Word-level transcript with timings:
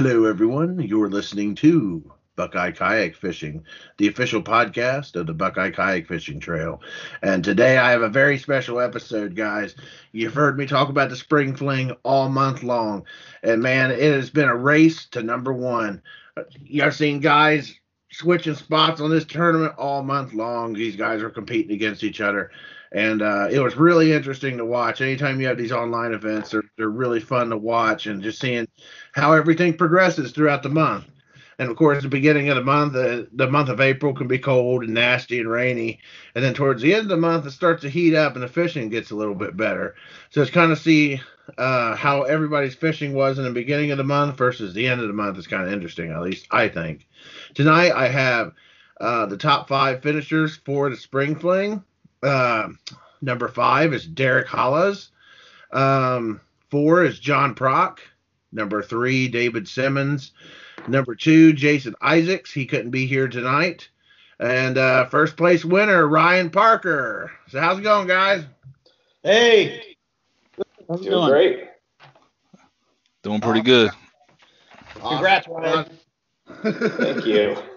Hello, 0.00 0.26
everyone. 0.26 0.78
You're 0.78 1.10
listening 1.10 1.56
to 1.56 2.08
Buckeye 2.36 2.70
Kayak 2.70 3.16
Fishing, 3.16 3.64
the 3.96 4.06
official 4.06 4.40
podcast 4.40 5.16
of 5.16 5.26
the 5.26 5.34
Buckeye 5.34 5.72
Kayak 5.72 6.06
Fishing 6.06 6.38
Trail. 6.38 6.80
And 7.20 7.42
today 7.42 7.78
I 7.78 7.90
have 7.90 8.02
a 8.02 8.08
very 8.08 8.38
special 8.38 8.78
episode, 8.78 9.34
guys. 9.34 9.74
You've 10.12 10.34
heard 10.34 10.56
me 10.56 10.66
talk 10.66 10.88
about 10.88 11.10
the 11.10 11.16
spring 11.16 11.56
fling 11.56 11.96
all 12.04 12.28
month 12.28 12.62
long. 12.62 13.06
And 13.42 13.60
man, 13.60 13.90
it 13.90 14.12
has 14.12 14.30
been 14.30 14.48
a 14.48 14.54
race 14.54 15.06
to 15.06 15.22
number 15.24 15.52
one. 15.52 16.00
You've 16.62 16.94
seen 16.94 17.18
guys 17.18 17.74
switching 18.12 18.54
spots 18.54 19.00
on 19.00 19.10
this 19.10 19.24
tournament 19.24 19.74
all 19.78 20.04
month 20.04 20.32
long. 20.32 20.74
These 20.74 20.94
guys 20.94 21.24
are 21.24 21.30
competing 21.30 21.72
against 21.72 22.04
each 22.04 22.20
other 22.20 22.52
and 22.92 23.20
uh, 23.20 23.48
it 23.50 23.60
was 23.60 23.76
really 23.76 24.12
interesting 24.12 24.56
to 24.56 24.64
watch. 24.64 25.00
Anytime 25.00 25.40
you 25.40 25.46
have 25.46 25.58
these 25.58 25.72
online 25.72 26.12
events, 26.12 26.50
they're, 26.50 26.62
they're 26.76 26.88
really 26.88 27.20
fun 27.20 27.50
to 27.50 27.56
watch, 27.56 28.06
and 28.06 28.22
just 28.22 28.40
seeing 28.40 28.66
how 29.18 29.32
everything 29.32 29.76
progresses 29.76 30.32
throughout 30.32 30.62
the 30.62 30.68
month. 30.68 31.04
And 31.58 31.68
of 31.70 31.76
course, 31.76 32.02
the 32.02 32.08
beginning 32.08 32.50
of 32.50 32.56
the 32.56 32.62
month, 32.62 32.94
uh, 32.94 33.24
the 33.32 33.50
month 33.50 33.68
of 33.68 33.80
April 33.80 34.14
can 34.14 34.28
be 34.28 34.38
cold 34.38 34.84
and 34.84 34.94
nasty 34.94 35.40
and 35.40 35.50
rainy, 35.50 35.98
and 36.36 36.44
then 36.44 36.54
towards 36.54 36.80
the 36.80 36.94
end 36.94 37.02
of 37.02 37.08
the 37.08 37.16
month, 37.16 37.46
it 37.46 37.50
starts 37.50 37.82
to 37.82 37.90
heat 37.90 38.14
up 38.14 38.34
and 38.34 38.42
the 38.42 38.48
fishing 38.48 38.88
gets 38.88 39.10
a 39.10 39.16
little 39.16 39.34
bit 39.34 39.56
better. 39.56 39.96
So 40.30 40.40
it's 40.40 40.52
kind 40.52 40.70
of 40.70 40.78
see 40.78 41.20
uh, 41.56 41.96
how 41.96 42.22
everybody's 42.22 42.76
fishing 42.76 43.12
was 43.12 43.38
in 43.38 43.44
the 43.44 43.50
beginning 43.50 43.90
of 43.90 43.98
the 43.98 44.04
month 44.04 44.36
versus 44.36 44.72
the 44.72 44.86
end 44.86 45.00
of 45.00 45.08
the 45.08 45.14
month 45.14 45.36
is 45.36 45.46
kind 45.46 45.64
of 45.64 45.72
interesting, 45.72 46.12
at 46.12 46.22
least 46.22 46.46
I 46.50 46.68
think. 46.68 47.08
Tonight 47.54 47.92
I 47.92 48.08
have 48.08 48.52
uh, 49.00 49.26
the 49.26 49.36
top 49.36 49.68
five 49.68 50.02
finishers 50.02 50.56
for 50.56 50.90
the 50.90 50.96
spring 50.96 51.34
fling. 51.34 51.82
Uh, 52.22 52.68
number 53.20 53.48
five 53.48 53.92
is 53.94 54.06
Derek 54.06 54.46
Halas. 54.46 55.08
Um, 55.72 56.40
four 56.70 57.04
is 57.04 57.18
John 57.18 57.54
Proch. 57.54 58.00
Number 58.52 58.82
three, 58.82 59.28
David 59.28 59.68
Simmons. 59.68 60.32
Number 60.86 61.14
two, 61.14 61.52
Jason 61.52 61.94
Isaacs. 62.00 62.52
He 62.52 62.66
couldn't 62.66 62.90
be 62.90 63.06
here 63.06 63.28
tonight. 63.28 63.88
And 64.40 64.78
uh, 64.78 65.06
first 65.06 65.36
place 65.36 65.64
winner, 65.64 66.06
Ryan 66.06 66.50
Parker. 66.50 67.32
So 67.48 67.60
how's 67.60 67.78
it 67.78 67.82
going, 67.82 68.06
guys? 68.06 68.44
Hey. 69.22 69.96
How's 70.88 71.04
it 71.04 71.10
going? 71.10 71.30
Great. 71.30 71.64
Doing 73.22 73.40
pretty 73.40 73.62
good. 73.62 73.90
Congrats, 74.94 75.48
Ryan. 75.48 75.86
Thank 76.62 77.26
you. 77.26 77.56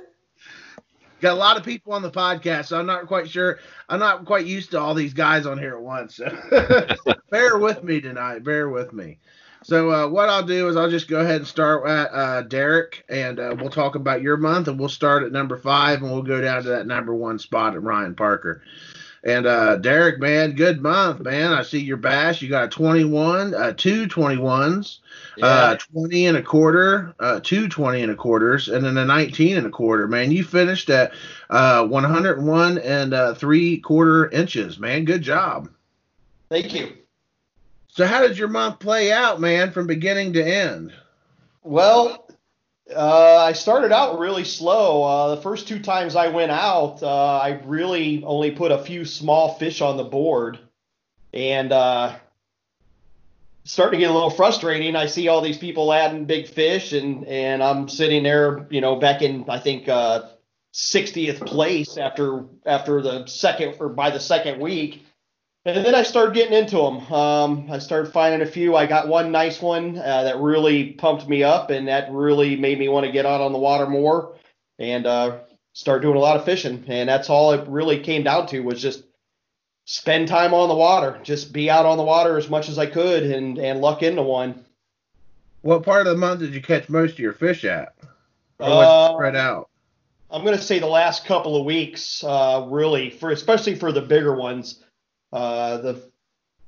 Got 1.22 1.34
a 1.34 1.36
lot 1.36 1.56
of 1.56 1.64
people 1.64 1.94
on 1.94 2.02
the 2.02 2.10
podcast, 2.10 2.66
so 2.66 2.80
I'm 2.80 2.88
not 2.88 3.06
quite 3.06 3.30
sure. 3.30 3.60
I'm 3.90 4.00
not 4.00 4.26
quite 4.26 4.48
used 4.48 4.72
to 4.72 4.80
all 4.80 4.96
these 4.96 5.14
guys 5.14 5.46
on 5.46 5.60
here 5.60 5.76
at 5.76 5.82
once. 5.82 6.16
So 6.16 7.06
bear 7.30 7.60
with 7.60 7.84
me 7.84 8.02
tonight. 8.02 8.44
Bear 8.44 8.70
with 8.70 8.92
me. 8.92 9.20
So 9.64 9.92
uh, 9.92 10.08
what 10.08 10.30
I'll 10.30 10.46
do 10.46 10.68
is 10.70 10.76
I'll 10.76 10.90
just 10.90 11.08
go 11.08 11.20
ahead 11.20 11.38
and 11.38 11.48
start 11.48 11.88
at 11.88 12.12
uh, 12.12 12.42
Derek, 12.44 13.06
and 13.10 13.40
uh, 13.40 13.56
we'll 13.60 13.70
talk 13.70 13.96
about 13.96 14.22
your 14.22 14.38
month, 14.38 14.68
and 14.68 14.80
we'll 14.80 14.90
start 14.90 15.24
at 15.24 15.32
number 15.32 15.58
five, 15.58 16.02
and 16.02 16.12
we'll 16.12 16.24
go 16.24 16.42
down 16.42 16.64
to 16.64 16.70
that 16.70 16.88
number 16.88 17.14
one 17.14 17.38
spot 17.38 17.76
at 17.76 17.84
Ryan 17.84 18.16
Parker. 18.16 18.64
And 19.24 19.46
uh, 19.46 19.76
Derek, 19.76 20.20
man, 20.20 20.54
good 20.54 20.82
month, 20.82 21.20
man. 21.20 21.54
I 21.54 21.62
see 21.62 21.80
your 21.80 21.98
bass. 21.98 22.42
You 22.42 22.50
got 22.50 22.64
a 22.64 22.70
21, 22.70 23.54
uh, 23.54 23.74
two 23.78 24.08
21s, 24.08 24.98
yeah. 25.38 25.46
uh, 25.46 25.78
20 25.94 26.26
and 26.26 26.38
a 26.38 26.42
quarter, 26.42 27.14
uh, 27.20 27.40
two 27.44 27.68
20 27.68 28.02
and 28.02 28.12
a 28.12 28.16
quarters, 28.16 28.68
and 28.68 28.84
then 28.84 28.98
a 28.98 29.06
19 29.06 29.58
and 29.58 29.68
a 29.68 29.70
quarter. 29.70 30.08
Man, 30.08 30.32
you 30.32 30.44
finished 30.44 30.90
at 30.90 31.14
uh, 31.52 31.86
101 31.86 32.80
and 32.80 33.14
uh, 33.14 33.36
three 33.36 33.78
quarter 33.78 34.28
inches, 34.32 34.80
man. 34.80 35.06
Good 35.06 35.22
job. 35.22 35.70
Thank 36.50 36.74
you. 36.74 36.94
So, 37.94 38.06
how 38.06 38.26
did 38.26 38.38
your 38.38 38.48
month 38.48 38.80
play 38.80 39.12
out, 39.12 39.42
man, 39.42 39.72
from 39.72 39.86
beginning 39.86 40.32
to 40.34 40.44
end? 40.44 40.94
Well, 41.62 42.26
uh, 42.96 43.38
I 43.38 43.52
started 43.52 43.92
out 43.92 44.18
really 44.18 44.46
slow. 44.46 45.04
Uh, 45.04 45.36
the 45.36 45.42
first 45.42 45.68
two 45.68 45.80
times 45.80 46.16
I 46.16 46.30
went 46.30 46.52
out, 46.52 47.04
uh, 47.04 47.40
I 47.40 47.60
really 47.66 48.24
only 48.24 48.52
put 48.52 48.72
a 48.72 48.78
few 48.78 49.04
small 49.04 49.56
fish 49.56 49.82
on 49.82 49.98
the 49.98 50.06
board, 50.06 50.58
and 51.34 51.74
uh, 51.74 52.16
starting 53.66 54.00
to 54.00 54.06
get 54.06 54.10
a 54.10 54.14
little 54.14 54.30
frustrating. 54.30 54.96
I 54.96 55.08
see 55.08 55.28
all 55.28 55.42
these 55.42 55.58
people 55.58 55.92
adding 55.92 56.24
big 56.24 56.48
fish, 56.48 56.94
and 56.94 57.26
and 57.26 57.62
I'm 57.62 57.90
sitting 57.90 58.24
there, 58.24 58.68
you 58.70 58.80
know, 58.80 58.96
back 58.96 59.22
in 59.22 59.44
I 59.50 59.60
think 59.60 59.88
60th 59.88 61.42
uh, 61.42 61.46
place 61.46 61.98
after 61.98 62.46
after 62.66 63.02
the 63.02 63.28
second 63.28 63.76
or 63.82 63.90
by 63.90 64.12
the 64.12 64.20
second 64.22 64.62
week 64.62 65.04
and 65.66 65.86
then 65.86 65.94
I 65.94 66.04
started 66.04 66.34
getting 66.34 66.58
into 66.58 66.78
them. 66.78 67.14
Um, 67.14 67.70
I 67.72 67.78
started 67.80 68.12
finding 68.12 68.42
a 68.42 68.52
few. 68.52 68.76
I 68.76 68.88
got 68.88 69.08
one 69.08 69.32
nice 69.32 69.62
one 69.62 69.98
uh, 69.98 70.24
that 70.24 70.40
really 70.40 70.94
pumped 70.94 71.28
me 71.28 71.44
up, 71.44 71.70
and 71.70 71.88
that 71.88 72.12
really 72.12 72.56
made 72.56 72.80
me 72.80 72.90
want 72.90 73.06
to 73.06 73.12
get 73.12 73.26
out 73.26 73.42
on 73.42 73.52
the 73.52 73.60
water 73.60 73.88
more 73.88 74.36
and 74.80 75.06
uh, 75.06 75.40
start 75.74 76.02
doing 76.02 76.18
a 76.18 76.20
lot 76.20 76.38
of 76.38 76.46
fishing. 76.46 76.84
And 76.88 77.08
that's 77.08 77.30
all 77.30 77.54
it 77.54 77.68
really 77.68 78.00
came 78.00 78.24
down 78.24 78.48
to 78.48 78.62
was 78.62 78.82
just 78.82 79.04
spend 79.86 80.28
time 80.28 80.54
on 80.54 80.68
the 80.68 80.76
water, 80.76 81.20
just 81.24 81.54
be 81.54 81.70
out 81.70 81.86
on 81.86 81.98
the 81.98 82.04
water 82.04 82.38
as 82.38 82.50
much 82.50 82.68
as 82.68 82.80
I 82.80 82.88
could, 82.88 83.24
and 83.24 83.60
and 83.60 83.82
luck 83.82 84.02
into 84.02 84.24
one. 84.24 84.66
What 85.62 85.84
part 85.84 86.08
of 86.08 86.14
the 86.14 86.18
month 86.18 86.40
did 86.40 86.56
you 86.56 86.62
catch 86.62 86.90
most 86.90 87.14
of 87.14 87.20
your 87.20 87.34
fish 87.34 87.66
at? 87.66 87.94
Or 88.60 88.70
was 88.70 88.88
uh, 88.88 89.14
spread 89.14 89.36
out? 89.36 89.70
I'm 90.32 90.44
going 90.44 90.58
to 90.58 90.64
say 90.64 90.80
the 90.80 90.88
last 90.88 91.26
couple 91.26 91.56
of 91.56 91.66
weeks, 91.66 92.24
uh, 92.24 92.66
really, 92.70 93.10
for 93.10 93.32
especially 93.32 93.76
for 93.76 93.92
the 93.92 94.02
bigger 94.02 94.34
ones. 94.34 94.81
Uh, 95.32 95.78
the 95.78 96.12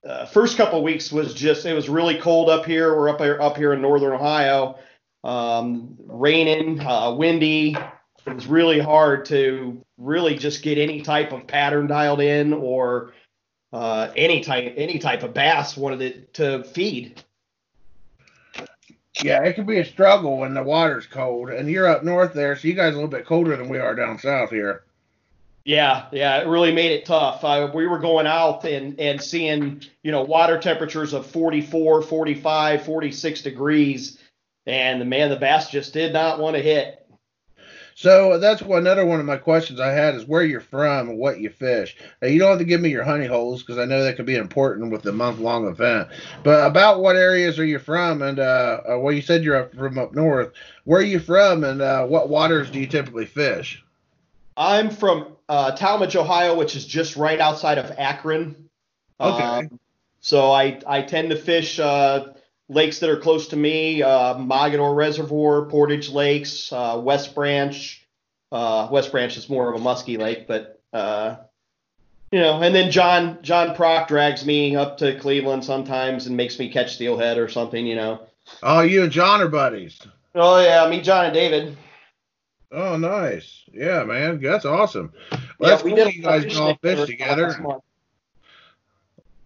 uh, 0.07 0.25
first 0.25 0.57
couple 0.57 0.79
of 0.79 0.83
weeks 0.83 1.11
was 1.11 1.33
just 1.33 1.65
it 1.65 1.73
was 1.73 1.89
really 1.89 2.17
cold 2.17 2.49
up 2.49 2.65
here. 2.65 2.95
We're 2.95 3.09
up 3.09 3.19
here 3.19 3.41
up 3.41 3.57
here 3.57 3.73
in 3.73 3.81
northern 3.81 4.13
Ohio, 4.13 4.77
um, 5.23 5.95
raining, 6.05 6.79
uh, 6.79 7.13
windy. 7.13 7.75
It 8.25 8.33
was 8.33 8.47
really 8.47 8.79
hard 8.79 9.25
to 9.25 9.81
really 9.97 10.37
just 10.37 10.63
get 10.63 10.77
any 10.77 11.01
type 11.01 11.31
of 11.31 11.45
pattern 11.45 11.87
dialed 11.87 12.21
in 12.21 12.53
or 12.53 13.13
uh, 13.73 14.09
any 14.15 14.41
type 14.41 14.73
any 14.77 14.99
type 14.99 15.23
of 15.23 15.33
bass 15.33 15.75
wanted 15.75 16.33
to 16.35 16.63
feed. 16.63 17.23
Yeah, 19.21 19.43
it 19.43 19.53
can 19.53 19.65
be 19.65 19.79
a 19.79 19.85
struggle 19.85 20.39
when 20.39 20.53
the 20.53 20.63
water's 20.63 21.05
cold, 21.05 21.49
and 21.49 21.69
you're 21.69 21.87
up 21.87 22.03
north 22.03 22.33
there, 22.33 22.55
so 22.55 22.67
you 22.67 22.73
guys 22.73 22.93
are 22.93 22.93
a 22.93 22.95
little 22.95 23.07
bit 23.07 23.25
colder 23.25 23.55
than 23.55 23.69
we 23.69 23.77
are 23.77 23.93
down 23.93 24.17
south 24.17 24.49
here. 24.49 24.83
Yeah, 25.65 26.07
yeah, 26.11 26.41
it 26.41 26.47
really 26.47 26.73
made 26.73 26.91
it 26.91 27.05
tough. 27.05 27.43
Uh, 27.43 27.71
we 27.73 27.87
were 27.87 27.99
going 27.99 28.27
out 28.27 28.65
and, 28.65 28.99
and 28.99 29.21
seeing, 29.21 29.81
you 30.03 30.11
know, 30.11 30.21
water 30.21 30.59
temperatures 30.59 31.13
of 31.13 31.25
44, 31.25 32.01
45, 32.01 32.83
46 32.83 33.41
degrees, 33.41 34.19
and 34.65 34.99
the 34.99 35.05
man, 35.05 35.29
the 35.29 35.37
bass 35.37 35.69
just 35.69 35.93
did 35.93 36.11
not 36.11 36.39
want 36.39 36.57
to 36.57 36.61
hit. 36.61 36.99
So 37.95 38.39
that's 38.39 38.61
one, 38.61 38.79
another 38.79 39.05
one 39.05 39.19
of 39.19 39.25
my 39.25 39.37
questions 39.37 39.79
I 39.79 39.91
had 39.91 40.15
is 40.15 40.25
where 40.25 40.43
you're 40.43 40.59
from 40.59 41.09
and 41.09 41.17
what 41.17 41.39
you 41.39 41.49
fish. 41.49 41.95
Now, 42.21 42.27
you 42.27 42.39
don't 42.39 42.49
have 42.49 42.59
to 42.59 42.65
give 42.65 42.81
me 42.81 42.89
your 42.89 43.03
honey 43.03 43.27
holes 43.27 43.61
because 43.61 43.77
I 43.77 43.85
know 43.85 44.03
that 44.03 44.15
could 44.15 44.25
be 44.25 44.35
important 44.35 44.91
with 44.91 45.03
the 45.03 45.11
month 45.11 45.39
long 45.39 45.67
event. 45.67 46.09
But 46.43 46.65
about 46.65 47.01
what 47.01 47.15
areas 47.15 47.59
are 47.59 47.65
you 47.65 47.79
from? 47.79 48.21
And 48.21 48.39
uh, 48.39 48.81
uh, 48.89 48.99
well, 48.99 49.13
you 49.13 49.21
said 49.21 49.43
you're 49.43 49.69
from 49.69 49.99
up 49.99 50.13
north. 50.13 50.51
Where 50.85 50.99
are 50.99 51.03
you 51.03 51.19
from, 51.19 51.63
and 51.63 51.81
uh, 51.81 52.05
what 52.05 52.29
waters 52.29 52.69
do 52.69 52.79
you 52.79 52.87
typically 52.87 53.25
fish? 53.25 53.83
I'm 54.57 54.89
from 54.89 55.35
uh, 55.53 55.75
Tallmadge, 55.75 56.15
Ohio, 56.15 56.55
which 56.55 56.75
is 56.75 56.83
just 56.83 57.15
right 57.15 57.39
outside 57.39 57.77
of 57.77 57.91
Akron. 57.99 58.69
Okay. 59.21 59.43
Um, 59.43 59.79
so 60.19 60.51
I 60.51 60.79
I 60.87 61.03
tend 61.03 61.29
to 61.29 61.35
fish 61.35 61.79
uh, 61.79 62.33
lakes 62.69 62.97
that 62.99 63.09
are 63.11 63.17
close 63.17 63.49
to 63.49 63.55
me: 63.55 64.01
uh, 64.01 64.33
Mogadore 64.33 64.95
Reservoir, 64.95 65.65
Portage 65.65 66.09
Lakes, 66.09 66.73
uh, 66.73 66.99
West 67.03 67.35
Branch. 67.35 67.99
Uh, 68.51 68.87
West 68.91 69.11
Branch 69.11 69.37
is 69.37 69.47
more 69.47 69.69
of 69.69 69.79
a 69.79 69.83
musky 69.83 70.17
lake, 70.17 70.47
but 70.47 70.81
uh, 70.91 71.35
you 72.31 72.39
know. 72.39 72.59
And 72.63 72.73
then 72.73 72.89
John 72.89 73.37
John 73.43 73.75
Proch 73.75 74.07
drags 74.07 74.43
me 74.43 74.75
up 74.75 74.97
to 74.97 75.19
Cleveland 75.19 75.63
sometimes 75.63 76.25
and 76.25 76.35
makes 76.35 76.57
me 76.57 76.69
catch 76.69 76.95
steelhead 76.95 77.37
or 77.37 77.47
something, 77.47 77.85
you 77.85 77.95
know. 77.95 78.21
Oh, 78.63 78.81
you 78.81 79.03
and 79.03 79.11
John 79.11 79.39
are 79.39 79.47
buddies. 79.47 80.01
Oh 80.33 80.59
yeah, 80.59 80.89
me, 80.89 80.99
John, 81.01 81.25
and 81.25 81.33
David. 81.33 81.77
Oh, 82.73 82.97
nice. 82.97 83.63
Yeah, 83.71 84.03
man, 84.03 84.41
that's 84.41 84.65
awesome. 84.65 85.13
Well, 85.31 85.39
yeah, 85.59 85.67
that's 85.69 85.83
we 85.83 85.91
cool. 85.91 86.07
You 86.09 86.23
guys 86.23 86.45
can 86.45 86.57
all 86.57 86.75
fish 86.81 87.07
together. 87.07 87.55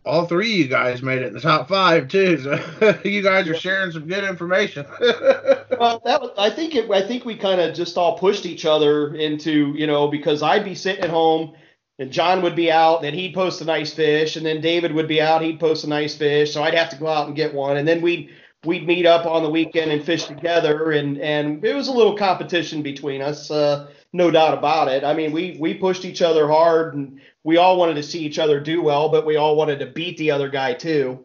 All 0.05 0.25
three 0.25 0.53
of 0.53 0.57
you 0.57 0.67
guys 0.69 1.01
made 1.01 1.21
it 1.21 1.27
in 1.27 1.33
the 1.33 1.41
top 1.41 1.67
five 1.67 2.07
too. 2.07 2.37
So 2.37 2.97
you 3.03 3.21
guys 3.21 3.49
are 3.49 3.55
sharing 3.55 3.91
some 3.91 4.07
good 4.07 4.23
information. 4.23 4.85
well, 4.99 6.01
that 6.05 6.21
was, 6.21 6.31
I 6.37 6.49
think 6.49 6.75
it, 6.75 6.89
I 6.89 7.05
think 7.05 7.25
we 7.25 7.35
kind 7.35 7.59
of 7.59 7.75
just 7.75 7.97
all 7.97 8.17
pushed 8.17 8.45
each 8.45 8.65
other 8.65 9.13
into 9.15 9.73
you 9.75 9.85
know 9.85 10.07
because 10.07 10.41
I'd 10.41 10.63
be 10.63 10.75
sitting 10.75 11.03
at 11.03 11.09
home 11.09 11.53
and 11.99 12.11
John 12.11 12.41
would 12.43 12.55
be 12.55 12.71
out, 12.71 13.03
and 13.03 13.15
he'd 13.15 13.33
post 13.33 13.59
a 13.61 13.65
nice 13.65 13.93
fish, 13.93 14.35
and 14.35 14.45
then 14.45 14.61
David 14.61 14.93
would 14.93 15.07
be 15.07 15.19
out, 15.19 15.41
he'd 15.41 15.59
post 15.59 15.83
a 15.83 15.89
nice 15.89 16.15
fish, 16.15 16.53
so 16.53 16.63
I'd 16.63 16.75
have 16.75 16.91
to 16.91 16.95
go 16.95 17.07
out 17.07 17.27
and 17.27 17.35
get 17.35 17.53
one, 17.53 17.77
and 17.77 17.87
then 17.87 18.01
we'd 18.01 18.29
we'd 18.67 18.85
meet 18.85 19.05
up 19.05 19.25
on 19.25 19.41
the 19.41 19.49
weekend 19.49 19.91
and 19.91 20.03
fish 20.03 20.25
together, 20.25 20.91
and 20.91 21.17
and 21.19 21.63
it 21.63 21.73
was 21.73 21.87
a 21.87 21.91
little 21.91 22.15
competition 22.15 22.83
between 22.83 23.21
us, 23.21 23.49
uh, 23.49 23.87
no 24.13 24.29
doubt 24.29 24.57
about 24.57 24.89
it. 24.89 25.03
I 25.03 25.13
mean, 25.13 25.31
we 25.31 25.57
we 25.59 25.73
pushed 25.73 26.05
each 26.05 26.21
other 26.21 26.47
hard, 26.47 26.93
and 26.93 27.19
we 27.43 27.57
all 27.57 27.77
wanted 27.77 27.95
to 27.95 28.03
see 28.03 28.19
each 28.19 28.37
other 28.37 28.59
do 28.59 28.81
well, 28.81 29.09
but 29.09 29.25
we 29.25 29.37
all 29.37 29.55
wanted 29.55 29.79
to 29.79 29.87
beat 29.87 30.17
the 30.17 30.31
other 30.31 30.49
guy 30.49 30.73
too. 30.73 31.23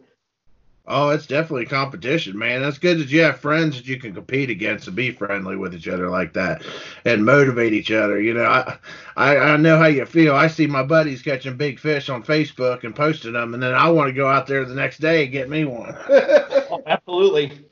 Oh, 0.85 1.11
it's 1.11 1.27
definitely 1.27 1.65
competition, 1.65 2.37
man. 2.37 2.61
That's 2.61 2.77
good 2.77 2.99
that 2.99 3.09
you 3.09 3.21
have 3.21 3.39
friends 3.39 3.77
that 3.77 3.87
you 3.87 3.97
can 3.97 4.13
compete 4.13 4.49
against 4.49 4.85
and 4.87 4.95
be 4.97 5.11
friendly 5.11 5.55
with 5.55 5.73
each 5.73 5.87
other 5.87 6.09
like 6.09 6.33
that 6.33 6.61
and 7.05 7.25
motivate 7.25 7.71
each 7.71 7.89
other. 7.89 8.19
You 8.19 8.33
know, 8.33 8.43
I, 8.43 8.77
I, 9.15 9.37
I 9.37 9.57
know 9.57 9.77
how 9.77 9.85
you 9.85 10.05
feel. 10.05 10.35
I 10.35 10.47
see 10.47 10.67
my 10.67 10.83
buddies 10.83 11.21
catching 11.21 11.55
big 11.55 11.79
fish 11.79 12.09
on 12.09 12.21
Facebook 12.21 12.83
and 12.83 12.93
posting 12.93 13.31
them, 13.31 13.53
and 13.53 13.63
then 13.63 13.73
I 13.73 13.89
want 13.89 14.09
to 14.09 14.13
go 14.13 14.27
out 14.27 14.45
there 14.45 14.65
the 14.65 14.75
next 14.75 14.99
day 14.99 15.23
and 15.23 15.31
get 15.31 15.49
me 15.49 15.63
one. 15.63 15.95
oh, 16.09 16.83
absolutely. 16.85 17.65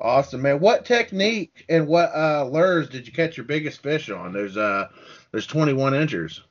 Awesome, 0.00 0.42
man. 0.42 0.58
What 0.58 0.84
technique 0.84 1.64
and 1.68 1.86
what 1.86 2.10
uh, 2.14 2.44
lures 2.44 2.88
did 2.88 3.06
you 3.06 3.12
catch 3.12 3.36
your 3.36 3.46
biggest 3.46 3.82
fish 3.82 4.10
on? 4.10 4.32
There's 4.32 4.56
uh, 4.56 4.88
there's 5.30 5.46
21 5.46 5.94
inches. 5.94 6.42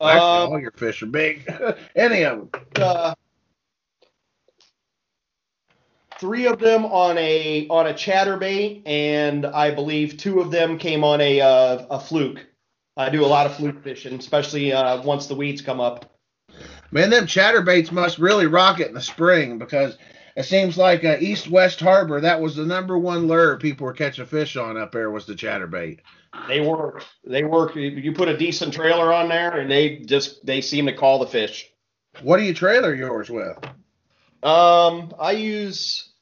Actually, 0.00 0.20
Um, 0.20 0.52
all 0.52 0.60
your 0.60 0.72
fish 0.72 1.02
are 1.02 1.06
big. 1.06 1.46
Any 1.96 2.24
of 2.24 2.50
them. 2.50 2.62
uh, 2.76 3.14
three 6.24 6.46
of 6.46 6.58
them 6.58 6.86
on 6.86 7.18
a 7.18 7.66
on 7.68 7.86
a 7.86 7.92
chatterbait, 7.92 8.80
and 8.86 9.44
I 9.44 9.70
believe 9.74 10.16
two 10.16 10.40
of 10.40 10.50
them 10.50 10.78
came 10.78 11.04
on 11.04 11.20
a 11.20 11.38
uh, 11.42 11.86
a 11.90 12.00
fluke. 12.00 12.46
I 12.96 13.10
do 13.10 13.22
a 13.22 13.26
lot 13.26 13.44
of 13.44 13.54
fluke 13.56 13.82
fishing, 13.84 14.14
especially 14.18 14.72
uh, 14.72 15.02
once 15.02 15.26
the 15.26 15.34
weeds 15.34 15.60
come 15.60 15.80
up. 15.80 16.10
Man, 16.92 17.10
them 17.10 17.26
chatterbaits 17.26 17.92
must 17.92 18.18
really 18.18 18.46
rock 18.46 18.80
it 18.80 18.88
in 18.88 18.94
the 18.94 19.02
spring 19.02 19.58
because 19.58 19.98
it 20.34 20.44
seems 20.44 20.78
like 20.78 21.04
uh, 21.04 21.16
East 21.20 21.50
West 21.50 21.78
Harbor 21.78 22.22
that 22.22 22.40
was 22.40 22.56
the 22.56 22.64
number 22.64 22.96
one 22.96 23.26
lure 23.26 23.58
people 23.58 23.84
were 23.84 23.92
catching 23.92 24.24
fish 24.24 24.56
on 24.56 24.78
up 24.78 24.92
there 24.92 25.10
was 25.10 25.26
the 25.26 25.34
chatterbait. 25.34 25.98
They 26.48 26.60
work. 26.62 27.04
They 27.26 27.44
work. 27.44 27.76
You- 27.76 27.82
You 27.90 28.12
put 28.12 28.28
a 28.28 28.36
decent 28.36 28.72
trailer 28.72 29.12
on 29.12 29.28
there, 29.28 29.58
and 29.58 29.70
they 29.70 29.96
just 29.98 30.44
they 30.46 30.62
seem 30.62 30.86
to 30.86 30.94
call 30.94 31.18
the 31.18 31.26
fish. 31.26 31.70
What 32.22 32.38
do 32.38 32.44
you 32.44 32.54
trailer 32.54 32.94
yours 32.94 33.28
with? 33.28 33.58
Um, 34.42 35.12
I 35.18 35.32
use 35.32 36.12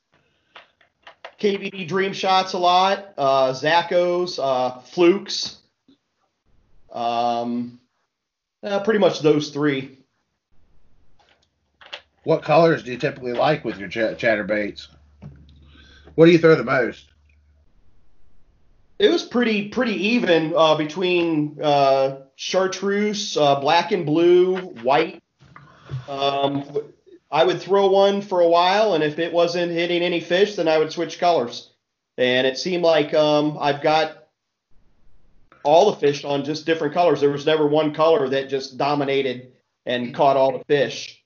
KVD 1.43 1.89
Dream 1.89 2.13
Shots 2.13 2.53
a 2.53 2.59
lot, 2.59 3.15
uh, 3.19 3.53
uh, 4.39 4.79
Flukes, 4.81 5.57
um, 6.93 7.81
uh, 8.63 8.79
pretty 8.85 9.01
much 9.01 9.19
those 9.23 9.51
three. 9.51 9.99
What 12.23 12.45
colors 12.45 12.85
do 12.85 12.93
you 12.93 12.97
typically 12.97 13.33
like 13.33 13.65
with 13.65 13.77
your 13.77 13.89
ch- 13.89 14.17
chatterbaits? 14.21 14.87
What 16.15 16.27
do 16.27 16.31
you 16.31 16.39
throw 16.39 16.55
the 16.55 16.63
most? 16.63 17.07
It 19.01 19.11
was 19.11 19.25
pretty 19.25 19.69
pretty 19.69 19.95
even 20.11 20.55
uh, 20.57 20.77
between 20.77 21.59
uh, 21.61 22.19
chartreuse, 22.37 23.37
uh, 23.37 23.59
black 23.59 23.91
and 23.91 24.07
blue, 24.07 24.59
white. 24.59 25.21
Um, 26.09 26.92
I 27.33 27.45
would 27.45 27.63
throw 27.63 27.87
one 27.89 28.21
for 28.21 28.41
a 28.41 28.49
while, 28.49 28.93
and 28.93 29.03
if 29.03 29.19
it 29.19 29.33
wasn't 29.33 29.73
hitting 29.73 30.03
any 30.03 30.21
fish, 30.21 30.57
then 30.57 30.69
I 30.69 30.77
would 30.77 30.93
switch 30.93 31.19
colors. 31.19 31.71
And 32.19 32.47
it 32.47 32.59
seemed 32.59 32.85
like 32.85 33.15
um, 33.15 33.57
I've 33.59 33.81
got 33.81 34.29
all 35.63 35.91
the 35.91 35.97
fish 35.97 36.27
on 36.27 36.45
just 36.45 36.67
different 36.67 36.93
colors. 36.93 37.23
There 37.23 37.31
was 37.31 37.47
never 37.47 37.67
one 37.67 37.95
color 37.95 38.29
that 38.29 38.51
just 38.51 38.77
dominated 38.77 39.53
and 39.87 40.15
caught 40.15 40.37
all 40.37 40.59
the 40.59 40.65
fish. 40.67 41.25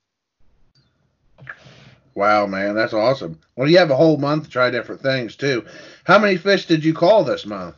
Wow, 2.15 2.47
man, 2.47 2.73
that's 2.73 2.93
awesome. 2.93 3.39
Well, 3.57 3.69
you 3.69 3.77
have 3.77 3.91
a 3.91 3.95
whole 3.95 4.17
month 4.17 4.45
to 4.45 4.49
try 4.49 4.71
different 4.71 5.01
things 5.01 5.35
too. 5.35 5.65
How 6.05 6.17
many 6.17 6.37
fish 6.37 6.67
did 6.67 6.85
you 6.85 6.93
call 6.93 7.25
this 7.25 7.45
month? 7.45 7.75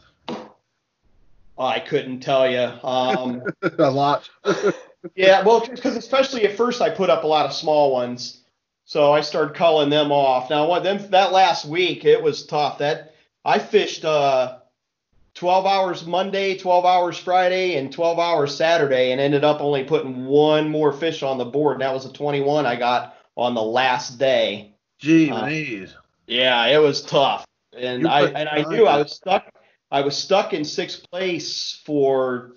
I 1.58 1.80
couldn't 1.80 2.22
tell 2.22 2.50
you. 2.50 2.72
Um, 2.88 3.42
a 3.80 3.90
lot. 3.90 4.30
Yeah, 5.16 5.44
well, 5.44 5.66
because 5.66 5.96
especially 5.96 6.46
at 6.46 6.57
first 6.57 6.81
I 6.81 6.90
put 6.90 7.10
up 7.10 7.24
a 7.24 7.28
lot 7.28 7.46
of 7.46 7.54
small 7.54 7.92
ones, 7.92 8.42
so 8.86 9.13
I 9.13 9.22
started 9.22 9.56
culling 9.56 9.90
them 9.90 10.12
off. 10.12 10.50
Now, 10.50 10.68
what 10.68 10.84
then 10.84 11.10
that 11.12 11.31
last 11.31 11.66
week 11.66 12.06
it 12.06 12.22
was 12.22 12.46
tough. 12.46 12.80
That 12.80 13.13
I 13.46 13.60
fished 13.60 14.04
uh, 14.04 14.60
12 15.36 15.66
hours 15.66 16.06
Monday, 16.06 16.57
12 16.57 16.86
hours 16.86 17.18
Friday, 17.18 17.78
and 17.78 17.94
12 17.94 18.19
hours 18.19 18.56
Saturday, 18.56 19.12
and 19.12 19.22
ended 19.22 19.44
up 19.44 19.62
only 19.62 19.86
putting 19.86 20.25
one 20.25 20.69
more 20.69 20.92
fish 20.92 21.24
on 21.24 21.38
the 21.38 21.45
board. 21.45 21.75
And 21.75 21.81
that 21.81 21.94
was 21.94 22.06
a 22.06 22.12
21 22.12 22.66
I 22.66 22.75
got 22.75 23.16
on 23.38 23.54
the 23.54 23.62
last 23.63 24.19
day. 24.19 24.74
Gee, 25.00 25.31
Uh. 25.31 25.45
Yeah, 26.28 26.66
it 26.68 26.78
was 26.78 27.02
tough, 27.02 27.48
and 27.75 28.07
I 28.07 28.28
and 28.28 28.48
I 28.48 28.62
knew 28.63 28.86
I 28.86 28.98
was 28.98 29.16
stuck. 29.16 29.50
I 29.90 30.02
was 30.02 30.16
stuck 30.16 30.54
in 30.54 30.63
sixth 30.63 31.10
place 31.10 31.81
for 31.86 32.54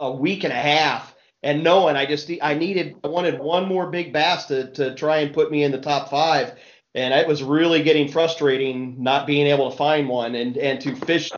a 0.00 0.10
week 0.10 0.44
and 0.44 0.52
a 0.52 0.56
half, 0.56 1.14
and 1.42 1.64
knowing 1.64 1.96
I 1.96 2.06
just 2.06 2.30
I 2.40 2.54
needed 2.54 2.96
I 3.04 3.08
wanted 3.08 3.38
one 3.38 3.68
more 3.68 3.90
big 3.90 4.12
bass 4.12 4.46
to 4.46 4.70
to 4.72 4.94
try 4.94 5.18
and 5.18 5.34
put 5.34 5.50
me 5.50 5.64
in 5.64 5.72
the 5.72 5.80
top 5.80 6.10
five, 6.10 6.52
and 6.94 7.12
it 7.12 7.26
was 7.26 7.42
really 7.42 7.82
getting 7.82 8.08
frustrating 8.08 9.02
not 9.02 9.26
being 9.26 9.46
able 9.46 9.70
to 9.70 9.76
find 9.76 10.08
one 10.08 10.34
and 10.34 10.56
and 10.56 10.80
to 10.82 10.94
fish 10.94 11.30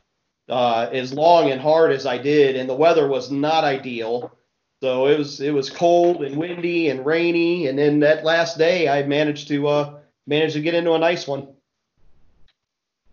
uh, 0.49 0.89
as 0.93 1.13
long 1.13 1.51
and 1.51 1.61
hard 1.61 1.93
as 1.93 2.07
I 2.07 2.19
did, 2.19 2.57
and 2.57 2.69
the 2.69 2.75
weather 2.75 3.09
was 3.09 3.31
not 3.31 3.65
ideal. 3.65 4.37
So 4.83 5.07
it 5.07 5.19
was 5.19 5.41
it 5.41 5.55
was 5.55 5.71
cold 5.71 6.23
and 6.23 6.37
windy 6.37 6.91
and 6.91 7.07
rainy, 7.07 7.69
and 7.69 7.79
then 7.79 8.01
that 8.01 8.25
last 8.25 8.59
day 8.59 8.89
I 8.89 9.03
managed 9.05 9.49
to 9.49 9.69
uh, 9.69 9.95
managed 10.27 10.55
to 10.55 10.61
get 10.61 10.75
into 10.75 10.93
a 10.93 10.99
nice 10.99 11.27
one. 11.27 11.49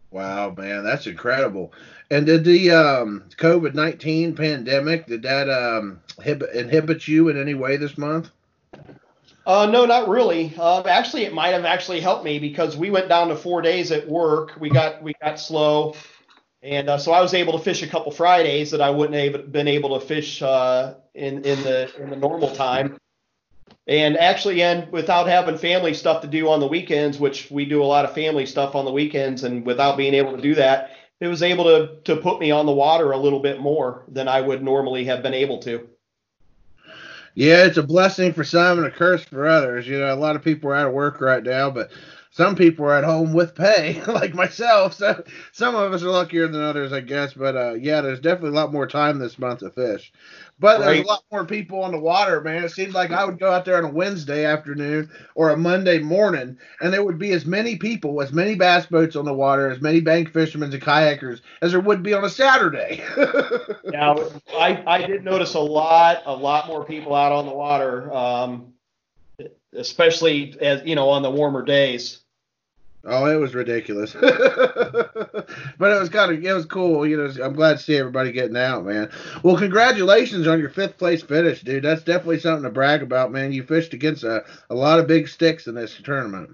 Wow, 0.09 0.53
man, 0.57 0.83
that's 0.83 1.07
incredible. 1.07 1.73
And 2.11 2.25
did 2.25 2.43
the 2.43 2.71
um, 2.71 3.23
COVID 3.37 3.73
nineteen 3.73 4.35
pandemic 4.35 5.07
did 5.07 5.21
that 5.21 5.49
um, 5.49 6.01
inhibit, 6.25 7.07
you 7.07 7.29
in 7.29 7.39
any 7.39 7.53
way 7.53 7.77
this 7.77 7.97
month? 7.97 8.29
Uh, 9.45 9.65
no, 9.65 9.85
not 9.85 10.09
really. 10.09 10.53
Uh, 10.57 10.83
actually, 10.85 11.23
it 11.23 11.33
might 11.33 11.53
have 11.53 11.63
actually 11.63 12.01
helped 12.01 12.25
me 12.25 12.37
because 12.37 12.75
we 12.75 12.91
went 12.91 13.07
down 13.07 13.29
to 13.29 13.35
four 13.37 13.61
days 13.61 13.93
at 13.93 14.05
work. 14.09 14.57
We 14.59 14.69
got 14.69 15.01
we 15.01 15.13
got 15.21 15.39
slow, 15.39 15.95
and 16.61 16.89
uh, 16.89 16.97
so 16.97 17.13
I 17.13 17.21
was 17.21 17.33
able 17.33 17.57
to 17.57 17.63
fish 17.63 17.81
a 17.81 17.87
couple 17.87 18.11
Fridays 18.11 18.71
that 18.71 18.81
I 18.81 18.89
wouldn't 18.89 19.33
have 19.33 19.49
been 19.49 19.69
able 19.69 19.97
to 19.97 20.05
fish 20.05 20.41
uh, 20.41 20.95
in 21.15 21.45
in 21.45 21.63
the 21.63 21.89
in 21.97 22.09
the 22.09 22.17
normal 22.17 22.53
time. 22.53 22.97
And 23.87 24.17
actually, 24.17 24.61
and 24.61 24.91
without 24.91 25.27
having 25.27 25.57
family 25.57 25.93
stuff 25.93 26.21
to 26.23 26.27
do 26.27 26.49
on 26.49 26.59
the 26.59 26.67
weekends, 26.67 27.19
which 27.19 27.49
we 27.49 27.63
do 27.63 27.81
a 27.81 27.85
lot 27.85 28.03
of 28.03 28.13
family 28.13 28.45
stuff 28.45 28.75
on 28.75 28.83
the 28.83 28.91
weekends, 28.91 29.45
and 29.45 29.65
without 29.65 29.95
being 29.95 30.13
able 30.13 30.35
to 30.35 30.41
do 30.41 30.55
that, 30.55 30.91
it 31.21 31.27
was 31.27 31.43
able 31.43 31.63
to 31.65 31.95
to 32.03 32.17
put 32.17 32.39
me 32.39 32.51
on 32.51 32.65
the 32.65 32.71
water 32.73 33.11
a 33.11 33.17
little 33.17 33.39
bit 33.39 33.61
more 33.61 34.03
than 34.09 34.27
I 34.27 34.41
would 34.41 34.61
normally 34.61 35.05
have 35.05 35.23
been 35.23 35.33
able 35.33 35.59
to. 35.59 35.87
Yeah, 37.33 37.63
it's 37.63 37.77
a 37.77 37.83
blessing 37.83 38.33
for 38.33 38.43
some 38.43 38.79
and 38.79 38.87
a 38.87 38.91
curse 38.91 39.23
for 39.23 39.47
others. 39.47 39.87
You 39.87 39.99
know, 39.99 40.13
a 40.13 40.15
lot 40.15 40.35
of 40.35 40.43
people 40.43 40.69
are 40.71 40.75
out 40.75 40.87
of 40.87 40.93
work 40.93 41.21
right 41.21 41.43
now, 41.43 41.69
but 41.69 41.91
some 42.31 42.55
people 42.55 42.85
are 42.85 42.95
at 42.95 43.05
home 43.05 43.33
with 43.33 43.55
pay, 43.55 44.03
like 44.07 44.33
myself. 44.33 44.95
So 44.95 45.23
some 45.53 45.75
of 45.75 45.93
us 45.93 46.03
are 46.03 46.09
luckier 46.09 46.47
than 46.47 46.61
others, 46.61 46.91
I 46.91 47.01
guess. 47.01 47.33
But 47.33 47.55
uh, 47.55 47.73
yeah, 47.75 48.01
there's 48.01 48.19
definitely 48.19 48.49
a 48.49 48.61
lot 48.61 48.73
more 48.73 48.87
time 48.87 49.19
this 49.19 49.39
month 49.39 49.59
to 49.59 49.69
fish. 49.69 50.11
But 50.61 50.79
there's 50.79 50.99
a 50.99 51.07
lot 51.07 51.23
more 51.31 51.43
people 51.43 51.83
on 51.83 51.91
the 51.91 51.97
water, 51.97 52.39
man. 52.39 52.63
It 52.63 52.69
seemed 52.69 52.93
like 52.93 53.09
I 53.09 53.25
would 53.25 53.39
go 53.39 53.51
out 53.51 53.65
there 53.65 53.77
on 53.77 53.83
a 53.83 53.89
Wednesday 53.89 54.45
afternoon 54.45 55.09
or 55.33 55.49
a 55.49 55.57
Monday 55.57 55.97
morning, 55.97 56.55
and 56.79 56.93
there 56.93 57.03
would 57.03 57.17
be 57.17 57.31
as 57.31 57.47
many 57.47 57.77
people, 57.77 58.21
as 58.21 58.31
many 58.31 58.53
bass 58.53 58.85
boats 58.85 59.15
on 59.15 59.25
the 59.25 59.33
water, 59.33 59.71
as 59.71 59.81
many 59.81 60.01
bank 60.01 60.31
fishermen 60.31 60.71
and 60.71 60.81
kayakers 60.81 61.41
as 61.63 61.71
there 61.71 61.81
would 61.81 62.03
be 62.03 62.13
on 62.13 62.23
a 62.23 62.29
Saturday. 62.29 63.03
Now, 63.85 64.15
I, 64.55 64.81
I 64.87 65.05
did 65.05 65.25
notice 65.25 65.53
a 65.55 65.59
lot, 65.59 66.21
a 66.25 66.33
lot 66.33 66.67
more 66.67 66.85
people 66.85 67.13
out 67.13 67.33
on 67.33 67.45
the 67.45 67.53
water, 67.53 68.11
um, 68.13 68.73
especially 69.73 70.55
as 70.61 70.81
you 70.85 70.95
know 70.95 71.09
on 71.09 71.23
the 71.23 71.29
warmer 71.29 71.63
days. 71.63 72.20
Oh, 73.03 73.25
it 73.25 73.35
was 73.35 73.55
ridiculous. 73.55 74.13
but 74.21 74.27
it 74.29 75.99
was 75.99 76.09
kind 76.09 76.31
of 76.31 76.43
it 76.43 76.53
was 76.53 76.65
cool. 76.65 77.05
You 77.07 77.17
know, 77.17 77.43
I'm 77.43 77.53
glad 77.53 77.77
to 77.77 77.83
see 77.83 77.97
everybody 77.97 78.31
getting 78.31 78.57
out, 78.57 78.85
man. 78.85 79.09
Well, 79.43 79.57
congratulations 79.57 80.47
on 80.47 80.59
your 80.59 80.69
fifth 80.69 80.97
place 80.97 81.23
finish, 81.23 81.61
dude. 81.61 81.83
That's 81.83 82.03
definitely 82.03 82.39
something 82.39 82.63
to 82.63 82.69
brag 82.69 83.01
about, 83.01 83.31
man. 83.31 83.53
You 83.53 83.63
fished 83.63 83.93
against 83.93 84.23
a, 84.23 84.45
a 84.69 84.75
lot 84.75 84.99
of 84.99 85.07
big 85.07 85.27
sticks 85.27 85.65
in 85.65 85.73
this 85.75 85.99
tournament. 86.03 86.51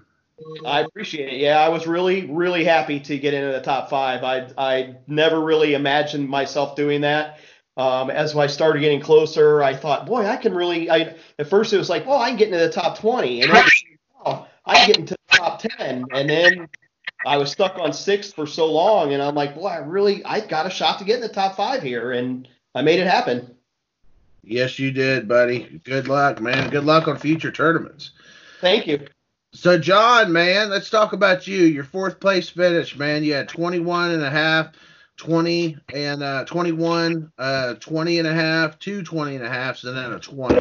I 0.64 0.80
appreciate 0.80 1.34
it. 1.34 1.40
Yeah, 1.40 1.58
I 1.58 1.68
was 1.68 1.86
really, 1.86 2.26
really 2.26 2.64
happy 2.64 3.00
to 3.00 3.18
get 3.18 3.34
into 3.34 3.52
the 3.52 3.60
top 3.60 3.90
five. 3.90 4.24
I 4.24 4.48
I 4.56 4.94
never 5.06 5.40
really 5.40 5.74
imagined 5.74 6.28
myself 6.28 6.76
doing 6.76 7.02
that. 7.02 7.40
Um, 7.76 8.10
as 8.10 8.34
I 8.34 8.46
started 8.46 8.80
getting 8.80 9.00
closer, 9.00 9.62
I 9.62 9.74
thought, 9.74 10.06
boy, 10.06 10.26
I 10.26 10.36
can 10.36 10.54
really. 10.54 10.90
I 10.90 11.14
at 11.38 11.48
first 11.48 11.74
it 11.74 11.78
was 11.78 11.90
like, 11.90 12.06
well, 12.06 12.18
I 12.18 12.30
can 12.30 12.38
get 12.38 12.48
into 12.48 12.58
the 12.58 12.72
top 12.72 12.98
twenty, 12.98 13.42
and 13.42 13.52
then, 13.52 13.64
oh, 14.24 14.46
I 14.64 14.86
get 14.86 14.96
into 14.96 15.17
top 15.58 15.70
ten, 15.78 16.04
and 16.12 16.28
then 16.28 16.68
I 17.26 17.36
was 17.36 17.50
stuck 17.50 17.78
on 17.78 17.92
sixth 17.92 18.34
for 18.34 18.46
so 18.46 18.66
long, 18.66 19.12
and 19.12 19.22
I'm 19.22 19.34
like, 19.34 19.54
boy, 19.54 19.68
I 19.68 19.78
really, 19.78 20.24
I 20.24 20.40
got 20.40 20.66
a 20.66 20.70
shot 20.70 20.98
to 20.98 21.04
get 21.04 21.16
in 21.16 21.22
the 21.22 21.28
top 21.28 21.56
five 21.56 21.82
here, 21.82 22.12
and 22.12 22.48
I 22.74 22.82
made 22.82 23.00
it 23.00 23.06
happen. 23.06 23.54
Yes, 24.42 24.78
you 24.78 24.90
did, 24.92 25.28
buddy. 25.28 25.80
Good 25.84 26.08
luck, 26.08 26.40
man. 26.40 26.70
Good 26.70 26.84
luck 26.84 27.08
on 27.08 27.18
future 27.18 27.50
tournaments. 27.50 28.12
Thank 28.60 28.86
you. 28.86 29.06
So, 29.52 29.78
John, 29.78 30.32
man, 30.32 30.70
let's 30.70 30.90
talk 30.90 31.12
about 31.12 31.46
you. 31.46 31.64
Your 31.64 31.84
fourth 31.84 32.20
place 32.20 32.48
finish, 32.48 32.96
man. 32.96 33.24
You 33.24 33.34
had 33.34 33.48
21 33.48 34.12
and 34.12 34.22
a 34.22 34.30
half, 34.30 34.68
20 35.16 35.76
and 35.92 36.22
uh, 36.22 36.44
21, 36.44 37.32
uh, 37.38 37.74
20 37.74 38.18
and 38.18 38.28
a 38.28 38.32
half, 38.32 38.78
two 38.78 39.02
20 39.02 39.36
and 39.36 39.44
a 39.44 39.48
halfs, 39.48 39.84
and 39.84 39.96
then 39.96 40.12
a 40.12 40.20
20. 40.20 40.60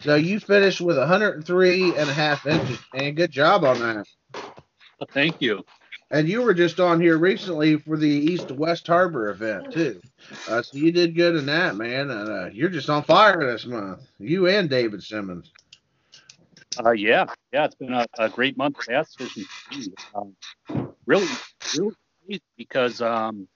So 0.00 0.14
you 0.14 0.40
finished 0.40 0.80
with 0.80 0.96
103 0.96 1.96
and 1.96 2.10
a 2.10 2.12
half 2.12 2.46
inches, 2.46 2.78
and 2.94 3.14
good 3.14 3.30
job 3.30 3.64
on 3.64 3.78
that. 3.80 4.06
Thank 5.12 5.40
you. 5.40 5.64
And 6.10 6.28
you 6.28 6.42
were 6.42 6.54
just 6.54 6.80
on 6.80 7.00
here 7.00 7.18
recently 7.18 7.76
for 7.76 7.96
the 7.96 8.08
East 8.08 8.48
to 8.48 8.54
West 8.54 8.86
Harbor 8.86 9.28
event 9.30 9.72
too. 9.72 10.00
Uh, 10.48 10.62
so 10.62 10.76
you 10.76 10.90
did 10.90 11.14
good 11.14 11.36
in 11.36 11.46
that, 11.46 11.76
man. 11.76 12.10
Uh, 12.10 12.50
you're 12.52 12.68
just 12.68 12.90
on 12.90 13.04
fire 13.04 13.52
this 13.52 13.64
month. 13.66 14.00
You 14.18 14.48
and 14.48 14.68
David 14.68 15.02
Simmons. 15.02 15.52
Uh, 16.84 16.92
yeah, 16.92 17.26
yeah, 17.52 17.64
it's 17.64 17.74
been 17.74 17.92
a, 17.92 18.06
a 18.18 18.28
great 18.28 18.56
month 18.56 18.78
of 18.78 18.86
bass 18.86 19.14
fishing. 19.16 19.44
Um, 20.14 20.34
really, 21.06 21.28
really 21.76 21.94
because 22.56 23.00
um, 23.02 23.48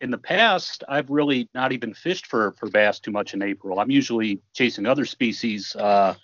in 0.00 0.10
the 0.10 0.18
past 0.18 0.82
I've 0.88 1.10
really 1.10 1.48
not 1.54 1.72
even 1.72 1.94
fished 1.94 2.26
for 2.26 2.52
for 2.52 2.68
bass 2.68 3.00
too 3.00 3.10
much 3.10 3.34
in 3.34 3.42
April. 3.42 3.78
I'm 3.78 3.90
usually 3.90 4.40
chasing 4.54 4.86
other 4.86 5.04
species, 5.04 5.76
uh, 5.76 6.14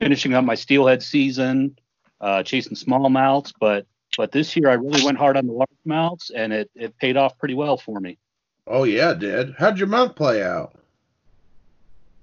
finishing 0.00 0.34
up 0.34 0.44
my 0.44 0.54
steelhead 0.54 1.02
season, 1.02 1.76
uh, 2.20 2.42
chasing 2.42 2.76
smallmouths. 2.76 3.52
But 3.58 3.86
but 4.16 4.32
this 4.32 4.56
year 4.56 4.70
I 4.70 4.74
really 4.74 5.04
went 5.04 5.18
hard 5.18 5.36
on 5.36 5.46
the 5.46 5.52
largemouths, 5.52 6.30
and 6.34 6.52
it 6.52 6.70
it 6.74 6.96
paid 6.98 7.16
off 7.16 7.38
pretty 7.38 7.54
well 7.54 7.76
for 7.76 8.00
me. 8.00 8.18
Oh 8.66 8.84
yeah, 8.84 9.10
it 9.10 9.18
did. 9.18 9.54
How'd 9.58 9.78
your 9.78 9.88
month 9.88 10.16
play 10.16 10.42
out? 10.42 10.74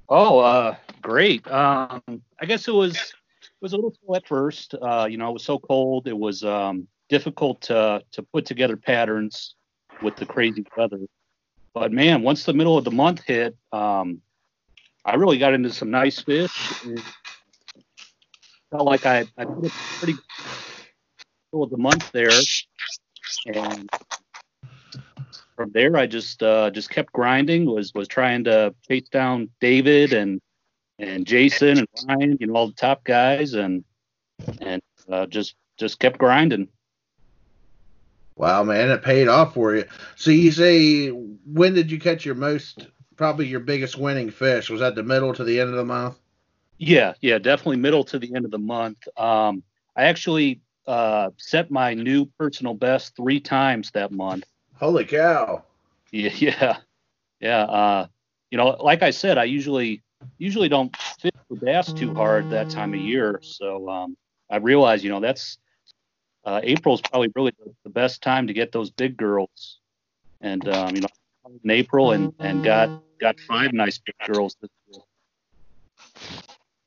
Oh, 0.09 0.39
uh, 0.39 0.75
great. 1.01 1.49
Um, 1.49 2.01
I 2.39 2.45
guess 2.45 2.67
it 2.67 2.73
was 2.73 2.95
it 2.95 3.61
was 3.61 3.73
a 3.73 3.75
little 3.75 3.95
slow 4.03 4.15
at 4.15 4.27
first. 4.27 4.75
Uh, 4.79 5.07
you 5.09 5.17
know, 5.17 5.29
it 5.29 5.33
was 5.33 5.43
so 5.43 5.57
cold. 5.57 6.07
It 6.07 6.17
was 6.17 6.43
um, 6.43 6.87
difficult 7.09 7.61
to 7.61 8.03
to 8.11 8.23
put 8.23 8.45
together 8.45 8.77
patterns 8.77 9.55
with 10.01 10.15
the 10.15 10.25
crazy 10.25 10.65
weather. 10.75 10.99
But 11.73 11.91
man, 11.91 12.21
once 12.23 12.43
the 12.43 12.53
middle 12.53 12.77
of 12.77 12.83
the 12.83 12.91
month 12.91 13.21
hit, 13.25 13.55
um, 13.71 14.21
I 15.05 15.15
really 15.15 15.37
got 15.37 15.53
into 15.53 15.71
some 15.71 15.89
nice 15.89 16.19
fish. 16.21 16.73
Felt 18.69 18.85
like 18.85 19.05
I, 19.05 19.25
I 19.37 19.45
put 19.45 19.65
a 19.65 19.71
pretty 19.99 20.15
middle 21.51 21.63
of 21.63 21.69
the 21.69 21.77
month 21.77 22.11
there, 22.11 22.29
and 23.47 23.89
from 25.55 25.71
there 25.71 25.97
I 25.97 26.07
just 26.07 26.43
uh, 26.43 26.69
just 26.69 26.89
kept 26.89 27.11
grinding. 27.13 27.65
Was 27.65 27.93
was 27.93 28.07
trying 28.07 28.43
to 28.45 28.73
chase 28.87 29.09
down 29.09 29.49
David 29.59 30.13
and 30.13 30.41
and 30.99 31.25
Jason 31.25 31.79
and 31.79 31.87
Ryan, 32.07 32.37
you 32.39 32.47
know, 32.47 32.53
all 32.53 32.67
the 32.67 32.73
top 32.73 33.03
guys, 33.03 33.53
and 33.53 33.83
and 34.61 34.81
uh, 35.09 35.25
just 35.25 35.55
just 35.77 35.99
kept 35.99 36.19
grinding. 36.19 36.67
Wow, 38.41 38.63
man, 38.63 38.89
it 38.89 39.03
paid 39.03 39.27
off 39.27 39.53
for 39.53 39.75
you. 39.75 39.85
So 40.15 40.31
you 40.31 40.51
say, 40.51 41.09
when 41.09 41.75
did 41.75 41.91
you 41.91 41.99
catch 41.99 42.25
your 42.25 42.33
most, 42.33 42.87
probably 43.15 43.45
your 43.45 43.59
biggest 43.59 43.99
winning 43.99 44.31
fish? 44.31 44.67
Was 44.67 44.79
that 44.79 44.95
the 44.95 45.03
middle 45.03 45.31
to 45.35 45.43
the 45.43 45.59
end 45.59 45.69
of 45.69 45.75
the 45.75 45.85
month? 45.85 46.17
Yeah, 46.79 47.13
yeah, 47.21 47.37
definitely 47.37 47.77
middle 47.77 48.03
to 48.05 48.17
the 48.17 48.33
end 48.33 48.45
of 48.45 48.49
the 48.49 48.57
month. 48.57 48.97
Um, 49.15 49.61
I 49.95 50.05
actually 50.05 50.59
uh, 50.87 51.29
set 51.37 51.69
my 51.69 51.93
new 51.93 52.25
personal 52.39 52.73
best 52.73 53.15
three 53.15 53.39
times 53.39 53.91
that 53.91 54.11
month. 54.11 54.45
Holy 54.73 55.05
cow! 55.05 55.63
Yeah, 56.11 56.31
yeah, 56.35 56.77
yeah. 57.39 57.61
Uh, 57.65 58.07
you 58.49 58.57
know, 58.57 58.69
like 58.79 59.03
I 59.03 59.11
said, 59.11 59.37
I 59.37 59.43
usually 59.43 60.01
usually 60.39 60.67
don't 60.67 60.97
fish 60.97 61.29
for 61.47 61.57
bass 61.57 61.93
too 61.93 62.11
hard 62.15 62.49
that 62.49 62.69
time 62.69 62.95
of 62.95 62.99
year. 62.99 63.39
So 63.43 63.87
um, 63.87 64.17
I 64.49 64.55
realize, 64.57 65.03
you 65.03 65.11
know, 65.11 65.19
that's 65.19 65.59
uh, 66.43 66.59
April 66.63 66.95
is 66.95 67.01
probably 67.01 67.31
really 67.35 67.53
the, 67.83 67.89
best 67.89 68.21
time 68.21 68.47
to 68.47 68.53
get 68.53 68.71
those 68.71 68.89
big 68.89 69.17
girls. 69.17 69.79
And 70.39 70.67
um, 70.69 70.95
you 70.95 71.01
know, 71.01 71.07
in 71.63 71.71
April 71.71 72.11
and 72.11 72.33
and 72.39 72.63
got 72.63 72.89
got 73.19 73.39
five 73.41 73.73
nice 73.73 73.99
big 73.99 74.15
girls 74.33 74.55
this 74.61 74.69
year. 74.91 75.01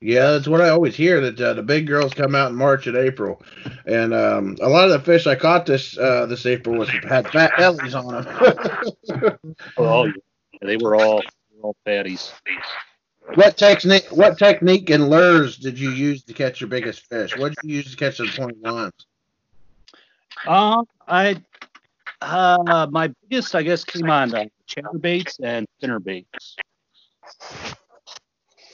Yeah, 0.01 0.33
that's 0.33 0.49
what 0.49 0.61
I 0.61 0.69
always 0.69 0.95
hear 0.97 1.21
that 1.21 1.41
uh, 1.41 1.55
the 1.55 1.63
big 1.63 1.87
girls 1.87 2.13
come 2.13 2.35
out 2.35 2.51
in 2.51 2.57
March 2.57 2.87
and 2.87 2.97
April, 2.97 3.43
and 3.87 4.13
um, 4.13 4.57
a 4.61 4.69
lot 4.69 4.85
of 4.85 4.91
the 4.91 5.01
fish 5.01 5.27
I 5.27 5.35
caught 5.35 5.67
this 5.67 5.97
uh, 5.97 6.27
this 6.27 6.45
April 6.47 6.77
was 6.77 6.91
had 7.09 7.29
fat 7.29 7.53
bellies 7.57 7.95
on 7.95 8.09
them. 8.09 9.39
oh, 9.79 10.05
yeah. 10.05 10.13
they 10.61 10.77
were 10.77 10.97
all 10.97 11.21
they 11.21 11.57
were 11.59 11.69
all 11.69 11.77
fatties. 11.87 12.33
What 13.35 13.57
technique? 13.57 14.07
What 14.11 14.37
technique 14.37 14.91
and 14.91 15.09
lures 15.09 15.57
did 15.57 15.79
you 15.79 15.91
use 15.91 16.23
to 16.25 16.35
catch 16.35 16.61
your 16.61 16.69
biggest 16.69 17.07
fish? 17.09 17.37
What 17.39 17.55
did 17.55 17.71
you 17.71 17.77
use 17.77 17.91
to 17.93 17.97
catch 17.97 18.19
the 18.19 18.27
point 18.37 18.59
ones? 18.59 18.93
Um, 20.47 20.87
I 21.09 21.43
uh, 22.21 22.87
my 22.91 23.13
biggest, 23.29 23.55
I 23.55 23.63
guess, 23.63 23.85
came 23.85 24.11
on 24.11 24.35
uh, 24.35 24.45
chatterbaits 24.69 25.37
and 25.43 25.67
spinnerbaits. 25.81 26.57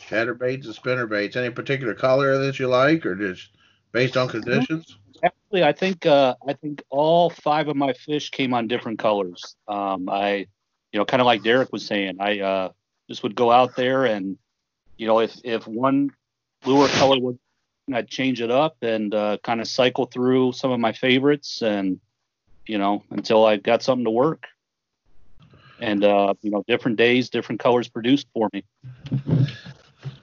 Chatterbaits 0.09 0.67
and 0.67 0.75
spinnerbaits. 0.75 1.37
Any 1.37 1.50
particular 1.50 1.95
color 1.95 2.39
that 2.39 2.59
you 2.59 2.69
like, 2.69 3.07
or 3.07 3.15
just 3.15 3.50
based 3.93 4.17
on 4.17 4.29
conditions? 4.29 4.99
Actually, 5.23 5.65
I 5.65 5.73
think 5.73 6.07
uh, 6.07 6.35
I 6.47 6.55
think 6.55 6.83
all 6.91 7.31
five 7.31 7.69
of 7.69 7.77
my 7.77 7.93
fish 7.93 8.31
came 8.31 8.55
on 8.55 8.67
different 8.67 8.99
colors. 8.99 9.57
Um, 9.69 10.09
I, 10.09 10.47
you 10.93 10.99
know, 10.99 11.05
kind 11.05 11.21
of 11.21 11.27
like 11.27 11.43
Derek 11.43 11.73
was 11.73 11.87
saying, 11.87 12.17
I 12.21 12.41
uh, 12.41 12.69
just 13.09 13.23
would 13.23 13.35
go 13.35 13.50
out 13.50 13.77
there 13.77 14.07
and, 14.07 14.39
you 14.97 15.07
know, 15.07 15.21
if 15.21 15.37
if 15.45 15.67
one 15.67 16.11
lure 16.65 16.89
color 16.89 17.35
would 17.90 17.99
I'd 17.99 18.09
change 18.09 18.40
it 18.40 18.50
up 18.50 18.76
and 18.82 19.14
uh, 19.14 19.38
kind 19.42 19.61
of 19.61 19.68
cycle 19.68 20.06
through 20.06 20.52
some 20.52 20.70
of 20.70 20.80
my 20.80 20.92
favorites, 20.92 21.62
and 21.62 22.00
you 22.66 22.78
know, 22.78 23.02
until 23.11 23.44
I 23.44 23.56
got 23.56 23.82
something 23.82 24.04
to 24.04 24.11
work. 24.11 24.47
And 25.80 26.04
uh, 26.04 26.35
you 26.42 26.50
know, 26.50 26.62
different 26.66 26.99
days, 26.99 27.30
different 27.30 27.61
colors 27.61 27.88
produced 27.88 28.26
for 28.32 28.49
me. 28.52 28.64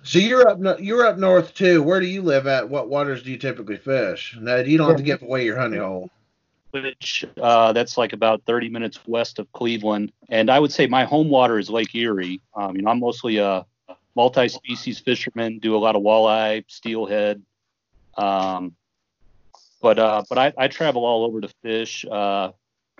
So 0.03 0.19
you're 0.19 0.47
up, 0.47 0.79
you're 0.79 1.05
up 1.05 1.17
north 1.17 1.53
too. 1.53 1.83
Where 1.83 2.00
do 2.00 2.05
you 2.05 2.21
live 2.21 2.47
at? 2.47 2.69
What 2.69 2.89
waters 2.89 3.24
do 3.24 3.31
you 3.31 3.38
typically 3.38 3.77
fish? 3.77 4.38
Now 4.39 4.57
you 4.57 4.77
don't 4.77 4.88
have 4.88 4.97
to 4.97 5.03
give 5.03 5.21
away 5.21 5.45
your 5.45 5.57
honey 5.57 5.77
hole. 5.77 6.09
Which 6.71 7.25
uh, 7.41 7.74
that's 7.74 7.97
like 7.97 8.13
about 8.13 8.43
30 8.45 8.69
minutes 8.69 9.00
west 9.07 9.39
of 9.39 9.51
Cleveland, 9.53 10.12
and 10.29 10.50
I 10.50 10.59
would 10.59 10.71
say 10.71 10.86
my 10.86 11.05
home 11.05 11.29
water 11.29 11.57
is 11.57 11.69
Lake 11.69 11.95
Erie. 11.95 12.41
Um, 12.55 12.75
you 12.75 12.83
know, 12.83 12.91
I'm 12.91 13.00
mostly 13.00 13.38
a 13.38 13.65
multi-species 14.15 15.00
fisherman, 15.00 15.59
do 15.59 15.75
a 15.75 15.77
lot 15.77 15.95
of 15.95 16.01
walleye, 16.01 16.63
steelhead, 16.67 17.41
um, 18.17 18.75
but 19.81 20.00
uh, 20.00 20.24
but 20.27 20.38
I, 20.38 20.53
I 20.57 20.67
travel 20.67 21.05
all 21.05 21.25
over 21.25 21.41
to 21.41 21.50
fish. 21.62 22.05
Uh, 22.09 22.51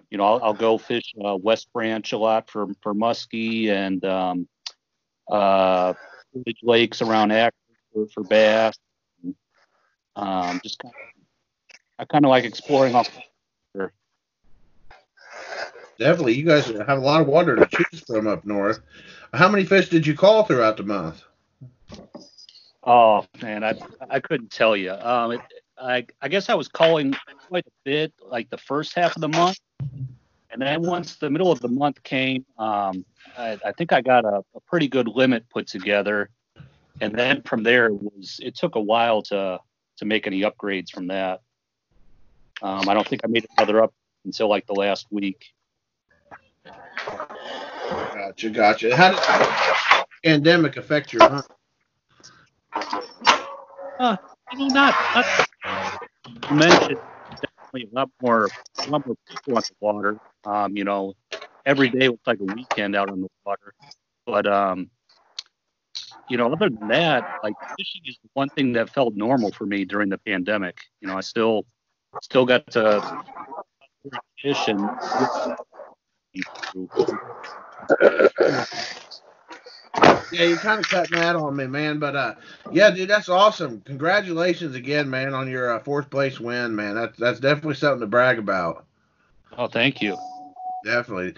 you 0.09 0.17
know, 0.17 0.24
I'll, 0.24 0.43
I'll 0.43 0.53
go 0.53 0.77
fish 0.77 1.13
uh, 1.24 1.36
West 1.36 1.71
Branch 1.74 2.12
a 2.12 2.17
lot 2.17 2.50
for 2.50 2.67
for 2.81 2.93
muskie 2.93 3.69
and 3.69 4.03
um, 4.05 4.47
uh, 5.29 5.93
lakes 6.62 7.01
around 7.01 7.31
Akron 7.31 7.53
for, 7.93 8.07
for 8.07 8.24
bass. 8.24 8.77
Um, 10.15 10.59
just 10.63 10.79
kind 10.79 10.93
of, 10.93 11.25
I 12.00 12.05
kind 12.05 12.25
of 12.25 12.29
like 12.29 12.43
exploring 12.43 12.95
off. 12.95 13.09
Definitely, 16.00 16.33
you 16.33 16.45
guys 16.45 16.67
have 16.67 16.89
a 16.89 17.01
lot 17.01 17.21
of 17.21 17.27
water 17.27 17.55
to 17.55 17.65
choose 17.65 18.01
from 18.01 18.27
up 18.27 18.45
north. 18.45 18.79
How 19.33 19.50
many 19.50 19.65
fish 19.65 19.89
did 19.89 20.05
you 20.05 20.15
call 20.15 20.43
throughout 20.43 20.77
the 20.77 20.83
month? 20.83 21.24
Oh 22.88 23.25
man, 23.41 23.65
I 23.65 23.74
I 24.10 24.22
couldn't 24.22 24.50
tell 24.50 24.77
you. 24.77 24.94
Um, 24.94 25.34
it, 25.34 25.41
I 25.77 26.08
I 26.22 26.29
guess 26.29 26.48
I 26.48 26.53
was 26.53 26.70
calling 26.70 27.13
quite 27.50 27.67
a 27.67 27.72
bit 27.84 28.13
like 28.25 28.50
the 28.50 28.58
first 28.58 28.96
half 28.96 29.13
of 29.13 29.22
the 29.22 29.27
month, 29.27 29.60
and 30.50 30.62
then 30.62 30.82
once 30.84 31.17
the 31.17 31.29
middle 31.29 31.51
of 31.51 31.60
the 31.60 31.67
month 31.67 32.01
came, 32.03 32.46
um, 32.58 33.03
I, 33.38 33.58
I 33.65 33.74
think 33.74 33.91
I 33.91 34.00
got 34.00 34.24
a, 34.24 34.41
a 34.56 34.60
pretty 34.67 34.88
good 34.88 35.10
limit 35.10 35.50
put 35.50 35.67
together, 35.67 36.29
and 37.01 37.13
then 37.13 37.41
from 37.41 37.62
there 37.62 37.88
it 37.88 38.01
was 38.01 38.39
it 38.41 38.56
took 38.56 38.75
a 38.75 38.79
while 38.79 39.22
to 39.24 39.60
to 39.98 40.06
make 40.06 40.25
any 40.25 40.44
upgrades 40.44 40.89
from 40.89 41.08
that. 41.08 41.41
Um, 42.62 42.88
I 42.88 42.94
don't 42.94 43.06
think 43.06 43.20
I 43.25 43.27
made 43.27 43.46
another 43.58 43.84
up 43.84 43.94
until 44.24 44.48
like 44.48 44.65
the 44.65 44.75
last 44.75 45.08
week. 45.12 45.48
Gotcha, 47.89 48.50
gotcha. 48.50 48.96
How 48.96 49.12
did 49.12 50.06
pandemic 50.24 50.77
affect 50.77 51.12
your 51.12 51.27
hunt? 51.27 51.46
Uh, 54.00 54.15
you 54.51 54.60
know, 54.60 54.67
not, 54.67 54.96
not 55.15 55.25
mentioned 56.51 57.00
definitely 57.41 57.89
a 57.91 57.96
lot 57.96 58.10
more, 58.22 58.48
a 58.86 58.89
lot 58.89 59.05
more 59.05 59.15
people 59.29 59.57
on 59.57 59.63
the 59.67 59.75
water. 59.79 60.17
Um, 60.46 60.77
you 60.77 60.84
know, 60.84 61.13
every 61.65 61.89
day 61.89 62.10
was 62.10 62.19
like 62.25 62.39
a 62.39 62.43
weekend 62.43 62.96
out 62.96 63.10
on 63.10 63.22
the 63.22 63.27
water. 63.46 63.74
But 64.25 64.48
um, 64.48 64.89
you 66.29 66.38
know, 66.38 66.51
other 66.51 66.69
than 66.69 66.88
that, 66.89 67.25
like 67.43 67.55
fishing 67.77 68.01
is 68.05 68.17
one 68.34 68.50
thing 68.50 68.74
that 68.74 68.89
felt 68.89 69.15
normal 69.15 69.51
for 69.51 69.65
me 69.65 69.86
during 69.86 70.10
the 70.10 70.17
pandemic. 70.19 70.77
You 71.01 71.07
know, 71.07 71.17
I 71.17 71.22
still 71.22 71.65
still 72.22 72.46
got 72.46 72.67
to 72.72 73.01
fish 74.41 74.67
and 74.67 74.89
yeah, 80.32 80.44
you're 80.44 80.58
kind 80.58 80.80
of 80.80 80.89
cutting 80.89 81.18
that 81.18 81.36
on 81.36 81.56
me, 81.56 81.68
man. 81.68 82.00
But 82.00 82.16
uh, 82.16 82.36
yeah, 82.72 82.92
dude, 82.92 83.10
that's 83.10 83.30
awesome. 83.30 83.82
Congratulations 83.82 84.75
again, 84.75 85.10
man, 85.10 85.34
on 85.34 85.50
your 85.50 85.74
uh, 85.74 85.80
fourth 85.80 86.10
place 86.10 86.39
win, 86.39 86.75
man. 86.75 86.96
That's 86.96 87.18
that's 87.18 87.39
definitely 87.39 87.75
something 87.75 88.01
to 88.01 88.08
brag 88.08 88.39
about. 88.39 88.86
Oh, 89.58 89.68
thank 89.68 90.01
you. 90.01 90.18
Definitely. 90.86 91.34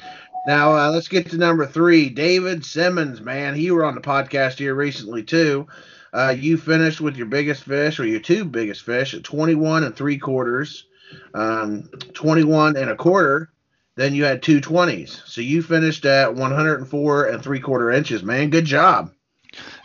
Now 0.47 0.75
uh, 0.75 0.91
let's 0.91 1.07
get 1.07 1.29
to 1.31 1.37
number 1.37 1.65
three, 1.65 2.09
David 2.09 2.65
Simmons, 2.65 3.21
man. 3.21 3.55
He 3.55 3.71
were 3.71 3.85
on 3.85 3.95
the 3.95 4.01
podcast 4.01 4.57
here 4.57 4.73
recently 4.75 5.23
too. 5.23 5.67
uh, 6.13 6.35
you 6.37 6.57
finished 6.57 7.01
with 7.01 7.17
your 7.17 7.27
biggest 7.27 7.63
fish 7.63 7.99
or 7.99 8.05
your 8.05 8.19
two 8.19 8.45
biggest 8.45 8.83
fish 8.83 9.13
at 9.13 9.23
21 9.23 9.83
and 9.83 9.95
three 9.95 10.17
quarters, 10.17 10.85
um, 11.33 11.83
21 12.13 12.77
and 12.77 12.89
a 12.89 12.95
quarter. 12.95 13.51
Then 13.99 14.15
you 14.15 14.23
had 14.23 14.41
two 14.41 14.61
20s. 14.61 15.27
So 15.27 15.41
you 15.41 15.61
finished 15.61 16.05
at 16.05 16.33
104 16.33 17.25
and 17.25 17.43
three 17.43 17.59
quarter 17.59 17.91
inches, 17.91 18.23
man. 18.23 18.49
Good 18.49 18.63
job. 18.63 19.11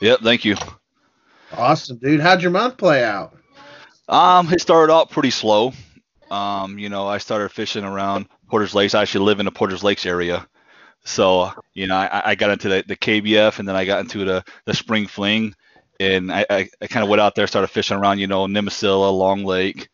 Yep, 0.00 0.20
thank 0.20 0.44
you. 0.44 0.54
Awesome, 1.50 1.96
dude. 1.96 2.20
How'd 2.20 2.40
your 2.40 2.52
month 2.52 2.76
play 2.76 3.02
out? 3.02 3.36
Um, 4.08 4.52
it 4.52 4.60
started 4.60 4.92
out 4.92 5.10
pretty 5.10 5.30
slow. 5.30 5.72
Um, 6.30 6.78
you 6.78 6.90
know, 6.90 7.08
I 7.08 7.18
started 7.18 7.48
fishing 7.48 7.82
around 7.82 8.26
Portage 8.46 8.72
Lakes. 8.72 8.94
I 8.94 9.02
actually 9.02 9.24
live 9.24 9.40
in 9.40 9.46
the 9.46 9.50
Portage 9.50 9.82
Lakes 9.82 10.06
area. 10.06 10.46
So, 11.02 11.50
you 11.72 11.88
know, 11.88 11.96
I, 11.96 12.22
I 12.24 12.34
got 12.36 12.52
into 12.52 12.68
the, 12.68 12.84
the 12.86 12.96
KBF 12.96 13.58
and 13.58 13.66
then 13.66 13.74
I 13.74 13.84
got 13.84 13.98
into 13.98 14.24
the, 14.24 14.44
the 14.64 14.74
spring 14.74 15.08
fling 15.08 15.56
and 15.98 16.30
I, 16.30 16.46
I, 16.48 16.68
I 16.80 16.86
kind 16.86 17.02
of 17.02 17.10
went 17.10 17.20
out 17.20 17.34
there, 17.34 17.48
started 17.48 17.66
fishing 17.66 17.96
around, 17.96 18.20
you 18.20 18.28
know, 18.28 18.46
Nimisila, 18.46 19.12
Long 19.12 19.42
Lake. 19.42 19.88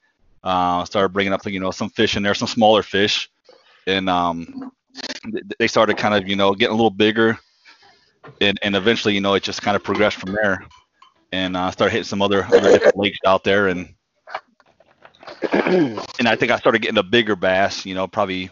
Uh, 0.45 0.85
started 0.85 1.11
bringing 1.11 1.33
up, 1.33 1.47
you 1.47 1.61
know, 1.61 1.71
some 1.71 1.89
fish 1.89 2.19
in 2.19 2.23
there, 2.23 2.35
some 2.35 2.49
smaller 2.49 2.83
fish. 2.83 3.31
And 3.91 4.09
um, 4.09 4.73
they 5.59 5.67
started 5.67 5.97
kind 5.97 6.15
of, 6.15 6.29
you 6.29 6.37
know, 6.37 6.55
getting 6.55 6.73
a 6.73 6.77
little 6.77 6.91
bigger. 6.91 7.39
And, 8.41 8.59
and 8.63 8.77
eventually, 8.77 9.15
you 9.15 9.21
know, 9.21 9.35
it 9.35 9.43
just 9.43 9.63
kind 9.63 9.77
of 9.77 9.83
progressed 9.83 10.17
from 10.17 10.33
there. 10.33 10.65
And 11.33 11.57
I 11.57 11.69
uh, 11.69 11.71
started 11.71 11.93
hitting 11.93 12.05
some 12.05 12.23
other, 12.23 12.45
other 12.45 12.73
different 12.73 12.97
lakes 12.97 13.19
out 13.27 13.45
there. 13.45 13.69
And 13.69 13.95
and 15.43 16.29
I 16.29 16.37
think 16.37 16.51
I 16.53 16.59
started 16.59 16.83
getting 16.83 16.99
a 16.99 17.03
bigger 17.03 17.37
bass, 17.37 17.87
you 17.87 17.95
know, 17.95 18.07
probably 18.07 18.51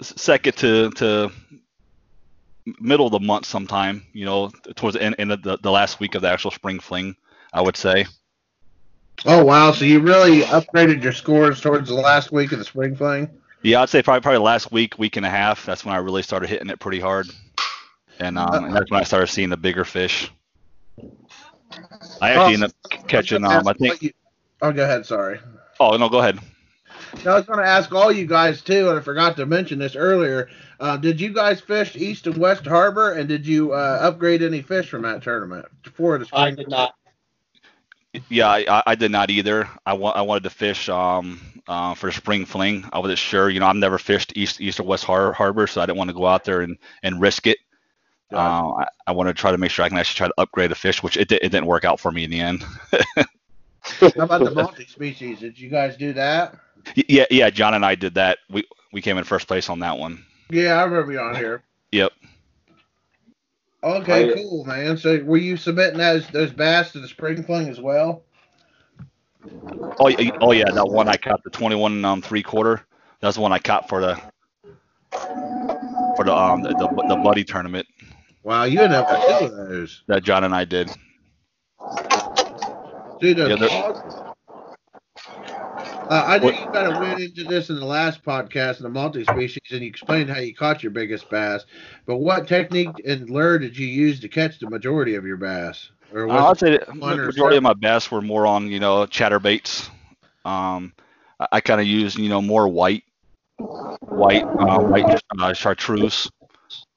second 0.00 0.56
to 0.58 0.90
to 0.92 1.32
middle 2.80 3.06
of 3.06 3.12
the 3.12 3.20
month 3.20 3.46
sometime, 3.46 4.04
you 4.12 4.24
know, 4.24 4.50
towards 4.76 4.94
the 4.94 5.02
end, 5.02 5.16
end 5.18 5.32
of 5.32 5.42
the, 5.42 5.58
the 5.58 5.70
last 5.70 6.00
week 6.00 6.14
of 6.14 6.22
the 6.22 6.30
actual 6.30 6.50
spring 6.50 6.78
fling, 6.78 7.16
I 7.52 7.62
would 7.62 7.76
say. 7.76 8.06
Oh 9.24 9.44
wow! 9.44 9.72
So 9.72 9.84
you 9.84 10.00
really 10.00 10.42
upgraded 10.42 11.02
your 11.02 11.12
scores 11.12 11.60
towards 11.60 11.88
the 11.88 11.94
last 11.94 12.30
week 12.30 12.52
of 12.52 12.58
the 12.58 12.64
spring 12.64 12.94
fling. 12.94 13.28
Yeah, 13.62 13.82
I'd 13.82 13.88
say 13.88 14.02
probably 14.02 14.20
probably 14.20 14.38
last 14.38 14.70
week, 14.70 14.98
week 14.98 15.16
and 15.16 15.26
a 15.26 15.30
half. 15.30 15.66
That's 15.66 15.84
when 15.84 15.94
I 15.94 15.98
really 15.98 16.22
started 16.22 16.48
hitting 16.48 16.70
it 16.70 16.78
pretty 16.78 17.00
hard, 17.00 17.26
and 18.20 18.38
um, 18.38 18.66
and 18.66 18.74
that's 18.74 18.90
when 18.90 19.00
I 19.00 19.04
started 19.04 19.26
seeing 19.28 19.48
the 19.50 19.56
bigger 19.56 19.84
fish. 19.84 20.30
I 22.20 22.30
actually 22.30 22.54
ended 22.54 22.72
up 22.92 23.08
catching 23.08 23.44
um, 23.44 23.66
I 23.66 23.72
think. 23.72 24.14
Oh, 24.62 24.72
go 24.72 24.84
ahead. 24.84 25.06
Sorry. 25.06 25.40
Oh 25.80 25.96
no, 25.96 26.08
go 26.08 26.18
ahead. 26.18 26.38
I 27.24 27.34
was 27.34 27.46
going 27.46 27.58
to 27.58 27.64
ask 27.64 27.92
all 27.92 28.12
you 28.12 28.26
guys 28.26 28.60
too, 28.60 28.90
and 28.90 28.98
I 28.98 29.02
forgot 29.02 29.36
to 29.36 29.46
mention 29.46 29.78
this 29.78 29.96
earlier. 29.96 30.50
Uh, 30.80 30.96
did 30.96 31.20
you 31.20 31.32
guys 31.32 31.60
fish 31.60 31.96
East 31.96 32.26
and 32.26 32.36
West 32.36 32.66
Harbor, 32.66 33.12
and 33.12 33.28
did 33.28 33.46
you 33.46 33.72
uh, 33.72 33.98
upgrade 34.00 34.42
any 34.42 34.62
fish 34.62 34.88
from 34.88 35.02
that 35.02 35.22
tournament 35.22 35.66
for 35.94 36.18
the 36.18 36.26
spring? 36.26 36.42
I 36.42 36.50
did 36.50 36.68
not. 36.68 36.94
Yeah, 38.28 38.48
I, 38.48 38.82
I 38.86 38.94
did 38.94 39.10
not 39.10 39.30
either. 39.30 39.68
I, 39.86 39.92
wa- 39.94 40.10
I 40.10 40.22
wanted 40.22 40.44
to 40.44 40.50
fish 40.50 40.88
um, 40.88 41.40
uh, 41.68 41.94
for 41.94 42.06
the 42.06 42.12
spring 42.12 42.46
fling. 42.46 42.88
I 42.92 42.98
wasn't 42.98 43.18
sure. 43.18 43.48
You 43.50 43.60
know, 43.60 43.66
I've 43.66 43.76
never 43.76 43.98
fished 43.98 44.32
East 44.36 44.60
East 44.60 44.80
or 44.80 44.84
West 44.84 45.04
Har- 45.04 45.32
Harbor, 45.32 45.66
so 45.66 45.80
I 45.80 45.86
didn't 45.86 45.98
want 45.98 46.08
to 46.08 46.14
go 46.14 46.26
out 46.26 46.44
there 46.44 46.62
and, 46.62 46.78
and 47.02 47.20
risk 47.20 47.46
it. 47.46 47.58
Uh, 48.32 48.72
I, 48.72 48.86
I 49.06 49.12
wanted 49.12 49.36
to 49.36 49.40
try 49.40 49.52
to 49.52 49.58
make 49.58 49.70
sure 49.70 49.84
I 49.84 49.88
can 49.88 49.96
actually 49.96 50.18
try 50.18 50.28
to 50.28 50.34
upgrade 50.38 50.70
the 50.70 50.74
fish, 50.74 51.02
which 51.02 51.16
it, 51.16 51.30
it 51.30 51.40
didn't 51.40 51.66
work 51.66 51.84
out 51.84 52.00
for 52.00 52.10
me 52.10 52.24
in 52.24 52.30
the 52.30 52.40
end. 52.40 52.62
How 53.82 54.10
about 54.16 54.44
the 54.44 54.50
multi-species? 54.50 55.40
Did 55.40 55.58
you 55.58 55.70
guys 55.70 55.96
do 55.96 56.12
that? 56.14 56.54
Yeah, 56.94 57.24
yeah. 57.30 57.48
John 57.50 57.74
and 57.74 57.84
I 57.84 57.94
did 57.94 58.14
that. 58.14 58.38
We 58.50 58.64
we 58.92 59.02
came 59.02 59.18
in 59.18 59.24
first 59.24 59.46
place 59.46 59.68
on 59.68 59.80
that 59.80 59.98
one. 59.98 60.24
Yeah, 60.50 60.74
I 60.74 60.84
remember 60.84 61.12
you 61.12 61.20
on 61.20 61.36
here. 61.36 61.62
Yep. 61.92 62.12
Okay, 63.82 64.34
cool, 64.34 64.64
man. 64.64 64.96
So 64.96 65.22
were 65.22 65.36
you 65.36 65.56
submitting 65.56 65.98
those 65.98 66.26
those 66.28 66.52
bass 66.52 66.92
to 66.92 67.00
the 67.00 67.08
spring 67.08 67.42
fling 67.44 67.68
as 67.68 67.80
well? 67.80 68.24
Oh, 70.00 70.10
oh 70.40 70.52
yeah, 70.52 70.70
that 70.70 70.88
one 70.88 71.08
I 71.08 71.16
caught 71.16 71.42
the 71.44 71.50
21 71.50 72.04
um 72.04 72.22
three 72.22 72.42
quarter. 72.42 72.86
That's 73.20 73.36
the 73.36 73.42
one 73.42 73.52
I 73.52 73.58
caught 73.58 73.88
for 73.88 74.00
the 74.00 74.20
for 76.16 76.24
the 76.24 76.34
um 76.34 76.62
the, 76.62 76.70
the, 76.70 76.88
the 77.08 77.16
buddy 77.16 77.44
tournament. 77.44 77.86
Wow, 78.42 78.64
you 78.64 78.80
ended 78.80 78.98
up 78.98 79.10
with 79.10 79.38
two 79.38 79.46
of 79.46 79.68
those. 79.68 80.02
That 80.06 80.22
John 80.22 80.44
and 80.44 80.54
I 80.54 80.64
did. 80.64 80.90
Dude, 83.20 83.38
yeah, 83.38 83.92
uh, 86.08 86.24
I 86.26 86.38
know 86.38 86.50
you 86.50 86.66
kind 86.72 86.90
of 86.90 87.02
went 87.02 87.20
into 87.20 87.44
this 87.44 87.68
in 87.68 87.76
the 87.76 87.84
last 87.84 88.24
podcast 88.24 88.78
in 88.78 88.84
the 88.84 88.88
multi-species, 88.88 89.60
and 89.70 89.82
you 89.82 89.88
explained 89.88 90.30
how 90.30 90.38
you 90.38 90.54
caught 90.54 90.82
your 90.82 90.90
biggest 90.90 91.28
bass. 91.28 91.66
But 92.06 92.16
what 92.16 92.48
technique 92.48 92.88
and 93.06 93.28
lure 93.28 93.58
did 93.58 93.76
you 93.76 93.86
use 93.86 94.18
to 94.20 94.28
catch 94.28 94.58
the 94.58 94.70
majority 94.70 95.16
of 95.16 95.26
your 95.26 95.36
bass? 95.36 95.90
Or 96.12 96.28
uh, 96.28 96.50
I'd 96.50 96.58
say 96.58 96.78
the 96.78 96.94
majority 96.94 97.56
of 97.56 97.62
my 97.62 97.74
bass 97.74 98.10
were 98.10 98.22
more 98.22 98.46
on 98.46 98.68
you 98.68 98.80
know 98.80 99.06
chatterbaits. 99.06 99.88
Um, 100.44 100.92
I, 101.38 101.48
I 101.52 101.60
kind 101.60 101.80
of 101.80 101.86
used 101.86 102.18
you 102.18 102.28
know 102.28 102.40
more 102.40 102.68
white, 102.68 103.04
white, 103.56 104.44
uh, 104.44 104.78
white 104.80 105.22
uh, 105.38 105.52
chartreuse. 105.52 106.30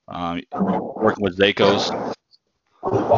Um, 0.07 0.41
working 0.51 1.23
with 1.23 1.37
Zacos, 1.37 2.15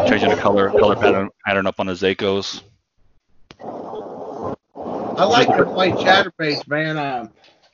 changing 0.07 0.29
the 0.29 0.35
color 0.35 0.69
color 0.69 0.95
pattern 0.95 1.29
pattern 1.45 1.67
up 1.67 1.79
on 1.79 1.87
the 1.87 1.93
Zacos. 1.93 2.61
I 5.15 5.25
like 5.25 5.47
to 5.47 5.65
play 5.65 5.91
chatterbaits, 5.91 6.67
man. 6.67 6.97
Um, 6.97 7.29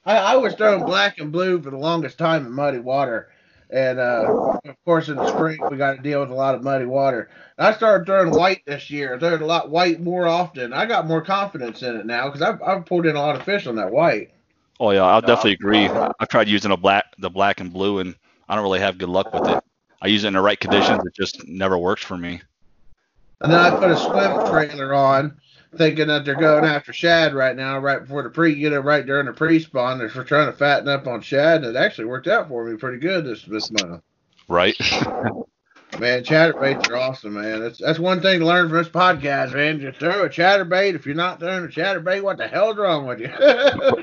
I, 0.05 0.17
I 0.17 0.35
was 0.37 0.55
throwing 0.55 0.85
black 0.85 1.19
and 1.19 1.31
blue 1.31 1.61
for 1.61 1.69
the 1.69 1.77
longest 1.77 2.17
time 2.17 2.45
in 2.45 2.51
muddy 2.51 2.79
water. 2.79 3.29
And 3.71 3.99
uh, 3.99 4.57
of 4.65 4.75
course, 4.83 5.09
in 5.09 5.15
the 5.15 5.27
spring, 5.27 5.59
we 5.69 5.77
got 5.77 5.95
to 5.95 6.01
deal 6.01 6.21
with 6.21 6.31
a 6.31 6.35
lot 6.35 6.55
of 6.55 6.63
muddy 6.63 6.85
water. 6.85 7.29
I 7.57 7.73
started 7.73 8.05
throwing 8.05 8.31
white 8.31 8.65
this 8.65 8.89
year. 8.89 9.15
I 9.15 9.19
throwed 9.19 9.41
a 9.41 9.45
lot 9.45 9.69
white 9.69 9.99
more 9.99 10.27
often. 10.27 10.73
I 10.73 10.87
got 10.87 11.05
more 11.07 11.21
confidence 11.21 11.83
in 11.83 11.95
it 11.95 12.05
now 12.05 12.25
because 12.25 12.41
I've, 12.41 12.61
I've 12.63 12.85
pulled 12.85 13.05
in 13.05 13.15
a 13.15 13.21
lot 13.21 13.35
of 13.35 13.43
fish 13.43 13.67
on 13.67 13.75
that 13.75 13.91
white. 13.91 14.31
Oh 14.79 14.91
yeah, 14.91 15.03
I'll 15.03 15.21
definitely 15.21 15.53
agree. 15.53 15.87
I 15.87 16.25
tried 16.25 16.47
using 16.47 16.71
a 16.71 16.77
black, 16.77 17.05
the 17.19 17.29
black 17.29 17.59
and 17.59 17.71
blue, 17.71 17.99
and 17.99 18.15
I 18.47 18.55
don't 18.55 18.63
really 18.63 18.79
have 18.79 18.97
good 18.97 19.09
luck 19.09 19.31
with 19.33 19.47
it. 19.47 19.63
I 20.01 20.07
use 20.07 20.23
it 20.23 20.29
in 20.29 20.33
the 20.33 20.41
right 20.41 20.59
conditions. 20.59 21.05
It 21.05 21.13
just 21.13 21.45
never 21.47 21.77
works 21.77 22.03
for 22.03 22.17
me. 22.17 22.41
And 23.41 23.51
then 23.51 23.59
I 23.59 23.69
put 23.71 23.91
a 23.91 23.97
swim 23.97 24.47
trailer 24.49 24.93
on, 24.93 25.39
thinking 25.77 26.07
that 26.07 26.25
they're 26.25 26.35
going 26.35 26.65
after 26.65 26.93
shad 26.93 27.33
right 27.33 27.55
now, 27.55 27.79
right 27.79 28.01
before 28.01 28.23
the 28.23 28.29
pre, 28.29 28.53
you 28.53 28.69
know, 28.69 28.79
right 28.79 29.05
during 29.05 29.25
the 29.25 29.33
pre-spawn. 29.33 29.99
They're 29.99 30.09
trying 30.09 30.47
to 30.47 30.53
fatten 30.53 30.87
up 30.87 31.07
on 31.07 31.21
shad, 31.21 31.63
and 31.63 31.75
it 31.75 31.79
actually 31.79 32.05
worked 32.05 32.27
out 32.27 32.47
for 32.47 32.65
me 32.65 32.77
pretty 32.77 32.97
good 32.97 33.25
this 33.25 33.43
this 33.43 33.71
month. 33.71 34.01
Right. 34.47 34.75
man, 35.99 36.23
chatterbaits 36.23 36.89
are 36.89 36.97
awesome, 36.97 37.33
man. 37.33 37.59
That's 37.59 37.77
that's 37.77 37.99
one 37.99 38.21
thing 38.21 38.39
to 38.39 38.45
learn 38.45 38.67
from 38.69 38.77
this 38.77 38.89
podcast, 38.89 39.53
man. 39.53 39.79
Just 39.79 39.99
throw 39.99 40.23
a 40.23 40.29
chatterbait. 40.29 40.95
If 40.95 41.05
you're 41.05 41.15
not 41.15 41.39
throwing 41.39 41.65
a 41.65 41.67
chatterbait, 41.67 42.23
what 42.23 42.37
the 42.37 42.47
hell's 42.47 42.77
wrong 42.77 43.05
with 43.05 43.19
you? 43.19 43.31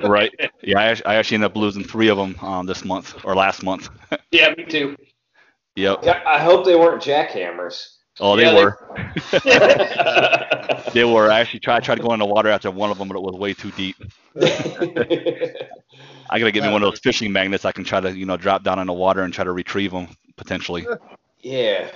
right. 0.09 0.33
Yeah, 0.63 0.81
I, 0.81 1.01
I 1.07 1.15
actually 1.15 1.37
ended 1.37 1.53
up 1.53 1.57
losing 1.57 1.85
three 1.85 2.09
of 2.09 2.17
them 2.17 2.35
um, 2.43 2.67
this 2.67 2.85
month 2.85 3.25
or 3.25 3.37
last 3.37 3.63
month. 3.63 3.89
yeah, 4.33 4.53
me 4.57 4.65
too. 4.65 4.97
Yep. 5.77 6.01
Yeah, 6.03 6.23
I 6.27 6.41
hope 6.41 6.65
they 6.65 6.75
weren't 6.75 7.01
jackhammers. 7.01 7.96
Oh, 8.21 8.37
they 8.37 8.45
yeah, 8.45 8.55
were. 8.55 8.79
They... 9.33 10.91
they 10.95 11.05
were. 11.05 11.31
I 11.31 11.41
actually 11.41 11.61
tried 11.61 11.85
tried 11.85 11.97
to 11.97 12.03
go 12.03 12.13
in 12.15 12.19
the 12.19 12.27
water 12.27 12.49
after 12.49 12.71
one 12.71 12.91
of 12.91 12.99
them, 12.99 13.09
but 13.09 13.17
it 13.17 13.23
was 13.23 13.37
way 13.37 13.53
too 13.53 13.71
deep. 13.73 13.97
I 16.29 16.39
gotta 16.39 16.51
get 16.51 16.63
me 16.65 16.73
one 16.73 16.83
of 16.83 16.91
those 16.91 17.01
fishing 17.01 17.33
magnets. 17.33 17.65
I 17.65 17.73
can 17.73 17.85
try 17.85 18.01
to, 18.01 18.17
you 18.17 18.27
know, 18.27 18.37
drop 18.37 18.63
down 18.63 18.79
in 18.79 18.87
the 18.87 18.93
water 18.93 19.23
and 19.23 19.33
try 19.33 19.45
to 19.45 19.53
retrieve 19.53 19.93
them 19.93 20.09
potentially. 20.37 20.87
Yeah. 21.43 21.89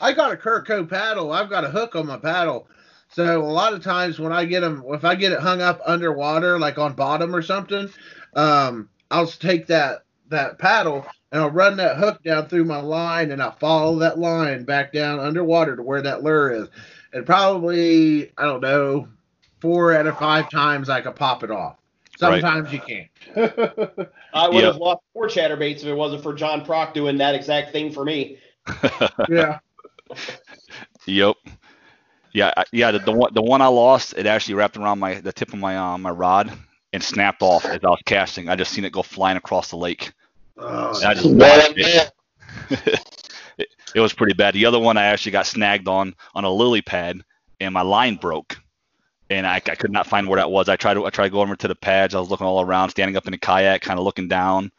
I 0.00 0.12
got 0.12 0.32
a 0.32 0.36
Curco 0.36 0.88
paddle. 0.88 1.32
I've 1.32 1.50
got 1.50 1.64
a 1.64 1.68
hook 1.68 1.96
on 1.96 2.06
my 2.06 2.16
paddle. 2.16 2.68
So 3.08 3.42
a 3.42 3.44
lot 3.44 3.72
of 3.72 3.82
times 3.82 4.20
when 4.20 4.32
I 4.32 4.44
get 4.44 4.60
them, 4.60 4.84
if 4.90 5.04
I 5.04 5.16
get 5.16 5.32
it 5.32 5.40
hung 5.40 5.60
up 5.60 5.80
underwater, 5.84 6.60
like 6.60 6.78
on 6.78 6.92
bottom 6.92 7.34
or 7.34 7.42
something, 7.42 7.90
um, 8.34 8.88
I'll 9.10 9.26
take 9.26 9.66
that 9.66 10.04
that 10.28 10.60
paddle 10.60 11.04
and 11.32 11.40
I'll 11.40 11.50
run 11.50 11.78
that 11.78 11.96
hook 11.96 12.22
down 12.22 12.46
through 12.46 12.66
my 12.66 12.80
line 12.80 13.30
and 13.30 13.42
I'll 13.42 13.56
follow 13.56 13.98
that 14.00 14.18
line 14.18 14.64
back 14.64 14.92
down 14.92 15.18
underwater 15.18 15.76
to 15.76 15.82
where 15.82 16.02
that 16.02 16.22
lure 16.22 16.52
is. 16.52 16.68
And 17.14 17.24
probably, 17.24 18.30
I 18.36 18.44
don't 18.44 18.60
know, 18.60 19.08
four 19.60 19.94
out 19.94 20.06
of 20.06 20.18
five 20.18 20.50
times 20.50 20.90
I 20.90 21.00
could 21.00 21.16
pop 21.16 21.42
it 21.42 21.50
off. 21.50 21.78
Sometimes 22.18 22.66
right. 22.66 22.72
you 22.74 22.80
can't. 22.80 24.08
I 24.34 24.48
would 24.48 24.56
yep. 24.56 24.64
have 24.64 24.76
lost 24.76 25.00
four 25.14 25.26
chatterbaits 25.26 25.78
if 25.78 25.86
it 25.86 25.94
wasn't 25.94 26.22
for 26.22 26.34
John 26.34 26.64
Proch 26.64 26.92
doing 26.92 27.16
that 27.18 27.34
exact 27.34 27.72
thing 27.72 27.90
for 27.90 28.04
me. 28.04 28.38
yeah. 29.28 29.58
Yep. 31.06 31.36
Yeah, 32.34 32.52
yeah. 32.70 32.92
The, 32.92 32.98
the 33.00 33.12
one 33.12 33.34
the 33.34 33.42
one 33.42 33.60
I 33.60 33.66
lost, 33.66 34.14
it 34.16 34.26
actually 34.26 34.54
wrapped 34.54 34.76
around 34.76 35.00
my 35.00 35.14
the 35.14 35.32
tip 35.32 35.52
of 35.52 35.58
my 35.58 35.76
uh, 35.76 35.98
my 35.98 36.10
rod 36.10 36.50
and 36.92 37.02
snapped 37.02 37.42
off 37.42 37.64
as 37.64 37.80
I 37.82 37.88
was 37.88 38.00
casting. 38.06 38.48
I 38.48 38.56
just 38.56 38.72
seen 38.72 38.84
it 38.84 38.92
go 38.92 39.02
flying 39.02 39.36
across 39.36 39.70
the 39.70 39.76
lake. 39.76 40.12
Oh, 40.58 41.04
I 41.04 41.14
just 41.14 41.26
it. 41.26 42.12
it. 43.58 43.68
it. 43.94 44.00
was 44.00 44.12
pretty 44.12 44.34
bad. 44.34 44.54
The 44.54 44.66
other 44.66 44.78
one 44.78 44.96
I 44.96 45.04
actually 45.04 45.32
got 45.32 45.46
snagged 45.46 45.88
on 45.88 46.14
on 46.34 46.44
a 46.44 46.50
lily 46.50 46.82
pad, 46.82 47.20
and 47.60 47.74
my 47.74 47.82
line 47.82 48.16
broke, 48.16 48.58
and 49.30 49.46
I, 49.46 49.56
I 49.56 49.74
could 49.74 49.92
not 49.92 50.06
find 50.06 50.28
where 50.28 50.38
that 50.38 50.50
was. 50.50 50.68
I 50.68 50.76
tried 50.76 50.94
to 50.94 51.06
I 51.06 51.10
tried 51.10 51.26
to 51.26 51.32
go 51.32 51.40
over 51.40 51.56
to 51.56 51.68
the 51.68 51.74
pads. 51.74 52.14
I 52.14 52.20
was 52.20 52.30
looking 52.30 52.46
all 52.46 52.60
around, 52.60 52.90
standing 52.90 53.16
up 53.16 53.26
in 53.26 53.34
a 53.34 53.38
kayak, 53.38 53.82
kind 53.82 53.98
of 53.98 54.04
looking 54.04 54.28
down, 54.28 54.70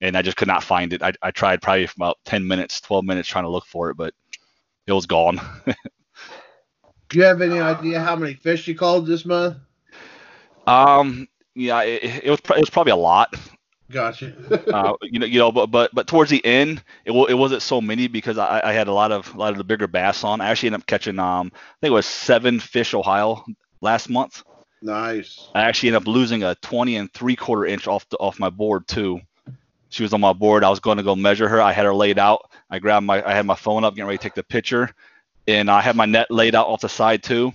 and 0.00 0.16
I 0.16 0.22
just 0.22 0.36
could 0.36 0.48
not 0.48 0.62
find 0.62 0.92
it. 0.92 1.02
I, 1.02 1.12
I 1.22 1.30
tried 1.30 1.62
probably 1.62 1.86
for 1.86 1.94
about 1.96 2.18
10 2.24 2.46
minutes, 2.46 2.80
12 2.80 3.04
minutes 3.04 3.28
trying 3.28 3.44
to 3.44 3.50
look 3.50 3.66
for 3.66 3.90
it, 3.90 3.96
but 3.96 4.12
it 4.86 4.92
was 4.92 5.06
gone. 5.06 5.40
Do 7.08 7.18
you 7.18 7.24
have 7.24 7.42
any 7.42 7.60
idea 7.60 8.00
how 8.00 8.16
many 8.16 8.34
fish 8.34 8.66
you 8.66 8.74
called 8.74 9.06
this 9.06 9.24
month? 9.24 9.58
Um, 10.66 11.28
yeah, 11.54 11.82
it, 11.82 12.24
it 12.24 12.30
was 12.30 12.40
it 12.40 12.60
was 12.60 12.70
probably 12.70 12.92
a 12.92 12.96
lot. 12.96 13.34
Gotcha. 13.92 14.34
uh, 14.72 14.94
you 15.02 15.18
know, 15.20 15.26
you 15.26 15.38
know, 15.38 15.52
but 15.52 15.66
but 15.66 15.94
but 15.94 16.06
towards 16.06 16.30
the 16.30 16.44
end, 16.44 16.82
it 17.04 17.10
w- 17.10 17.26
it 17.26 17.34
wasn't 17.34 17.62
so 17.62 17.80
many 17.80 18.08
because 18.08 18.38
I, 18.38 18.60
I 18.64 18.72
had 18.72 18.88
a 18.88 18.92
lot 18.92 19.12
of 19.12 19.34
a 19.34 19.38
lot 19.38 19.52
of 19.52 19.58
the 19.58 19.64
bigger 19.64 19.86
bass 19.88 20.24
on. 20.24 20.40
I 20.40 20.50
actually 20.50 20.68
ended 20.68 20.82
up 20.82 20.86
catching 20.86 21.18
um 21.18 21.52
I 21.54 21.58
think 21.80 21.90
it 21.90 21.94
was 21.94 22.06
seven 22.06 22.60
fish 22.60 22.94
Ohio 22.94 23.44
last 23.80 24.08
month. 24.10 24.42
nice. 24.82 25.54
I 25.54 25.62
actually 25.62 25.90
ended 25.90 26.02
up 26.02 26.08
losing 26.08 26.42
a 26.44 26.54
20 26.56 26.96
and 26.96 27.12
three 27.12 27.36
quarter 27.36 27.66
inch 27.66 27.86
off 27.88 28.08
the 28.10 28.18
off 28.18 28.38
my 28.40 28.50
board 28.50 28.86
too. 28.88 29.20
She 29.90 30.02
was 30.02 30.12
on 30.14 30.20
my 30.20 30.32
board. 30.32 30.64
I 30.64 30.70
was 30.70 30.80
going 30.80 30.98
to 30.98 31.02
go 31.04 31.14
measure 31.16 31.48
her. 31.48 31.60
I 31.60 31.72
had 31.72 31.84
her 31.84 31.94
laid 31.94 32.18
out. 32.18 32.50
I 32.70 32.78
grabbed 32.78 33.06
my 33.06 33.22
I 33.26 33.34
had 33.34 33.46
my 33.46 33.54
phone 33.56 33.84
up, 33.84 33.94
getting 33.94 34.06
ready 34.06 34.18
to 34.18 34.22
take 34.22 34.34
the 34.34 34.42
picture, 34.44 34.90
and 35.46 35.70
I 35.70 35.80
had 35.82 35.96
my 35.96 36.06
net 36.06 36.30
laid 36.30 36.54
out 36.54 36.66
off 36.68 36.80
the 36.80 36.88
side 36.88 37.22
too. 37.22 37.52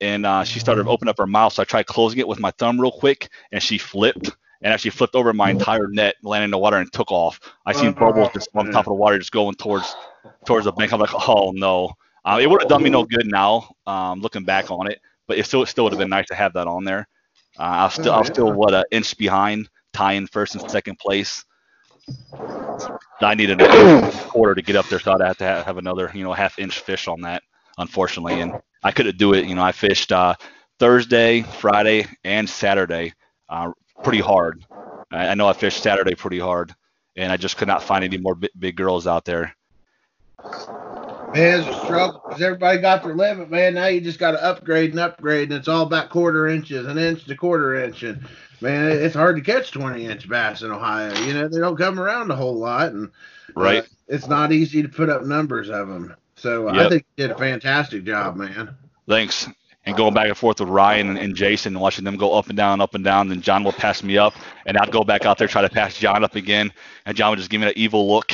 And 0.00 0.26
uh, 0.26 0.44
she 0.44 0.60
started 0.60 0.86
opening 0.86 1.10
up 1.10 1.18
her 1.18 1.26
mouth, 1.26 1.52
so 1.54 1.62
I 1.62 1.64
tried 1.64 1.86
closing 1.86 2.20
it 2.20 2.28
with 2.28 2.40
my 2.40 2.50
thumb 2.52 2.80
real 2.80 2.92
quick, 2.92 3.28
and 3.52 3.62
she 3.62 3.78
flipped 3.78 4.30
and 4.62 4.72
actually 4.72 4.90
flipped 4.90 5.14
over 5.14 5.32
my 5.32 5.50
entire 5.50 5.88
net, 5.88 6.14
landed 6.22 6.46
in 6.46 6.50
the 6.50 6.58
water, 6.58 6.78
and 6.78 6.92
took 6.92 7.10
off. 7.10 7.40
I 7.66 7.72
seen 7.72 7.92
bubbles 7.92 8.30
just 8.32 8.48
on 8.54 8.70
top 8.70 8.86
of 8.86 8.90
the 8.90 8.94
water, 8.94 9.18
just 9.18 9.32
going 9.32 9.54
towards 9.54 9.94
towards 10.46 10.64
the 10.64 10.72
bank. 10.72 10.92
I'm 10.92 11.00
like, 11.00 11.28
oh 11.28 11.52
no. 11.54 11.92
Uh, 12.24 12.38
it 12.40 12.48
would 12.48 12.62
have 12.62 12.70
done 12.70 12.82
me 12.82 12.88
no 12.88 13.04
good 13.04 13.26
now, 13.26 13.68
um, 13.86 14.20
looking 14.20 14.44
back 14.44 14.70
on 14.70 14.90
it, 14.90 14.98
but 15.28 15.36
it 15.36 15.44
still 15.44 15.62
it 15.62 15.66
still 15.66 15.84
would 15.84 15.92
have 15.92 15.98
been 15.98 16.08
nice 16.08 16.26
to 16.26 16.34
have 16.34 16.54
that 16.54 16.66
on 16.66 16.84
there. 16.84 17.06
Uh, 17.58 17.62
I 17.62 17.84
was 17.84 17.94
still 17.94 18.12
I 18.12 18.18
was 18.18 18.28
still 18.28 18.50
what 18.52 18.74
an 18.74 18.84
inch 18.90 19.16
behind, 19.18 19.68
tying 19.92 20.26
first 20.26 20.54
and 20.54 20.70
second 20.70 20.98
place. 20.98 21.44
I 23.20 23.34
needed 23.34 23.60
a 23.60 24.10
quarter 24.28 24.54
to 24.54 24.62
get 24.62 24.76
up 24.76 24.86
there, 24.88 25.00
so 25.00 25.12
I'd 25.12 25.20
have 25.20 25.38
to 25.38 25.44
have, 25.44 25.66
have 25.66 25.78
another 25.78 26.10
you 26.14 26.24
know 26.24 26.32
half 26.32 26.58
inch 26.58 26.80
fish 26.80 27.08
on 27.08 27.20
that, 27.22 27.42
unfortunately, 27.76 28.40
and 28.40 28.54
I 28.82 28.90
couldn't 28.90 29.18
do 29.18 29.34
it. 29.34 29.44
You 29.44 29.54
know, 29.54 29.62
I 29.62 29.72
fished 29.72 30.10
uh, 30.10 30.34
Thursday, 30.78 31.42
Friday, 31.42 32.06
and 32.24 32.48
Saturday 32.48 33.12
uh, 33.48 33.70
pretty 34.02 34.20
hard. 34.20 34.64
I, 35.12 35.28
I 35.28 35.34
know 35.34 35.46
I 35.48 35.52
fished 35.52 35.82
Saturday 35.82 36.14
pretty 36.14 36.38
hard, 36.38 36.74
and 37.16 37.32
I 37.32 37.36
just 37.36 37.56
could 37.56 37.68
not 37.68 37.82
find 37.82 38.04
any 38.04 38.18
more 38.18 38.34
big, 38.34 38.50
big 38.58 38.76
girls 38.76 39.06
out 39.06 39.24
there. 39.24 39.54
Man, 41.32 41.60
it's 41.60 41.68
a 41.68 41.74
struggle 41.74 42.22
because 42.28 42.40
everybody 42.42 42.78
got 42.80 43.02
their 43.02 43.14
limit, 43.14 43.50
man. 43.50 43.74
Now 43.74 43.86
you 43.86 44.00
just 44.00 44.20
got 44.20 44.32
to 44.32 44.44
upgrade 44.44 44.90
and 44.90 45.00
upgrade, 45.00 45.50
and 45.50 45.58
it's 45.58 45.68
all 45.68 45.82
about 45.82 46.10
quarter 46.10 46.46
inches, 46.46 46.86
an 46.86 46.96
inch 46.98 47.24
to 47.24 47.34
quarter 47.36 47.74
inch, 47.74 48.02
and 48.04 48.20
man, 48.60 48.92
it's 48.92 49.16
hard 49.16 49.36
to 49.36 49.42
catch 49.42 49.72
20 49.72 50.04
inch 50.06 50.28
bass 50.28 50.62
in 50.62 50.70
Ohio. 50.70 51.12
You 51.14 51.34
know, 51.34 51.48
they 51.48 51.58
don't 51.58 51.76
come 51.76 51.98
around 51.98 52.30
a 52.30 52.36
whole 52.36 52.54
lot, 52.54 52.92
and 52.92 53.08
uh, 53.08 53.54
Right. 53.56 53.84
it's 54.06 54.28
not 54.28 54.52
easy 54.52 54.82
to 54.82 54.88
put 54.88 55.08
up 55.10 55.24
numbers 55.24 55.70
of 55.70 55.88
them. 55.88 56.14
So 56.36 56.68
I 56.68 56.82
Yep. 56.82 56.88
think 56.88 57.04
you 57.16 57.26
did 57.26 57.30
a 57.36 57.38
fantastic 57.38 58.04
job, 58.04 58.36
man. 58.36 58.76
Thanks. 59.08 59.48
And 59.86 59.96
going 59.96 60.14
back 60.14 60.28
and 60.28 60.36
forth 60.36 60.60
with 60.60 60.68
Ryan 60.68 61.10
and, 61.10 61.18
and 61.18 61.34
Jason 61.36 61.74
and 61.74 61.82
watching 61.82 62.04
them 62.04 62.16
go 62.16 62.32
up 62.32 62.48
and 62.48 62.56
down, 62.56 62.80
up 62.80 62.94
and 62.94 63.04
down, 63.04 63.28
then 63.28 63.42
John 63.42 63.64
will 63.64 63.72
pass 63.72 64.02
me 64.02 64.16
up, 64.16 64.34
and 64.64 64.78
I'd 64.78 64.90
go 64.90 65.04
back 65.04 65.26
out 65.26 65.36
there 65.36 65.46
try 65.46 65.62
to 65.62 65.68
pass 65.68 65.98
John 65.98 66.24
up 66.24 66.36
again, 66.36 66.72
and 67.04 67.16
John 67.16 67.30
would 67.30 67.38
just 67.38 67.50
give 67.50 67.60
me 67.60 67.66
that 67.66 67.76
evil 67.76 68.08
look, 68.08 68.32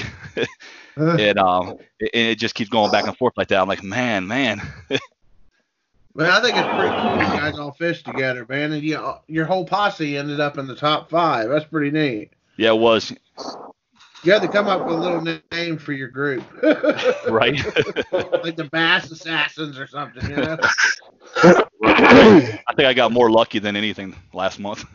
and 0.96 1.38
um, 1.38 1.78
it, 1.98 2.10
it 2.14 2.38
just 2.38 2.54
keeps 2.54 2.70
going 2.70 2.92
back 2.92 3.06
and 3.06 3.16
forth 3.16 3.34
like 3.36 3.48
that. 3.48 3.60
I'm 3.60 3.68
like, 3.68 3.82
man, 3.82 4.28
man, 4.28 4.60
But 6.14 6.28
I 6.28 6.40
think 6.42 6.56
it's 6.56 6.68
pretty 6.68 6.94
cool 6.94 7.16
you 7.16 7.40
guys 7.40 7.58
all 7.58 7.72
fished 7.72 8.04
together, 8.04 8.44
man, 8.48 8.72
and 8.72 8.82
you, 8.82 9.14
your 9.28 9.44
whole 9.44 9.64
posse 9.64 10.16
ended 10.16 10.40
up 10.40 10.58
in 10.58 10.66
the 10.66 10.74
top 10.74 11.08
five. 11.08 11.48
That's 11.48 11.64
pretty 11.64 11.90
neat. 11.90 12.32
yeah, 12.56 12.70
it 12.70 12.78
was 12.78 13.12
You 14.22 14.33
had 14.33 14.42
to 14.42 14.48
come 14.48 14.66
up 14.68 14.85
with 14.87 14.96
a 14.96 14.98
little 14.98 15.40
name 15.52 15.78
for 15.78 15.92
your 15.92 16.09
group, 16.09 16.44
right. 17.28 17.56
like 18.12 18.56
the 18.56 18.68
Bass 18.70 19.11
Assassins 19.11 19.78
or 19.78 19.87
something, 19.87 20.28
you 20.28 20.37
know. 20.37 20.59
I 21.83 22.74
think 22.76 22.87
I 22.87 22.92
got 22.94 23.12
more 23.12 23.30
lucky 23.30 23.59
than 23.59 23.76
anything 23.76 24.14
last 24.33 24.59
month. 24.59 24.85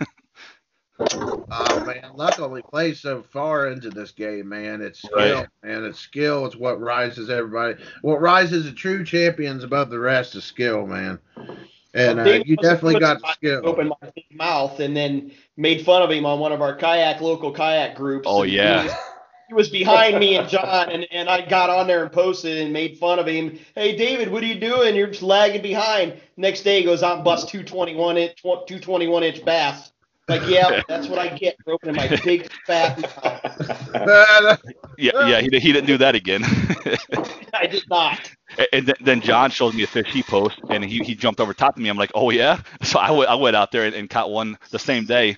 Oh 1.51 1.85
man, 1.85 2.11
luck 2.15 2.39
only 2.39 2.61
plays 2.61 3.01
so 3.01 3.21
far 3.21 3.67
into 3.67 3.89
this 3.89 4.11
game, 4.11 4.47
man. 4.47 4.81
It's 4.81 5.01
skill, 5.01 5.39
Right. 5.39 5.47
man. 5.61 5.83
It's 5.83 5.99
skill. 5.99 6.45
It's 6.45 6.55
what 6.55 6.79
rises 6.79 7.29
everybody. 7.29 7.81
What 8.01 8.21
rises 8.21 8.65
the 8.65 8.71
true 8.71 9.03
champions 9.03 9.63
above 9.63 9.89
the 9.89 9.99
rest 9.99 10.35
is 10.35 10.45
skill, 10.45 10.88
man. 10.88 11.19
And 11.93 12.19
uh, 12.19 12.41
you 12.45 12.55
definitely 12.57 12.99
got 12.99 13.21
my- 13.21 13.33
skill. 13.33 13.61
Opened 13.65 13.91
my 14.01 14.09
mouth 14.31 14.79
and 14.79 14.95
then 14.95 15.31
made 15.57 15.85
fun 15.85 16.01
of 16.01 16.09
him 16.11 16.25
on 16.25 16.39
one 16.39 16.53
of 16.53 16.61
our 16.61 16.75
kayak 16.75 17.19
local 17.21 17.51
kayak 17.51 17.95
groups. 17.95 18.25
Oh, 18.25 18.43
And 18.43 18.51
he 18.51 18.57
yeah. 18.57 18.95
He 19.47 19.53
was 19.53 19.69
behind 19.69 20.19
me 20.19 20.36
and 20.38 20.49
John, 20.49 20.89
and, 20.89 21.05
and 21.12 21.29
I 21.29 21.45
got 21.47 21.69
on 21.69 21.86
there 21.88 22.01
and 22.03 22.12
posted 22.12 22.58
and 22.58 22.73
made 22.73 22.97
fun 22.97 23.19
of 23.19 23.27
him. 23.27 23.60
Hey, 23.75 23.95
David, 23.95 24.31
what 24.31 24.41
are 24.43 24.47
you 24.47 24.60
doing? 24.60 24.95
You're 24.95 25.08
just 25.08 25.21
lagging 25.21 25.62
behind. 25.62 26.19
Next 26.38 26.62
day, 26.63 26.79
he 26.79 26.86
goes 26.86 27.03
out 27.03 27.17
and 27.17 27.23
busts 27.23 27.51
221 27.51 28.17
inch, 28.17 28.41
221 28.41 29.23
inch 29.23 29.45
bass. 29.45 29.91
Like, 30.27 30.41
yeah, 30.47 30.81
that's 30.88 31.08
what 31.08 31.19
I 31.19 31.27
get 31.38 31.55
for 31.63 31.73
opening 31.73 31.95
my 31.97 32.08
big 32.23 32.49
fat 32.65 32.99
mouth. 32.99 34.62
yeah, 34.97 35.27
yeah, 35.27 35.39
he, 35.41 35.49
he 35.60 35.71
didn't 35.71 35.86
do 35.86 35.97
that 35.99 36.15
again. 36.15 36.43
I 37.53 37.67
did 37.67 37.84
not. 37.89 38.19
And- 38.58 38.67
And 38.73 38.86
th- 38.88 38.97
then 39.01 39.21
John 39.21 39.51
showed 39.51 39.75
me 39.75 39.84
a 39.84 39.88
fish 39.88 40.08
he 40.12 40.23
posted, 40.23 40.63
and 40.71 40.84
he, 40.84 40.99
he 41.03 41.13
jumped 41.13 41.39
over 41.39 41.53
top 41.53 41.75
of 41.77 41.84
me. 41.84 41.89
I'm 41.89 41.97
like, 41.97 42.12
oh 42.15 42.31
yeah. 42.31 42.62
So 42.84 42.97
I 42.97 43.12
went 43.12 43.39
went 43.39 43.55
out 43.55 43.71
there 43.71 43.84
and, 43.86 43.93
and 43.93 44.10
caught 44.10 44.31
one 44.31 44.58
the 44.71 44.79
same 44.79 45.05
day, 45.05 45.38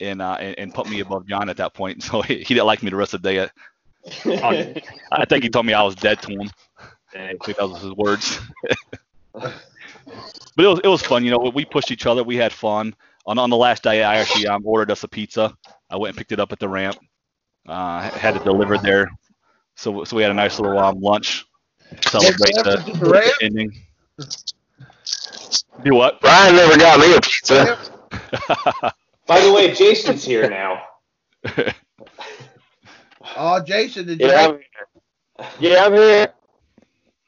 and 0.00 0.20
uh 0.22 0.36
and, 0.40 0.58
and 0.58 0.74
put 0.74 0.88
me 0.88 1.00
above 1.00 1.26
John 1.26 1.48
at 1.48 1.56
that 1.58 1.74
point. 1.74 2.02
So 2.04 2.22
he, 2.22 2.38
he 2.38 2.54
didn't 2.54 2.66
like 2.66 2.82
me 2.82 2.90
the 2.90 2.96
rest 2.96 3.14
of 3.14 3.22
the 3.22 3.32
day. 3.32 3.48
I 5.12 5.24
think 5.26 5.44
he 5.44 5.50
told 5.50 5.66
me 5.66 5.72
I 5.72 5.82
was 5.82 5.94
dead 5.94 6.20
to 6.22 6.32
him. 6.32 6.50
I 7.14 7.34
think 7.44 7.58
that 7.58 7.68
was 7.68 7.82
his 7.82 7.92
words. 7.92 8.40
but 9.34 9.54
it 10.58 10.66
was 10.66 10.80
it 10.84 10.88
was 10.88 11.02
fun. 11.02 11.24
You 11.24 11.30
know, 11.30 11.38
we 11.54 11.64
pushed 11.64 11.90
each 11.90 12.06
other. 12.06 12.22
We 12.22 12.36
had 12.36 12.52
fun. 12.52 12.94
On 13.26 13.38
on 13.38 13.50
the 13.50 13.56
last 13.56 13.82
day, 13.82 14.02
I 14.02 14.16
actually 14.16 14.46
um, 14.46 14.62
ordered 14.66 14.90
us 14.90 15.02
a 15.04 15.08
pizza. 15.08 15.56
I 15.90 15.96
went 15.96 16.10
and 16.10 16.18
picked 16.18 16.32
it 16.32 16.40
up 16.40 16.52
at 16.52 16.58
the 16.58 16.68
ramp. 16.68 16.96
Uh, 17.68 18.02
had 18.10 18.36
it 18.36 18.44
delivered 18.44 18.82
there. 18.82 19.08
So 19.76 20.04
so 20.04 20.16
we 20.16 20.22
had 20.22 20.30
a 20.30 20.34
nice 20.34 20.58
little 20.58 20.78
um, 20.78 21.00
lunch. 21.00 21.44
Celebrate 22.02 22.62
the, 22.64 22.82
the 23.02 23.34
ending. 23.42 23.72
Do 25.84 25.94
what? 25.94 26.22
Ryan 26.22 26.56
never 26.56 26.76
got 26.78 27.00
me 27.00 27.16
a 27.16 27.20
pizza. 27.20 27.78
By 29.26 29.40
the 29.40 29.52
way, 29.52 29.72
Jason's 29.72 30.24
here 30.24 30.48
now. 30.48 30.82
Oh, 33.36 33.60
Jason, 33.60 34.06
did 34.06 34.20
you? 34.20 34.28
Yeah, 34.28 34.46
I'm 34.46 34.58
here. 34.58 35.48
Yeah, 35.58 35.84
I'm 35.86 35.92
here. 35.92 36.32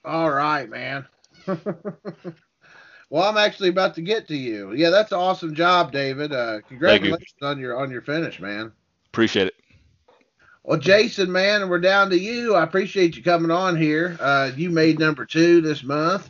All 0.05 0.31
right, 0.31 0.69
man. 0.69 1.07
well, 1.47 3.25
I'm 3.25 3.37
actually 3.37 3.71
about 3.71 3.95
to 3.97 4.03
get 4.03 4.29
to 4.29 4.37
you. 4.37 4.73
Yeah, 4.73 4.91
that's 4.91 5.13
an 5.13 5.19
awesome 5.19 5.55
job, 5.55 5.93
David. 5.93 6.33
Uh, 6.33 6.61
congratulations 6.69 7.35
on 7.43 7.59
your 7.59 7.77
on 7.77 7.91
your 7.91 8.03
finish, 8.03 8.41
man. 8.41 8.73
Appreciate 9.09 9.49
it. 9.49 9.55
Well, 10.63 10.79
Jason, 10.79 11.31
man, 11.31 11.69
we're 11.69 11.81
down 11.81 12.11
to 12.11 12.19
you. 12.19 12.55
I 12.55 12.65
appreciate 12.65 13.17
you 13.17 13.23
coming 13.23 13.51
on 13.51 13.77
here. 13.77 14.17
Uh, 14.21 14.51
you 14.57 14.71
made 14.71 14.99
number 14.99 15.25
two 15.25 15.61
this 15.61 15.83
month, 15.83 16.29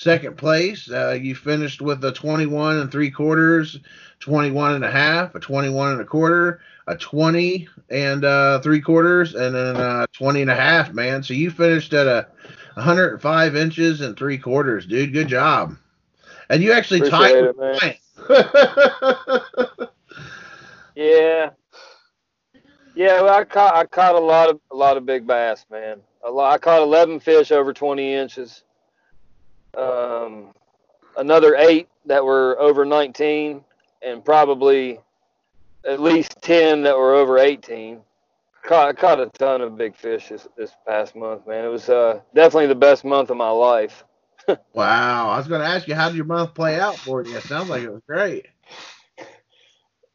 second 0.00 0.38
place. 0.38 0.90
Uh, 0.90 1.10
you 1.20 1.34
finished 1.34 1.82
with 1.82 2.02
a 2.04 2.12
21 2.12 2.78
and 2.78 2.90
three 2.90 3.10
quarters, 3.10 3.78
21 4.20 4.76
and 4.76 4.84
a 4.84 4.90
half, 4.90 5.34
a 5.34 5.40
21 5.40 5.92
and 5.92 6.00
a 6.00 6.04
quarter, 6.06 6.62
a 6.86 6.96
20 6.96 7.68
and 7.90 8.24
uh, 8.24 8.60
three 8.60 8.80
quarters, 8.80 9.34
and 9.34 9.54
then 9.54 9.76
uh, 9.76 10.06
20 10.12 10.40
and 10.40 10.50
a 10.50 10.54
half, 10.54 10.94
man. 10.94 11.22
So 11.22 11.34
you 11.34 11.50
finished 11.50 11.92
at 11.92 12.06
a 12.06 12.26
105 12.74 13.56
inches 13.56 14.00
and 14.00 14.16
three 14.16 14.38
quarters, 14.38 14.86
dude. 14.86 15.12
Good 15.12 15.28
job. 15.28 15.76
And 16.48 16.62
you 16.62 16.72
actually 16.72 17.08
tied 17.10 17.36
Appreciate 17.36 18.00
with 18.18 18.30
it, 18.30 19.88
Yeah. 20.96 21.50
Yeah, 22.94 23.22
well, 23.22 23.38
I 23.38 23.44
caught 23.44 23.74
I 23.74 23.84
caught 23.84 24.16
a 24.16 24.18
lot 24.18 24.50
of 24.50 24.60
a 24.70 24.74
lot 24.74 24.96
of 24.96 25.06
big 25.06 25.26
bass, 25.26 25.64
man. 25.70 26.00
A 26.24 26.30
lot, 26.30 26.52
I 26.52 26.58
caught 26.58 26.82
11 26.82 27.20
fish 27.20 27.52
over 27.52 27.72
20 27.72 28.14
inches. 28.14 28.64
Um, 29.76 30.52
another 31.16 31.56
eight 31.56 31.88
that 32.06 32.24
were 32.24 32.58
over 32.60 32.84
19, 32.84 33.64
and 34.02 34.24
probably 34.24 35.00
at 35.86 36.00
least 36.00 36.36
10 36.42 36.82
that 36.82 36.96
were 36.96 37.14
over 37.14 37.38
18. 37.38 38.00
Caught 38.62 38.98
caught 38.98 39.20
a 39.20 39.26
ton 39.26 39.62
of 39.62 39.78
big 39.78 39.96
fish 39.96 40.28
this, 40.28 40.46
this 40.56 40.72
past 40.86 41.16
month, 41.16 41.46
man. 41.46 41.64
It 41.64 41.68
was 41.68 41.88
uh, 41.88 42.20
definitely 42.34 42.66
the 42.66 42.74
best 42.74 43.04
month 43.04 43.30
of 43.30 43.38
my 43.38 43.48
life. 43.48 44.04
wow. 44.74 45.30
I 45.30 45.38
was 45.38 45.48
going 45.48 45.62
to 45.62 45.66
ask 45.66 45.88
you, 45.88 45.94
how 45.94 46.08
did 46.08 46.16
your 46.16 46.26
month 46.26 46.54
play 46.54 46.78
out 46.78 46.96
for 46.96 47.24
you? 47.24 47.36
It 47.36 47.44
sounds 47.44 47.70
like 47.70 47.82
it 47.82 47.90
was 47.90 48.02
great. 48.06 48.46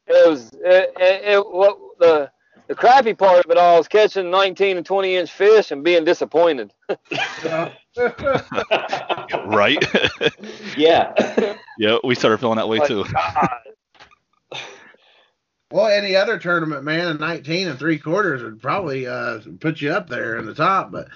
It 0.08 0.30
was 0.30 0.52
it, 0.54 0.94
it, 0.98 1.24
it 1.34 1.52
what 1.52 1.80
the 2.00 2.32
the 2.68 2.76
crappy 2.76 3.14
part 3.14 3.46
of 3.46 3.52
it 3.52 3.58
all 3.58 3.80
is 3.80 3.88
catching 3.88 4.30
19 4.32 4.78
and 4.78 4.86
20 4.86 5.16
inch 5.16 5.32
fish 5.32 5.72
and 5.72 5.84
being 5.84 6.04
disappointed. 6.06 6.74
Right? 9.46 9.84
Yeah. 10.78 11.56
yeah, 11.78 11.98
we 12.04 12.16
started 12.16 12.40
feeling 12.40 12.58
that 12.58 12.68
way 12.68 12.80
Like, 12.80 12.88
too. 12.90 13.06
Well, 15.72 15.88
any 15.88 16.16
other 16.16 16.38
tournament, 16.38 16.84
man, 16.84 17.08
a 17.08 17.14
19 17.16 17.68
and 17.70 17.80
three 17.80 17.98
quarters 17.98 18.44
would 18.44 18.62
probably 18.62 19.08
uh, 19.08 19.40
put 19.60 19.82
you 19.82 19.92
up 19.92 20.10
there 20.10 20.38
in 20.38 20.46
the 20.46 20.54
top. 20.54 20.92
But 20.92 21.08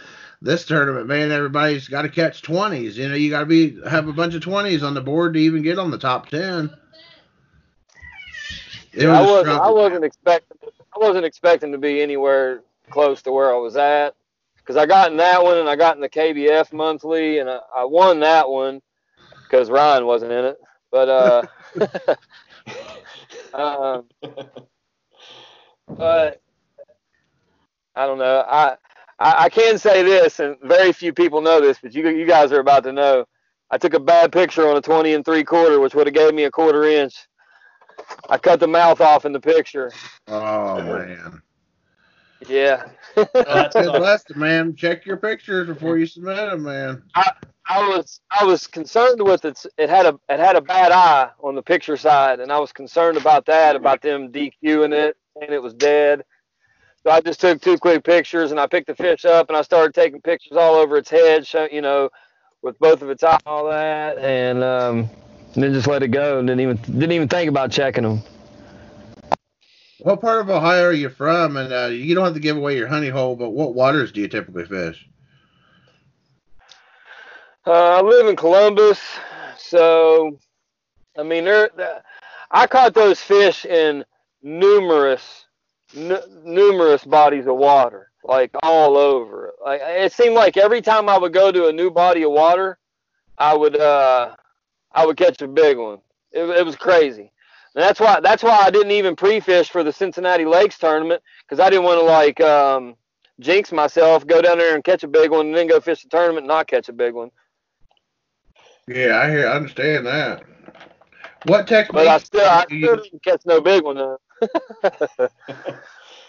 this 0.42 0.66
tournament, 0.66 1.08
man, 1.08 1.32
everybody's 1.32 1.88
got 1.88 2.02
to 2.04 2.10
catch 2.10 2.42
twenties. 2.42 2.98
You 2.98 3.10
know, 3.10 3.16
you 3.16 3.30
got 3.30 3.42
to 3.42 3.46
be 3.46 3.80
have 3.88 4.08
a 4.08 4.14
bunch 4.14 4.34
of 4.36 4.42
twenties 4.42 4.82
on 4.84 4.94
the 4.94 5.02
board 5.02 5.34
to 5.34 5.40
even 5.40 5.62
get 5.62 5.78
on 5.80 5.92
the 5.92 5.98
top 6.00 6.28
ten. 6.30 6.70
It 8.94 9.06
I 9.08 9.22
was 9.22 9.30
a 9.30 9.34
wasn't. 9.34 9.50
I 9.50 9.54
struggle. 9.56 9.76
wasn't 9.76 10.04
expecting. 10.06 10.58
I 11.02 11.08
wasn't 11.08 11.26
expecting 11.26 11.72
to 11.74 11.80
be 11.80 12.02
anywhere 12.02 12.64
close 12.92 13.22
to 13.24 13.32
where 13.32 13.54
I 13.54 13.58
was 13.58 13.78
at 13.78 14.16
because 14.58 14.78
I 14.78 14.86
got 14.88 15.12
in 15.12 15.18
that 15.18 15.44
one 15.44 15.58
and 15.60 15.70
I 15.70 15.78
got 15.78 15.96
in 15.96 16.02
the 16.02 16.10
KBF 16.10 16.74
monthly 16.74 17.40
and 17.40 17.50
I, 17.50 17.60
I 17.76 17.86
won 17.86 18.22
that 18.22 18.50
one 18.50 18.82
because 19.50 19.72
Ryan 19.72 20.06
wasn't 20.08 20.34
in 20.34 20.46
it. 20.46 20.58
But 20.92 21.10
uh, 21.10 21.44
um, 23.54 24.06
but 25.98 26.42
I 27.96 28.08
don't 28.08 28.20
know. 28.20 28.46
I, 28.48 28.78
I 29.20 29.46
I 29.46 29.50
can 29.50 29.80
say 29.80 30.04
this, 30.04 30.42
and 30.42 30.58
very 30.64 30.94
few 30.94 31.14
people 31.14 31.42
know 31.42 31.62
this, 31.62 31.80
but 31.82 31.96
you 31.96 32.10
you 32.10 32.28
guys 32.28 32.54
are 32.54 32.62
about 32.62 32.84
to 32.86 32.94
know. 32.94 33.26
I 33.72 33.80
took 33.80 33.96
a 33.96 34.02
bad 34.02 34.34
picture 34.34 34.70
on 34.70 34.78
a 34.78 34.82
20 34.82 35.16
and 35.16 35.26
three 35.26 35.46
quarter, 35.46 35.80
which 35.80 35.96
would 35.96 36.08
have 36.08 36.16
gave 36.16 36.36
me 36.36 36.46
a 36.46 36.52
quarter 36.52 36.86
inch. 36.86 37.29
I 38.30 38.38
cut 38.38 38.60
the 38.60 38.68
mouth 38.68 39.02
off 39.02 39.26
in 39.26 39.32
the 39.34 39.40
picture. 39.40 39.92
Oh 40.28 40.82
man, 40.82 41.42
Yeah. 42.48 42.84
That's 43.16 43.76
good 43.76 43.86
tough. 43.88 44.02
lesson, 44.02 44.40
man. 44.40 44.76
Check 44.76 45.06
your 45.06 45.18
pictures 45.18 45.68
before 45.68 45.98
you 45.98 46.06
submit 46.06 46.36
them, 46.38 46.64
man. 46.64 47.04
I 47.16 47.32
I 47.68 47.88
was 47.88 48.20
I 48.32 48.44
was 48.46 48.66
concerned 48.68 49.22
with 49.22 49.46
it. 49.46 49.64
It 49.78 49.90
had 49.90 50.06
a 50.06 50.20
it 50.30 50.40
had 50.40 50.56
a 50.56 50.62
bad 50.62 50.92
eye 50.92 51.30
on 51.44 51.56
the 51.56 51.62
picture 51.62 51.98
side, 51.98 52.40
and 52.40 52.52
I 52.52 52.60
was 52.60 52.72
concerned 52.72 53.18
about 53.18 53.46
that, 53.48 53.76
about 53.76 54.02
them 54.02 54.32
DQing 54.32 54.94
it, 54.94 55.18
and 55.42 55.52
it 55.52 55.62
was 55.62 55.74
dead. 55.74 56.24
So 57.04 57.12
I 57.12 57.22
just 57.22 57.40
took 57.40 57.62
two 57.62 57.78
quick 57.78 58.04
pictures, 58.04 58.52
and 58.52 58.60
I 58.60 58.68
picked 58.68 58.88
the 58.88 58.96
fish 58.96 59.24
up, 59.24 59.50
and 59.50 59.58
I 59.58 59.62
started 59.62 59.94
taking 59.94 60.20
pictures 60.22 60.58
all 60.58 60.76
over 60.76 60.98
its 60.98 61.10
head, 61.10 61.48
show, 61.48 61.68
you 61.72 61.82
know, 61.82 62.10
with 62.62 62.78
both 62.80 63.02
of 63.02 63.10
its 63.10 63.24
eyes, 63.24 63.40
all 63.46 63.70
that, 63.70 64.18
and 64.18 64.64
um, 64.64 65.10
and 65.54 65.64
then 65.64 65.74
just 65.74 65.88
let 65.88 66.04
it 66.04 66.10
go, 66.10 66.40
and 66.40 66.48
didn't 66.48 66.62
even 66.62 66.78
didn't 66.78 67.12
even 67.12 67.28
think 67.28 67.50
about 67.50 67.72
checking 67.72 68.04
them. 68.04 68.22
What 70.00 70.22
part 70.22 70.42
of 70.42 70.50
Ohio 70.50 70.86
are 70.86 70.94
you 70.94 71.10
from? 71.10 71.58
And 71.58 71.74
uh, 71.74 71.88
you 71.88 72.16
don't 72.16 72.24
have 72.24 72.34
to 72.34 72.40
give 72.40 72.56
away 72.56 72.78
your 72.78 72.88
honey 72.88 73.10
hole, 73.10 73.36
but 73.36 73.50
what 73.50 73.76
waters 73.76 74.12
do 74.12 74.22
you 74.22 74.28
typically 74.28 74.66
fish? 74.66 75.08
Uh, 77.68 77.98
I 77.98 78.02
live 78.02 78.28
in 78.28 78.36
Columbus, 78.36 79.00
so 79.58 80.40
I 81.18 81.24
mean, 81.24 81.46
there. 81.46 81.70
I 82.52 82.66
caught 82.66 82.94
those 82.94 83.20
fish 83.22 83.66
in 83.66 84.06
numerous, 84.42 85.46
n- 85.96 86.22
numerous 86.44 87.04
bodies 87.04 87.46
of 87.46 87.58
water, 87.58 88.12
like 88.24 88.52
all 88.64 88.98
over. 88.98 89.54
Like 89.64 89.82
it 89.84 90.14
seemed 90.14 90.36
like 90.36 90.58
every 90.58 90.82
time 90.82 91.10
I 91.10 91.18
would 91.18 91.34
go 91.34 91.52
to 91.52 91.68
a 91.68 91.74
new 91.74 91.92
body 91.92 92.24
of 92.24 92.32
water, 92.32 92.80
I 93.38 93.56
would, 93.56 93.78
uh, 93.78 94.36
I 94.92 95.06
would 95.06 95.18
catch 95.18 95.42
a 95.42 95.48
big 95.48 95.78
one. 95.78 96.00
It, 96.32 96.44
it 96.44 96.66
was 96.66 96.76
crazy. 96.76 97.32
And 97.76 97.84
that's 97.84 98.00
why 98.00 98.20
that's 98.20 98.44
why 98.44 98.60
I 98.62 98.72
didn't 98.72 98.92
even 98.92 99.16
pre-fish 99.16 99.70
for 99.70 99.84
the 99.84 99.94
Cincinnati 99.94 100.46
Lakes 100.46 100.78
tournament 100.78 101.22
because 101.44 101.60
I 101.60 101.70
didn't 101.70 101.86
want 101.86 102.00
to 102.00 102.06
like 102.06 102.42
um, 102.42 102.96
jinx 103.40 103.72
myself, 103.72 104.26
go 104.26 104.42
down 104.42 104.58
there 104.58 104.76
and 104.76 104.84
catch 104.84 105.04
a 105.04 105.08
big 105.08 105.32
one, 105.32 105.48
and 105.48 105.56
then 105.56 105.68
go 105.68 105.80
fish 105.80 106.04
the 106.04 106.10
tournament 106.10 106.40
and 106.40 106.48
not 106.48 106.68
catch 106.68 106.90
a 106.90 106.94
big 106.94 107.14
one. 107.14 107.30
Yeah, 108.88 109.20
I 109.22 109.30
hear. 109.30 109.48
I 109.48 109.56
understand 109.56 110.08
that. 110.08 110.44
What 111.46 111.68
technique? 111.68 111.94
But 111.94 112.08
I 112.08 112.18
still, 112.18 112.50
I 112.50 112.66
still 112.66 112.96
didn't 112.98 113.24
catch 113.24 113.46
no 113.46 113.62
big 113.62 113.84
one 113.84 113.96
though. 113.96 114.18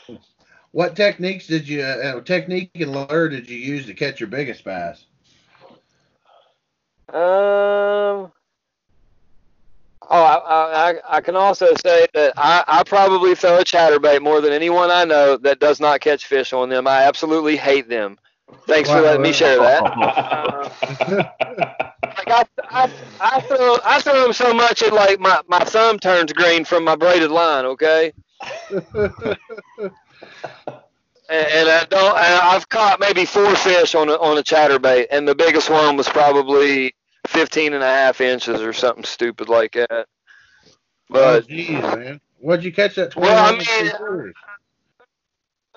what 0.73 0.94
techniques 0.94 1.46
did 1.46 1.66
you 1.66 1.83
uh, 1.83 2.20
technique 2.20 2.70
and 2.75 2.92
lure 2.92 3.29
did 3.29 3.49
you 3.49 3.57
use 3.57 3.87
to 3.87 3.94
catch 3.94 4.20
your 4.20 4.29
biggest 4.29 4.62
bass? 4.62 5.07
Um. 7.09 8.31
Oh, 10.12 10.23
I, 10.23 10.90
I, 10.90 11.18
I 11.18 11.20
can 11.20 11.37
also 11.37 11.68
say 11.85 12.07
that 12.14 12.35
I, 12.37 12.64
I 12.66 12.83
probably 12.83 13.37
throw 13.37 13.59
a 13.59 13.64
chatterbait 13.64 14.20
more 14.23 14.40
than 14.40 14.53
anyone 14.53 14.90
I 14.90 15.05
know 15.05 15.37
that 15.38 15.61
does 15.61 15.81
not 15.81 16.01
catch 16.01 16.27
fish 16.27 16.53
on 16.53 16.68
them. 16.68 16.88
I 16.88 17.05
absolutely 17.05 17.57
hate 17.57 17.88
them. 17.88 18.18
Thanks 18.66 18.90
for 18.90 19.01
letting 19.01 19.23
me 19.23 19.33
share 19.33 19.59
that. 19.59 21.37
Like 22.18 22.29
I, 22.29 22.44
I, 22.70 22.90
I 23.20 23.40
throw 23.42 23.79
I 23.85 24.01
throw 24.01 24.23
them 24.23 24.33
so 24.33 24.53
much 24.53 24.83
it 24.83 24.92
like 24.92 25.20
my, 25.20 25.40
my 25.49 25.61
thumb 25.61 25.99
turns 25.99 26.33
green 26.33 26.64
from 26.64 26.85
my 26.85 26.96
braided 26.96 27.31
line. 27.31 27.64
Okay. 27.66 28.12
And, 31.31 31.46
and 31.46 31.68
I 31.68 31.85
don't. 31.85 32.16
And 32.16 32.35
I've 32.42 32.68
caught 32.68 32.99
maybe 32.99 33.25
four 33.25 33.55
fish 33.55 33.94
on 33.94 34.09
a, 34.09 34.14
on 34.14 34.37
a 34.38 34.42
chatterbait, 34.42 35.07
and 35.12 35.29
the 35.29 35.35
biggest 35.35 35.70
one 35.70 35.96
was 35.96 36.09
probably 36.09 36.92
15 37.26 37.74
and 37.74 37.83
a 37.83 37.87
half 37.87 38.20
inches 38.20 38.61
or 38.61 38.72
something 38.72 39.04
stupid 39.04 39.48
like 39.48 39.72
that. 39.72 39.90
oh, 39.90 40.06
But 41.09 41.46
geez, 41.48 41.70
man. 41.70 42.20
What'd 42.38 42.64
you 42.64 42.72
catch 42.72 42.94
that? 42.96 43.14
Well, 43.16 43.54
I 43.54 43.59
mean- 43.59 44.33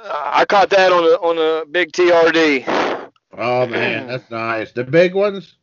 I 0.06 0.44
caught 0.46 0.70
that 0.72 0.92
on 0.92 1.04
a 1.04 1.16
on 1.26 1.38
a 1.38 1.66
big 1.66 1.92
TRD. 1.94 3.10
Oh 3.38 3.66
man, 3.68 4.08
that's 4.08 4.30
nice. 4.30 4.72
The 4.74 4.84
big 4.84 5.14
ones, 5.14 5.56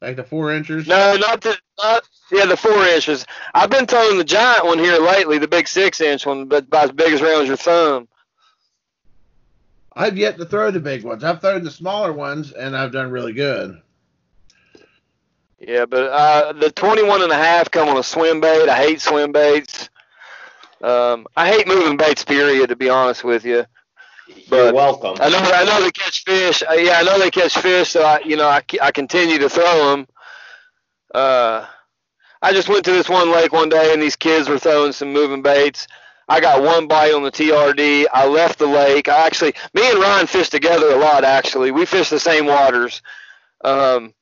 like 0.00 0.16
the 0.16 0.24
four 0.24 0.52
inchers. 0.52 0.86
No, 0.88 1.16
not 1.16 1.40
the 1.40 1.56
not 1.80 2.02
yeah 2.32 2.46
the 2.46 2.56
four 2.56 2.84
inches. 2.86 3.24
I've 3.54 3.70
been 3.70 3.86
throwing 3.86 4.18
the 4.18 4.24
giant 4.24 4.66
one 4.66 4.78
here 4.78 4.98
lately, 4.98 5.38
the 5.38 5.46
big 5.48 5.68
six 5.68 6.00
inch 6.00 6.26
one, 6.26 6.46
but 6.46 6.64
about 6.64 6.84
as 6.86 6.92
big 6.92 7.12
as 7.12 7.22
round 7.22 7.42
as 7.42 7.48
your 7.48 7.56
thumb. 7.56 8.08
I've 9.96 10.18
yet 10.18 10.38
to 10.38 10.44
throw 10.44 10.72
the 10.72 10.80
big 10.80 11.04
ones. 11.04 11.22
I've 11.22 11.40
thrown 11.40 11.62
the 11.62 11.70
smaller 11.70 12.12
ones, 12.12 12.50
and 12.52 12.76
I've 12.76 12.90
done 12.92 13.12
really 13.12 13.32
good. 13.32 13.80
Yeah, 15.66 15.86
but 15.86 16.10
uh, 16.12 16.52
the 16.52 16.70
21 16.70 17.22
and 17.22 17.32
a 17.32 17.36
half 17.36 17.70
come 17.70 17.88
on 17.88 17.96
a 17.96 18.02
swim 18.02 18.40
bait. 18.40 18.68
I 18.68 18.76
hate 18.76 19.00
swim 19.00 19.32
baits. 19.32 19.88
Um, 20.82 21.26
I 21.36 21.48
hate 21.48 21.66
moving 21.66 21.96
baits, 21.96 22.24
period, 22.24 22.68
to 22.68 22.76
be 22.76 22.90
honest 22.90 23.24
with 23.24 23.44
you. 23.44 23.64
You're 24.26 24.36
But 24.48 24.74
welcome. 24.74 25.16
I 25.20 25.30
know 25.30 25.38
I 25.38 25.64
know 25.64 25.82
they 25.82 25.90
catch 25.90 26.24
fish. 26.24 26.62
Uh, 26.62 26.74
yeah, 26.74 26.98
I 26.98 27.02
know 27.02 27.18
they 27.18 27.30
catch 27.30 27.56
fish, 27.58 27.90
so 27.90 28.02
I 28.02 28.20
you 28.24 28.36
know 28.36 28.48
I, 28.48 28.62
I 28.82 28.90
continue 28.90 29.38
to 29.38 29.48
throw 29.48 29.90
them. 29.90 30.06
Uh, 31.14 31.66
I 32.42 32.52
just 32.52 32.68
went 32.68 32.84
to 32.84 32.92
this 32.92 33.08
one 33.08 33.32
lake 33.32 33.52
one 33.52 33.70
day 33.70 33.94
and 33.94 34.02
these 34.02 34.16
kids 34.16 34.48
were 34.50 34.58
throwing 34.58 34.92
some 34.92 35.12
moving 35.12 35.40
baits. 35.42 35.86
I 36.28 36.40
got 36.40 36.62
one 36.62 36.88
bite 36.88 37.14
on 37.14 37.22
the 37.22 37.30
TRD. 37.30 38.06
I 38.12 38.26
left 38.26 38.58
the 38.58 38.66
lake. 38.66 39.08
I 39.08 39.26
actually, 39.26 39.54
me 39.74 39.90
and 39.90 39.98
Ryan 39.98 40.26
fished 40.26 40.52
together 40.52 40.90
a 40.90 40.96
lot. 40.96 41.24
Actually, 41.24 41.70
we 41.70 41.86
fished 41.86 42.10
the 42.10 42.20
same 42.20 42.46
waters. 42.46 43.02
Um, 43.62 44.12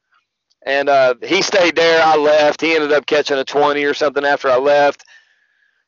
and 0.66 0.88
uh, 0.88 1.14
he 1.22 1.42
stayed 1.42 1.76
there. 1.76 2.02
I 2.02 2.16
left. 2.16 2.60
He 2.60 2.74
ended 2.74 2.92
up 2.92 3.06
catching 3.06 3.38
a 3.38 3.44
20 3.44 3.84
or 3.84 3.94
something 3.94 4.24
after 4.24 4.48
I 4.48 4.56
left. 4.56 5.04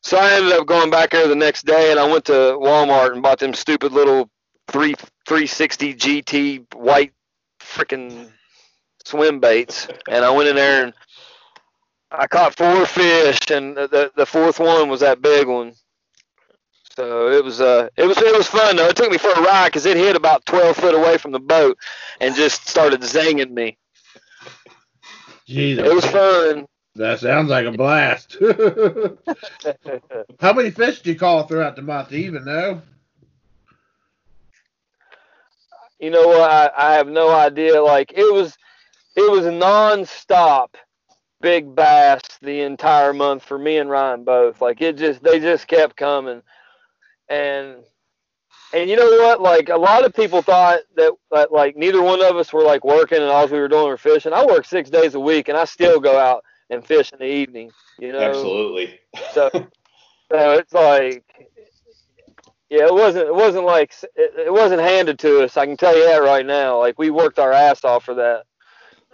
So 0.01 0.17
I 0.17 0.33
ended 0.33 0.53
up 0.53 0.67
going 0.67 0.91
back 0.91 1.09
there 1.11 1.27
the 1.27 1.35
next 1.35 1.65
day, 1.65 1.91
and 1.91 1.99
I 1.99 2.09
went 2.09 2.25
to 2.25 2.33
Walmart 2.61 3.13
and 3.13 3.23
bought 3.23 3.39
them 3.39 3.53
stupid 3.53 3.91
little 3.91 4.29
three 4.67 4.93
360 5.27 5.95
GT 5.95 6.75
white 6.75 7.13
freaking 7.59 8.31
swim 9.03 9.39
baits, 9.39 9.87
and 10.09 10.23
I 10.23 10.29
went 10.29 10.49
in 10.49 10.55
there 10.55 10.85
and 10.85 10.93
I 12.11 12.27
caught 12.27 12.55
four 12.55 12.85
fish, 12.85 13.39
and 13.49 13.75
the 13.75 14.11
the 14.15 14.25
fourth 14.25 14.59
one 14.59 14.89
was 14.89 14.99
that 14.99 15.21
big 15.21 15.47
one. 15.47 15.73
So 16.95 17.29
it 17.29 17.43
was 17.43 17.59
uh 17.59 17.89
it 17.97 18.05
was 18.05 18.17
it 18.17 18.37
was 18.37 18.47
fun 18.47 18.75
though. 18.75 18.87
It 18.87 18.95
took 18.95 19.11
me 19.11 19.17
for 19.17 19.31
a 19.31 19.41
ride 19.41 19.67
because 19.69 19.85
it 19.85 19.97
hit 19.97 20.15
about 20.15 20.45
12 20.45 20.77
foot 20.77 20.95
away 20.95 21.17
from 21.17 21.31
the 21.31 21.39
boat 21.39 21.77
and 22.21 22.35
just 22.35 22.67
started 22.67 23.01
zinging 23.01 23.51
me. 23.51 23.77
Jeez, 25.47 25.77
It 25.77 25.93
was 25.93 26.05
fun. 26.05 26.65
that 26.95 27.19
sounds 27.19 27.49
like 27.49 27.65
a 27.65 27.71
blast. 27.71 28.37
How 30.39 30.53
many 30.53 30.71
fish 30.71 31.01
do 31.01 31.11
you 31.11 31.19
call 31.19 31.43
throughout 31.43 31.75
the 31.75 31.81
month? 31.81 32.09
Do 32.09 32.17
you 32.17 32.25
even 32.25 32.45
know? 32.45 32.81
you 35.99 36.09
know 36.09 36.27
what? 36.27 36.51
I, 36.51 36.71
I 36.77 36.93
have 36.95 37.07
no 37.07 37.33
idea. 37.33 37.81
Like 37.81 38.11
it 38.15 38.31
was, 38.33 38.55
it 39.15 39.31
was 39.31 39.45
nonstop 39.45 40.75
big 41.41 41.75
bass 41.75 42.21
the 42.41 42.61
entire 42.61 43.13
month 43.13 43.43
for 43.43 43.57
me 43.59 43.77
and 43.77 43.89
Ryan 43.89 44.23
both. 44.23 44.61
Like 44.61 44.81
it 44.81 44.97
just, 44.97 45.23
they 45.23 45.39
just 45.39 45.67
kept 45.67 45.95
coming, 45.95 46.41
and 47.29 47.77
and 48.75 48.89
you 48.89 48.97
know 48.97 49.09
what? 49.23 49.41
Like 49.41 49.69
a 49.69 49.77
lot 49.77 50.05
of 50.05 50.13
people 50.13 50.41
thought 50.41 50.81
that, 50.97 51.13
that 51.31 51.51
like 51.51 51.77
neither 51.77 52.01
one 52.01 52.21
of 52.23 52.35
us 52.35 52.51
were 52.51 52.63
like 52.63 52.83
working 52.83 53.19
and 53.19 53.31
all 53.31 53.47
we 53.47 53.57
were 53.57 53.69
doing 53.69 53.87
were 53.87 53.97
fishing. 53.97 54.33
I 54.33 54.45
work 54.45 54.65
six 54.65 54.89
days 54.89 55.15
a 55.15 55.19
week 55.19 55.47
and 55.47 55.57
I 55.57 55.63
still 55.63 55.99
go 55.99 56.19
out 56.19 56.43
and 56.69 56.85
fish 56.85 57.13
in 57.13 57.19
the 57.19 57.25
evening. 57.25 57.71
You 57.97 58.11
know, 58.11 58.19
Absolutely. 58.19 58.99
so, 59.31 59.49
so 60.29 60.51
it's 60.51 60.73
like, 60.73 61.23
yeah, 62.69 62.87
it 62.87 62.93
wasn't. 62.93 63.27
It 63.27 63.35
wasn't 63.35 63.65
like 63.65 63.93
it, 64.15 64.47
it 64.47 64.53
wasn't 64.53 64.81
handed 64.81 65.19
to 65.19 65.43
us. 65.43 65.55
I 65.55 65.65
can 65.65 65.77
tell 65.77 65.95
you 65.95 66.05
that 66.05 66.17
right 66.17 66.45
now. 66.45 66.79
Like 66.79 66.99
we 66.99 67.11
worked 67.11 67.39
our 67.39 67.53
ass 67.53 67.85
off 67.85 68.03
for 68.03 68.15
that. 68.15 68.43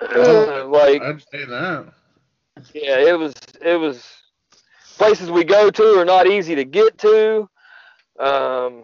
like 0.71 1.01
I 1.03 1.05
understand 1.05 1.51
that. 1.51 1.93
yeah, 2.73 2.97
it 2.97 3.19
was. 3.19 3.35
It 3.61 3.79
was 3.79 4.03
places 4.97 5.29
we 5.29 5.43
go 5.43 5.69
to 5.69 5.99
are 5.99 6.05
not 6.05 6.25
easy 6.25 6.55
to 6.55 6.63
get 6.63 6.97
to. 6.99 7.47
Um, 8.19 8.83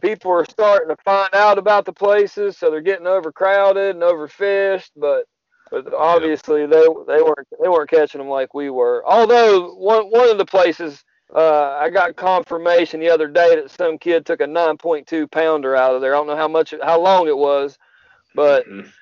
people 0.00 0.32
are 0.32 0.46
starting 0.50 0.88
to 0.88 1.02
find 1.04 1.30
out 1.34 1.58
about 1.58 1.84
the 1.86 1.92
places, 1.92 2.58
so 2.58 2.70
they're 2.70 2.80
getting 2.82 3.06
overcrowded 3.08 3.96
and 3.96 4.04
overfished. 4.04 4.90
But 4.96 5.24
but 5.70 5.92
obviously 5.94 6.66
they 6.66 6.82
they 7.08 7.22
weren't 7.22 7.48
they 7.62 7.68
weren't 7.68 7.90
catching 7.90 8.20
them 8.20 8.28
like 8.30 8.54
we 8.54 8.70
were. 8.70 9.04
Although 9.06 9.74
one 9.74 10.06
one 10.10 10.30
of 10.30 10.38
the 10.38 10.46
places 10.46 11.04
uh, 11.34 11.78
I 11.80 11.90
got 11.90 12.16
confirmation 12.16 13.00
the 13.00 13.10
other 13.10 13.28
day 13.28 13.56
that 13.56 13.70
some 13.70 13.98
kid 13.98 14.26
took 14.26 14.40
a 14.40 14.46
9.2 14.46 15.30
pounder 15.30 15.76
out 15.76 15.94
of 15.94 16.00
there. 16.00 16.14
I 16.14 16.18
don't 16.18 16.28
know 16.28 16.36
how 16.36 16.48
much 16.48 16.74
how 16.82 17.00
long 17.00 17.28
it 17.28 17.36
was, 17.36 17.78
but 18.34 18.66
Mhm. 18.66 18.92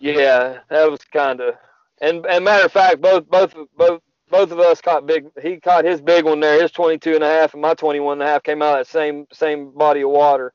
yeah, 0.00 0.60
that 0.70 0.90
was 0.90 1.00
kind 1.12 1.40
of. 1.40 1.56
And 2.00 2.26
and 2.26 2.44
matter 2.44 2.66
of 2.66 2.72
fact, 2.72 3.00
both 3.00 3.28
both 3.28 3.54
both 3.76 4.02
both 4.30 4.50
of 4.52 4.60
us 4.60 4.80
caught 4.80 5.06
big. 5.06 5.26
He 5.42 5.58
caught 5.58 5.84
his 5.84 6.00
big 6.00 6.24
one 6.24 6.40
there. 6.40 6.62
His 6.62 6.70
22 6.70 7.16
and 7.16 7.24
a 7.24 7.28
half 7.28 7.52
and 7.52 7.62
my 7.62 7.74
21 7.74 8.14
and 8.14 8.22
a 8.22 8.26
half 8.26 8.42
came 8.42 8.62
out 8.62 8.80
of 8.80 8.86
that 8.86 8.90
same 8.90 9.26
same 9.32 9.72
body 9.72 10.02
of 10.02 10.10
water. 10.10 10.52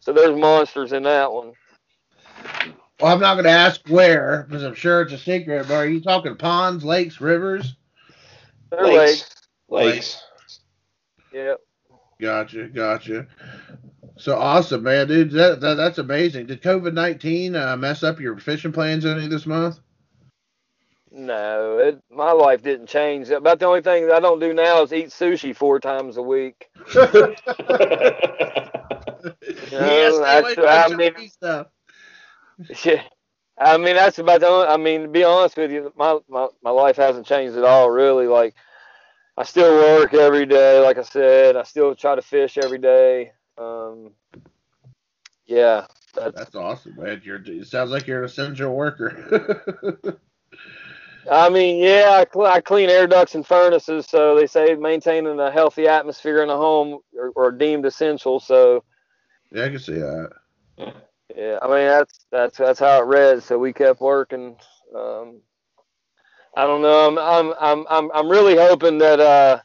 So 0.00 0.12
there's 0.12 0.36
monsters 0.36 0.92
in 0.92 1.04
that 1.04 1.32
one. 1.32 1.52
Well, 3.00 3.12
I'm 3.12 3.20
not 3.20 3.34
going 3.34 3.44
to 3.44 3.50
ask 3.50 3.80
where 3.88 4.46
because 4.48 4.64
I'm 4.64 4.74
sure 4.74 5.02
it's 5.02 5.12
a 5.12 5.18
secret. 5.18 5.68
But 5.68 5.74
are 5.74 5.86
you 5.86 6.00
talking 6.00 6.36
ponds, 6.36 6.84
lakes, 6.84 7.20
rivers? 7.20 7.76
They're 8.70 8.86
Lakes. 8.86 9.30
lakes. 9.68 9.94
Lakes. 9.94 10.22
Yep. 11.32 11.60
Gotcha, 12.20 12.68
gotcha. 12.68 13.26
So 14.16 14.38
awesome, 14.38 14.84
man, 14.84 15.08
dude. 15.08 15.32
That, 15.32 15.60
that 15.60 15.74
that's 15.74 15.98
amazing. 15.98 16.46
Did 16.46 16.62
COVID 16.62 16.92
nineteen 16.92 17.56
uh, 17.56 17.76
mess 17.76 18.02
up 18.02 18.20
your 18.20 18.38
fishing 18.38 18.72
plans 18.72 19.04
any 19.04 19.26
this 19.26 19.46
month? 19.46 19.80
No, 21.14 21.78
it, 21.78 22.02
my 22.10 22.32
life 22.32 22.62
didn't 22.62 22.86
change. 22.86 23.28
About 23.28 23.58
the 23.58 23.66
only 23.66 23.82
thing 23.82 24.06
that 24.06 24.16
I 24.16 24.20
don't 24.20 24.40
do 24.40 24.54
now 24.54 24.82
is 24.82 24.92
eat 24.92 25.08
sushi 25.08 25.54
four 25.54 25.78
times 25.78 26.16
a 26.16 26.22
week. 26.22 26.70
yes, 26.94 27.36
that's- 30.18 30.58
I 30.58 30.88
mean- 30.94 31.28
stuff. 31.28 31.66
Yeah. 32.84 33.02
I 33.58 33.76
mean, 33.76 33.96
that's 33.96 34.18
about 34.18 34.40
the 34.40 34.48
only, 34.48 34.66
I 34.66 34.76
mean, 34.76 35.02
to 35.02 35.08
be 35.08 35.24
honest 35.24 35.56
with 35.56 35.70
you, 35.70 35.92
my, 35.96 36.18
my, 36.28 36.48
my 36.62 36.70
life 36.70 36.96
hasn't 36.96 37.26
changed 37.26 37.56
at 37.56 37.64
all, 37.64 37.90
really. 37.90 38.26
Like, 38.26 38.54
I 39.36 39.44
still 39.44 39.74
work 39.74 40.14
every 40.14 40.46
day, 40.46 40.80
like 40.80 40.98
I 40.98 41.02
said. 41.02 41.56
I 41.56 41.62
still 41.62 41.94
try 41.94 42.14
to 42.14 42.22
fish 42.22 42.58
every 42.58 42.78
day. 42.78 43.32
Um, 43.58 44.12
yeah. 45.46 45.86
That's, 46.14 46.34
That's 46.34 46.54
awesome, 46.54 46.96
man. 46.96 47.20
You're 47.24 47.42
it 47.44 47.66
sounds 47.66 47.90
like 47.90 48.06
you're 48.06 48.20
an 48.20 48.24
essential 48.24 48.74
worker. 48.74 50.18
I 51.30 51.48
mean, 51.48 51.82
yeah, 51.82 52.10
I, 52.22 52.26
cl- 52.32 52.46
I 52.46 52.60
clean 52.60 52.90
air 52.90 53.06
ducts 53.06 53.34
and 53.34 53.46
furnaces, 53.46 54.06
so 54.06 54.34
they 54.36 54.46
say 54.46 54.74
maintaining 54.74 55.38
a 55.38 55.50
healthy 55.50 55.86
atmosphere 55.86 56.42
in 56.42 56.50
a 56.50 56.56
home 56.56 57.00
are, 57.18 57.32
are 57.36 57.52
deemed 57.52 57.86
essential. 57.86 58.40
So, 58.40 58.84
yeah, 59.52 59.64
I 59.64 59.68
can 59.68 59.78
see 59.78 59.94
that. 59.94 60.32
Yeah, 61.36 61.58
I 61.62 61.66
mean 61.66 61.86
that's 61.86 62.26
that's 62.30 62.58
that's 62.58 62.80
how 62.80 63.00
it 63.02 63.06
read. 63.06 63.42
So 63.42 63.58
we 63.58 63.72
kept 63.72 64.00
working. 64.00 64.56
Um, 64.94 65.40
I 66.56 66.66
don't 66.66 66.82
know. 66.82 67.08
I'm 67.08 67.18
I'm 67.18 67.54
I'm 67.60 67.86
I'm 67.88 68.10
I'm 68.12 68.28
really 68.28 68.56
hoping 68.56 68.98
that 68.98 69.20
uh, 69.20 69.60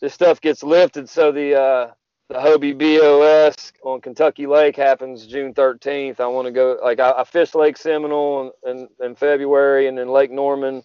this 0.00 0.14
stuff 0.14 0.40
gets 0.40 0.62
lifted. 0.62 1.08
So 1.08 1.32
the 1.32 1.60
uh, 1.60 1.90
the 2.28 2.34
Hobie 2.34 2.76
BOS 2.76 3.72
on 3.82 4.00
Kentucky 4.00 4.46
Lake 4.46 4.76
happens 4.76 5.26
June 5.26 5.54
13th. 5.54 6.18
I 6.18 6.26
want 6.26 6.46
to 6.46 6.52
go. 6.52 6.78
Like 6.82 6.98
I, 6.98 7.12
I 7.12 7.24
fished 7.24 7.54
Lake 7.54 7.76
Seminole 7.76 8.52
in, 8.64 8.70
in 8.70 8.88
in 9.00 9.14
February 9.14 9.86
and 9.86 9.96
then 9.96 10.08
Lake 10.08 10.30
Norman 10.30 10.82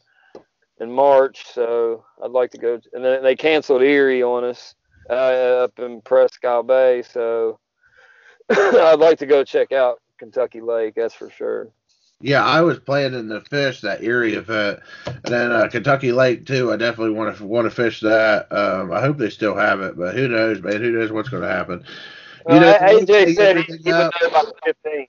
in 0.80 0.91
March. 0.91 1.45
So 1.51 2.06
I'd 2.23 2.32
like 2.32 2.51
to 2.51 2.58
go. 2.58 2.80
And 2.93 3.04
then 3.04 3.23
they 3.23 3.36
canceled 3.36 3.82
Erie 3.82 4.23
on 4.23 4.43
us 4.43 4.75
uh, 5.10 5.63
up 5.63 5.80
in 5.80 6.01
Presque 6.01 6.45
Isle 6.45 6.63
Bay. 6.63 7.01
So 7.01 7.60
I'd 8.49 8.99
like 8.99 9.17
to 9.19 9.25
go 9.25 9.43
check 9.43 9.71
out 9.71 9.99
Kentucky 10.19 10.62
Lake. 10.62 10.93
That's 10.95 11.15
for 11.15 11.32
sure. 11.32 11.69
Yeah, 12.21 12.45
I 12.45 12.62
was 12.62 12.79
planning 12.79 13.27
the 13.27 13.41
fish 13.41 13.81
that 13.81 14.03
Erie 14.03 14.36
event, 14.36 14.79
and 15.05 15.23
then 15.23 15.51
uh, 15.51 15.67
Kentucky 15.67 16.12
Lake 16.12 16.45
too. 16.45 16.71
I 16.71 16.77
definitely 16.77 17.13
want 17.15 17.36
to 17.38 17.45
want 17.45 17.65
to 17.65 17.71
fish 17.71 17.99
that. 18.01 18.51
Um, 18.51 18.91
I 18.91 19.01
hope 19.01 19.17
they 19.17 19.29
still 19.29 19.55
have 19.55 19.81
it, 19.81 19.97
but 19.97 20.15
who 20.15 20.27
knows, 20.27 20.62
man? 20.62 20.81
Who 20.81 20.91
knows 20.91 21.12
what's 21.12 21.29
going 21.29 21.43
to 21.43 21.49
happen? 21.49 21.84
You 22.47 22.60
know, 22.60 22.73
AJ 22.73 23.36
said 23.36 23.57
he, 23.57 23.65
would 23.86 23.86
up- 23.93 24.13
know 24.21 24.27
about 24.27 24.53
the 24.65 24.73
15th. 24.89 25.07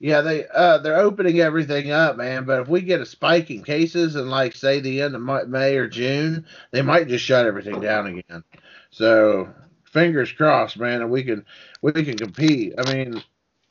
Yeah, 0.00 0.20
they 0.20 0.46
uh 0.48 0.78
they're 0.78 0.98
opening 0.98 1.40
everything 1.40 1.90
up, 1.90 2.16
man. 2.16 2.44
But 2.44 2.60
if 2.60 2.68
we 2.68 2.82
get 2.82 3.00
a 3.00 3.06
spike 3.06 3.50
in 3.50 3.62
cases 3.62 4.16
in 4.16 4.28
like 4.28 4.54
say 4.54 4.80
the 4.80 5.00
end 5.00 5.14
of 5.14 5.48
May 5.48 5.76
or 5.76 5.88
June, 5.88 6.44
they 6.72 6.82
might 6.82 7.08
just 7.08 7.24
shut 7.24 7.46
everything 7.46 7.80
down 7.80 8.06
again. 8.08 8.44
So 8.90 9.48
fingers 9.84 10.32
crossed, 10.32 10.78
man, 10.78 11.00
and 11.00 11.10
we 11.10 11.22
can 11.22 11.46
we 11.80 11.92
can 11.92 12.16
compete. 12.16 12.74
I 12.78 12.92
mean, 12.92 13.22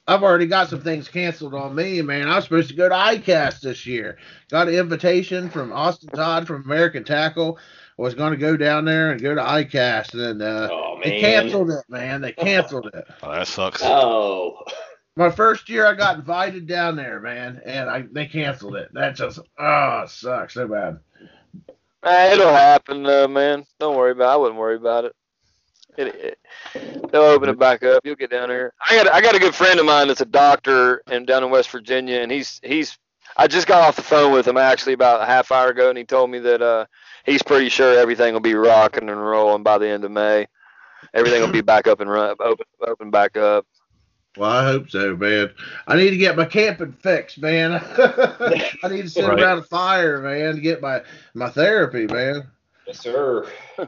I've 0.08 0.24
already 0.24 0.48
got 0.48 0.70
some 0.70 0.82
things 0.82 1.08
canceled 1.08 1.54
on 1.54 1.76
me, 1.76 2.02
man. 2.02 2.28
I 2.28 2.36
was 2.36 2.44
supposed 2.44 2.70
to 2.70 2.76
go 2.76 2.90
to 2.90 2.96
ICAST 2.96 3.62
this 3.62 3.86
year. 3.86 4.18
Got 4.52 4.68
an 4.68 4.76
invitation 4.76 5.50
from 5.50 5.72
Austin 5.72 6.10
Todd 6.10 6.46
from 6.46 6.64
American 6.64 7.04
Tackle. 7.04 7.58
Was 7.96 8.16
going 8.16 8.32
to 8.32 8.38
go 8.38 8.58
down 8.58 8.86
there 8.86 9.12
and 9.12 9.22
go 9.22 9.36
to 9.36 9.42
ICAST, 9.42 10.16
and 10.32 10.42
uh, 10.42 10.68
oh 10.72 11.00
they 11.04 11.20
canceled 11.22 11.70
it, 11.70 11.86
man. 11.88 12.22
They 12.22 12.32
canceled 12.32 12.90
it. 12.94 13.06
Oh, 13.24 13.32
that 13.32 13.48
sucks. 13.48 13.82
Oh. 13.84 14.58
My 15.16 15.30
first 15.30 15.70
year, 15.70 15.86
I 15.86 15.94
got 15.94 16.16
invited 16.18 16.66
down 16.66 16.96
there, 16.96 17.20
man, 17.20 17.62
and 17.64 17.88
I 17.88 18.06
they 18.12 18.26
canceled 18.26 18.76
it. 18.76 18.90
That 18.94 19.16
just 19.16 19.40
oh 19.60 20.02
it 20.02 20.10
sucks 20.10 20.56
so 20.56 20.68
bad. 20.68 21.00
Uh, 22.02 22.30
it'll 22.34 22.52
happen, 22.52 23.04
though, 23.04 23.28
man. 23.28 23.64
Don't 23.80 23.96
worry 23.96 24.12
about. 24.12 24.32
it. 24.32 24.34
I 24.34 24.36
wouldn't 24.38 24.60
worry 24.60 24.76
about 24.76 25.06
it. 25.06 25.16
It, 25.98 26.16
it. 26.16 26.40
They'll 27.12 27.22
open 27.24 27.50
it 27.50 27.60
back 27.60 27.84
up. 27.84 28.06
You'll 28.06 28.16
get 28.16 28.32
down 28.32 28.50
there. 28.50 28.74
I 28.90 28.96
got 28.96 29.14
I 29.14 29.22
got 29.22 29.36
a 29.36 29.40
good 29.40 29.54
friend 29.56 29.80
of 29.80 29.86
mine 29.86 30.08
that's 30.08 30.22
a 30.22 30.26
doctor 30.26 31.02
and 31.08 31.26
down 31.28 31.44
in 31.44 31.50
West 31.52 31.70
Virginia, 31.70 32.20
and 32.20 32.32
he's 32.32 32.60
he's. 32.64 32.98
I 33.38 33.48
just 33.48 33.68
got 33.68 33.82
off 33.82 33.96
the 33.96 34.04
phone 34.04 34.32
with 34.32 34.48
him 34.48 34.58
actually 34.58 34.94
about 34.94 35.22
a 35.22 35.26
half 35.26 35.52
hour 35.52 35.70
ago, 35.70 35.90
and 35.90 35.98
he 35.98 36.04
told 36.04 36.30
me 36.30 36.40
that 36.40 36.62
uh 36.62 36.86
he's 37.26 37.42
pretty 37.44 37.70
sure 37.70 37.98
everything 37.98 38.34
will 38.34 38.42
be 38.42 38.54
rocking 38.56 39.10
and 39.10 39.20
rolling 39.20 39.64
by 39.64 39.78
the 39.78 39.88
end 39.88 40.04
of 40.04 40.12
May. 40.12 40.48
Everything 41.14 41.42
will 41.42 41.52
be 41.52 41.62
back 41.74 41.88
up 41.88 42.00
and 42.00 42.10
run, 42.10 42.36
open 42.40 42.66
open 42.86 43.12
back 43.12 43.38
up. 43.38 43.66
Well, 44.38 44.50
I 44.50 44.64
hope 44.64 44.90
so, 44.90 45.16
man. 45.16 45.52
I 45.88 45.96
need 45.96 46.10
to 46.10 46.18
get 46.18 46.36
my 46.36 46.46
camping 46.46 46.92
fixed, 46.94 47.40
man. 47.40 47.74
I 48.84 48.88
need 48.90 49.04
to 49.04 49.10
sit 49.10 49.28
Right. 49.28 49.40
around 49.40 49.60
a 49.60 49.64
fire, 49.64 50.20
man, 50.22 50.56
to 50.56 50.62
get 50.62 50.82
my 50.82 51.02
my 51.36 51.50
therapy, 51.50 52.08
man. 52.08 52.48
Yes, 52.88 53.00
sir. 53.02 53.46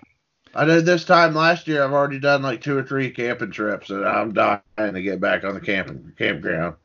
I 0.55 0.63
know 0.65 0.79
this 0.79 1.03
time 1.03 1.35
last 1.35 1.67
year 1.67 1.83
I've 1.83 1.91
already 1.91 2.19
done 2.19 2.41
like 2.41 2.61
two 2.61 2.77
or 2.77 2.83
three 2.83 3.11
camping 3.11 3.51
trips, 3.51 3.89
and 3.89 4.05
I'm 4.07 4.33
dying 4.33 4.61
to 4.77 5.01
get 5.01 5.19
back 5.19 5.43
on 5.43 5.53
the 5.53 5.59
camping 5.59 6.13
campground. 6.17 6.75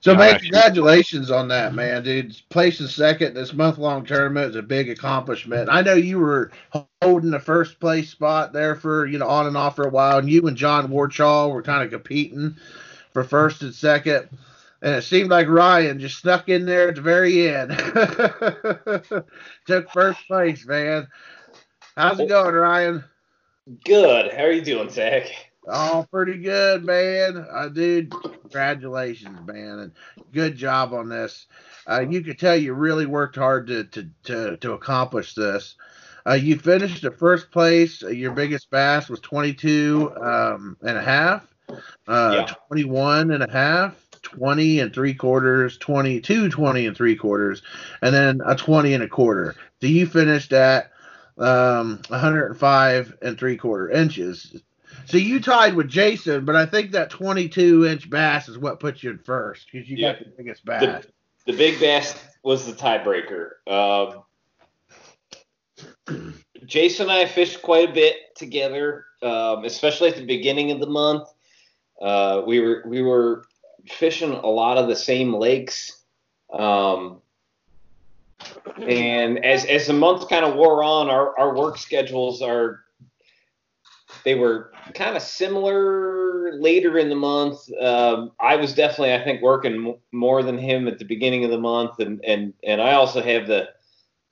So, 0.00 0.14
man, 0.14 0.34
actually- 0.34 0.50
congratulations 0.50 1.30
on 1.30 1.48
that, 1.48 1.74
man, 1.74 2.04
dude. 2.04 2.36
Placing 2.50 2.86
second 2.86 3.28
in 3.28 3.34
this 3.34 3.54
month 3.54 3.78
long 3.78 4.04
tournament 4.04 4.50
is 4.50 4.56
a 4.56 4.62
big 4.62 4.90
accomplishment. 4.90 5.68
I 5.72 5.80
know 5.80 5.94
you 5.94 6.18
were 6.18 6.52
holding 7.02 7.30
the 7.30 7.40
first 7.40 7.80
place 7.80 8.10
spot 8.10 8.52
there 8.52 8.76
for, 8.76 9.06
you 9.06 9.18
know, 9.18 9.26
on 9.26 9.46
and 9.46 9.56
off 9.56 9.76
for 9.76 9.86
a 9.86 9.90
while, 9.90 10.18
and 10.18 10.30
you 10.30 10.46
and 10.46 10.56
John 10.56 10.88
Warchaw 10.88 11.50
were 11.50 11.62
kind 11.62 11.82
of 11.82 11.90
competing 11.90 12.54
for 13.12 13.24
first 13.24 13.62
and 13.62 13.74
second. 13.74 14.28
And 14.82 14.94
it 14.94 15.02
seemed 15.02 15.30
like 15.30 15.48
Ryan 15.48 15.98
just 15.98 16.18
snuck 16.18 16.50
in 16.50 16.66
there 16.66 16.90
at 16.90 16.96
the 16.96 17.00
very 17.00 17.48
end. 17.48 17.70
Took 19.66 19.90
first 19.90 20.20
place, 20.28 20.66
man. 20.66 21.08
How's 21.96 22.20
it 22.20 22.28
going, 22.28 22.54
Ryan? 22.54 23.04
Good. 23.84 24.32
How 24.32 24.44
are 24.44 24.52
you 24.52 24.62
doing, 24.62 24.90
Zach? 24.90 25.30
Oh, 25.66 26.06
pretty 26.10 26.38
good, 26.38 26.84
man. 26.84 27.44
Uh, 27.50 27.68
dude, 27.68 28.12
congratulations, 28.42 29.38
man, 29.46 29.78
and 29.80 29.92
good 30.32 30.56
job 30.56 30.92
on 30.92 31.08
this. 31.08 31.46
Uh, 31.88 32.00
you 32.08 32.20
could 32.22 32.38
tell 32.38 32.54
you 32.56 32.74
really 32.74 33.06
worked 33.06 33.36
hard 33.36 33.66
to 33.68 33.84
to 33.84 34.08
to, 34.24 34.56
to 34.58 34.72
accomplish 34.72 35.34
this. 35.34 35.74
Uh, 36.28 36.34
you 36.34 36.56
finished 36.58 37.02
the 37.02 37.10
first 37.10 37.50
place. 37.50 38.02
Uh, 38.04 38.08
your 38.08 38.32
biggest 38.32 38.70
bass 38.70 39.08
was 39.08 39.20
22 39.20 40.12
um, 40.20 40.76
and 40.82 40.98
a 40.98 41.02
half, 41.02 41.46
uh, 42.06 42.44
Yeah. 42.46 42.54
21 42.68 43.30
and 43.32 43.42
a 43.42 43.50
half, 43.50 43.94
20 44.22 44.80
and 44.80 44.92
three 44.94 45.14
quarters, 45.14 45.78
22, 45.78 46.48
20 46.50 46.86
and 46.86 46.96
three 46.96 47.16
quarters, 47.16 47.62
and 48.02 48.14
then 48.14 48.40
a 48.44 48.54
20 48.54 48.92
and 48.94 49.02
a 49.02 49.08
quarter. 49.08 49.54
So 49.80 49.86
you 49.88 50.06
finished 50.06 50.52
at 50.52 50.90
um, 51.38 52.00
105 52.08 53.14
and 53.22 53.38
three 53.38 53.56
quarter 53.56 53.90
inches. 53.90 54.62
So 55.06 55.18
you 55.18 55.40
tied 55.40 55.74
with 55.74 55.88
Jason, 55.88 56.44
but 56.44 56.56
I 56.56 56.66
think 56.66 56.92
that 56.92 57.10
22 57.10 57.86
inch 57.86 58.08
bass 58.10 58.48
is 58.48 58.58
what 58.58 58.80
puts 58.80 59.02
you 59.02 59.10
in 59.10 59.18
first 59.18 59.68
because 59.70 59.88
you 59.88 60.00
got 60.00 60.18
the 60.18 60.32
biggest 60.36 60.64
bass. 60.64 61.06
The 61.46 61.52
big 61.52 61.78
bass 61.78 62.20
was 62.42 62.66
the 62.66 62.72
tiebreaker. 62.72 63.50
Um, 63.68 64.22
Jason 66.64 67.04
and 67.04 67.12
I 67.12 67.26
fished 67.26 67.62
quite 67.62 67.90
a 67.90 67.92
bit 67.92 68.16
together, 68.34 69.04
um, 69.22 69.64
especially 69.64 70.08
at 70.08 70.16
the 70.16 70.24
beginning 70.24 70.72
of 70.72 70.80
the 70.80 70.86
month. 70.86 71.28
Uh, 72.00 72.42
we 72.46 72.60
were 72.60 72.82
we 72.86 73.02
were 73.02 73.44
fishing 73.88 74.32
a 74.32 74.46
lot 74.46 74.76
of 74.76 74.88
the 74.88 74.96
same 74.96 75.34
lakes, 75.34 76.02
um, 76.52 77.20
and 78.78 79.44
as 79.44 79.64
as 79.64 79.86
the 79.86 79.92
month 79.92 80.28
kind 80.28 80.44
of 80.44 80.54
wore 80.54 80.82
on, 80.84 81.08
our 81.10 81.38
our 81.38 81.54
work 81.54 81.78
schedules 81.78 82.42
are 82.42 82.80
they 84.24 84.34
were 84.34 84.72
kind 84.94 85.16
of 85.16 85.22
similar 85.22 86.58
later 86.58 86.98
in 86.98 87.08
the 87.08 87.14
month. 87.16 87.58
Um, 87.80 88.32
I 88.40 88.56
was 88.56 88.72
definitely, 88.74 89.14
I 89.14 89.22
think, 89.22 89.42
working 89.42 89.88
m- 89.88 89.94
more 90.12 90.42
than 90.42 90.58
him 90.58 90.88
at 90.88 90.98
the 90.98 91.04
beginning 91.04 91.44
of 91.44 91.50
the 91.50 91.58
month, 91.58 91.98
and 92.00 92.24
and 92.24 92.52
and 92.64 92.80
I 92.80 92.92
also 92.92 93.22
have 93.22 93.46
the 93.46 93.68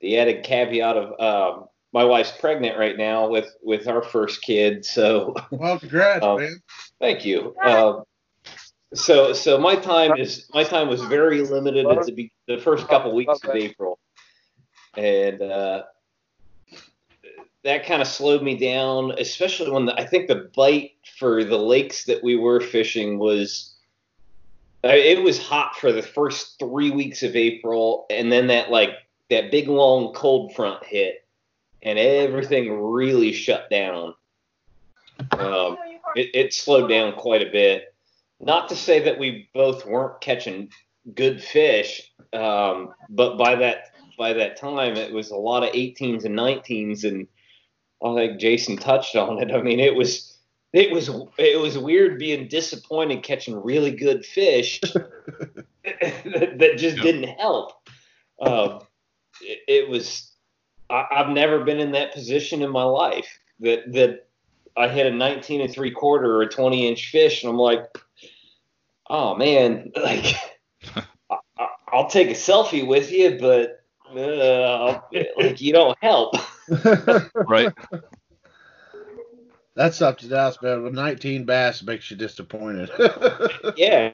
the 0.01 0.17
added 0.17 0.43
caveat 0.43 0.97
of 0.97 1.19
um, 1.19 1.67
my 1.93 2.03
wife's 2.03 2.31
pregnant 2.31 2.77
right 2.77 2.97
now 2.97 3.27
with 3.29 3.47
with 3.63 3.87
our 3.87 4.01
first 4.03 4.41
kid, 4.41 4.85
so 4.85 5.33
Well, 5.51 5.79
congrats, 5.79 6.23
Um, 6.25 6.39
man. 6.41 6.61
thank 6.99 7.25
you. 7.25 7.55
Um, 7.63 8.03
so 8.93 9.33
so 9.33 9.57
my 9.57 9.75
time 9.75 10.15
is 10.15 10.49
my 10.53 10.63
time 10.63 10.87
was 10.87 11.01
very 11.03 11.41
limited 11.41 11.85
at 11.85 12.05
the 12.05 12.11
be- 12.11 12.31
the 12.47 12.57
first 12.57 12.87
couple 12.87 13.13
weeks 13.15 13.39
of 13.43 13.55
April, 13.55 13.99
and 14.97 15.41
uh, 15.41 15.83
that 17.63 17.85
kind 17.85 18.01
of 18.01 18.07
slowed 18.07 18.43
me 18.43 18.57
down, 18.57 19.11
especially 19.17 19.71
when 19.71 19.85
the, 19.85 19.99
I 19.99 20.05
think 20.05 20.27
the 20.27 20.49
bite 20.55 20.91
for 21.17 21.43
the 21.43 21.57
lakes 21.57 22.05
that 22.05 22.23
we 22.23 22.35
were 22.35 22.59
fishing 22.59 23.17
was. 23.17 23.75
uh, 24.83 24.89
It 24.89 25.23
was 25.23 25.41
hot 25.41 25.75
for 25.77 25.91
the 25.91 26.03
first 26.03 26.59
three 26.59 26.91
weeks 26.91 27.23
of 27.23 27.35
April, 27.35 28.05
and 28.09 28.31
then 28.31 28.47
that 28.47 28.69
like 28.69 28.91
that 29.29 29.51
big 29.51 29.67
long 29.67 30.13
cold 30.13 30.53
front 30.53 30.83
hit, 30.83 31.25
and 31.81 31.97
everything 31.97 32.81
really 32.81 33.31
shut 33.33 33.69
down. 33.69 34.13
Um, 35.31 35.77
it, 36.15 36.35
it 36.35 36.53
slowed 36.53 36.89
down 36.89 37.13
quite 37.13 37.41
a 37.41 37.51
bit. 37.51 37.93
Not 38.39 38.69
to 38.69 38.75
say 38.75 38.99
that 38.99 39.17
we 39.17 39.49
both 39.53 39.85
weren't 39.85 40.21
catching 40.21 40.69
good 41.15 41.41
fish, 41.41 42.11
um, 42.33 42.93
but 43.09 43.37
by 43.37 43.55
that 43.55 43.94
by 44.17 44.33
that 44.33 44.57
time 44.57 44.95
it 44.95 45.13
was 45.13 45.31
a 45.31 45.35
lot 45.35 45.63
of 45.63 45.71
18s 45.73 46.25
and 46.25 46.37
19s, 46.37 47.03
and 47.03 47.27
I 48.03 48.15
think 48.15 48.39
Jason 48.39 48.77
touched 48.77 49.15
on 49.15 49.41
it. 49.41 49.53
I 49.53 49.61
mean, 49.61 49.79
it 49.79 49.95
was 49.95 50.37
it 50.73 50.91
was 50.91 51.09
it 51.37 51.59
was 51.59 51.77
weird 51.77 52.19
being 52.19 52.47
disappointed 52.47 53.23
catching 53.23 53.61
really 53.63 53.91
good 53.91 54.25
fish 54.25 54.81
that, 55.83 56.55
that 56.59 56.77
just 56.77 56.97
Yep. 56.97 57.03
didn't 57.03 57.29
help. 57.39 57.71
Um, 58.41 58.81
it, 59.41 59.59
it 59.67 59.89
was 59.89 60.31
I, 60.89 61.05
I've 61.11 61.29
never 61.29 61.63
been 61.63 61.79
in 61.79 61.91
that 61.93 62.13
position 62.13 62.61
in 62.61 62.69
my 62.71 62.83
life 62.83 63.39
that 63.61 63.91
that 63.93 64.27
I 64.77 64.89
hit 64.89 65.07
a 65.07 65.11
19 65.11 65.61
and 65.61 65.71
three 65.71 65.91
quarter 65.91 66.35
or 66.35 66.41
a 66.41 66.49
20 66.49 66.87
inch 66.87 67.09
fish, 67.09 67.43
and 67.43 67.49
I'm 67.49 67.57
like, 67.57 67.85
oh 69.09 69.35
man, 69.35 69.91
like 69.95 70.35
I, 71.29 71.37
I- 71.57 71.67
I'll 71.93 72.09
take 72.09 72.27
a 72.27 72.31
selfie 72.33 72.85
with 72.85 73.09
you, 73.11 73.37
but 73.39 73.84
uh, 74.11 74.99
like 75.37 75.61
you 75.61 75.73
don't 75.73 75.97
help. 76.01 76.35
Right. 77.35 77.71
That's 79.75 79.97
something 79.97 80.31
else, 80.31 80.57
man. 80.61 80.83
With 80.83 80.93
19 80.93 81.45
bass 81.45 81.83
makes 81.83 82.09
you 82.09 82.15
disappointed. 82.15 82.89
yeah. 83.77 84.13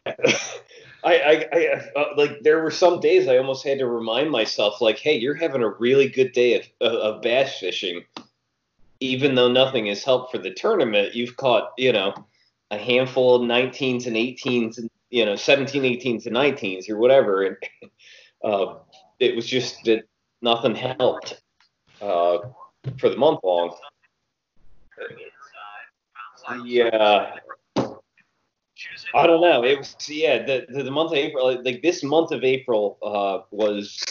I, 1.03 1.17
I, 1.19 1.45
I 1.53 1.81
uh, 1.95 2.05
like 2.17 2.41
there 2.41 2.61
were 2.61 2.71
some 2.71 2.99
days 2.99 3.27
I 3.27 3.37
almost 3.37 3.65
had 3.65 3.79
to 3.79 3.85
remind 3.85 4.31
myself 4.31 4.81
like, 4.81 4.97
hey, 4.97 5.17
you're 5.17 5.35
having 5.35 5.63
a 5.63 5.69
really 5.69 6.09
good 6.09 6.31
day 6.31 6.59
of, 6.59 6.65
of, 6.81 6.93
of 6.93 7.21
bass 7.21 7.59
fishing, 7.59 8.03
even 8.99 9.35
though 9.35 9.51
nothing 9.51 9.87
has 9.87 10.03
helped 10.03 10.31
for 10.31 10.39
the 10.39 10.51
tournament. 10.51 11.15
You've 11.15 11.37
caught 11.37 11.73
you 11.77 11.91
know 11.91 12.13
a 12.71 12.77
handful 12.77 13.35
of 13.35 13.41
19s 13.41 14.07
and 14.07 14.15
18s 14.15 14.77
and 14.77 14.89
you 15.09 15.25
know 15.25 15.35
17, 15.35 15.83
18s 15.83 16.25
and 16.25 16.35
19s 16.35 16.89
or 16.89 16.97
whatever, 16.97 17.43
and 17.43 17.57
uh, 18.43 18.75
it 19.21 19.35
was 19.35 19.45
just 19.45 19.83
that 19.85 20.03
nothing 20.41 20.75
helped 20.75 21.41
uh, 22.01 22.39
for 22.97 23.09
the 23.09 23.15
month 23.17 23.39
long. 23.43 23.75
Yeah. 26.65 27.35
I 29.13 29.27
don't 29.27 29.41
know. 29.41 29.63
It 29.63 29.77
was 29.77 29.95
yeah. 30.09 30.43
The, 30.43 30.65
the 30.69 30.83
the 30.83 30.91
month 30.91 31.11
of 31.11 31.17
April, 31.17 31.61
like 31.63 31.81
this 31.83 32.03
month 32.03 32.31
of 32.31 32.43
April, 32.43 32.97
uh, 33.03 33.45
was 33.51 34.01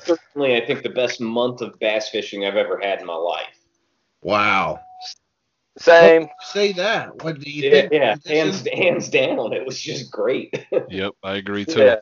certainly 0.00 0.56
I 0.56 0.64
think 0.64 0.82
the 0.82 0.90
best 0.90 1.20
month 1.20 1.60
of 1.60 1.78
bass 1.80 2.08
fishing 2.10 2.44
I've 2.46 2.56
ever 2.56 2.78
had 2.80 3.00
in 3.00 3.06
my 3.06 3.14
life. 3.16 3.56
wow. 4.22 4.80
Same. 5.78 6.28
Say 6.42 6.72
that. 6.74 7.22
What 7.24 7.40
do 7.40 7.50
you 7.50 7.62
Yeah, 7.64 7.70
think? 7.70 7.92
yeah, 7.92 8.16
hands 8.26 8.66
hands 8.72 9.08
down. 9.08 9.52
It 9.52 9.64
was 9.64 9.80
just 9.80 10.10
great. 10.10 10.66
Yep, 10.90 11.12
I 11.22 11.36
agree 11.36 11.64
too. 11.64 11.80
Yeah. 11.80 11.96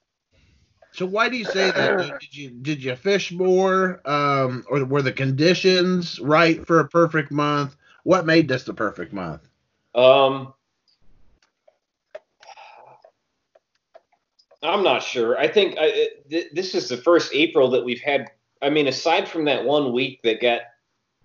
So 0.99 1.07
why 1.07 1.29
do 1.29 1.37
you 1.37 1.45
say 1.45 1.71
that? 1.71 2.19
Did 2.21 2.37
you 2.37 2.51
did 2.51 2.83
you 2.83 2.97
fish 2.97 3.31
more, 3.31 4.01
um, 4.05 4.65
or 4.69 4.85
were 4.85 5.01
the 5.01 5.13
conditions 5.13 6.19
right 6.19 6.67
for 6.67 6.81
a 6.81 6.89
perfect 6.89 7.31
month? 7.31 7.77
What 8.03 8.27
made 8.27 8.49
this 8.49 8.65
the 8.65 8.75
perfect 8.75 9.13
month? 9.13 9.49
Um, 9.95 10.53
I'm 14.61 14.83
not 14.83 15.05
sure. 15.05 15.39
I 15.39 15.47
think 15.47 15.77
I, 15.79 16.09
th- 16.29 16.49
this 16.53 16.75
is 16.75 16.89
the 16.89 16.97
first 16.97 17.33
April 17.33 17.71
that 17.71 17.85
we've 17.85 18.01
had. 18.01 18.33
I 18.61 18.69
mean, 18.69 18.89
aside 18.89 19.29
from 19.29 19.45
that 19.45 19.65
one 19.65 19.93
week 19.93 20.21
that 20.25 20.41
got, 20.41 20.63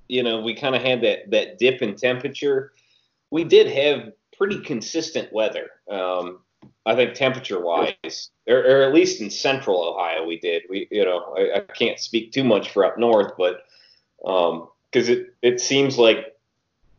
you 0.07 0.21
know, 0.21 0.41
we 0.41 0.53
kind 0.53 0.75
of 0.75 0.83
had 0.83 1.01
that 1.01 1.31
that 1.31 1.57
dip 1.57 1.81
in 1.81 1.95
temperature. 1.95 2.73
We 3.31 3.43
did 3.43 3.65
have 3.71 4.13
pretty 4.37 4.59
consistent 4.59 5.33
weather. 5.33 5.71
Um, 5.89 6.42
I 6.85 6.95
think 6.95 7.13
temperature 7.13 7.59
wise, 7.59 8.29
or, 8.47 8.57
or 8.57 8.81
at 8.83 8.93
least 8.93 9.21
in 9.21 9.29
central 9.29 9.81
Ohio, 9.83 10.25
we 10.25 10.39
did. 10.39 10.63
We, 10.69 10.87
you 10.91 11.05
know, 11.05 11.35
I, 11.37 11.57
I 11.57 11.59
can't 11.59 11.99
speak 11.99 12.31
too 12.31 12.43
much 12.43 12.71
for 12.71 12.85
up 12.85 12.97
north, 12.97 13.33
but 13.37 13.63
because 14.21 15.09
it 15.09 15.33
it 15.41 15.59
seems 15.61 15.97
like 15.97 16.35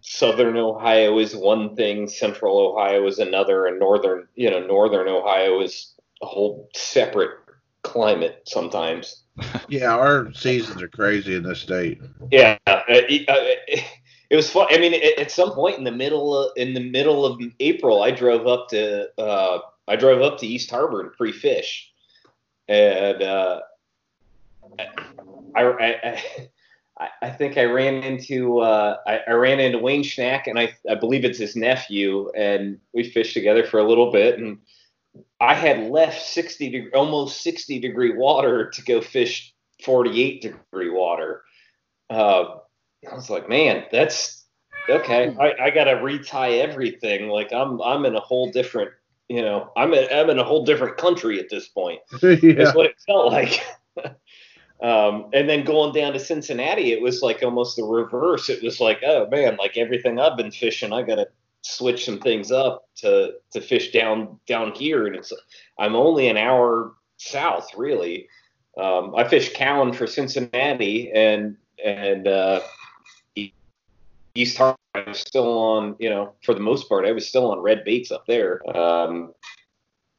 southern 0.01 0.57
Ohio 0.57 1.19
is 1.19 1.35
one 1.35 1.75
thing, 1.77 2.09
central 2.09 2.59
Ohio 2.59 3.07
is 3.07 3.19
another, 3.19 3.67
and 3.67 3.79
northern, 3.79 4.29
you 4.35 4.51
know, 4.51 4.61
northern 4.61 5.09
Ohio 5.09 5.61
is 5.61 5.95
a 6.23 6.27
whole 6.27 6.69
separate 6.75 7.39
climate 7.83 8.43
sometimes. 8.47 9.23
Yeah, 9.69 9.97
our 9.97 10.33
seasons 10.33 10.81
are 10.81 10.89
crazy 10.89 11.35
in 11.35 11.43
this 11.43 11.61
state. 11.61 12.01
Yeah, 12.31 12.57
uh, 12.67 12.83
uh, 12.89 13.35
it 14.35 14.37
was 14.37 14.51
fun. 14.51 14.67
I 14.69 14.79
mean, 14.79 14.95
at, 14.95 15.17
at 15.17 15.31
some 15.31 15.53
point 15.53 15.79
in 15.79 15.85
the 15.85 15.93
middle 15.93 16.37
of, 16.37 16.51
in 16.57 16.75
the 16.75 16.91
middle 16.91 17.25
of 17.25 17.41
April, 17.61 18.03
I 18.03 18.11
drove 18.11 18.49
up 18.49 18.69
to 18.71 19.09
uh, 19.17 19.61
I 19.87 19.95
drove 19.95 20.23
up 20.23 20.39
to 20.39 20.47
East 20.47 20.71
Harbor 20.71 21.05
to 21.05 21.11
pre-fish, 21.11 21.93
and 22.67 23.23
uh, 23.23 23.61
I, 25.55 25.63
I, 25.63 26.21
I 26.99 27.09
I 27.23 27.31
think 27.31 27.57
I 27.57 27.65
ran 27.67 28.03
into 28.03 28.59
uh, 28.59 28.97
I, 29.07 29.21
I 29.29 29.33
ran 29.35 29.61
into 29.61 29.79
Wayne 29.79 30.03
Schnack, 30.03 30.49
and 30.49 30.59
I 30.59 30.75
I 30.91 30.97
believe 30.97 31.25
it's 31.25 31.39
his 31.39 31.55
nephew, 31.55 32.29
and 32.37 32.81
we 32.93 33.05
fished 33.05 33.35
together 33.35 33.65
for 33.65 33.79
a 33.79 33.89
little 33.89 34.11
bit, 34.11 34.41
and 34.41 34.59
I 35.41 35.55
had 35.55 35.93
left 35.93 36.21
60 36.21 36.71
degree, 36.71 36.93
almost 36.93 37.41
60 37.43 37.79
degree 37.79 38.17
water 38.17 38.69
to 38.71 38.83
go 38.83 39.01
fish 39.01 39.55
48 39.85 40.43
degree 40.43 40.91
water. 40.91 41.43
Uh, 42.11 42.57
I 43.11 43.15
was 43.15 43.31
like, 43.31 43.49
man, 43.49 43.85
that's 43.91 44.45
okay. 44.89 45.35
I, 45.41 45.67
I 45.67 45.71
gotta 45.71 46.03
retie 46.03 46.61
everything. 46.61 47.29
Like 47.29 47.53
I'm 47.53 47.81
I'm 47.81 48.05
in 48.05 48.15
a 48.15 48.21
whole 48.21 48.51
different, 48.51 48.91
you 49.29 49.43
know, 49.43 49.71
I'm 49.77 49.95
in, 49.95 50.07
I'm 50.13 50.31
in 50.31 50.39
a 50.39 50.45
whole 50.45 50.65
different 50.65 50.97
country 50.97 51.39
at 51.41 51.49
this 51.49 51.69
point. 51.69 52.01
yeah. 52.23 52.37
That's 52.55 52.75
what 52.75 52.87
it 52.87 52.97
felt 53.07 53.33
like. 53.33 53.65
um, 54.83 55.31
and 55.33 55.49
then 55.49 55.65
going 55.65 55.93
down 55.93 56.13
to 56.13 56.19
Cincinnati, 56.19 56.93
it 56.93 57.01
was 57.01 57.23
like 57.23 57.43
almost 57.43 57.77
the 57.77 57.85
reverse. 57.85 58.49
It 58.49 58.63
was 58.63 58.81
like, 58.81 59.01
oh 59.05 59.29
man, 59.29 59.57
like 59.57 59.77
everything 59.77 60.19
I've 60.19 60.37
been 60.37 60.51
fishing, 60.51 60.93
I 60.93 61.03
gotta 61.03 61.29
switch 61.63 62.05
some 62.05 62.21
things 62.21 62.53
up 62.53 62.89
to 62.97 63.35
to 63.53 63.61
fish 63.61 63.91
down 63.91 64.39
down 64.47 64.73
here. 64.73 65.07
And 65.07 65.17
it's 65.17 65.33
I'm 65.79 65.97
only 65.97 66.29
an 66.29 66.37
hour 66.37 66.95
south, 67.17 67.71
really. 67.77 68.29
Um, 68.77 69.15
I 69.15 69.27
fished 69.27 69.55
Cowan 69.55 69.93
for 69.93 70.07
Cincinnati, 70.07 71.11
and 71.13 71.57
and 71.85 72.27
uh, 72.27 72.61
East 74.35 74.59
Harbor 74.59 74.79
I 74.95 75.03
was 75.09 75.19
still 75.19 75.59
on, 75.59 75.97
you 75.99 76.09
know, 76.09 76.35
for 76.45 76.55
the 76.55 76.61
most 76.61 76.89
part, 76.89 77.05
I 77.05 77.13
was 77.13 77.29
still 77.29 77.51
on 77.51 77.59
red 77.59 77.85
baits 77.85 78.13
up 78.13 78.27
there. 78.27 78.63
Um, 78.77 79.33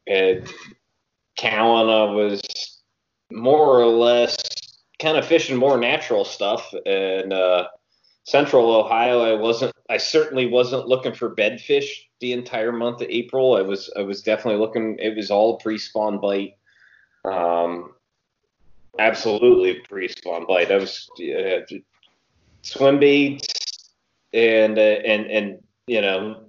and 0.06 0.48
Cowan, 1.38 1.90
I 1.90 2.14
was 2.14 2.42
more 3.32 3.80
or 3.80 3.86
less 3.86 4.36
kind 5.00 5.18
of 5.18 5.26
fishing 5.26 5.56
more 5.56 5.78
natural 5.78 6.26
stuff. 6.26 6.74
And 6.86 7.32
uh, 7.32 7.68
Central 8.26 8.76
Ohio, 8.76 9.22
I 9.22 9.34
wasn't. 9.34 9.74
I 9.90 9.98
certainly 9.98 10.48
wasn't 10.48 10.88
looking 10.88 11.14
for 11.14 11.34
bedfish 11.34 11.88
the 12.20 12.34
entire 12.34 12.72
month 12.72 13.02
of 13.02 13.08
April. 13.10 13.56
I 13.56 13.62
was. 13.62 13.90
I 13.96 14.02
was 14.02 14.22
definitely 14.22 14.60
looking. 14.60 14.98
It 15.00 15.16
was 15.16 15.32
all 15.32 15.58
pre-spawn 15.58 16.20
bite. 16.20 16.58
Um, 17.24 17.94
absolutely 19.00 19.76
pre-spawn 19.88 20.46
bite. 20.48 20.72
I 20.72 20.78
was 20.78 21.10
uh, 21.20 21.62
swim 22.62 23.00
baits 23.00 23.65
and 24.36 24.78
uh, 24.78 24.82
and 24.82 25.32
and 25.32 25.64
you 25.88 26.02
know 26.02 26.44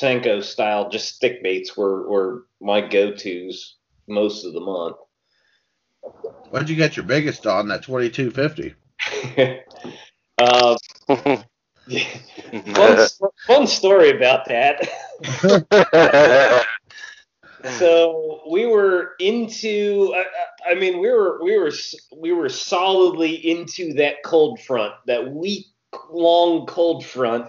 Senko 0.00 0.42
style 0.42 0.88
just 0.88 1.14
stick 1.16 1.42
baits 1.42 1.76
were 1.76 2.08
were 2.08 2.46
my 2.60 2.80
go-tos 2.80 3.76
most 4.06 4.44
of 4.44 4.52
the 4.52 4.60
month. 4.60 4.96
What'd 6.50 6.70
you 6.70 6.76
get 6.76 6.96
your 6.96 7.04
biggest 7.04 7.46
on 7.46 7.68
that 7.68 7.82
2250? 7.82 8.74
uh, 10.38 10.76
fun, 12.74 13.08
fun 13.46 13.66
story 13.66 14.10
about 14.10 14.46
that. 14.46 14.88
so 17.78 18.42
we 18.50 18.66
were 18.66 19.12
into 19.18 20.14
I, 20.14 20.72
I, 20.72 20.74
mean 20.74 21.00
we 21.00 21.10
were 21.10 21.42
we 21.42 21.58
were 21.58 21.72
we 22.16 22.32
were 22.32 22.48
solidly 22.48 23.34
into 23.34 23.94
that 23.94 24.22
cold 24.22 24.60
front 24.60 24.92
that 25.06 25.32
week 25.32 25.66
long 26.10 26.66
cold 26.66 27.04
front 27.04 27.48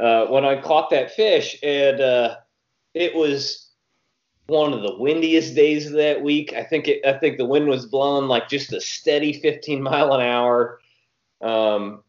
uh, 0.00 0.26
when 0.26 0.44
I 0.44 0.60
caught 0.60 0.90
that 0.90 1.12
fish 1.12 1.58
and 1.62 2.00
uh, 2.00 2.36
it 2.94 3.14
was 3.14 3.70
one 4.46 4.72
of 4.72 4.82
the 4.82 4.96
windiest 4.98 5.54
days 5.54 5.86
of 5.86 5.94
that 5.94 6.22
week. 6.22 6.52
I 6.52 6.62
think 6.64 6.88
it, 6.88 7.04
I 7.06 7.14
think 7.18 7.38
the 7.38 7.46
wind 7.46 7.68
was 7.68 7.86
blowing 7.86 8.28
like 8.28 8.48
just 8.48 8.72
a 8.72 8.80
steady 8.80 9.40
15 9.40 9.82
mile 9.82 10.12
an 10.12 10.20
hour. 10.20 10.80
Um, 11.40 12.02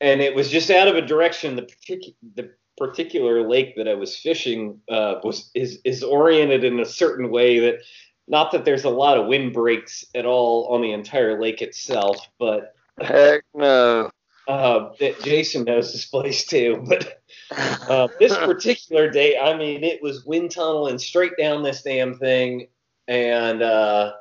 and 0.00 0.20
it 0.20 0.34
was 0.34 0.50
just 0.50 0.70
out 0.70 0.88
of 0.88 0.96
a 0.96 1.02
direction. 1.02 1.56
The 1.56 1.62
particular 1.62 2.14
the 2.34 2.50
particular 2.76 3.46
lake 3.46 3.74
that 3.76 3.88
I 3.88 3.94
was 3.94 4.16
fishing 4.16 4.80
uh, 4.88 5.16
was 5.24 5.50
is 5.54 5.80
is 5.84 6.02
oriented 6.02 6.64
in 6.64 6.80
a 6.80 6.84
certain 6.84 7.30
way 7.30 7.58
that 7.58 7.80
not 8.28 8.52
that 8.52 8.64
there's 8.64 8.84
a 8.84 8.90
lot 8.90 9.18
of 9.18 9.26
wind 9.26 9.52
breaks 9.52 10.04
at 10.14 10.26
all 10.26 10.66
on 10.66 10.82
the 10.82 10.92
entire 10.92 11.40
lake 11.40 11.62
itself, 11.62 12.28
but 12.38 12.74
heck 13.00 13.44
no. 13.54 14.10
Uh, 14.46 14.92
that 14.98 15.20
Jason 15.22 15.64
knows 15.64 15.92
this 15.92 16.06
place 16.06 16.46
too, 16.46 16.82
but 16.88 17.20
uh, 17.50 18.08
this 18.18 18.34
particular 18.38 19.10
day, 19.10 19.38
I 19.38 19.56
mean, 19.56 19.84
it 19.84 20.02
was 20.02 20.24
wind 20.24 20.50
tunneling 20.52 20.98
straight 20.98 21.32
down 21.38 21.62
this 21.62 21.82
damn 21.82 22.14
thing, 22.18 22.68
and 23.06 23.62
uh, 23.62 24.12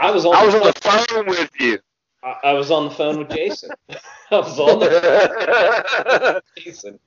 I 0.00 0.10
was 0.10 0.24
on. 0.24 0.34
I 0.34 0.46
was 0.46 0.54
on 0.54 0.62
the 0.62 0.72
phone 0.80 1.26
with 1.26 1.50
you. 1.60 1.78
I, 2.22 2.36
I 2.44 2.52
was 2.54 2.70
on 2.70 2.86
the 2.86 2.90
phone 2.90 3.18
with 3.18 3.28
Jason. 3.28 3.70
I 4.30 4.36
was 4.36 4.58
on 4.58 4.80
the 4.80 6.42
Jason, 6.56 6.98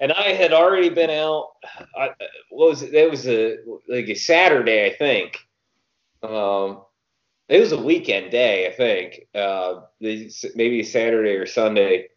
and 0.00 0.12
I 0.12 0.32
had 0.32 0.52
already 0.52 0.90
been 0.90 1.10
out. 1.10 1.52
I, 1.96 2.10
what 2.50 2.70
was 2.70 2.82
it? 2.82 2.92
It 2.92 3.10
was 3.10 3.26
a 3.26 3.56
like 3.88 4.08
a 4.08 4.14
Saturday, 4.14 4.86
I 4.86 4.94
think. 4.94 5.38
Um, 6.22 6.82
it 7.48 7.60
was 7.60 7.72
a 7.72 7.80
weekend 7.80 8.30
day, 8.30 8.66
I 8.66 8.72
think. 8.72 9.26
Uh, 9.34 9.82
maybe 10.00 10.82
Saturday 10.82 11.36
or 11.36 11.46
Sunday. 11.46 12.08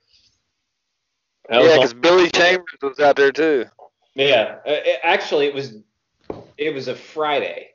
I 1.50 1.62
yeah, 1.62 1.76
because 1.76 1.94
Billy 1.94 2.30
Chambers 2.30 2.78
was 2.82 3.00
out 3.00 3.16
there 3.16 3.32
too. 3.32 3.66
Yeah, 4.16 4.58
it, 4.66 5.00
actually, 5.04 5.46
it 5.46 5.54
was 5.54 5.78
it 6.58 6.74
was 6.74 6.88
a 6.88 6.96
Friday. 6.96 7.70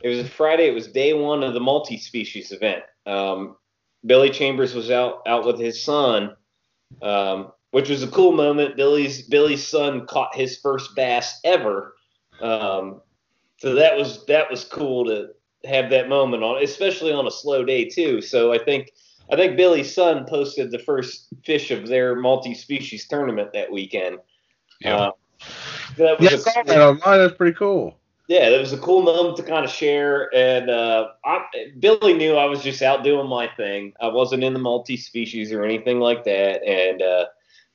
It 0.00 0.08
was 0.08 0.18
a 0.20 0.28
Friday. 0.28 0.68
It 0.68 0.74
was 0.74 0.88
day 0.88 1.14
one 1.14 1.42
of 1.42 1.54
the 1.54 1.60
multi-species 1.60 2.52
event. 2.52 2.84
Um, 3.06 3.56
Billy 4.06 4.30
Chambers 4.30 4.74
was 4.74 4.90
out 4.90 5.22
out 5.26 5.44
with 5.44 5.58
his 5.58 5.82
son, 5.82 6.36
um, 7.02 7.52
which 7.72 7.88
was 7.88 8.02
a 8.02 8.08
cool 8.08 8.32
moment. 8.32 8.76
Billy's 8.76 9.22
Billy's 9.22 9.66
son 9.66 10.06
caught 10.06 10.36
his 10.36 10.58
first 10.58 10.94
bass 10.94 11.40
ever, 11.44 11.94
um, 12.40 13.00
so 13.56 13.74
that 13.74 13.96
was 13.96 14.24
that 14.26 14.50
was 14.50 14.64
cool 14.64 15.06
to 15.06 15.30
have 15.64 15.90
that 15.90 16.08
moment 16.08 16.42
on, 16.42 16.62
especially 16.62 17.12
on 17.12 17.26
a 17.26 17.30
slow 17.30 17.64
day 17.64 17.84
too. 17.84 18.20
So 18.20 18.52
I 18.52 18.58
think 18.58 18.92
I 19.30 19.36
think 19.36 19.56
Billy's 19.56 19.94
son 19.94 20.26
posted 20.26 20.70
the 20.70 20.78
first 20.78 21.28
fish 21.44 21.70
of 21.70 21.86
their 21.88 22.14
multi-species 22.14 23.06
tournament 23.08 23.52
that 23.52 23.70
weekend. 23.70 24.18
Yeah, 24.80 24.96
uh, 24.96 25.10
that 25.96 26.20
was 26.20 26.30
yeah, 26.30 26.60
a, 26.60 26.64
that 26.64 26.80
online. 26.80 27.18
That's 27.18 27.34
pretty 27.34 27.56
cool 27.56 27.98
yeah, 28.28 28.50
it 28.50 28.60
was 28.60 28.74
a 28.74 28.78
cool 28.78 29.02
moment 29.02 29.38
to 29.38 29.42
kind 29.42 29.64
of 29.64 29.70
share. 29.70 30.32
And 30.34 30.68
uh, 30.68 31.08
I, 31.24 31.46
Billy 31.78 32.12
knew 32.12 32.34
I 32.34 32.44
was 32.44 32.62
just 32.62 32.82
out 32.82 33.02
doing 33.02 33.26
my 33.26 33.48
thing. 33.56 33.94
I 34.00 34.08
wasn't 34.08 34.44
in 34.44 34.52
the 34.52 34.58
multi-species 34.58 35.50
or 35.50 35.64
anything 35.64 35.98
like 35.98 36.24
that, 36.24 36.62
and 36.62 37.00
uh, 37.00 37.24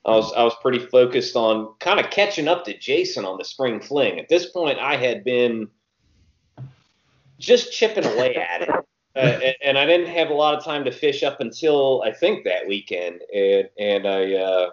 I 0.06 0.10
was 0.12 0.32
I 0.32 0.44
was 0.44 0.54
pretty 0.62 0.78
focused 0.78 1.34
on 1.34 1.74
kind 1.80 1.98
of 1.98 2.10
catching 2.10 2.46
up 2.46 2.64
to 2.64 2.78
Jason 2.78 3.24
on 3.24 3.36
the 3.36 3.44
spring 3.44 3.80
fling. 3.80 4.20
At 4.20 4.28
this 4.28 4.46
point, 4.50 4.78
I 4.78 4.96
had 4.96 5.24
been 5.24 5.68
just 7.44 7.72
chipping 7.72 8.04
away 8.04 8.34
at 8.50 8.62
it. 8.62 8.70
Uh, 9.16 9.18
and, 9.18 9.54
and, 9.62 9.78
I 9.78 9.86
didn't 9.86 10.08
have 10.08 10.30
a 10.30 10.34
lot 10.34 10.54
of 10.54 10.64
time 10.64 10.84
to 10.86 10.90
fish 10.90 11.22
up 11.22 11.40
until 11.40 12.02
I 12.04 12.12
think 12.12 12.44
that 12.44 12.66
weekend, 12.66 13.20
and 13.32 13.68
and 13.78 14.08
I 14.08 14.34
uh, 14.34 14.70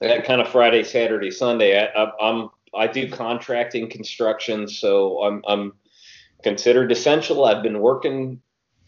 that 0.00 0.24
kind 0.24 0.40
of 0.40 0.48
Friday, 0.48 0.82
Saturday, 0.82 1.30
Sunday. 1.30 1.80
I, 1.80 2.10
I'm 2.20 2.50
I 2.74 2.88
do 2.88 3.08
contracting 3.08 3.88
construction, 3.88 4.66
so 4.66 5.22
I'm 5.22 5.42
I'm 5.46 5.74
considered 6.42 6.90
essential. 6.90 7.44
I've 7.44 7.62
been 7.62 7.78
working 7.78 8.40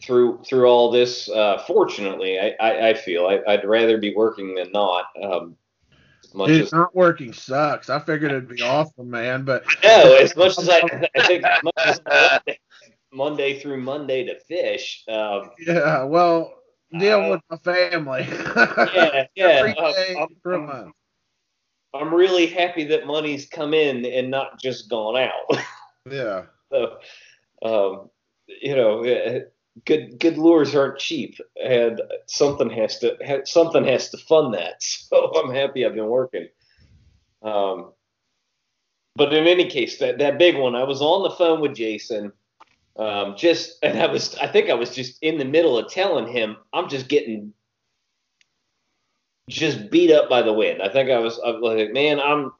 through 0.03 0.43
through 0.43 0.67
all 0.67 0.91
this. 0.91 1.29
Uh, 1.29 1.63
fortunately, 1.65 2.39
I, 2.39 2.55
I, 2.59 2.89
I 2.89 2.93
feel 2.93 3.27
I, 3.27 3.55
would 3.55 3.65
rather 3.65 3.97
be 3.97 4.13
working 4.13 4.55
than 4.55 4.71
not. 4.71 5.05
Um, 5.21 5.55
much 6.37 6.49
Dude, 6.49 6.61
as, 6.63 6.71
not 6.71 6.95
working 6.95 7.33
sucks. 7.33 7.89
I 7.89 7.99
figured 7.99 8.31
it'd 8.31 8.47
be 8.47 8.61
awesome, 8.61 9.09
man. 9.09 9.43
But 9.43 9.65
no, 9.83 10.15
as 10.21 10.35
much 10.35 10.57
as 10.57 10.69
I, 10.69 10.81
I 11.15 11.27
think 11.27 11.43
as 11.43 11.63
much 11.63 11.73
as 11.85 12.01
Monday, 12.05 12.59
Monday 13.11 13.59
through 13.59 13.81
Monday 13.81 14.25
to 14.25 14.39
fish. 14.39 15.03
Um, 15.07 15.51
yeah, 15.59 16.03
well, 16.03 16.53
deal 16.97 17.21
uh, 17.21 17.29
with 17.31 17.41
my 17.49 17.57
family. 17.57 18.25
yeah, 18.55 19.25
yeah. 19.35 19.73
Uh, 19.77 20.25
I'm, 20.45 20.93
I'm 21.93 22.13
really 22.13 22.47
happy 22.47 22.83
that 22.85 23.07
money's 23.07 23.47
come 23.47 23.73
in 23.73 24.05
and 24.05 24.29
not 24.29 24.59
just 24.59 24.89
gone 24.89 25.17
out. 25.17 25.59
yeah. 26.11 26.43
so, 26.71 26.97
um, 27.63 28.09
you 28.47 28.75
know, 28.75 29.03
eh, 29.03 29.41
good 29.85 30.19
good 30.19 30.37
lures 30.37 30.75
aren't 30.75 30.99
cheap, 30.99 31.39
and 31.63 32.01
something 32.27 32.69
has 32.69 32.99
to 32.99 33.17
something 33.45 33.85
has 33.85 34.09
to 34.09 34.17
fund 34.17 34.53
that. 34.53 34.81
So 35.09 35.31
I'm 35.35 35.53
happy 35.53 35.85
I've 35.85 35.95
been 35.95 36.07
working. 36.07 36.47
Um, 37.41 37.91
but 39.15 39.33
in 39.33 39.47
any 39.47 39.69
case, 39.69 39.99
that 39.99 40.19
that 40.19 40.37
big 40.37 40.57
one, 40.57 40.75
I 40.75 40.83
was 40.83 41.01
on 41.01 41.23
the 41.23 41.31
phone 41.31 41.61
with 41.61 41.75
Jason. 41.75 42.31
Um, 42.97 43.35
just 43.37 43.77
and 43.83 43.99
I 43.99 44.07
was 44.07 44.35
I 44.35 44.47
think 44.47 44.69
I 44.69 44.73
was 44.73 44.93
just 44.93 45.21
in 45.21 45.37
the 45.37 45.45
middle 45.45 45.77
of 45.77 45.89
telling 45.89 46.27
him 46.27 46.57
I'm 46.73 46.89
just 46.89 47.07
getting 47.07 47.53
just 49.49 49.89
beat 49.89 50.11
up 50.11 50.29
by 50.29 50.41
the 50.41 50.53
wind. 50.53 50.81
I 50.81 50.89
think 50.89 51.09
I 51.09 51.19
was, 51.19 51.39
I 51.43 51.51
was 51.51 51.61
like, 51.61 51.91
man, 51.91 52.19
I'm, 52.19 52.51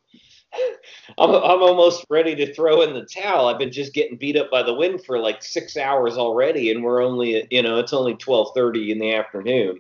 I'm, 1.18 1.30
I'm 1.30 1.62
almost 1.62 2.06
ready 2.10 2.36
to 2.36 2.54
throw 2.54 2.82
in 2.82 2.94
the 2.94 3.06
towel. 3.06 3.48
I've 3.48 3.60
been 3.60 3.72
just 3.72 3.94
getting 3.94 4.18
beat 4.18 4.36
up 4.36 4.52
by 4.52 4.64
the 4.64 4.74
wind 4.74 5.06
for 5.06 5.20
like 5.20 5.42
six 5.42 5.78
hours 5.78 6.18
already, 6.18 6.72
and 6.72 6.84
we're 6.84 7.02
only, 7.02 7.48
you 7.50 7.62
know, 7.62 7.80
it's 7.80 7.94
only 7.94 8.16
12:30 8.16 8.92
in 8.92 9.00
the 9.00 9.14
afternoon. 9.14 9.80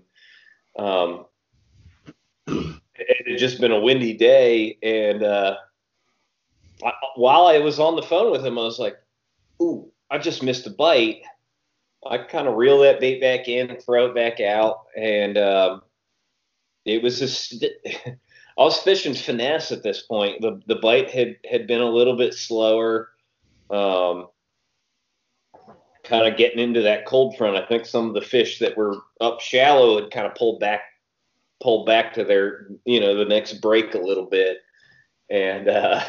Um, 0.79 1.25
it 2.47 3.27
had 3.27 3.37
just 3.37 3.59
been 3.59 3.71
a 3.71 3.79
windy 3.79 4.13
day, 4.13 4.77
and 4.81 5.23
uh, 5.23 5.57
I, 6.83 6.91
while 7.15 7.47
I 7.47 7.59
was 7.59 7.79
on 7.79 7.95
the 7.95 8.01
phone 8.03 8.31
with 8.31 8.45
him, 8.45 8.57
I 8.57 8.63
was 8.63 8.79
like, 8.79 8.97
"Ooh, 9.61 9.91
I 10.09 10.17
just 10.17 10.43
missed 10.43 10.67
a 10.67 10.71
bite." 10.71 11.23
I 12.09 12.19
kind 12.19 12.47
of 12.47 12.55
reel 12.55 12.79
that 12.79 12.99
bait 12.99 13.19
back 13.19 13.47
in, 13.47 13.75
throw 13.77 14.05
it 14.05 14.15
back 14.15 14.39
out, 14.39 14.85
and 14.95 15.37
um, 15.37 15.81
it 16.85 17.03
was 17.03 17.19
just 17.19 17.65
I 18.57 18.63
was 18.63 18.79
fishing 18.79 19.13
finesse 19.13 19.71
at 19.71 19.83
this 19.83 20.01
point. 20.01 20.41
The 20.41 20.61
the 20.67 20.75
bite 20.75 21.11
had 21.11 21.37
had 21.49 21.67
been 21.67 21.81
a 21.81 21.89
little 21.89 22.15
bit 22.15 22.33
slower. 22.33 23.09
Um, 23.69 24.27
kind 26.03 26.25
of 26.25 26.37
getting 26.37 26.59
into 26.59 26.81
that 26.81 27.05
cold 27.05 27.35
front. 27.37 27.57
I 27.57 27.67
think 27.67 27.85
some 27.85 28.07
of 28.07 28.13
the 28.13 28.21
fish 28.21 28.59
that 28.59 28.77
were 28.77 28.95
up 29.19 29.41
shallow 29.41 30.01
had 30.01 30.11
kind 30.11 30.25
of 30.25 30.35
pulled 30.35 30.59
back 30.59 30.81
pulled 31.61 31.85
back 31.85 32.13
to 32.13 32.23
their 32.23 32.67
you 32.85 32.99
know 32.99 33.15
the 33.15 33.25
next 33.25 33.53
break 33.61 33.93
a 33.93 33.99
little 33.99 34.25
bit, 34.25 34.59
and 35.29 35.67
uh, 35.67 36.03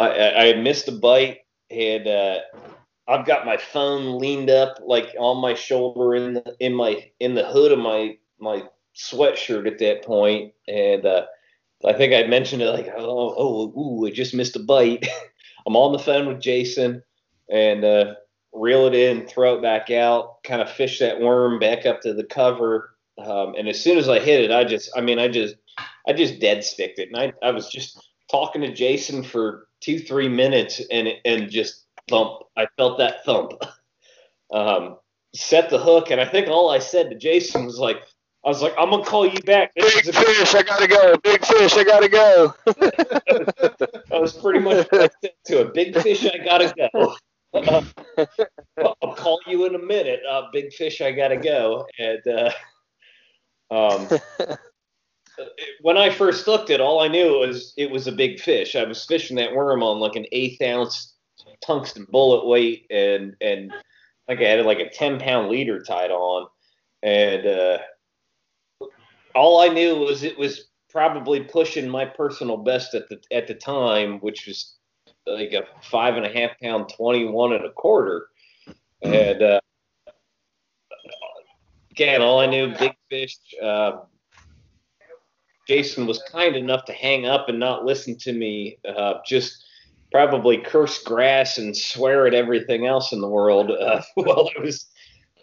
I, 0.00 0.50
I 0.50 0.52
missed 0.54 0.88
a 0.88 0.92
bite. 0.92 1.40
and 1.70 2.06
uh, 2.06 2.38
I've 3.08 3.26
got 3.26 3.46
my 3.46 3.56
phone 3.56 4.18
leaned 4.18 4.50
up 4.50 4.78
like 4.84 5.14
on 5.18 5.38
my 5.38 5.54
shoulder 5.54 6.14
in 6.14 6.34
the 6.34 6.56
in 6.60 6.74
my 6.74 7.10
in 7.20 7.34
the 7.34 7.44
hood 7.44 7.72
of 7.72 7.78
my 7.78 8.16
my 8.38 8.62
sweatshirt 8.96 9.66
at 9.66 9.78
that 9.78 10.04
point, 10.04 10.52
and 10.68 11.04
uh, 11.04 11.26
I 11.84 11.92
think 11.92 12.12
I 12.14 12.28
mentioned 12.28 12.62
it 12.62 12.70
like, 12.70 12.88
oh, 12.96 13.34
oh, 13.36 13.80
ooh, 13.80 14.06
I 14.06 14.10
just 14.10 14.34
missed 14.34 14.56
a 14.56 14.60
bite. 14.60 15.06
I'm 15.66 15.76
on 15.76 15.92
the 15.92 15.98
phone 15.98 16.26
with 16.26 16.40
Jason, 16.40 17.02
and 17.50 17.84
uh, 17.84 18.14
reel 18.52 18.86
it 18.86 18.94
in, 18.94 19.26
throw 19.26 19.56
it 19.56 19.62
back 19.62 19.90
out, 19.90 20.42
kind 20.44 20.60
of 20.60 20.70
fish 20.70 20.98
that 20.98 21.20
worm 21.20 21.58
back 21.58 21.86
up 21.86 22.00
to 22.02 22.14
the 22.14 22.24
cover. 22.24 22.96
Um, 23.18 23.54
and 23.56 23.68
as 23.68 23.82
soon 23.82 23.98
as 23.98 24.08
I 24.08 24.18
hit 24.18 24.44
it, 24.44 24.50
I 24.50 24.64
just, 24.64 24.90
I 24.96 25.00
mean, 25.00 25.18
I 25.18 25.28
just, 25.28 25.56
I 26.06 26.12
just 26.12 26.40
dead 26.40 26.64
sticked 26.64 26.98
it, 26.98 27.10
and 27.12 27.16
I, 27.16 27.46
I 27.46 27.50
was 27.50 27.68
just 27.68 27.98
talking 28.30 28.62
to 28.62 28.72
Jason 28.72 29.22
for 29.22 29.68
two, 29.80 29.98
three 29.98 30.28
minutes, 30.28 30.80
and 30.90 31.08
and 31.24 31.50
just 31.50 31.84
thump. 32.08 32.40
I 32.56 32.66
felt 32.76 32.98
that 32.98 33.24
thump. 33.24 33.52
um, 34.52 34.98
set 35.34 35.70
the 35.70 35.78
hook, 35.78 36.10
and 36.10 36.20
I 36.20 36.24
think 36.24 36.48
all 36.48 36.70
I 36.70 36.78
said 36.78 37.10
to 37.10 37.16
Jason 37.16 37.66
was 37.66 37.78
like, 37.78 38.02
I 38.44 38.48
was 38.48 38.60
like, 38.62 38.74
I'm 38.78 38.90
gonna 38.90 39.04
call 39.04 39.26
you 39.26 39.40
back. 39.42 39.72
Big 39.74 39.86
fish, 39.86 40.54
I 40.54 40.62
gotta 40.62 40.88
go. 40.88 41.16
Big 41.22 41.44
fish, 41.44 41.76
I 41.76 41.84
gotta 41.84 42.08
go. 42.08 42.54
I 44.16 44.18
was 44.18 44.32
pretty 44.32 44.58
much 44.58 44.88
to 45.46 45.60
a 45.60 45.64
big 45.72 45.96
fish, 46.00 46.24
I 46.26 46.38
gotta 46.44 46.74
go. 46.92 47.14
Uh, 47.54 47.82
I'll 49.02 49.14
call 49.14 49.40
you 49.46 49.66
in 49.66 49.74
a 49.76 49.78
minute. 49.78 50.20
Uh, 50.28 50.42
big 50.52 50.72
fish, 50.72 51.00
I 51.00 51.12
gotta 51.12 51.36
go. 51.36 51.86
And 51.98 52.26
uh, 52.26 52.50
Um, 53.72 54.06
when 55.80 55.96
I 55.96 56.10
first 56.10 56.46
looked 56.46 56.70
at, 56.70 56.74
it, 56.74 56.80
all 56.80 57.00
I 57.00 57.08
knew 57.08 57.38
was 57.38 57.72
it 57.78 57.90
was 57.90 58.06
a 58.06 58.12
big 58.12 58.38
fish. 58.38 58.76
I 58.76 58.84
was 58.84 59.04
fishing 59.06 59.36
that 59.36 59.54
worm 59.54 59.82
on 59.82 59.98
like 59.98 60.14
an 60.14 60.26
eighth 60.32 60.60
ounce 60.60 61.14
tungsten 61.62 62.06
bullet 62.10 62.46
weight, 62.46 62.86
and 62.90 63.34
and 63.40 63.72
like 64.28 64.40
I 64.40 64.44
had 64.44 64.66
like 64.66 64.78
a 64.80 64.90
ten 64.90 65.18
pound 65.18 65.48
leader 65.48 65.82
tied 65.82 66.10
on, 66.10 66.48
and 67.02 67.46
uh, 67.46 67.78
all 69.34 69.60
I 69.60 69.68
knew 69.68 69.96
was 69.96 70.22
it 70.22 70.38
was 70.38 70.68
probably 70.90 71.40
pushing 71.40 71.88
my 71.88 72.04
personal 72.04 72.56
best 72.56 72.94
at 72.94 73.08
the 73.08 73.20
at 73.32 73.46
the 73.46 73.54
time, 73.54 74.18
which 74.20 74.46
was 74.46 74.74
like 75.26 75.52
a 75.52 75.64
five 75.82 76.16
and 76.16 76.26
a 76.26 76.32
half 76.32 76.50
pound, 76.60 76.90
twenty 76.94 77.24
one 77.26 77.52
and 77.52 77.64
a 77.64 77.72
quarter, 77.72 78.28
and 79.02 79.42
uh, 79.42 79.60
again, 81.90 82.22
all 82.22 82.40
I 82.40 82.46
knew, 82.46 82.74
big 82.78 82.94
fish. 83.08 83.38
Uh, 83.62 84.00
Jason 85.68 86.06
was 86.06 86.22
kind 86.30 86.56
enough 86.56 86.84
to 86.86 86.92
hang 86.92 87.26
up 87.26 87.48
and 87.48 87.58
not 87.58 87.84
listen 87.84 88.18
to 88.18 88.32
me. 88.32 88.78
Uh, 88.86 89.14
just 89.24 89.64
probably 90.10 90.58
curse 90.58 91.02
grass 91.02 91.58
and 91.58 91.76
swear 91.76 92.26
at 92.26 92.34
everything 92.34 92.86
else 92.86 93.12
in 93.12 93.20
the 93.20 93.28
world 93.28 93.70
uh, 93.70 94.02
while 94.14 94.50
I 94.56 94.60
was 94.60 94.86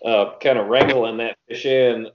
uh, 0.06 0.32
kind 0.42 0.60
of 0.60 0.68
wrangling 0.68 1.18
that 1.18 1.38
fish 1.48 1.66
in. 1.66 2.08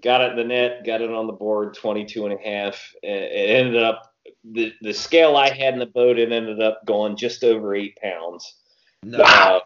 Got 0.00 0.22
it 0.22 0.30
in 0.30 0.36
the 0.36 0.44
net, 0.44 0.86
got 0.86 1.02
it 1.02 1.10
on 1.10 1.26
the 1.26 1.34
board, 1.34 1.74
22 1.74 2.24
and 2.26 2.34
a 2.34 2.42
half. 2.42 2.94
It 3.02 3.50
ended 3.50 3.82
up 3.82 4.14
the 4.44 4.72
the 4.80 4.94
scale 4.94 5.36
I 5.36 5.50
had 5.50 5.74
in 5.74 5.80
the 5.80 5.86
boat. 5.86 6.18
It 6.18 6.32
ended 6.32 6.62
up 6.62 6.84
going 6.86 7.16
just 7.16 7.44
over 7.44 7.74
eight 7.74 7.98
pounds. 8.02 8.54
No. 9.02 9.18
Uh, 9.18 9.60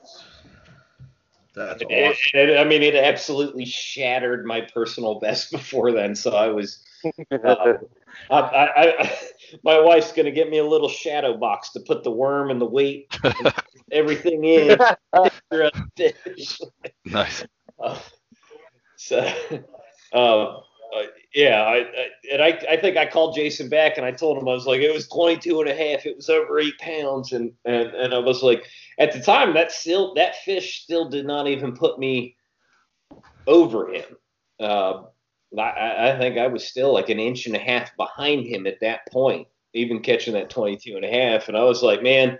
That's 1.54 1.82
awesome. 1.82 1.86
It, 1.90 2.16
it, 2.34 2.58
I 2.58 2.64
mean, 2.64 2.82
it 2.82 2.94
absolutely 2.96 3.64
shattered 3.64 4.44
my 4.44 4.62
personal 4.62 5.20
best 5.20 5.50
before 5.52 5.92
then. 5.92 6.14
So 6.14 6.32
I 6.32 6.48
was. 6.48 6.82
Uh, 7.30 7.74
I, 8.30 8.40
I, 8.40 9.02
I, 9.02 9.18
my 9.62 9.78
wife's 9.78 10.10
gonna 10.12 10.32
get 10.32 10.50
me 10.50 10.58
a 10.58 10.64
little 10.64 10.88
shadow 10.88 11.36
box 11.36 11.70
to 11.72 11.80
put 11.80 12.02
the 12.02 12.10
worm 12.10 12.50
and 12.50 12.60
the 12.60 12.66
weight, 12.66 13.16
and 13.22 13.54
everything 13.92 14.44
in. 14.44 14.76
nice. 17.04 17.44
Uh, 17.78 17.98
so, 18.96 19.32
uh, 20.12 20.60
uh, 20.94 21.02
yeah, 21.34 21.62
I, 21.62 21.76
I, 21.76 22.08
and 22.32 22.42
I, 22.42 22.58
I 22.70 22.76
think 22.76 22.96
I 22.96 23.06
called 23.06 23.34
Jason 23.34 23.68
back 23.68 23.96
and 23.96 24.06
I 24.06 24.12
told 24.12 24.38
him 24.38 24.48
I 24.48 24.52
was 24.52 24.66
like 24.66 24.80
it 24.80 24.92
was 24.92 25.08
22 25.08 25.60
and 25.60 25.68
a 25.68 25.74
half, 25.74 26.06
it 26.06 26.16
was 26.16 26.28
over 26.28 26.58
eight 26.58 26.78
pounds, 26.78 27.32
and 27.32 27.52
and 27.64 27.88
and 27.88 28.14
I 28.14 28.18
was 28.18 28.42
like 28.42 28.64
at 28.98 29.12
the 29.12 29.20
time 29.20 29.54
that 29.54 29.72
still 29.72 30.14
that 30.14 30.36
fish 30.36 30.82
still 30.82 31.08
did 31.08 31.26
not 31.26 31.48
even 31.48 31.76
put 31.76 31.98
me 31.98 32.36
over 33.46 33.92
him. 33.92 34.16
Uh, 34.58 35.02
I, 35.58 36.10
I 36.10 36.18
think 36.18 36.38
I 36.38 36.46
was 36.46 36.66
still 36.66 36.92
like 36.92 37.08
an 37.08 37.20
inch 37.20 37.46
and 37.46 37.56
a 37.56 37.60
half 37.60 37.96
behind 37.96 38.46
him 38.46 38.66
at 38.66 38.80
that 38.80 39.00
point, 39.10 39.46
even 39.74 40.00
catching 40.00 40.34
that 40.34 40.50
22 40.50 40.96
and 40.96 41.04
a 41.04 41.10
half, 41.10 41.48
and 41.48 41.56
I 41.56 41.64
was 41.64 41.82
like, 41.82 42.02
man. 42.02 42.38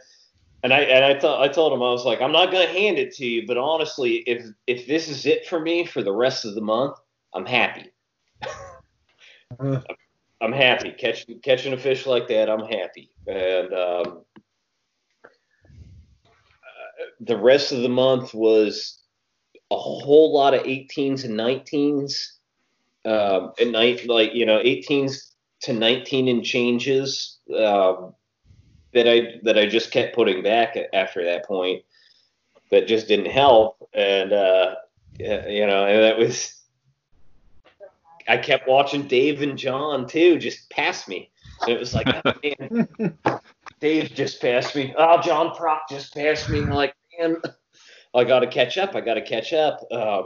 And 0.62 0.72
I 0.72 0.80
and 0.80 1.04
I 1.04 1.20
thought 1.20 1.42
I 1.42 1.48
told 1.48 1.72
him 1.72 1.82
I 1.82 1.90
was 1.92 2.04
like 2.04 2.20
I'm 2.20 2.32
not 2.32 2.50
gonna 2.50 2.66
hand 2.66 2.98
it 2.98 3.14
to 3.16 3.26
you, 3.26 3.46
but 3.46 3.58
honestly, 3.58 4.16
if 4.26 4.46
if 4.66 4.86
this 4.88 5.06
is 5.06 5.24
it 5.26 5.46
for 5.46 5.60
me 5.60 5.84
for 5.84 6.02
the 6.02 6.14
rest 6.14 6.44
of 6.44 6.54
the 6.56 6.60
month, 6.60 6.96
I'm 7.36 7.46
happy. 7.46 7.92
I'm 10.40 10.52
happy 10.52 10.92
catching 10.92 11.38
catching 11.40 11.72
a 11.72 11.76
fish 11.76 12.06
like 12.06 12.28
that. 12.28 12.48
I'm 12.48 12.64
happy, 12.64 13.10
and 13.26 13.72
um, 13.72 14.22
the 17.20 17.36
rest 17.36 17.72
of 17.72 17.82
the 17.82 17.88
month 17.88 18.32
was 18.34 19.02
a 19.70 19.76
whole 19.76 20.32
lot 20.32 20.54
of 20.54 20.62
18s 20.62 21.24
and 21.24 21.38
19s, 21.38 22.14
um, 23.04 23.52
and 23.60 23.72
night 23.72 24.06
like 24.06 24.34
you 24.34 24.46
know 24.46 24.58
18s 24.60 25.32
to 25.62 25.72
19 25.72 26.28
and 26.28 26.44
changes 26.44 27.38
um, 27.50 28.14
that 28.94 29.08
I 29.08 29.40
that 29.42 29.58
I 29.58 29.66
just 29.66 29.90
kept 29.90 30.14
putting 30.14 30.42
back 30.42 30.76
after 30.92 31.24
that 31.24 31.44
point. 31.44 31.82
That 32.70 32.88
just 32.88 33.08
didn't 33.08 33.30
help, 33.30 33.76
and 33.94 34.32
uh, 34.32 34.74
you 35.18 35.66
know, 35.66 35.86
and 35.86 36.02
that 36.02 36.18
was 36.18 36.55
I 38.28 38.36
kept 38.36 38.68
watching 38.68 39.06
Dave 39.06 39.42
and 39.42 39.56
John 39.56 40.06
too, 40.06 40.38
just 40.38 40.68
pass 40.70 41.08
me. 41.08 41.30
And 41.62 41.70
it 41.70 41.78
was 41.78 41.94
like, 41.94 42.06
oh, 42.24 42.32
man, 42.42 43.18
Dave 43.80 44.12
just 44.14 44.40
passed 44.40 44.74
me. 44.74 44.94
Oh, 44.96 45.20
John 45.20 45.54
Proch 45.54 45.82
just 45.88 46.14
passed 46.14 46.48
me. 46.48 46.60
I'm 46.60 46.70
like, 46.70 46.94
man, 47.18 47.36
I 48.14 48.24
got 48.24 48.40
to 48.40 48.46
catch 48.46 48.78
up. 48.78 48.94
I 48.94 49.00
got 49.00 49.14
to 49.14 49.22
catch 49.22 49.52
up. 49.52 49.80
Uh, 49.90 50.22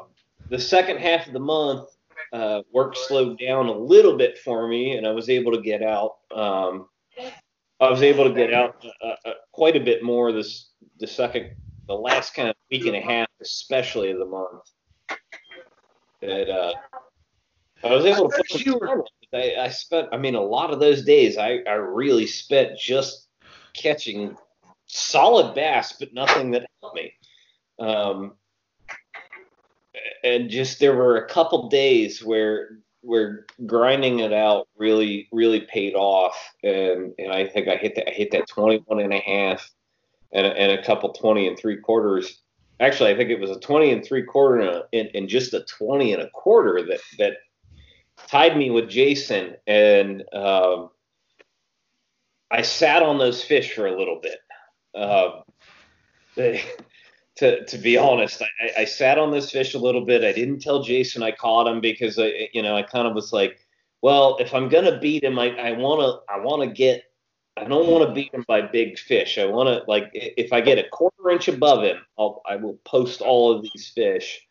the 0.48 0.58
second 0.58 0.98
half 0.98 1.26
of 1.26 1.32
the 1.32 1.40
month, 1.40 1.88
uh, 2.32 2.62
work 2.72 2.96
slowed 2.96 3.38
down 3.38 3.66
a 3.66 3.72
little 3.72 4.16
bit 4.16 4.38
for 4.38 4.68
me, 4.68 4.96
and 4.96 5.06
I 5.06 5.10
was 5.10 5.28
able 5.28 5.52
to 5.52 5.60
get 5.60 5.82
out. 5.82 6.18
Um, 6.34 6.88
I 7.80 7.90
was 7.90 8.02
able 8.02 8.24
to 8.24 8.34
get 8.34 8.52
out 8.52 8.84
uh, 9.02 9.28
uh 9.28 9.32
quite 9.52 9.74
a 9.74 9.80
bit 9.80 10.02
more 10.02 10.32
this 10.32 10.68
the 10.98 11.06
second, 11.06 11.50
the 11.88 11.94
last 11.94 12.34
kind 12.34 12.48
of 12.48 12.56
week 12.70 12.86
and 12.86 12.94
a 12.94 13.00
half, 13.00 13.26
especially 13.40 14.10
of 14.10 14.18
the 14.18 14.26
month. 14.26 14.70
That 16.20 16.50
uh, 16.50 16.72
I 17.82 17.94
was 17.94 18.04
able 18.04 18.28
to 18.28 18.36
put 18.36 18.50
some 18.50 18.78
time 18.78 19.02
I, 19.32 19.54
I 19.58 19.68
spent, 19.68 20.08
I 20.12 20.16
mean, 20.16 20.34
a 20.34 20.40
lot 20.40 20.72
of 20.72 20.80
those 20.80 21.04
days 21.04 21.38
I, 21.38 21.60
I 21.66 21.74
really 21.74 22.26
spent 22.26 22.78
just 22.78 23.28
catching 23.74 24.36
solid 24.86 25.54
bass, 25.54 25.94
but 25.98 26.12
nothing 26.12 26.50
that 26.50 26.66
helped 26.80 26.96
me. 26.96 27.12
Um, 27.78 28.32
and 30.24 30.50
just 30.50 30.80
there 30.80 30.96
were 30.96 31.16
a 31.16 31.28
couple 31.28 31.68
days 31.68 32.22
where 32.24 32.78
where 33.02 33.46
grinding 33.64 34.18
it 34.18 34.32
out 34.32 34.68
really 34.76 35.26
really 35.32 35.62
paid 35.62 35.94
off 35.94 36.36
and 36.62 37.14
and 37.18 37.32
I 37.32 37.46
think 37.46 37.66
I 37.66 37.76
hit 37.76 37.94
that 37.94 38.10
I 38.10 38.12
hit 38.12 38.30
that 38.32 38.46
21 38.46 39.00
and 39.00 39.14
a 39.14 39.18
half 39.18 39.70
and 40.32 40.46
a, 40.46 40.50
and 40.50 40.78
a 40.78 40.84
couple 40.84 41.10
20 41.12 41.48
and 41.48 41.58
three 41.58 41.78
quarters 41.78 42.42
actually 42.78 43.10
I 43.10 43.16
think 43.16 43.30
it 43.30 43.40
was 43.40 43.50
a 43.50 43.58
20 43.58 43.92
and 43.92 44.04
three 44.04 44.22
quarter 44.22 44.60
and, 44.60 44.68
a, 44.68 44.82
and, 44.92 45.10
and 45.14 45.28
just 45.28 45.54
a 45.54 45.64
20 45.64 46.12
and 46.12 46.22
a 46.22 46.30
quarter 46.30 46.82
that 46.88 47.00
that 47.18 47.36
tied 48.28 48.56
me 48.56 48.70
with 48.70 48.88
Jason, 48.88 49.56
and 49.66 50.22
um, 50.32 50.90
I 52.50 52.62
sat 52.62 53.02
on 53.02 53.18
those 53.18 53.42
fish 53.42 53.74
for 53.74 53.86
a 53.86 53.96
little 53.96 54.20
bit. 54.20 54.38
Uh, 54.94 55.42
they, 56.36 56.62
to 57.36 57.64
to 57.66 57.78
be 57.78 57.96
honest, 57.96 58.42
I, 58.42 58.82
I 58.82 58.84
sat 58.84 59.18
on 59.18 59.30
this 59.30 59.50
fish 59.50 59.74
a 59.74 59.78
little 59.78 60.04
bit. 60.04 60.24
I 60.24 60.32
didn't 60.32 60.60
tell 60.60 60.82
Jason 60.82 61.22
I 61.22 61.32
caught 61.32 61.66
him 61.66 61.80
because 61.80 62.18
I, 62.18 62.48
you 62.52 62.62
know, 62.62 62.76
I 62.76 62.82
kind 62.82 63.06
of 63.06 63.14
was 63.14 63.32
like, 63.32 63.58
well, 64.02 64.36
if 64.40 64.54
I'm 64.54 64.68
gonna 64.68 64.98
beat 64.98 65.24
him, 65.24 65.38
I, 65.38 65.50
I 65.56 65.72
wanna 65.72 66.18
I 66.28 66.38
wanna 66.38 66.68
get 66.68 67.04
I 67.56 67.64
don't 67.64 67.88
want 67.88 68.08
to 68.08 68.14
beat 68.14 68.32
him 68.32 68.44
by 68.46 68.62
big 68.62 68.98
fish. 68.98 69.36
I 69.38 69.44
want 69.44 69.68
to 69.68 69.84
like 69.88 70.10
if 70.14 70.52
I 70.52 70.60
get 70.60 70.78
a 70.78 70.88
quarter 70.88 71.30
inch 71.30 71.48
above 71.48 71.84
him, 71.84 71.98
I'll 72.18 72.42
I 72.48 72.56
will 72.56 72.78
post 72.84 73.20
all 73.20 73.52
of 73.52 73.62
these 73.62 73.92
fish. 73.94 74.46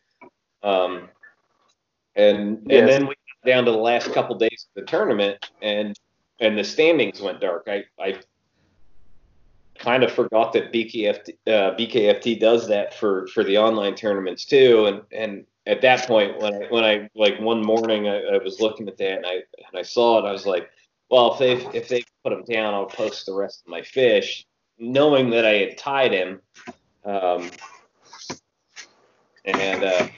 Um, 0.62 1.08
and 2.14 2.62
yes. 2.66 2.80
and 2.80 2.88
then 2.88 3.06
we 3.06 3.14
down 3.44 3.64
to 3.64 3.70
the 3.70 3.78
last 3.78 4.12
couple 4.12 4.36
days 4.36 4.66
of 4.68 4.80
the 4.82 4.86
tournament, 4.86 5.50
and 5.62 5.98
and 6.40 6.58
the 6.58 6.64
standings 6.64 7.20
went 7.20 7.40
dark. 7.40 7.68
I 7.68 7.84
I 7.98 8.20
kind 9.78 10.02
of 10.02 10.12
forgot 10.12 10.52
that 10.52 10.72
BKFT 10.72 11.30
uh, 11.46 11.74
BKFT 11.76 12.38
does 12.38 12.68
that 12.68 12.94
for 12.94 13.26
for 13.28 13.42
the 13.44 13.58
online 13.58 13.94
tournaments 13.94 14.44
too, 14.44 14.86
and 14.86 15.02
and 15.12 15.46
at 15.66 15.82
that 15.82 16.06
point 16.06 16.40
when 16.40 16.54
I 16.54 16.66
when 16.68 16.84
I 16.84 17.08
like 17.14 17.38
one 17.40 17.64
morning 17.64 18.08
I, 18.08 18.20
I 18.22 18.38
was 18.38 18.60
looking 18.60 18.88
at 18.88 18.98
that 18.98 19.16
and 19.16 19.26
I 19.26 19.34
and 19.34 19.76
I 19.76 19.82
saw 19.82 20.18
it, 20.18 20.28
I 20.28 20.32
was 20.32 20.46
like, 20.46 20.70
well 21.08 21.32
if 21.32 21.38
they 21.38 21.78
if 21.78 21.88
they 21.88 22.04
put 22.22 22.32
him 22.32 22.44
down, 22.44 22.74
I'll 22.74 22.86
post 22.86 23.26
the 23.26 23.34
rest 23.34 23.62
of 23.62 23.70
my 23.70 23.82
fish, 23.82 24.46
knowing 24.78 25.30
that 25.30 25.44
I 25.44 25.54
had 25.54 25.78
tied 25.78 26.12
him. 26.12 26.40
Um, 27.04 27.50
and 29.44 29.84
uh, 29.84 30.08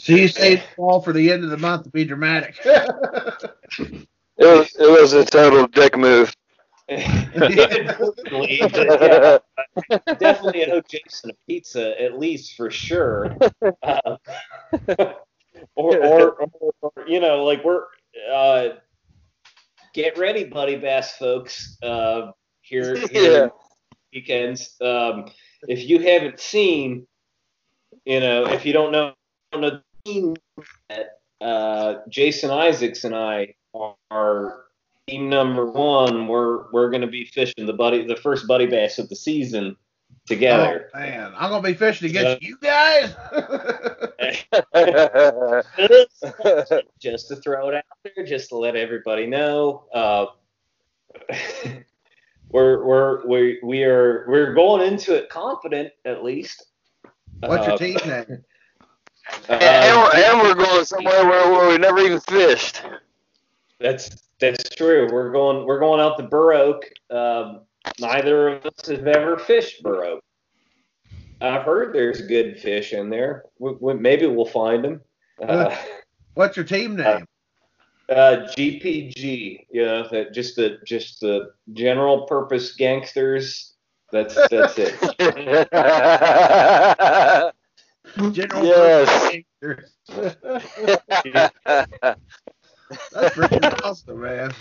so 0.00 0.14
you 0.14 0.28
saved 0.28 0.62
fall 0.76 1.02
for 1.02 1.12
the 1.12 1.30
end 1.30 1.44
of 1.44 1.50
the 1.50 1.58
month 1.58 1.84
to 1.84 1.90
be 1.90 2.06
dramatic. 2.06 2.56
it 2.64 4.06
was 4.38 4.74
it 4.78 4.90
was 4.90 5.12
a 5.12 5.26
total 5.26 5.66
dick 5.66 5.94
move. 5.94 6.34
definitely, 6.88 8.56
definitely 10.18 10.72
owe 10.72 10.80
Jason 10.88 11.30
a 11.30 11.34
pizza 11.46 12.00
at 12.00 12.18
least 12.18 12.56
for 12.56 12.70
sure. 12.70 13.36
Uh, 13.82 14.16
or, 15.76 15.98
or, 15.98 16.30
or, 16.60 16.72
or, 16.80 16.92
you 17.06 17.20
know, 17.20 17.44
like 17.44 17.62
we're 17.62 17.84
uh, 18.32 18.68
get 19.92 20.16
ready, 20.16 20.44
buddy 20.44 20.76
bass 20.76 21.18
folks. 21.18 21.76
Uh, 21.82 22.30
here, 22.62 22.96
here 23.08 23.32
yeah. 23.42 23.48
weekends. 24.14 24.76
Um, 24.80 25.26
if 25.68 25.86
you 25.86 25.98
haven't 25.98 26.40
seen, 26.40 27.06
you 28.06 28.20
know, 28.20 28.46
if 28.46 28.64
you 28.64 28.72
don't 28.72 28.92
know 28.92 29.12
that 30.04 31.20
uh, 31.40 31.94
Jason 32.08 32.50
Isaacs 32.50 33.04
and 33.04 33.14
I 33.14 33.54
are 34.10 34.64
team 35.08 35.28
number 35.28 35.66
one. 35.66 36.28
We're 36.28 36.70
we're 36.72 36.90
going 36.90 37.02
to 37.02 37.06
be 37.06 37.24
fishing 37.24 37.66
the 37.66 37.72
buddy 37.72 38.06
the 38.06 38.16
first 38.16 38.46
buddy 38.46 38.66
bass 38.66 38.98
of 38.98 39.08
the 39.08 39.16
season 39.16 39.76
together. 40.26 40.90
Oh, 40.94 40.98
man, 40.98 41.32
I'm 41.36 41.50
gonna 41.50 41.62
be 41.62 41.74
fishing 41.74 42.10
against 42.10 42.42
you 42.42 42.56
guys. 42.58 43.14
just 47.00 47.28
to 47.28 47.36
throw 47.36 47.68
it 47.68 47.74
out 47.76 47.84
there, 48.04 48.24
just 48.24 48.48
to 48.50 48.56
let 48.56 48.76
everybody 48.76 49.26
know. 49.26 49.84
Uh, 49.92 50.26
we're 52.50 52.84
we're 52.84 53.26
we 53.26 53.58
we 53.62 53.84
are 53.84 54.26
we're 54.28 54.54
going 54.54 54.86
into 54.86 55.14
it 55.14 55.28
confident 55.28 55.92
at 56.04 56.24
least. 56.24 56.66
What's 57.40 57.66
your 57.66 57.74
Uh, 57.74 57.78
team 57.78 57.96
name? 58.06 58.44
uh, 59.48 59.52
and, 59.52 59.96
we're, 59.96 60.14
and 60.14 60.40
we're 60.40 60.54
going 60.54 60.84
somewhere 60.84 61.26
where, 61.26 61.50
where 61.50 61.68
we 61.68 61.78
never 61.78 61.98
even 61.98 62.20
fished. 62.20 62.82
That's 63.78 64.22
that's 64.40 64.68
true. 64.70 65.08
We're 65.10 65.30
going 65.30 65.66
we're 65.66 65.80
going 65.80 66.00
out 66.00 66.16
to 66.18 66.24
Burr 66.24 66.54
Oak. 66.54 66.84
Um, 67.10 67.60
neither 67.98 68.48
of 68.48 68.66
us 68.66 68.86
have 68.88 69.06
ever 69.06 69.38
fished 69.38 69.82
Burr 69.82 70.04
Oak. 70.04 70.24
I've 71.40 71.62
heard 71.62 71.94
there's 71.94 72.20
good 72.22 72.58
fish 72.58 72.92
in 72.92 73.08
there. 73.08 73.44
We, 73.58 73.72
we, 73.80 73.94
maybe 73.94 74.26
we'll 74.26 74.44
find 74.44 74.84
them. 74.84 75.00
Uh, 75.42 75.74
What's 76.34 76.56
your 76.56 76.66
team 76.66 76.96
name? 76.96 77.26
uh, 78.10 78.48
GPG, 78.56 79.66
you 79.70 79.84
know, 79.84 80.08
that 80.10 80.34
just 80.34 80.56
the 80.56 80.78
just 80.84 81.20
the 81.20 81.52
general 81.72 82.26
purpose 82.26 82.74
gangsters. 82.74 83.74
That's 84.10 84.34
that's 84.48 84.74
it. 84.76 84.96
General 88.32 88.64
yes. 88.64 89.44
That's 93.12 93.34
freaking 93.36 93.84
awesome, 93.84 94.20
man. 94.20 94.52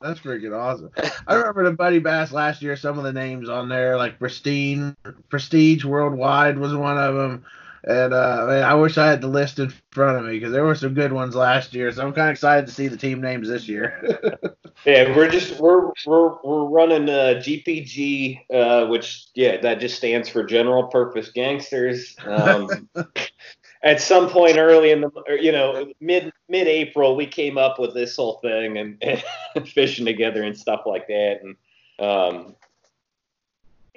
That's 0.00 0.20
freaking 0.20 0.56
awesome. 0.56 0.90
I 1.26 1.34
remember 1.34 1.64
the 1.64 1.76
Buddy 1.76 1.98
Bass 1.98 2.32
last 2.32 2.62
year. 2.62 2.76
Some 2.76 2.96
of 2.96 3.04
the 3.04 3.12
names 3.12 3.48
on 3.48 3.68
there, 3.68 3.96
like 3.96 4.18
Pristine, 4.18 4.96
Prestige 5.28 5.84
Worldwide, 5.84 6.58
was 6.58 6.74
one 6.74 6.96
of 6.98 7.14
them. 7.14 7.44
And 7.84 8.12
uh, 8.12 8.44
man, 8.46 8.62
I 8.62 8.74
wish 8.74 8.98
I 8.98 9.06
had 9.06 9.20
the 9.20 9.28
list 9.28 9.58
in 9.58 9.72
front 9.90 10.18
of 10.18 10.24
me 10.24 10.32
because 10.32 10.52
there 10.52 10.64
were 10.64 10.74
some 10.74 10.94
good 10.94 11.12
ones 11.12 11.34
last 11.34 11.74
year. 11.74 11.90
So 11.92 12.06
I'm 12.06 12.12
kind 12.12 12.28
of 12.28 12.32
excited 12.32 12.66
to 12.66 12.72
see 12.72 12.88
the 12.88 12.96
team 12.96 13.20
names 13.20 13.48
this 13.48 13.68
year. 13.68 14.18
Yeah, 14.86 15.14
we're 15.14 15.28
just 15.28 15.60
we're 15.60 15.90
we're 16.06 16.36
we're 16.42 16.64
running 16.64 17.08
uh, 17.10 17.34
GPG, 17.36 18.40
uh, 18.50 18.86
which 18.86 19.26
yeah, 19.34 19.60
that 19.60 19.78
just 19.78 19.96
stands 19.96 20.28
for 20.28 20.42
General 20.42 20.84
Purpose 20.84 21.30
Gangsters. 21.30 22.16
Um, 22.24 22.88
at 23.82 24.00
some 24.00 24.30
point 24.30 24.56
early 24.56 24.90
in 24.90 25.02
the 25.02 25.10
you 25.38 25.52
know 25.52 25.92
mid 26.00 26.32
mid 26.48 26.66
April, 26.66 27.14
we 27.14 27.26
came 27.26 27.58
up 27.58 27.78
with 27.78 27.92
this 27.92 28.16
whole 28.16 28.38
thing 28.40 28.78
and, 28.78 28.96
and 29.02 29.68
fishing 29.68 30.06
together 30.06 30.42
and 30.42 30.56
stuff 30.56 30.82
like 30.86 31.06
that. 31.08 31.40
And 31.42 31.56
um, 31.98 32.54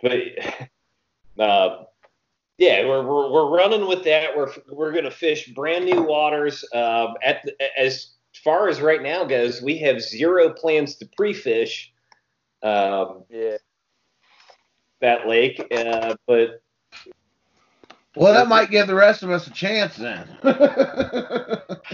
but 0.01 0.21
uh, 1.39 1.83
yeah, 2.63 2.85
we're, 2.87 3.03
we're 3.05 3.29
we're 3.31 3.49
running 3.49 3.87
with 3.87 4.03
that. 4.05 4.35
We're 4.35 4.49
we're 4.71 4.93
gonna 4.93 5.11
fish 5.11 5.47
brand 5.49 5.85
new 5.85 6.01
waters. 6.01 6.63
Um, 6.73 7.15
at 7.21 7.43
the, 7.43 7.53
as 7.77 8.11
far 8.43 8.69
as 8.69 8.79
right 8.79 9.01
now 9.01 9.25
goes, 9.25 9.61
we 9.61 9.77
have 9.79 10.01
zero 10.01 10.49
plans 10.49 10.95
to 10.95 11.05
pre-fish 11.17 11.91
um, 12.63 13.25
yeah. 13.29 13.57
that 15.01 15.27
lake, 15.27 15.65
uh, 15.75 16.15
but 16.25 16.61
well, 18.15 18.33
that 18.33 18.47
might 18.47 18.69
give 18.69 18.87
the 18.87 18.95
rest 18.95 19.23
of 19.23 19.29
us 19.31 19.47
a 19.47 19.51
chance 19.51 19.97
then. 19.97 20.25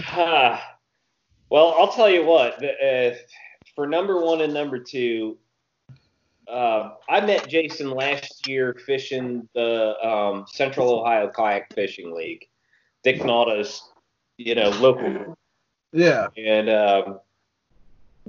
Ah, 0.08 0.76
well, 1.50 1.74
I'll 1.78 1.92
tell 1.92 2.10
you 2.10 2.24
what. 2.24 2.58
the- 2.60 3.12
Uh, 3.12 3.16
for 3.74 3.86
number 3.86 4.20
one 4.20 4.40
and 4.40 4.52
number 4.52 4.78
two, 4.78 5.38
uh, 6.48 6.90
I 7.08 7.20
met 7.24 7.48
Jason 7.48 7.90
last 7.90 8.46
year 8.48 8.74
fishing 8.86 9.48
the 9.54 9.94
um, 10.06 10.44
Central 10.48 11.00
Ohio 11.00 11.28
Kayak 11.28 11.72
Fishing 11.74 12.14
League, 12.14 12.46
Dick 13.04 13.20
Nauta's, 13.22 13.82
you 14.36 14.54
know, 14.54 14.70
local. 14.80 15.36
yeah. 15.92 16.28
And 16.36 16.68
um, 16.70 17.20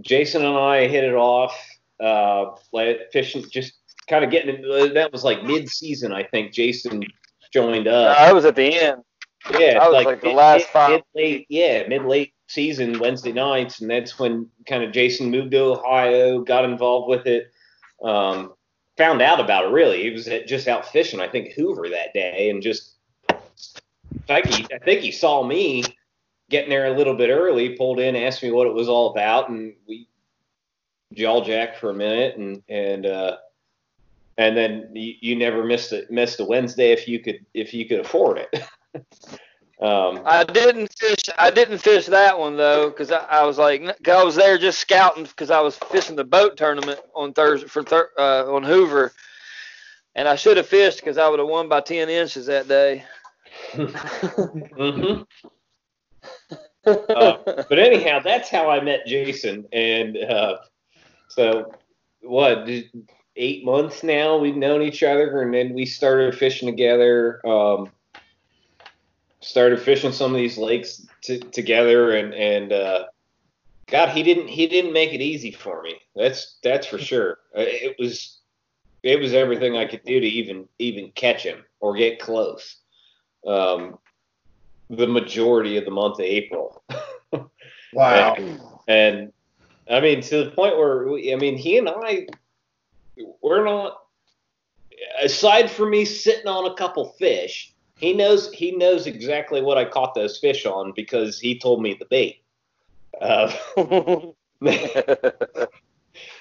Jason 0.01 0.45
and 0.45 0.57
I 0.57 0.87
hit 0.87 1.03
it 1.03 1.13
off, 1.13 1.55
uh, 1.99 2.51
like 2.71 3.11
fishing, 3.11 3.43
just 3.49 3.73
kind 4.07 4.23
of 4.23 4.31
getting. 4.31 4.55
into- 4.55 4.91
That 4.93 5.11
was 5.11 5.23
like 5.23 5.43
mid-season, 5.43 6.11
I 6.13 6.23
think. 6.23 6.53
Jason 6.53 7.03
joined 7.53 7.87
up. 7.87 8.17
I 8.17 8.33
was 8.33 8.45
at 8.45 8.55
the 8.55 8.73
end. 8.79 9.03
Yeah, 9.57 9.79
That 9.79 9.89
was 9.89 9.93
like, 9.93 10.05
like 10.05 10.21
the 10.21 10.27
mid- 10.27 10.35
last 10.35 10.59
mid, 10.61 10.67
five- 10.69 10.89
Mid 10.91 11.03
late, 11.15 11.45
yeah, 11.49 11.87
mid 11.87 12.03
late 12.05 12.33
season 12.47 12.99
Wednesday 12.99 13.31
nights, 13.31 13.81
and 13.81 13.89
that's 13.89 14.19
when 14.19 14.47
kind 14.67 14.83
of 14.83 14.91
Jason 14.91 15.31
moved 15.31 15.51
to 15.51 15.59
Ohio, 15.59 16.41
got 16.41 16.65
involved 16.65 17.09
with 17.09 17.25
it, 17.25 17.51
um, 18.03 18.53
found 18.97 19.21
out 19.21 19.39
about 19.39 19.65
it. 19.65 19.69
Really, 19.69 20.03
he 20.03 20.09
was 20.09 20.25
just 20.47 20.67
out 20.67 20.87
fishing, 20.87 21.19
I 21.19 21.27
think 21.27 21.53
Hoover 21.53 21.89
that 21.89 22.13
day, 22.13 22.49
and 22.49 22.61
just 22.61 22.93
in 23.29 24.19
fact, 24.27 24.53
he, 24.53 24.65
I 24.73 24.77
think 24.79 25.01
he 25.01 25.11
saw 25.11 25.43
me 25.43 25.83
getting 26.49 26.69
there 26.69 26.87
a 26.87 26.97
little 26.97 27.15
bit 27.15 27.29
early, 27.29 27.75
pulled 27.75 27.99
in, 27.99 28.15
asked 28.15 28.43
me 28.43 28.51
what 28.51 28.67
it 28.67 28.73
was 28.73 28.89
all 28.89 29.11
about, 29.11 29.49
and 29.49 29.73
we 29.87 30.07
jaw 31.13 31.43
jacked 31.43 31.77
for 31.77 31.89
a 31.89 31.95
minute, 31.95 32.37
and 32.37 32.61
and 32.69 33.05
uh, 33.05 33.37
and 34.37 34.55
then 34.55 34.89
you, 34.93 35.13
you 35.21 35.35
never 35.35 35.63
missed 35.63 35.91
a 35.91 36.05
missed 36.09 36.39
a 36.39 36.45
Wednesday 36.45 36.91
if 36.91 37.07
you 37.07 37.19
could 37.19 37.45
if 37.53 37.73
you 37.73 37.87
could 37.87 37.99
afford 37.99 38.37
it. 38.37 38.63
um, 39.81 40.21
I 40.25 40.43
didn't 40.43 40.91
fish. 40.99 41.19
I 41.37 41.49
didn't 41.51 41.79
fish 41.79 42.05
that 42.07 42.37
one 42.37 42.55
though, 42.57 42.89
because 42.89 43.11
I, 43.11 43.25
I 43.25 43.45
was 43.45 43.57
like, 43.57 43.81
'cause 44.03 44.15
I 44.15 44.23
was 44.23 44.35
there 44.35 44.57
just 44.57 44.79
scouting 44.79 45.23
because 45.23 45.49
I 45.51 45.59
was 45.61 45.77
fishing 45.77 46.15
the 46.15 46.23
boat 46.23 46.57
tournament 46.57 46.99
on 47.15 47.33
Thursday 47.33 47.67
for 47.67 47.83
thir- 47.83 48.11
uh, 48.17 48.53
on 48.53 48.63
Hoover, 48.63 49.11
and 50.15 50.27
I 50.27 50.35
should 50.35 50.57
have 50.57 50.67
fished 50.67 50.99
because 50.99 51.17
I 51.17 51.27
would 51.27 51.39
have 51.39 51.47
won 51.47 51.67
by 51.69 51.81
ten 51.81 52.09
inches 52.09 52.45
that 52.47 52.67
day. 52.67 53.03
hmm 53.73 55.21
Uh, 56.85 57.37
but 57.69 57.77
anyhow, 57.77 58.19
that's 58.23 58.49
how 58.49 58.69
I 58.69 58.81
met 58.81 59.05
Jason, 59.05 59.67
and 59.71 60.17
uh, 60.17 60.57
so 61.27 61.71
what? 62.21 62.67
Eight 63.35 63.63
months 63.63 64.03
now 64.03 64.37
we've 64.37 64.55
known 64.57 64.81
each 64.81 65.03
other, 65.03 65.41
and 65.43 65.53
then 65.53 65.73
we 65.73 65.85
started 65.85 66.35
fishing 66.37 66.67
together. 66.67 67.39
Um, 67.47 67.91
started 69.41 69.81
fishing 69.81 70.11
some 70.11 70.31
of 70.31 70.37
these 70.37 70.57
lakes 70.57 71.05
t- 71.21 71.39
together, 71.39 72.15
and 72.15 72.33
and 72.33 72.73
uh, 72.73 73.05
God, 73.87 74.09
he 74.09 74.23
didn't 74.23 74.47
he 74.47 74.67
didn't 74.67 74.93
make 74.93 75.13
it 75.13 75.21
easy 75.21 75.51
for 75.51 75.81
me. 75.81 75.95
That's 76.15 76.57
that's 76.63 76.87
for 76.87 76.97
sure. 76.97 77.39
Uh, 77.55 77.61
It 77.61 77.95
was 77.99 78.39
it 79.03 79.19
was 79.19 79.33
everything 79.33 79.75
I 79.75 79.85
could 79.85 80.03
do 80.03 80.19
to 80.19 80.27
even 80.27 80.67
even 80.79 81.11
catch 81.11 81.43
him 81.43 81.63
or 81.79 81.95
get 81.95 82.19
close. 82.19 82.77
Um, 83.45 83.97
the 84.89 85.07
majority 85.07 85.77
of 85.77 85.85
the 85.85 85.91
month 85.91 86.15
of 86.19 86.25
April. 86.25 86.83
Wow. 87.93 88.35
And 88.87 89.33
I 89.89 89.99
mean, 89.99 90.21
to 90.21 90.45
the 90.45 90.51
point 90.51 90.77
where 90.77 91.07
we, 91.07 91.33
I 91.33 91.35
mean, 91.35 91.57
he 91.57 91.77
and 91.77 91.89
I, 91.89 92.27
we're 93.41 93.65
not. 93.65 93.97
Aside 95.21 95.69
from 95.69 95.89
me 95.89 96.05
sitting 96.05 96.47
on 96.47 96.71
a 96.71 96.75
couple 96.75 97.09
fish, 97.19 97.70
he 98.01 98.13
knows 98.13 98.51
he 98.51 98.71
knows 98.71 99.05
exactly 99.05 99.61
what 99.61 99.77
I 99.77 99.85
caught 99.85 100.15
those 100.15 100.39
fish 100.39 100.65
on 100.65 100.91
because 100.95 101.39
he 101.39 101.57
told 101.57 101.81
me 101.81 101.93
the 101.93 102.05
bait. 102.05 102.41
Uh, 103.21 103.51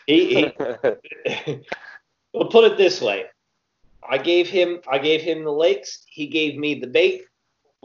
he, 0.07 0.35
he 0.35 0.53
well, 2.33 2.49
put 2.49 2.65
it 2.65 2.79
this 2.79 3.03
way: 3.03 3.27
I 4.09 4.17
gave 4.17 4.49
him 4.49 4.81
I 4.91 4.99
gave 4.99 5.21
him 5.21 5.45
the 5.45 5.53
lakes. 5.53 6.03
He 6.09 6.27
gave 6.27 6.57
me 6.57 6.81
the 6.81 6.87
bait. 6.87 7.25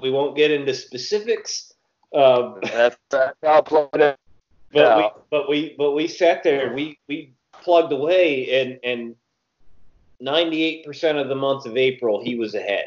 We 0.02 0.10
won't 0.10 0.38
get 0.38 0.52
into 0.52 0.74
specifics. 0.74 1.74
Um, 2.14 2.60
that's, 2.64 2.98
that's 3.10 3.38
how 3.44 3.62
played 3.62 3.90
it. 3.96 4.18
but 4.72 4.98
we 4.98 5.10
but 5.30 5.50
we 5.50 5.76
but 5.78 5.92
we 5.92 6.08
sat 6.08 6.44
there 6.44 6.74
we 6.74 6.98
we 7.10 7.34
plugged 7.62 7.92
away 7.92 8.62
and 8.62 8.80
and 8.86 9.16
98% 10.22 11.22
of 11.22 11.28
the 11.28 11.36
month 11.36 11.66
of 11.66 11.76
April 11.76 12.24
he 12.24 12.36
was 12.36 12.56
ahead. 12.56 12.86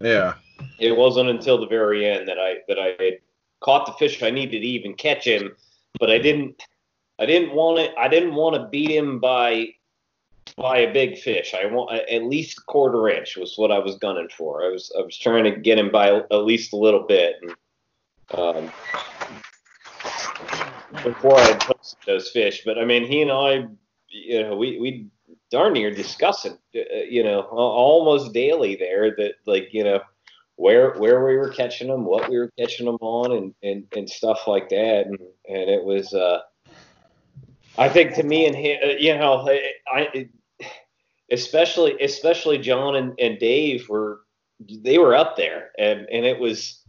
Yeah. 0.00 0.34
It 0.78 0.96
wasn't 0.96 1.30
until 1.30 1.58
the 1.58 1.66
very 1.66 2.06
end 2.06 2.28
that 2.28 2.38
I 2.38 2.56
that 2.68 2.78
I 2.78 3.18
caught 3.60 3.86
the 3.86 3.92
fish 3.92 4.22
I 4.22 4.30
needed 4.30 4.60
to 4.60 4.66
even 4.66 4.94
catch 4.94 5.26
him, 5.26 5.54
but 5.98 6.10
I 6.10 6.18
didn't 6.18 6.62
I 7.18 7.26
didn't 7.26 7.54
want 7.54 7.78
it 7.80 7.92
I 7.98 8.08
didn't 8.08 8.34
want 8.34 8.56
to 8.56 8.68
beat 8.68 8.90
him 8.90 9.18
by 9.18 9.68
by 10.56 10.78
a 10.78 10.92
big 10.92 11.18
fish. 11.18 11.54
I 11.54 11.66
want 11.66 11.92
at 11.92 12.24
least 12.24 12.58
a 12.58 12.62
quarter 12.62 13.08
inch 13.08 13.36
was 13.36 13.56
what 13.56 13.72
I 13.72 13.78
was 13.78 13.96
gunning 13.96 14.28
for. 14.36 14.64
I 14.64 14.68
was 14.68 14.92
I 14.98 15.02
was 15.02 15.16
trying 15.16 15.44
to 15.44 15.56
get 15.56 15.78
him 15.78 15.90
by 15.90 16.10
at 16.12 16.44
least 16.44 16.72
a 16.72 16.76
little 16.76 17.02
bit 17.02 17.36
and 17.42 17.54
um 18.38 18.70
before 21.02 21.36
I 21.36 21.42
had 21.44 21.60
posted 21.60 21.98
those 22.06 22.30
fish. 22.30 22.62
But 22.64 22.78
I 22.78 22.84
mean, 22.84 23.04
he 23.06 23.22
and 23.22 23.30
I, 23.30 23.66
you 24.08 24.42
know, 24.42 24.56
we 24.56 24.78
we 24.78 25.06
darn 25.50 25.72
near 25.72 25.90
discussing, 25.90 26.58
uh, 26.74 26.80
you 27.08 27.22
know, 27.22 27.42
almost 27.42 28.32
daily 28.32 28.76
there 28.76 29.14
that 29.16 29.34
like 29.46 29.68
you 29.72 29.84
know 29.84 30.00
where 30.56 30.94
where 30.94 31.24
we 31.24 31.36
were 31.36 31.50
catching 31.50 31.88
them, 31.88 32.04
what 32.04 32.28
we 32.28 32.38
were 32.38 32.52
catching 32.58 32.86
them 32.86 32.98
on, 33.00 33.32
and 33.32 33.54
and 33.62 33.86
and 33.96 34.08
stuff 34.08 34.46
like 34.46 34.68
that. 34.70 35.06
And 35.06 35.18
and 35.48 35.70
it 35.70 35.84
was, 35.84 36.14
uh 36.14 36.40
I 37.76 37.88
think 37.88 38.14
to 38.14 38.22
me 38.22 38.46
and 38.46 38.56
him, 38.56 38.78
uh, 38.84 38.92
you 38.98 39.16
know, 39.16 39.48
I. 39.86 40.28
especially 41.30 42.00
especially 42.00 42.58
John 42.58 42.96
and, 42.96 43.18
and 43.18 43.38
Dave 43.38 43.88
were 43.88 44.20
they 44.60 44.98
were 44.98 45.14
up 45.14 45.36
there, 45.36 45.70
and 45.78 46.06
and 46.10 46.24
it 46.24 46.38
was 46.38 46.80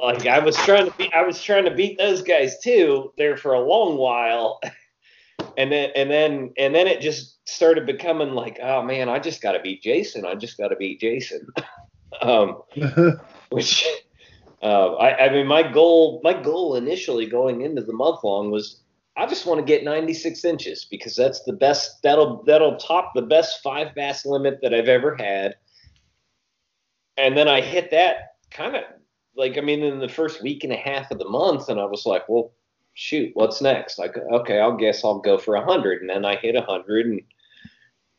like 0.00 0.26
I 0.26 0.38
was 0.38 0.56
trying 0.56 0.86
to 0.86 0.96
beat 0.96 1.12
I 1.14 1.22
was 1.22 1.42
trying 1.42 1.64
to 1.64 1.74
beat 1.74 1.98
those 1.98 2.22
guys 2.22 2.58
too 2.60 3.12
there 3.16 3.36
for 3.36 3.54
a 3.54 3.60
long 3.60 3.96
while. 3.96 4.60
And 5.58 5.72
then 5.72 5.90
and 5.96 6.08
then 6.08 6.52
and 6.56 6.72
then 6.72 6.86
it 6.86 7.00
just 7.00 7.46
started 7.48 7.84
becoming 7.84 8.30
like, 8.30 8.60
oh 8.62 8.80
man, 8.80 9.08
I 9.08 9.18
just 9.18 9.42
got 9.42 9.52
to 9.52 9.60
beat 9.60 9.82
Jason. 9.82 10.24
I 10.24 10.36
just 10.36 10.56
got 10.56 10.68
to 10.68 10.76
beat 10.76 11.00
Jason. 11.00 11.46
um, 12.22 12.62
which 13.50 13.84
uh, 14.62 14.94
I, 14.94 15.26
I 15.26 15.32
mean, 15.32 15.48
my 15.48 15.68
goal 15.68 16.20
my 16.22 16.32
goal 16.32 16.76
initially 16.76 17.26
going 17.26 17.62
into 17.62 17.82
the 17.82 17.92
month 17.92 18.22
long 18.22 18.52
was 18.52 18.80
I 19.16 19.26
just 19.26 19.46
want 19.46 19.58
to 19.58 19.66
get 19.66 19.82
96 19.82 20.44
inches 20.44 20.84
because 20.84 21.16
that's 21.16 21.42
the 21.42 21.52
best. 21.52 22.02
That'll 22.02 22.44
that'll 22.44 22.76
top 22.76 23.10
the 23.16 23.22
best 23.22 23.60
five 23.60 23.96
bass 23.96 24.24
limit 24.24 24.60
that 24.62 24.72
I've 24.72 24.88
ever 24.88 25.16
had. 25.16 25.56
And 27.16 27.36
then 27.36 27.48
I 27.48 27.60
hit 27.60 27.90
that 27.90 28.36
kind 28.52 28.76
of 28.76 28.84
like 29.36 29.58
I 29.58 29.60
mean 29.60 29.82
in 29.82 29.98
the 29.98 30.08
first 30.08 30.40
week 30.40 30.62
and 30.62 30.72
a 30.72 30.76
half 30.76 31.10
of 31.10 31.18
the 31.18 31.28
month, 31.28 31.68
and 31.68 31.80
I 31.80 31.84
was 31.84 32.06
like, 32.06 32.28
well, 32.28 32.52
shoot, 32.98 33.30
what's 33.34 33.62
next? 33.62 33.96
Like, 33.96 34.16
okay, 34.16 34.58
I'll 34.58 34.76
guess 34.76 35.04
I'll 35.04 35.20
go 35.20 35.38
for 35.38 35.54
a 35.54 35.64
hundred, 35.64 36.00
and 36.00 36.10
then 36.10 36.24
I 36.24 36.34
hit 36.34 36.56
a 36.56 36.62
hundred, 36.62 37.06
and 37.06 37.20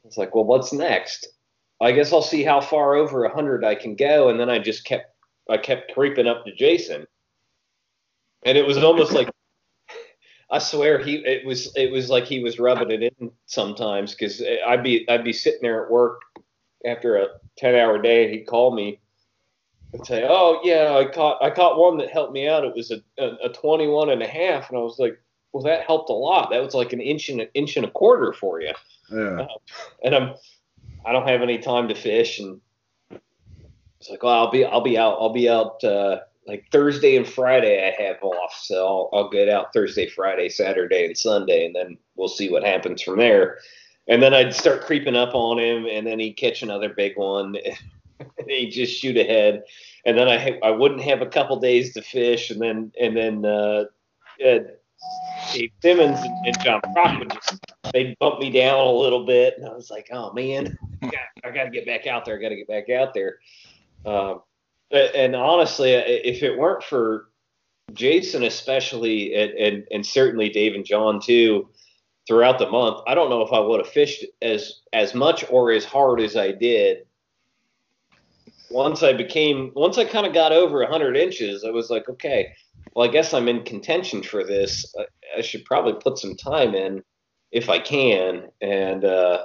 it's 0.05 0.17
like, 0.17 0.33
well, 0.33 0.45
what's 0.45 0.71
next? 0.71 1.27
I 1.81 1.91
guess 1.91 2.13
I'll 2.13 2.21
see 2.21 2.43
how 2.43 2.61
far 2.61 2.95
over 2.95 3.25
a 3.25 3.33
hundred 3.33 3.65
I 3.65 3.75
can 3.75 3.95
go, 3.95 4.29
and 4.29 4.39
then 4.39 4.49
I 4.49 4.57
just 4.57 4.85
kept 4.85 5.13
I 5.49 5.57
kept 5.57 5.93
creeping 5.93 6.27
up 6.27 6.45
to 6.45 6.55
Jason, 6.55 7.05
and 8.45 8.57
it 8.57 8.65
was 8.65 8.77
almost 8.77 9.11
like 9.11 9.29
I 10.51 10.59
swear 10.59 10.97
he 10.97 11.15
it 11.25 11.45
was 11.45 11.75
it 11.75 11.91
was 11.91 12.09
like 12.09 12.23
he 12.23 12.41
was 12.41 12.57
rubbing 12.57 12.91
it 12.91 13.13
in 13.19 13.31
sometimes 13.47 14.15
because 14.15 14.41
I'd 14.65 14.83
be 14.83 15.07
I'd 15.09 15.25
be 15.25 15.33
sitting 15.33 15.61
there 15.61 15.83
at 15.83 15.91
work 15.91 16.21
after 16.85 17.17
a 17.17 17.27
ten 17.57 17.75
hour 17.75 18.01
day 18.01 18.25
and 18.25 18.33
he'd 18.33 18.47
call 18.47 18.73
me 18.73 18.99
and 19.93 20.05
say, 20.05 20.25
"Oh 20.27 20.59
yeah, 20.63 20.95
I 20.95 21.05
caught 21.05 21.41
I 21.41 21.49
caught 21.49 21.79
one 21.79 21.97
that 21.97 22.09
helped 22.09 22.33
me 22.33 22.47
out. 22.47 22.63
It 22.63 22.75
was 22.75 22.91
a, 22.91 23.01
a, 23.17 23.47
a 23.47 23.49
21 23.49 24.09
and 24.09 24.21
a 24.21 24.27
half," 24.27 24.69
and 24.69 24.77
I 24.77 24.81
was 24.81 24.99
like, 24.99 25.19
"Well, 25.51 25.63
that 25.63 25.85
helped 25.85 26.09
a 26.09 26.13
lot. 26.13 26.49
That 26.51 26.63
was 26.63 26.73
like 26.73 26.93
an 26.93 27.01
inch 27.01 27.29
and 27.29 27.41
an 27.41 27.47
inch 27.53 27.75
and 27.77 27.85
a 27.85 27.91
quarter 27.91 28.33
for 28.33 28.61
you." 28.61 28.73
Yeah. 29.11 29.41
Uh, 29.41 29.47
and 30.03 30.15
I'm 30.15 30.35
I 31.05 31.11
don't 31.11 31.27
have 31.27 31.41
any 31.41 31.57
time 31.57 31.87
to 31.87 31.95
fish, 31.95 32.39
and 32.39 32.61
it's 33.99 34.09
like, 34.09 34.23
well, 34.23 34.33
I'll 34.33 34.51
be 34.51 34.65
I'll 34.65 34.81
be 34.81 34.97
out 34.97 35.17
I'll 35.19 35.33
be 35.33 35.49
out 35.49 35.83
uh, 35.83 36.19
like 36.47 36.65
Thursday 36.71 37.15
and 37.15 37.27
Friday 37.27 37.87
I 37.87 38.01
have 38.01 38.21
off, 38.21 38.53
so 38.61 38.85
I'll 38.85 39.09
I'll 39.13 39.29
get 39.29 39.49
out 39.49 39.73
Thursday, 39.73 40.07
Friday, 40.07 40.49
Saturday, 40.49 41.05
and 41.05 41.17
Sunday, 41.17 41.65
and 41.65 41.75
then 41.75 41.97
we'll 42.15 42.27
see 42.27 42.49
what 42.49 42.63
happens 42.63 43.01
from 43.01 43.17
there. 43.17 43.59
And 44.07 44.23
then 44.23 44.33
I'd 44.33 44.55
start 44.55 44.85
creeping 44.85 45.15
up 45.15 45.35
on 45.35 45.59
him, 45.59 45.85
and 45.85 46.05
then 46.05 46.19
he'd 46.19 46.33
catch 46.33 46.63
another 46.63 46.89
big 46.89 47.15
one. 47.15 47.55
he'd 48.47 48.71
just 48.71 48.99
shoot 48.99 49.17
ahead, 49.17 49.63
and 50.05 50.17
then 50.17 50.27
I 50.27 50.59
I 50.63 50.71
wouldn't 50.71 51.01
have 51.01 51.21
a 51.21 51.27
couple 51.27 51.59
days 51.59 51.93
to 51.93 52.01
fish, 52.01 52.51
and 52.51 52.61
then 52.61 52.91
and 52.99 53.15
then 53.15 53.45
uh, 53.45 53.85
uh, 54.45 54.59
Dave 55.53 55.71
Simmons 55.81 56.19
and, 56.45 56.59
John 56.61 56.81
Proch 56.93 57.19
would 57.19 57.31
just 57.31 57.59
they'd 57.93 58.17
bump 58.19 58.39
me 58.39 58.51
down 58.51 58.79
a 58.79 58.91
little 58.91 59.25
bit, 59.25 59.55
and 59.57 59.67
I 59.67 59.73
was 59.73 59.89
like, 59.89 60.09
oh 60.11 60.33
man, 60.33 60.77
I 61.01 61.51
got 61.51 61.65
to 61.65 61.69
get 61.69 61.85
back 61.85 62.07
out 62.07 62.25
there. 62.25 62.37
I 62.37 62.41
got 62.41 62.49
to 62.49 62.55
get 62.55 62.67
back 62.67 62.89
out 62.89 63.13
there. 63.13 63.39
Um, 64.05 64.41
and 64.91 65.35
honestly, 65.35 65.91
if 65.91 66.41
it 66.41 66.57
weren't 66.57 66.83
for 66.83 67.29
Jason, 67.93 68.43
especially, 68.43 69.35
and, 69.35 69.51
and, 69.51 69.87
and 69.91 70.05
certainly 70.05 70.49
Dave 70.49 70.73
and 70.73 70.85
John 70.85 71.19
too, 71.19 71.69
throughout 72.27 72.59
the 72.59 72.69
month, 72.69 73.01
I 73.07 73.15
don't 73.15 73.29
know 73.29 73.41
if 73.41 73.53
I 73.53 73.59
would 73.59 73.79
have 73.79 73.91
fished 73.91 74.25
as 74.41 74.81
as 74.93 75.13
much 75.13 75.45
or 75.49 75.71
as 75.71 75.85
hard 75.85 76.21
as 76.21 76.35
I 76.35 76.51
did. 76.51 77.05
Once 78.69 79.03
I 79.03 79.13
became, 79.13 79.71
once 79.75 79.97
I 79.97 80.05
kind 80.05 80.27
of 80.27 80.33
got 80.33 80.51
over 80.51 80.79
100 80.79 81.17
inches, 81.17 81.63
I 81.63 81.71
was 81.71 81.89
like, 81.89 82.07
okay, 82.09 82.53
well, 82.93 83.07
I 83.07 83.11
guess 83.11 83.33
I'm 83.33 83.47
in 83.47 83.63
contention 83.63 84.23
for 84.23 84.43
this. 84.43 84.93
I, 84.97 85.05
I 85.39 85.41
should 85.41 85.65
probably 85.65 85.93
put 85.93 86.17
some 86.17 86.35
time 86.35 86.75
in 86.75 87.03
if 87.51 87.69
I 87.69 87.79
can. 87.79 88.49
And 88.61 89.05
uh, 89.05 89.43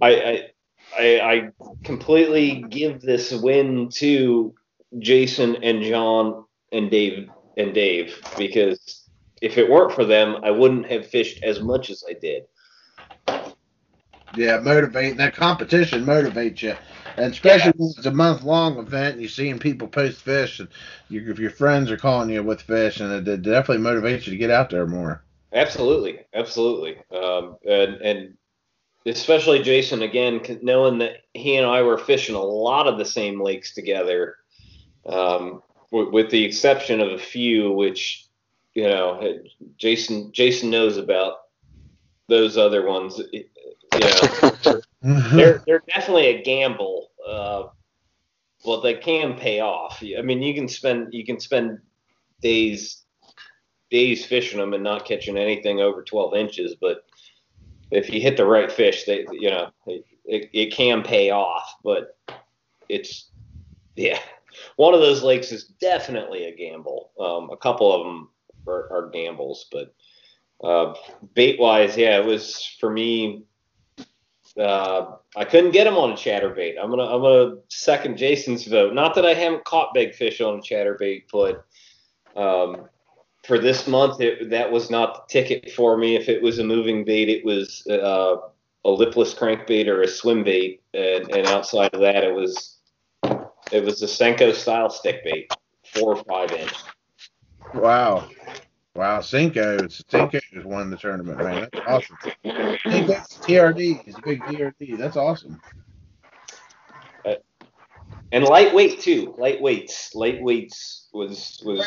I, 0.00 0.08
I 0.10 0.42
I, 0.98 1.20
I 1.20 1.48
completely 1.84 2.64
give 2.68 3.00
this 3.00 3.32
win 3.32 3.88
to 3.94 4.54
Jason 4.98 5.56
and 5.62 5.82
John 5.82 6.44
and 6.70 6.90
Dave 6.90 7.30
and 7.56 7.72
Dave 7.72 8.20
because 8.36 9.08
if 9.40 9.58
it 9.58 9.70
weren't 9.70 9.92
for 9.92 10.04
them, 10.04 10.36
I 10.42 10.50
wouldn't 10.50 10.90
have 10.90 11.06
fished 11.06 11.42
as 11.42 11.60
much 11.60 11.90
as 11.90 12.04
I 12.08 12.14
did. 12.14 12.44
Yeah, 14.34 14.58
motivate 14.60 15.16
that 15.18 15.34
competition 15.34 16.04
motivates 16.04 16.62
you, 16.62 16.76
and 17.16 17.32
especially 17.32 17.72
when 17.76 17.92
it's 17.96 18.06
a 18.06 18.10
month 18.10 18.42
long 18.42 18.78
event. 18.78 19.14
And 19.14 19.20
you're 19.20 19.30
seeing 19.30 19.58
people 19.58 19.88
post 19.88 20.20
fish, 20.20 20.60
and 20.60 20.68
you, 21.08 21.30
if 21.30 21.38
your 21.38 21.50
friends 21.50 21.90
are 21.90 21.96
calling 21.96 22.30
you 22.30 22.42
with 22.42 22.62
fish, 22.62 23.00
and 23.00 23.12
it, 23.12 23.28
it 23.28 23.42
definitely 23.42 23.84
motivates 23.84 24.26
you 24.26 24.32
to 24.32 24.36
get 24.36 24.50
out 24.50 24.70
there 24.70 24.86
more. 24.86 25.22
Absolutely, 25.52 26.20
absolutely, 26.34 26.96
um, 27.14 27.56
and 27.68 27.94
and 27.96 28.36
especially 29.06 29.62
Jason 29.62 30.02
again, 30.02 30.40
knowing 30.62 30.98
that 30.98 31.18
he 31.34 31.56
and 31.56 31.66
I 31.66 31.82
were 31.82 31.98
fishing 31.98 32.34
a 32.34 32.42
lot 32.42 32.86
of 32.86 32.98
the 32.98 33.04
same 33.04 33.40
lakes 33.40 33.74
together, 33.74 34.36
um, 35.06 35.62
with, 35.90 36.08
with 36.08 36.30
the 36.30 36.44
exception 36.44 37.00
of 37.00 37.12
a 37.12 37.18
few, 37.18 37.72
which 37.72 38.26
you 38.74 38.84
know 38.88 39.40
Jason 39.76 40.32
Jason 40.32 40.70
knows 40.70 40.96
about 40.96 41.42
those 42.28 42.56
other 42.56 42.86
ones. 42.86 43.20
You 43.32 43.44
know, 44.00 44.80
they're 45.02 45.62
they're 45.66 45.82
definitely 45.88 46.26
a 46.26 46.42
gamble. 46.42 47.10
Uh, 47.26 47.64
well, 48.64 48.80
they 48.80 48.94
can 48.94 49.34
pay 49.36 49.60
off. 49.60 50.02
I 50.02 50.22
mean, 50.22 50.42
you 50.42 50.54
can 50.54 50.68
spend 50.68 51.12
you 51.12 51.24
can 51.24 51.40
spend 51.40 51.78
days 52.40 53.02
days 53.90 54.24
fishing 54.24 54.58
them 54.58 54.72
and 54.72 54.82
not 54.82 55.04
catching 55.04 55.36
anything 55.36 55.80
over 55.80 56.02
12 56.02 56.34
inches, 56.34 56.74
but 56.80 57.04
if 57.90 58.10
you 58.10 58.20
hit 58.20 58.38
the 58.38 58.46
right 58.46 58.72
fish, 58.72 59.04
they 59.04 59.26
you 59.32 59.50
know 59.50 59.70
it, 59.86 60.04
it, 60.24 60.50
it 60.52 60.72
can 60.72 61.02
pay 61.02 61.30
off. 61.30 61.74
But 61.84 62.16
it's 62.88 63.30
yeah, 63.96 64.18
one 64.76 64.94
of 64.94 65.00
those 65.00 65.22
lakes 65.22 65.52
is 65.52 65.64
definitely 65.64 66.46
a 66.46 66.56
gamble. 66.56 67.10
Um, 67.18 67.50
a 67.50 67.56
couple 67.56 67.92
of 67.92 68.06
them 68.06 68.28
are, 68.66 68.90
are 68.92 69.10
gambles, 69.10 69.66
but 69.70 69.94
uh, 70.62 70.94
bait 71.34 71.58
wise, 71.58 71.96
yeah, 71.96 72.18
it 72.18 72.24
was 72.24 72.76
for 72.80 72.90
me. 72.90 73.44
Uh, 74.58 75.16
I 75.34 75.44
couldn't 75.44 75.70
get 75.70 75.86
him 75.86 75.96
on 75.96 76.12
a 76.12 76.14
chatterbait. 76.14 76.74
I'm 76.80 76.90
gonna 76.90 77.04
I'm 77.06 77.22
gonna 77.22 77.56
second 77.68 78.18
Jason's 78.18 78.66
vote. 78.66 78.92
Not 78.92 79.14
that 79.14 79.24
I 79.24 79.34
haven't 79.34 79.64
caught 79.64 79.94
big 79.94 80.14
fish 80.14 80.40
on 80.40 80.58
a 80.58 80.62
chatterbait, 80.62 81.24
but 81.32 81.64
um, 82.36 82.88
for 83.44 83.58
this 83.58 83.86
month, 83.86 84.20
it, 84.20 84.50
that 84.50 84.70
was 84.70 84.90
not 84.90 85.28
the 85.28 85.32
ticket 85.32 85.72
for 85.72 85.96
me. 85.96 86.16
If 86.16 86.28
it 86.28 86.42
was 86.42 86.58
a 86.58 86.64
moving 86.64 87.04
bait, 87.04 87.28
it 87.28 87.44
was 87.44 87.86
uh, 87.88 88.36
a 88.84 88.90
lipless 88.90 89.34
crankbait 89.34 89.86
or 89.86 90.02
a 90.02 90.08
swim 90.08 90.44
bait, 90.44 90.82
and, 90.92 91.30
and 91.30 91.46
outside 91.46 91.94
of 91.94 92.00
that, 92.00 92.24
it 92.24 92.34
was 92.34 92.78
it 93.72 93.82
was 93.82 94.02
a 94.02 94.06
Senko 94.06 94.54
style 94.54 94.90
stick 94.90 95.24
bait, 95.24 95.50
four 95.94 96.16
or 96.16 96.24
five 96.24 96.52
inch. 96.52 96.74
Wow. 97.74 98.28
Wow, 98.94 99.20
Senko. 99.20 99.80
Senko 100.10 100.40
has 100.54 100.64
won 100.64 100.90
the 100.90 100.96
tournament, 100.96 101.38
man. 101.38 101.68
That's 101.72 101.86
awesome. 101.86 102.16
Senko's 102.44 103.38
TRD. 103.38 104.04
He's 104.04 104.18
a 104.18 104.22
big 104.22 104.40
TRD. 104.42 104.98
That's 104.98 105.16
awesome. 105.16 105.60
Uh, 107.24 107.34
and 108.32 108.44
lightweight 108.44 109.00
too. 109.00 109.34
Lightweights. 109.38 110.14
Lightweights 110.14 111.06
was 111.14 111.62
was. 111.64 111.80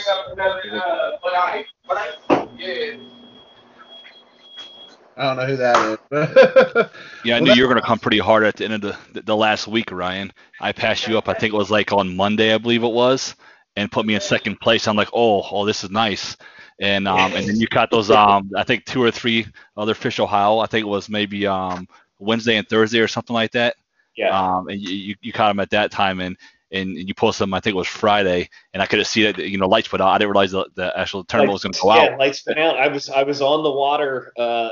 I 5.18 5.24
don't 5.24 5.38
know 5.38 5.46
who 5.46 5.58
that 5.58 6.00
is. 6.12 6.86
yeah, 7.24 7.38
I 7.38 7.40
knew 7.40 7.54
you 7.54 7.62
were 7.62 7.70
going 7.70 7.82
to 7.82 7.88
come 7.88 8.00
pretty 8.00 8.20
hard 8.20 8.44
at 8.44 8.58
the 8.58 8.66
end 8.66 8.84
of 8.84 8.98
the, 9.14 9.22
the 9.22 9.36
last 9.36 9.68
week, 9.68 9.92
Ryan. 9.92 10.34
I 10.60 10.72
passed 10.72 11.08
you 11.08 11.18
up. 11.18 11.30
I 11.30 11.34
think 11.34 11.54
it 11.54 11.58
was 11.58 11.72
like 11.72 11.94
on 11.94 12.18
Monday, 12.18 12.54
I 12.54 12.58
believe 12.58 12.84
it 12.84 12.92
was, 12.92 13.36
and 13.76 13.92
put 13.92 14.06
me 14.06 14.16
in 14.16 14.22
second 14.22 14.60
place. 14.60 14.88
I'm 14.88 14.98
like, 14.98 15.10
oh, 15.14 15.44
oh, 15.50 15.66
this 15.66 15.84
is 15.84 15.90
nice. 15.90 16.36
And 16.80 17.08
um, 17.08 17.34
and 17.34 17.48
then 17.48 17.58
you 17.58 17.68
caught 17.68 17.92
those 17.92 18.12
um, 18.12 18.52
I 18.56 18.64
think 18.64 18.86
two 18.86 19.02
or 19.02 19.12
three 19.12 19.48
other 19.78 19.94
fish 19.94 20.20
Ohio. 20.20 20.60
I 20.60 20.68
think 20.68 20.86
it 20.86 20.90
was 20.90 21.10
maybe 21.10 21.48
um 21.48 21.88
Wednesday 22.20 22.58
and 22.58 22.68
Thursday 22.68 23.00
or 23.00 23.08
something 23.08 23.34
like 23.34 23.52
that. 23.52 23.76
Yeah. 24.16 24.30
Um, 24.30 24.70
and 24.70 24.80
you, 24.80 25.16
you 25.22 25.34
caught 25.34 25.50
them 25.50 25.60
at 25.60 25.70
that 25.72 25.92
time, 25.92 26.22
and 26.22 26.38
and 26.72 26.96
you 26.98 27.14
posted 27.14 27.44
them. 27.44 27.54
I 27.54 27.60
think 27.60 27.76
it 27.76 27.78
was 27.78 27.88
Friday, 27.88 28.50
and 28.74 28.82
I 28.82 28.86
could 28.86 29.06
see 29.06 29.24
that 29.24 29.38
you 29.38 29.58
know 29.58 29.68
lights 29.68 29.92
went 29.92 30.02
out. 30.02 30.10
I 30.10 30.18
didn't 30.18 30.32
realize 30.32 30.52
the, 30.52 30.68
the 30.76 30.98
actual 30.98 31.24
tournament 31.24 31.54
lights, 31.54 31.64
was 31.64 31.64
going 31.64 31.74
to 31.74 31.80
go 31.82 32.04
yeah, 32.04 32.14
out. 32.14 32.20
lights 32.20 32.46
went 32.46 32.60
out. 32.60 32.78
I 32.78 32.88
was 32.88 33.10
I 33.10 33.24
was 33.24 33.42
on 33.42 33.64
the 33.64 33.72
water, 33.72 34.34
uh, 34.38 34.72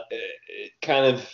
kind 0.82 1.06
of 1.06 1.28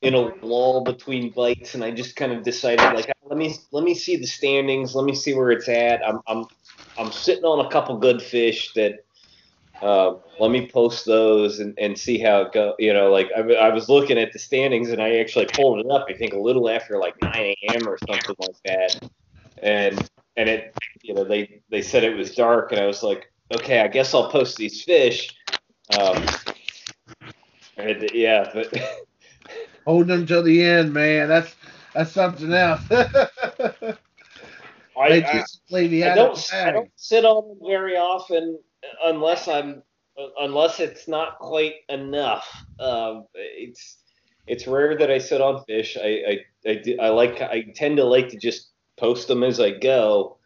in 0.00 0.14
a 0.14 0.34
lull 0.44 0.82
between 0.82 1.30
bites, 1.30 1.74
and 1.74 1.84
I 1.84 1.90
just 1.90 2.16
kind 2.16 2.32
of 2.32 2.42
decided 2.42 2.82
like 2.94 3.10
let 3.24 3.38
me 3.38 3.54
let 3.70 3.84
me 3.84 3.94
see 3.94 4.16
the 4.16 4.26
standings, 4.26 4.94
let 4.94 5.04
me 5.04 5.14
see 5.14 5.34
where 5.34 5.50
it's 5.50 5.68
at. 5.68 6.06
I'm 6.06 6.20
I'm 6.26 6.44
I'm 6.98 7.12
sitting 7.12 7.44
on 7.44 7.64
a 7.64 7.70
couple 7.70 7.96
good 7.98 8.20
fish 8.20 8.72
that 8.74 9.04
uh, 9.82 10.14
let 10.38 10.50
me 10.50 10.68
post 10.68 11.04
those 11.06 11.58
and, 11.58 11.76
and 11.78 11.98
see 11.98 12.18
how 12.18 12.42
it 12.42 12.52
go. 12.52 12.74
You 12.78 12.94
know, 12.94 13.10
like 13.10 13.30
I, 13.36 13.40
I 13.40 13.68
was 13.70 13.88
looking 13.88 14.18
at 14.18 14.32
the 14.32 14.38
standings 14.38 14.90
and 14.90 15.02
I 15.02 15.16
actually 15.16 15.46
pulled 15.46 15.80
it 15.80 15.90
up. 15.90 16.06
I 16.08 16.14
think 16.14 16.32
a 16.32 16.38
little 16.38 16.70
after 16.70 16.98
like 16.98 17.20
9 17.20 17.32
a.m. 17.34 17.88
or 17.88 17.98
something 18.08 18.36
like 18.38 18.56
that, 18.64 19.10
and 19.62 20.10
and 20.36 20.48
it, 20.48 20.74
you 21.02 21.14
know, 21.14 21.24
they 21.24 21.60
they 21.68 21.82
said 21.82 22.04
it 22.04 22.16
was 22.16 22.34
dark, 22.34 22.72
and 22.72 22.80
I 22.80 22.86
was 22.86 23.02
like, 23.02 23.30
okay, 23.54 23.80
I 23.80 23.88
guess 23.88 24.14
I'll 24.14 24.30
post 24.30 24.56
these 24.56 24.82
fish. 24.82 25.34
Um, 25.98 26.24
and 27.76 28.08
yeah, 28.14 28.50
but 28.54 28.72
Holding 29.84 30.08
them 30.08 30.26
till 30.26 30.42
the 30.42 30.62
end, 30.62 30.92
man. 30.92 31.28
That's 31.28 31.54
that's 31.92 32.12
something 32.12 32.52
else. 32.52 32.80
I, 32.90 33.96
I, 34.96 35.20
just 35.20 35.62
leave 35.70 35.92
you 35.92 36.04
I 36.04 36.14
don't 36.14 36.54
I 36.54 36.70
don't 36.70 36.90
sit 36.96 37.24
on 37.24 37.48
them 37.48 37.58
very 37.66 37.96
often 37.96 38.58
unless 39.04 39.48
I'm 39.48 39.82
unless 40.38 40.80
it's 40.80 41.08
not 41.08 41.38
quite 41.38 41.74
enough. 41.88 42.46
Um, 42.78 43.26
it's 43.34 43.98
it's 44.46 44.66
rare 44.66 44.96
that 44.98 45.10
I 45.10 45.18
sit 45.18 45.40
on 45.40 45.64
fish. 45.64 45.96
I 45.96 46.22
I, 46.66 46.70
I, 46.70 46.74
do- 46.76 46.98
I 47.00 47.08
like 47.08 47.40
I 47.40 47.72
tend 47.74 47.96
to 47.98 48.04
like 48.04 48.28
to 48.30 48.38
just 48.38 48.70
post 48.96 49.28
them 49.28 49.42
as 49.42 49.60
I 49.60 49.70
go, 49.70 50.38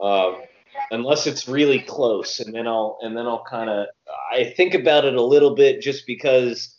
um, 0.00 0.42
unless 0.90 1.26
it's 1.26 1.48
really 1.48 1.80
close, 1.80 2.40
and 2.40 2.54
then 2.54 2.66
I'll 2.66 2.98
and 3.02 3.16
then 3.16 3.26
I'll 3.26 3.44
kind 3.44 3.70
of 3.70 3.86
I 4.32 4.52
think 4.56 4.74
about 4.74 5.04
it 5.04 5.14
a 5.14 5.22
little 5.22 5.54
bit 5.54 5.80
just 5.80 6.06
because. 6.06 6.74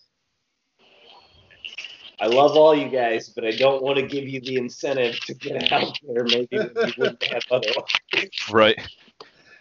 I 2.22 2.28
love 2.28 2.58
all 2.58 2.76
you 2.76 2.90
guys, 2.90 3.30
but 3.30 3.46
I 3.46 3.52
don't 3.52 3.82
want 3.82 3.98
to 3.98 4.06
give 4.06 4.28
you 4.28 4.42
the 4.42 4.58
incentive 4.58 5.18
to 5.22 5.34
get 5.34 5.72
out 5.72 5.98
there. 6.06 6.26
Maybe 6.26 6.48
you 6.52 6.94
wouldn't 6.98 7.24
have 7.24 7.44
otherwise. 7.50 8.30
Right. 8.52 8.78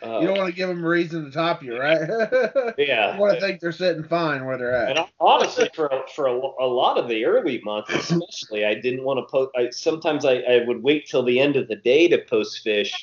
Uh, 0.03 0.21
You 0.21 0.29
don't 0.29 0.39
want 0.39 0.51
to 0.51 0.55
give 0.57 0.69
them 0.69 0.85
a 0.85 0.89
reason 0.89 1.25
to 1.25 1.31
top 1.31 1.63
you, 1.63 1.77
right? 1.77 2.01
yeah. 2.79 3.15
you 3.15 3.21
want 3.21 3.35
to 3.35 3.41
think 3.41 3.61
they're 3.61 3.73
sitting 3.73 4.05
fine 4.05 4.45
where 4.45 4.57
they're 4.57 4.75
at. 4.75 4.97
And 4.97 5.07
honestly, 5.19 5.69
for 5.75 5.87
a- 5.87 6.05
for 6.15 6.27
a, 6.27 6.33
a 6.33 6.67
lot 6.67 6.99
of 6.99 7.09
the 7.09 7.25
early 7.25 7.61
months, 7.65 7.91
especially, 7.93 8.65
I 8.65 8.75
didn't 8.75 9.03
want 9.05 9.19
to 9.19 9.31
post. 9.31 9.51
I, 9.57 9.71
sometimes 9.71 10.25
I, 10.25 10.35
I 10.37 10.65
would 10.67 10.83
wait 10.83 11.07
till 11.09 11.23
the 11.25 11.41
end 11.41 11.57
of 11.57 11.67
the 11.69 11.77
day 11.77 12.07
to 12.09 12.19
post 12.19 12.61
fish. 12.63 12.95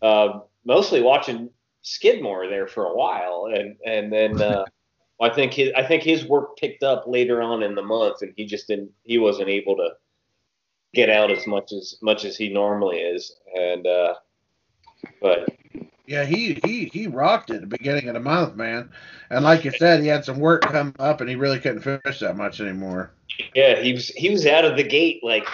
Uh, 0.00 0.40
mostly 0.64 1.00
watching 1.00 1.48
Skidmore 1.82 2.48
there 2.48 2.66
for 2.66 2.86
a 2.86 2.94
while, 2.94 3.48
and 3.54 3.76
and 3.86 4.12
then 4.12 4.40
uh, 4.42 4.64
I 5.20 5.28
think 5.30 5.52
his 5.54 5.70
I 5.76 5.84
think 5.84 6.02
his 6.02 6.24
work 6.24 6.56
picked 6.56 6.82
up 6.82 7.04
later 7.06 7.40
on 7.40 7.62
in 7.62 7.74
the 7.76 7.82
month, 7.82 8.22
and 8.22 8.32
he 8.36 8.46
just 8.46 8.66
didn't. 8.66 8.90
He 9.04 9.18
wasn't 9.18 9.48
able 9.48 9.76
to 9.76 9.90
get 10.92 11.08
out 11.08 11.30
as 11.30 11.46
much 11.46 11.72
as 11.72 11.96
much 12.02 12.24
as 12.24 12.36
he 12.36 12.48
normally 12.48 12.98
is, 12.98 13.34
and 13.56 13.86
uh, 13.86 14.14
but 15.20 15.48
Yeah, 16.06 16.24
he 16.24 16.58
he 16.64 16.86
he 16.86 17.06
rocked 17.06 17.50
it 17.50 17.56
at 17.56 17.60
the 17.60 17.66
beginning 17.66 18.08
of 18.08 18.14
the 18.14 18.20
month, 18.20 18.56
man. 18.56 18.90
And 19.30 19.44
like 19.44 19.64
you 19.64 19.70
said, 19.70 20.00
he 20.00 20.08
had 20.08 20.24
some 20.24 20.40
work 20.40 20.62
come 20.62 20.94
up, 20.98 21.20
and 21.20 21.30
he 21.30 21.36
really 21.36 21.60
couldn't 21.60 21.82
fish 21.82 22.20
that 22.20 22.36
much 22.36 22.60
anymore. 22.60 23.12
Yeah, 23.54 23.80
he 23.80 23.92
was 23.92 24.08
he 24.08 24.30
was 24.30 24.46
out 24.46 24.64
of 24.64 24.76
the 24.76 24.82
gate 24.82 25.22
like 25.22 25.46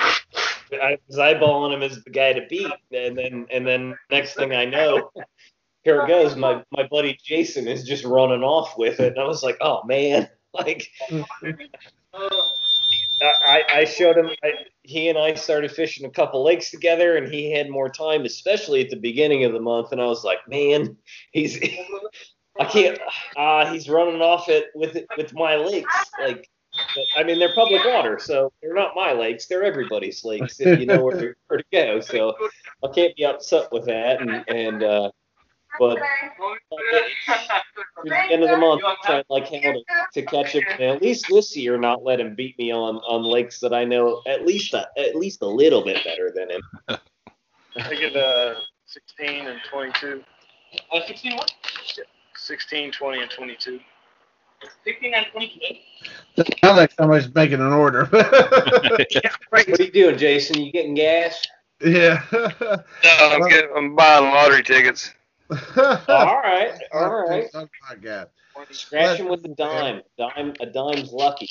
I 0.73 0.99
was 1.07 1.17
eyeballing 1.17 1.75
him 1.75 1.83
as 1.83 2.03
the 2.03 2.11
guy 2.11 2.33
to 2.33 2.47
beat, 2.49 2.73
and 2.93 3.17
then 3.17 3.47
and 3.53 3.67
then 3.67 3.97
next 4.11 4.35
thing 4.35 4.55
I 4.55 4.65
know, 4.65 5.11
here 5.85 6.03
it 6.03 6.09
goes. 6.09 6.37
My 6.37 6.63
my 6.71 6.87
buddy 6.89 7.19
Jason 7.23 7.69
is 7.69 7.85
just 7.85 8.05
running 8.05 8.43
off 8.43 8.77
with 8.77 9.01
it, 9.01 9.13
and 9.13 9.21
I 9.21 9.27
was 9.27 9.43
like, 9.43 9.59
oh 9.61 9.85
man, 9.85 10.29
like 10.55 10.89
oh, 12.15 12.51
I, 13.23 13.65
I 13.73 13.85
showed 13.85 14.17
him. 14.17 14.31
I, 14.43 14.53
he 14.83 15.09
and 15.09 15.19
I 15.19 15.35
started 15.35 15.71
fishing 15.73 16.07
a 16.07 16.11
couple 16.11 16.45
lakes 16.45 16.71
together, 16.71 17.17
and 17.17 17.33
he 17.33 17.51
had 17.53 17.69
more 17.69 17.89
time, 17.89 18.25
especially 18.25 18.83
at 18.83 18.91
the 18.91 18.97
beginning 18.97 19.45
of 19.45 19.53
the 19.53 19.61
month. 19.61 19.93
And 19.93 20.01
I 20.01 20.07
was 20.07 20.25
like, 20.25 20.39
man, 20.49 20.97
he's 21.33 21.59
I 22.59 22.65
can't. 22.65 22.99
Uh, 23.37 23.73
he's 23.73 23.89
running 23.89 24.21
off 24.21 24.49
it 24.49 24.67
with 24.75 24.97
it 24.97 25.07
with 25.17 25.33
my 25.35 25.57
lakes, 25.57 26.11
like. 26.21 26.49
But, 26.95 27.05
I 27.17 27.25
mean, 27.25 27.41
they're 27.41 27.55
public 27.55 27.83
water, 27.85 28.21
so 28.21 28.53
they're 28.63 28.75
not 28.75 28.95
my 28.95 29.13
lakes. 29.13 29.47
They're 29.47 29.65
everybody's 29.65 30.25
lakes 30.25 30.61
if 30.61 30.79
you 30.79 30.87
know 30.87 31.03
where 31.03 31.17
to, 31.17 31.35
where 31.49 31.59
to 31.59 31.65
go. 31.73 32.01
So 32.01 32.37
I 32.85 32.89
can't 32.95 33.17
be 33.17 33.25
upset 33.25 33.73
with 33.73 33.87
that. 33.87 34.21
And, 34.21 34.45
and 34.47 34.83
uh, 34.85 35.11
but 35.79 35.99
at 35.99 36.05
the 38.05 38.17
end 38.31 38.43
of 38.43 38.51
the 38.51 38.57
month, 38.57 38.83
trying 39.05 39.25
like 39.29 39.45
how 39.45 39.73
to, 39.73 39.83
to 40.15 40.23
catch 40.23 40.53
him, 40.53 40.65
and 40.73 40.97
at 40.97 41.03
least 41.03 41.27
this 41.31 41.57
year, 41.57 41.79
not 41.79 42.03
let 42.03 42.21
him 42.21 42.35
beat 42.35 42.59
me 42.59 42.73
on 42.73 42.97
on 42.97 43.23
lakes 43.23 43.61
that 43.61 43.73
I 43.73 43.85
know 43.85 44.23
at 44.27 44.47
least 44.47 44.75
a, 44.75 44.87
at 44.97 45.15
least 45.15 45.43
a 45.43 45.47
little 45.47 45.85
bit 45.85 46.03
better 46.05 46.33
than 46.35 46.51
him. 46.51 46.63
I 47.77 47.95
get 47.95 48.17
uh, 48.17 48.55
16 48.87 49.47
and 49.47 49.61
22. 49.71 50.23
Uh, 50.93 51.01
16 51.07 51.37
what? 51.37 51.53
16, 52.37 52.93
20, 52.93 53.23
and 53.23 53.31
22. 53.31 53.81
16 54.85 55.15
and 55.15 55.27
22. 55.33 55.61
Sounds 56.65 56.77
like 56.77 56.93
somebody's 56.93 57.33
making 57.35 57.61
an 57.61 57.73
order. 57.73 58.09
What 59.51 59.81
are 59.81 59.83
you 59.83 59.91
doing, 59.91 60.19
Jason? 60.19 60.61
You 60.61 60.71
getting 60.73 60.95
gas? 60.95 61.47
yeah. 61.81 62.23
No, 62.33 62.83
I'm, 63.05 63.49
getting, 63.49 63.71
I'm 63.75 63.97
buying 63.97 64.25
lottery 64.25 64.63
tickets. 64.63 65.15
All 65.77 66.41
right, 66.43 66.79
all 66.93 67.25
right. 67.27 67.49
Oh 67.55 67.67
my 67.89 67.97
God. 67.97 68.29
Scratch 68.71 69.19
him 69.19 69.29
with 69.29 69.45
a 69.45 69.49
dime. 69.49 70.03
Dime, 70.19 70.53
a 70.61 70.67
dime's 70.67 71.13
lucky. 71.13 71.47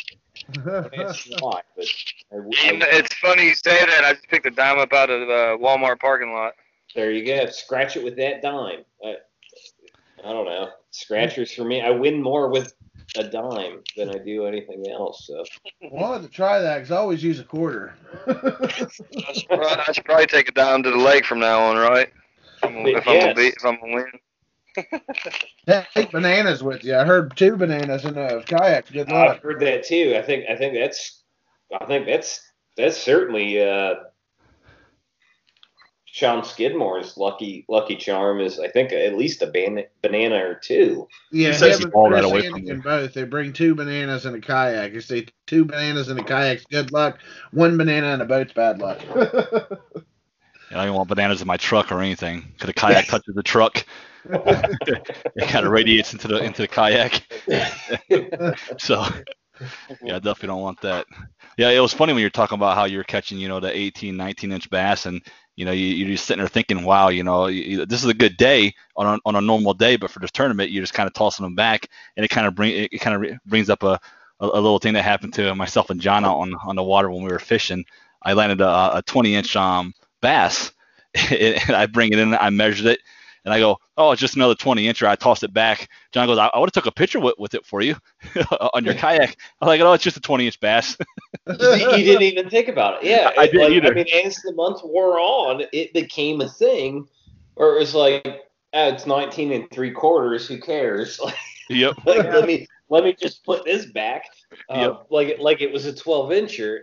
That's 0.55 1.27
why, 1.39 1.61
but 1.75 1.85
I, 2.31 2.37
I, 2.37 2.79
it's 2.91 3.13
funny 3.15 3.45
you 3.45 3.55
say 3.55 3.85
that. 3.85 4.03
I 4.03 4.13
just 4.13 4.27
picked 4.27 4.45
a 4.45 4.51
dime 4.51 4.77
up 4.77 4.93
out 4.93 5.09
of 5.09 5.21
the 5.21 5.57
Walmart 5.59 5.99
parking 5.99 6.31
lot. 6.31 6.53
there 6.93 7.11
you 7.11 7.25
go. 7.25 7.47
Scratch 7.47 7.97
it 7.97 8.03
with 8.03 8.17
that 8.17 8.41
dime. 8.41 8.83
I, 9.03 9.15
I 10.23 10.31
don't 10.31 10.45
know. 10.45 10.69
Scratchers 10.91 11.53
for 11.53 11.63
me. 11.63 11.81
I 11.81 11.89
win 11.89 12.21
more 12.21 12.49
with 12.49 12.73
a 13.17 13.23
dime 13.23 13.83
than 13.95 14.09
I 14.09 14.17
do 14.17 14.45
anything 14.45 14.85
else. 14.89 15.25
So 15.25 15.43
i 15.81 15.87
wanted 15.89 16.23
to 16.23 16.29
try 16.29 16.59
that 16.59 16.75
because 16.77 16.91
I 16.91 16.97
always 16.97 17.23
use 17.23 17.39
a 17.39 17.43
quarter. 17.43 17.95
I 18.27 18.87
should, 19.33 19.47
probably, 19.47 19.67
I 19.87 19.91
should 19.91 20.05
probably 20.05 20.27
take 20.27 20.49
a 20.49 20.51
dime 20.51 20.83
to 20.83 20.91
the 20.91 20.97
lake 20.97 21.25
from 21.25 21.39
now 21.39 21.61
on, 21.61 21.77
right? 21.77 22.11
If 22.67 22.75
I'm, 22.75 22.83
gonna- 22.83 22.97
if 22.97 23.07
I'm 23.29 23.35
be, 23.35 23.47
if 23.47 23.65
I'm 23.65 23.79
gonna 23.79 23.95
win. 23.95 25.83
Take 25.95 26.11
bananas 26.11 26.61
with 26.63 26.83
you. 26.83 26.95
I 26.95 27.03
heard 27.03 27.35
two 27.35 27.55
bananas 27.55 28.05
in 28.05 28.17
a 28.17 28.43
kayak. 28.43 28.91
Good 28.91 29.09
luck. 29.09 29.37
I've 29.37 29.41
heard 29.41 29.59
that 29.61 29.83
too. 29.85 30.15
I 30.17 30.21
think 30.21 30.45
I 30.49 30.55
think 30.55 30.75
that's 30.75 31.23
I 31.79 31.85
think 31.85 32.05
that's 32.05 32.41
that's 32.75 32.95
certainly 32.97 33.59
uh, 33.61 33.95
Sean 36.05 36.43
Skidmore's 36.43 37.17
lucky 37.17 37.65
lucky 37.67 37.95
charm 37.95 38.39
is 38.39 38.59
I 38.59 38.67
think 38.67 38.91
at 38.93 39.17
least 39.17 39.41
a 39.41 39.47
ban- 39.47 39.85
banana 40.03 40.35
or 40.45 40.55
two. 40.55 41.07
Yeah, 41.31 41.53
says 41.53 41.77
he 41.79 41.83
and 41.85 41.91
balled 41.93 42.13
that 42.13 42.19
Chris 42.21 42.31
away 42.31 42.49
from 42.49 42.59
you. 42.61 42.67
can 42.73 42.81
both. 42.81 43.13
They 43.13 43.23
bring 43.23 43.53
two 43.53 43.73
bananas 43.75 44.25
in 44.27 44.35
a 44.35 44.39
kayak. 44.41 44.93
You 44.93 45.01
say 45.01 45.25
two 45.47 45.65
bananas 45.65 46.09
in 46.09 46.19
a 46.19 46.23
kayak, 46.23 46.67
good 46.69 46.91
luck. 46.91 47.17
One 47.51 47.77
banana 47.77 48.13
in 48.13 48.21
a 48.21 48.25
boat's 48.25 48.53
bad 48.53 48.79
luck. 48.79 48.99
I 50.71 50.75
don't 50.75 50.83
even 50.85 50.95
want 50.95 51.09
bananas 51.09 51.41
in 51.41 51.47
my 51.47 51.57
truck 51.57 51.91
or 51.91 52.01
anything. 52.01 52.41
Because 52.53 52.67
the 52.67 52.73
kayak 52.73 53.07
touches 53.07 53.35
the 53.35 53.43
truck, 53.43 53.85
it 54.45 55.47
kind 55.47 55.65
of 55.65 55.71
radiates 55.71 56.13
into 56.13 56.27
the 56.27 56.37
into 56.39 56.61
the 56.63 56.67
kayak. 56.67 57.23
so, 58.77 59.03
yeah, 60.03 60.15
I 60.15 60.19
definitely 60.19 60.47
don't 60.47 60.61
want 60.61 60.81
that. 60.81 61.05
Yeah, 61.57 61.69
it 61.69 61.79
was 61.79 61.93
funny 61.93 62.13
when 62.13 62.21
you 62.21 62.25
were 62.27 62.31
talking 62.31 62.55
about 62.57 62.75
how 62.75 62.85
you 62.85 62.97
were 62.97 63.03
catching, 63.03 63.39
you 63.39 63.47
know, 63.47 63.59
the 63.59 63.75
18, 63.75 64.15
19 64.15 64.51
inch 64.51 64.69
bass, 64.69 65.05
and 65.05 65.21
you 65.55 65.65
know, 65.65 65.71
you, 65.71 65.85
you're 65.87 66.09
just 66.09 66.25
sitting 66.25 66.39
there 66.39 66.47
thinking, 66.47 66.83
wow, 66.83 67.09
you 67.09 67.23
know, 67.23 67.47
you, 67.47 67.63
you- 67.63 67.85
this 67.85 68.03
is 68.03 68.09
a 68.09 68.13
good 68.13 68.37
day 68.37 68.73
on 68.95 69.07
a, 69.15 69.19
on 69.25 69.35
a 69.35 69.41
normal 69.41 69.73
day, 69.73 69.95
but 69.97 70.11
for 70.11 70.19
this 70.19 70.31
tournament, 70.31 70.71
you're 70.71 70.83
just 70.83 70.93
kind 70.93 71.07
of 71.07 71.13
tossing 71.13 71.43
them 71.45 71.55
back, 71.55 71.87
and 72.15 72.23
it 72.23 72.29
kind 72.29 72.47
of 72.47 72.55
bring 72.55 72.71
it, 72.73 72.93
it 72.93 72.99
kind 72.99 73.23
of 73.25 73.39
brings 73.45 73.69
up 73.69 73.83
a, 73.83 73.99
a, 74.39 74.45
a 74.45 74.61
little 74.61 74.79
thing 74.79 74.93
that 74.93 75.03
happened 75.03 75.33
to 75.35 75.53
myself 75.55 75.89
and 75.89 75.99
John 76.01 76.25
out 76.25 76.37
on 76.37 76.53
on 76.65 76.75
the 76.75 76.83
water 76.83 77.09
when 77.09 77.23
we 77.23 77.31
were 77.31 77.39
fishing. 77.39 77.85
I 78.23 78.33
landed 78.33 78.61
a, 78.61 78.97
a 78.97 79.03
20 79.05 79.35
inch 79.35 79.55
um 79.55 79.93
bass, 80.21 80.71
and 81.31 81.75
I 81.75 81.85
bring 81.85 82.11
it 82.11 82.19
in, 82.19 82.33
I 82.33 82.49
measured 82.49 82.87
it, 82.87 82.99
and 83.47 83.53
I 83.53 83.59
go, 83.59 83.77
oh, 83.95 84.11
it's 84.11 84.19
just 84.19 84.35
another 84.35 84.55
20 84.55 84.85
incher. 84.85 85.07
I 85.07 85.15
toss 85.15 85.41
it 85.41 85.53
back. 85.53 85.87
John 86.11 86.27
goes, 86.27 86.37
I, 86.37 86.47
I 86.47 86.59
would 86.59 86.67
have 86.67 86.73
took 86.73 86.85
a 86.85 86.91
picture 86.91 87.19
with, 87.21 87.35
with 87.37 87.53
it 87.53 87.65
for 87.65 87.81
you 87.81 87.95
on 88.73 88.83
your 88.83 88.93
kayak. 88.93 89.37
I'm 89.61 89.69
like, 89.69 89.79
oh, 89.79 89.93
it's 89.93 90.03
just 90.03 90.17
a 90.17 90.21
20 90.21 90.45
inch 90.45 90.59
bass. 90.59 90.97
you 91.47 91.55
didn't 91.57 92.23
even 92.23 92.49
think 92.49 92.67
about 92.67 93.01
it. 93.01 93.09
Yeah, 93.09 93.31
I 93.37 93.45
it, 93.45 93.53
didn't 93.53 93.61
like, 93.61 93.71
either. 93.71 93.91
I 93.91 94.03
mean, 94.03 94.25
as 94.25 94.35
the 94.37 94.53
month 94.53 94.81
wore 94.83 95.17
on, 95.17 95.63
it 95.71 95.93
became 95.93 96.41
a 96.41 96.49
thing, 96.49 97.07
or 97.55 97.75
it 97.77 97.79
was 97.79 97.95
like, 97.95 98.27
oh, 98.73 98.89
it's 98.89 99.05
19 99.05 99.53
and 99.53 99.71
three 99.71 99.91
quarters. 99.91 100.45
Who 100.47 100.59
cares? 100.59 101.17
yep. 101.69 101.95
Like, 102.05 102.25
let 102.25 102.45
me 102.45 102.67
let 102.89 103.05
me 103.05 103.13
just 103.13 103.45
put 103.45 103.63
this 103.63 103.85
back, 103.85 104.25
uh, 104.69 104.79
Yep. 104.79 105.07
like 105.09 105.27
it 105.29 105.39
like 105.39 105.61
it 105.61 105.71
was 105.71 105.85
a 105.85 105.95
12 105.95 106.31
incher. 106.31 106.79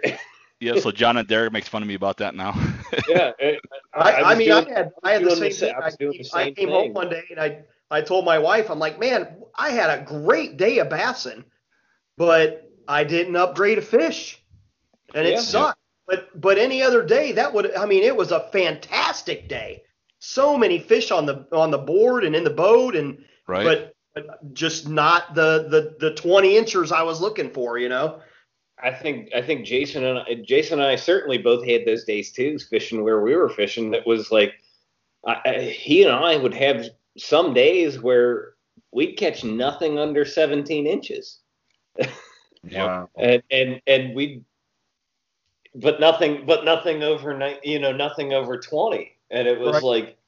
Yeah. 0.64 0.80
So 0.80 0.90
John 0.90 1.16
and 1.16 1.28
Derek 1.28 1.52
makes 1.52 1.68
fun 1.68 1.82
of 1.82 1.88
me 1.88 1.94
about 1.94 2.16
that 2.18 2.34
now. 2.34 2.54
yeah, 3.08 3.32
it- 3.38 3.60
I, 3.92 4.10
I, 4.12 4.28
was 4.30 4.38
mean, 4.38 4.48
doing- 4.48 4.66
I 4.68 4.72
had 4.78 4.90
I 5.04 5.12
had 5.12 5.24
the 5.24 5.36
same 5.36 5.52
sa- 5.52 5.66
thing. 5.66 5.74
I 5.74 5.84
was 5.84 5.94
I, 5.94 5.96
doing 5.98 6.18
the 6.22 6.30
I 6.36 6.44
came 6.44 6.54
thing. 6.54 6.68
home 6.70 6.92
one 6.94 7.10
day 7.10 7.22
and 7.30 7.38
I 7.40 7.62
I 7.90 8.00
told 8.00 8.24
my 8.24 8.38
wife, 8.38 8.70
I'm 8.70 8.78
like, 8.78 8.98
man, 8.98 9.36
I 9.54 9.70
had 9.70 9.90
a 9.90 10.02
great 10.04 10.56
day 10.56 10.78
of 10.78 10.88
bassing, 10.88 11.44
but 12.16 12.70
I 12.88 13.04
didn't 13.04 13.36
upgrade 13.36 13.78
a 13.78 13.82
fish, 13.82 14.42
and 15.14 15.26
Yeah. 15.28 15.34
it 15.34 15.40
sucked. 15.40 15.78
But 16.06 16.28
but 16.40 16.58
any 16.58 16.82
other 16.82 17.04
day, 17.04 17.32
that 17.32 17.52
would 17.54 17.74
I 17.76 17.86
mean, 17.86 18.02
it 18.02 18.16
was 18.16 18.32
a 18.32 18.48
fantastic 18.52 19.48
day. 19.48 19.82
So 20.18 20.56
many 20.56 20.78
fish 20.78 21.10
on 21.10 21.26
the 21.26 21.46
on 21.52 21.70
the 21.70 21.78
board 21.78 22.24
and 22.24 22.34
in 22.34 22.44
the 22.44 22.50
boat, 22.50 22.96
and 22.96 23.24
right. 23.46 23.64
but 23.64 23.94
but 24.14 24.54
just 24.54 24.88
not 24.88 25.34
the 25.34 25.66
the 25.68 25.96
the 26.08 26.14
20 26.14 26.56
inchers 26.56 26.92
I 26.92 27.02
was 27.02 27.20
looking 27.20 27.50
for. 27.50 27.78
You 27.78 27.88
know. 27.88 28.20
I 28.82 28.90
think 28.92 29.30
I 29.34 29.40
think 29.40 29.64
Jason 29.64 30.04
and 30.04 30.18
I, 30.18 30.34
Jason 30.34 30.80
and 30.80 30.88
I 30.88 30.96
certainly 30.96 31.38
both 31.38 31.66
had 31.66 31.84
those 31.86 32.04
days 32.04 32.32
too, 32.32 32.58
fishing 32.58 33.02
where 33.04 33.20
we 33.20 33.34
were 33.36 33.48
fishing. 33.48 33.90
That 33.92 34.06
was 34.06 34.30
like, 34.30 34.54
I, 35.26 35.36
I, 35.44 35.60
he 35.60 36.02
and 36.02 36.12
I 36.12 36.36
would 36.36 36.54
have 36.54 36.86
some 37.16 37.54
days 37.54 38.00
where 38.00 38.54
we'd 38.92 39.14
catch 39.16 39.44
nothing 39.44 39.98
under 39.98 40.24
17 40.24 40.86
inches, 40.86 41.38
Wow. 42.72 43.08
and 43.16 43.42
and 43.50 43.80
and 43.86 44.14
we, 44.14 44.42
but 45.74 46.00
nothing, 46.00 46.44
but 46.46 46.64
nothing 46.64 47.02
over, 47.02 47.56
you 47.62 47.78
know, 47.78 47.92
nothing 47.92 48.32
over 48.32 48.58
20, 48.58 49.16
and 49.30 49.46
it 49.48 49.58
was 49.58 49.74
Right. 49.74 49.82
like. 49.82 50.18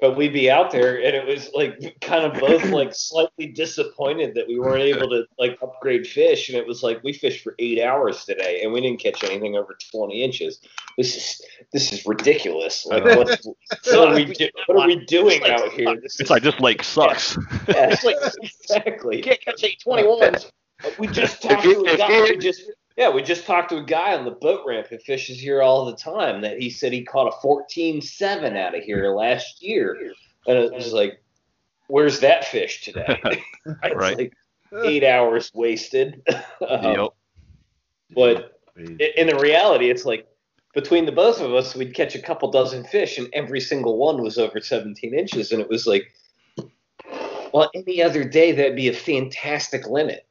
But 0.00 0.16
we'd 0.16 0.32
be 0.32 0.48
out 0.48 0.70
there, 0.70 0.96
and 1.04 1.16
it 1.16 1.26
was 1.26 1.50
like 1.54 1.96
kind 2.00 2.24
of 2.24 2.38
both 2.40 2.64
like 2.66 2.94
slightly 2.94 3.46
disappointed 3.46 4.34
that 4.36 4.46
we 4.46 4.58
weren't 4.58 4.82
able 4.84 5.08
to 5.10 5.24
like 5.40 5.58
upgrade 5.60 6.06
fish. 6.06 6.48
And 6.48 6.56
it 6.56 6.64
was 6.66 6.84
like 6.84 7.02
we 7.02 7.12
fished 7.12 7.42
for 7.42 7.56
eight 7.58 7.80
hours 7.82 8.24
today, 8.24 8.60
and 8.62 8.72
we 8.72 8.80
didn't 8.80 9.00
catch 9.00 9.24
anything 9.24 9.56
over 9.56 9.76
20 9.92 10.22
inches. 10.22 10.60
This 10.96 11.16
is 11.16 11.42
this 11.72 11.92
is 11.92 12.06
ridiculous. 12.06 12.86
Like 12.90 13.04
what, 13.04 13.40
what 13.86 14.08
are 14.08 14.14
we 14.14 14.24
do, 14.26 14.48
what 14.66 14.82
are 14.82 14.86
we 14.86 15.04
doing 15.06 15.42
out 15.44 15.72
here? 15.72 15.94
This 15.96 16.20
It's 16.20 16.20
is- 16.22 16.30
like 16.30 16.42
this 16.44 16.58
lake 16.60 16.84
sucks. 16.84 17.36
yeah, 17.68 17.90
It's 17.90 18.04
like- 18.04 18.16
exactly. 18.40 19.16
You 19.16 19.22
can't 19.24 19.40
catch 19.40 19.64
eight 19.64 19.82
21s. 19.84 20.50
We 20.98 21.08
just 21.08 21.44
If 21.44 21.50
talked 21.50 21.64
you- 21.64 21.84
to 21.84 21.90
a 21.90 21.92
if 21.94 21.98
guy. 21.98 22.16
you- 22.18 22.22
We 22.30 22.36
just 22.38 22.62
yeah, 22.98 23.08
we 23.10 23.22
just 23.22 23.46
talked 23.46 23.68
to 23.68 23.76
a 23.76 23.84
guy 23.84 24.16
on 24.16 24.24
the 24.24 24.32
boat 24.32 24.64
ramp 24.66 24.88
who 24.88 24.98
fishes 24.98 25.38
here 25.38 25.62
all 25.62 25.84
the 25.84 25.94
time. 25.94 26.42
That 26.42 26.60
he 26.60 26.68
said 26.68 26.92
he 26.92 27.04
caught 27.04 27.32
a 27.32 27.46
14.7 27.46 28.56
out 28.56 28.76
of 28.76 28.82
here 28.82 29.14
last 29.14 29.62
year, 29.62 29.96
and 30.48 30.58
it 30.58 30.72
was 30.72 30.92
like, 30.92 31.22
where's 31.86 32.18
that 32.20 32.44
fish 32.44 32.84
today? 32.84 33.16
It's 33.84 33.94
Right. 33.94 34.18
like 34.18 34.32
eight 34.82 35.04
hours 35.04 35.52
wasted. 35.54 36.22
Um, 36.68 36.84
Yep. 36.84 37.08
But 38.16 38.60
in 38.76 39.28
the 39.28 39.38
reality, 39.38 39.90
it's 39.90 40.04
like 40.04 40.26
between 40.74 41.06
the 41.06 41.12
both 41.12 41.40
of 41.40 41.54
us, 41.54 41.76
we'd 41.76 41.94
catch 41.94 42.16
a 42.16 42.22
couple 42.22 42.50
dozen 42.50 42.82
fish, 42.82 43.16
and 43.16 43.28
every 43.32 43.60
single 43.60 43.96
one 43.96 44.22
was 44.22 44.38
over 44.38 44.60
17 44.60 45.14
inches, 45.14 45.52
and 45.52 45.60
it 45.60 45.68
was 45.68 45.86
like, 45.86 46.12
well, 47.52 47.70
any 47.74 48.02
other 48.02 48.24
day 48.24 48.50
that'd 48.50 48.74
be 48.74 48.88
a 48.88 48.92
fantastic 48.92 49.86
limit. 49.86 50.27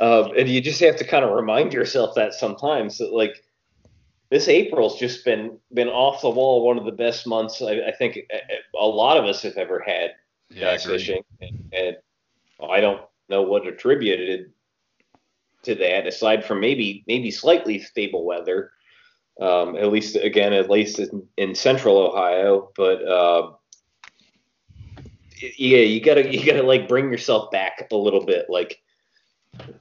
Um, 0.00 0.32
and 0.36 0.48
you 0.48 0.60
just 0.60 0.80
have 0.80 0.96
to 0.96 1.04
kind 1.04 1.24
of 1.24 1.32
remind 1.32 1.72
yourself 1.72 2.14
that 2.16 2.34
sometimes 2.34 2.98
that 2.98 3.12
like 3.12 3.44
this 4.30 4.48
April's 4.48 4.98
just 4.98 5.24
been 5.24 5.58
been 5.72 5.88
off 5.88 6.22
the 6.22 6.30
wall, 6.30 6.64
one 6.64 6.78
of 6.78 6.84
the 6.84 6.92
best 6.92 7.26
months 7.26 7.60
I, 7.60 7.80
I 7.88 7.92
think 7.92 8.18
a- 8.32 8.78
lot 8.86 9.16
of 9.16 9.24
us 9.24 9.42
have 9.42 9.56
ever 9.56 9.80
had 9.80 10.12
Yeah, 10.48 10.70
I 10.70 10.78
fishing, 10.78 11.22
and, 11.40 11.72
and 11.72 11.96
I 12.68 12.80
don't 12.80 13.02
know 13.28 13.42
what 13.42 13.66
attributed 13.66 14.52
to 15.62 15.74
that 15.74 16.06
aside 16.06 16.44
from 16.44 16.60
maybe 16.60 17.04
maybe 17.06 17.30
slightly 17.30 17.78
stable 17.78 18.24
weather. 18.24 18.72
Um, 19.40 19.76
at 19.76 19.90
least 19.90 20.16
again, 20.16 20.52
at 20.52 20.70
least 20.70 20.98
in, 20.98 21.26
in 21.36 21.54
central 21.54 21.98
Ohio, 21.98 22.70
but 22.76 23.02
uh, 23.06 23.52
yeah, 25.56 25.78
you 25.78 26.00
gotta 26.00 26.30
you 26.32 26.44
gotta 26.44 26.62
like 26.62 26.88
bring 26.88 27.10
yourself 27.10 27.50
back 27.50 27.88
a 27.90 27.96
little 27.96 28.24
bit. 28.24 28.46
Like 28.48 28.80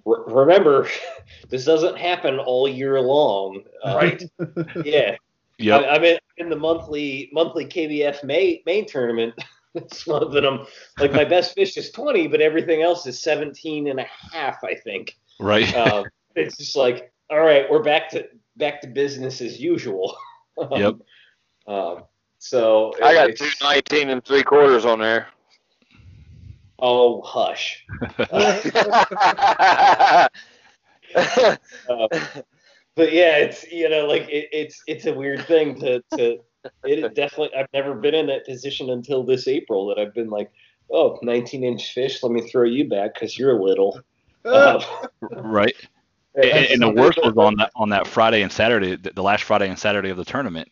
re- 0.06 0.24
remember, 0.28 0.88
this 1.50 1.66
doesn't 1.66 1.98
happen 1.98 2.40
all 2.40 2.68
year 2.68 3.00
long. 3.00 3.64
Uh, 3.84 3.96
Right. 3.96 4.24
Yeah. 4.86 5.16
Yep. 5.58 5.82
I, 5.82 5.88
I'm 5.90 6.04
in, 6.06 6.18
in 6.38 6.50
the 6.50 6.56
monthly 6.56 7.30
monthly 7.34 7.66
KBF 7.66 8.24
May 8.24 8.64
main 8.66 8.86
tournament 8.86 9.34
this 9.74 10.08
month, 10.08 10.34
and 10.36 10.46
I'm 10.46 10.66
like 11.00 11.12
my 11.12 11.26
best 11.26 11.54
fish 11.54 11.76
is 11.76 11.92
20, 11.92 12.28
but 12.28 12.40
everything 12.40 12.82
else 12.82 13.06
is 13.06 13.22
17 13.22 13.88
and 13.88 14.00
a 14.00 14.06
half, 14.32 14.64
I 14.64 14.76
think. 14.76 15.18
Right. 15.40 15.74
Um, 15.76 16.06
it's 16.36 16.56
just 16.58 16.78
like, 16.78 17.12
all 17.30 17.42
right, 17.42 17.70
we're 17.70 17.84
back 17.84 18.10
to 18.12 18.26
back 18.56 18.80
to 18.82 18.88
business 18.88 19.42
as 19.42 19.60
usual. 19.60 20.16
Yep. 20.76 20.96
Um, 21.68 22.04
so 22.40 22.94
I 23.02 23.14
got 23.14 23.30
it's- 23.30 23.58
two 23.58 23.66
19 23.66 24.10
and 24.10 24.24
three 24.26 24.44
quarters 24.44 24.84
on 24.86 25.00
there. 25.00 25.28
Oh, 26.82 27.22
hush. 27.22 27.86
Uh, 31.16 32.08
but 32.96 33.12
yeah, 33.12 33.38
it's 33.38 33.70
you 33.72 33.90
know 33.90 34.06
like 34.06 34.24
it, 34.30 34.50
it's 34.52 34.84
it's 34.86 35.06
a 35.06 35.14
weird 35.14 35.46
thing 35.48 35.80
to 35.80 36.04
to 36.16 36.38
it 36.84 37.16
definitely 37.16 37.50
I've 37.58 37.68
never 37.74 37.96
been 37.96 38.14
in 38.14 38.28
that 38.28 38.46
position 38.46 38.92
until 38.92 39.24
this 39.24 39.48
April 39.48 39.88
that 39.88 39.98
I've 39.98 40.14
been 40.14 40.30
like 40.30 40.52
oh 40.92 41.18
19 41.22 41.64
inch 41.64 41.94
fish 41.94 42.22
let 42.22 42.32
me 42.32 42.42
throw 42.42 42.66
you 42.66 42.88
back 42.88 43.16
because 43.16 43.38
you're 43.40 43.58
a 43.58 43.64
little. 43.64 44.00
Uh, 44.46 44.84
right. 45.32 45.76
And, 46.36 46.46
and 46.46 46.82
the 46.82 46.90
worst 46.90 47.18
was 47.24 47.36
on 47.38 47.56
that 47.56 47.72
on 47.76 47.90
that 47.90 48.06
Friday 48.06 48.44
and 48.44 48.52
Saturday, 48.52 48.96
the 48.96 49.12
the 49.12 49.24
last 49.24 49.44
Friday 49.44 49.68
and 49.68 49.80
Saturday 49.80 50.10
of 50.10 50.18
the 50.18 50.26
tournament. 50.26 50.70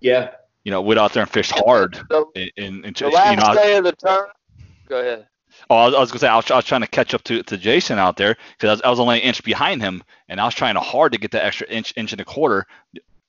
yeah 0.00 0.30
You 0.64 0.70
know, 0.70 0.80
went 0.80 1.00
out 1.00 1.12
there 1.12 1.22
and 1.22 1.30
fished 1.30 1.58
hard. 1.58 1.94
the, 2.08 2.24
And, 2.36 2.52
and, 2.56 2.84
and 2.84 2.96
the 2.96 3.06
you 3.06 3.10
last 3.10 3.46
know, 3.48 3.54
day 3.54 3.76
of 3.76 3.84
the 3.84 3.92
turn. 3.92 4.26
Go 4.88 5.00
ahead. 5.00 5.26
Oh, 5.70 5.76
I 5.76 5.86
was, 5.86 5.94
I 5.94 6.00
was 6.00 6.10
gonna 6.10 6.20
say 6.20 6.28
I 6.28 6.36
was, 6.36 6.50
I 6.50 6.56
was 6.56 6.64
trying 6.64 6.80
to 6.82 6.86
catch 6.86 7.14
up 7.14 7.22
to, 7.24 7.42
to 7.42 7.56
Jason 7.56 7.98
out 7.98 8.16
there 8.16 8.36
because 8.58 8.68
I 8.68 8.72
was, 8.72 8.82
I 8.82 8.90
was 8.90 9.00
only 9.00 9.16
an 9.16 9.22
inch 9.22 9.42
behind 9.42 9.80
him, 9.80 10.02
and 10.28 10.40
I 10.40 10.44
was 10.44 10.54
trying 10.54 10.76
hard 10.76 11.12
to 11.12 11.18
get 11.18 11.30
that 11.32 11.44
extra 11.44 11.66
inch, 11.68 11.92
inch 11.96 12.12
and 12.12 12.20
a 12.20 12.24
quarter, 12.24 12.66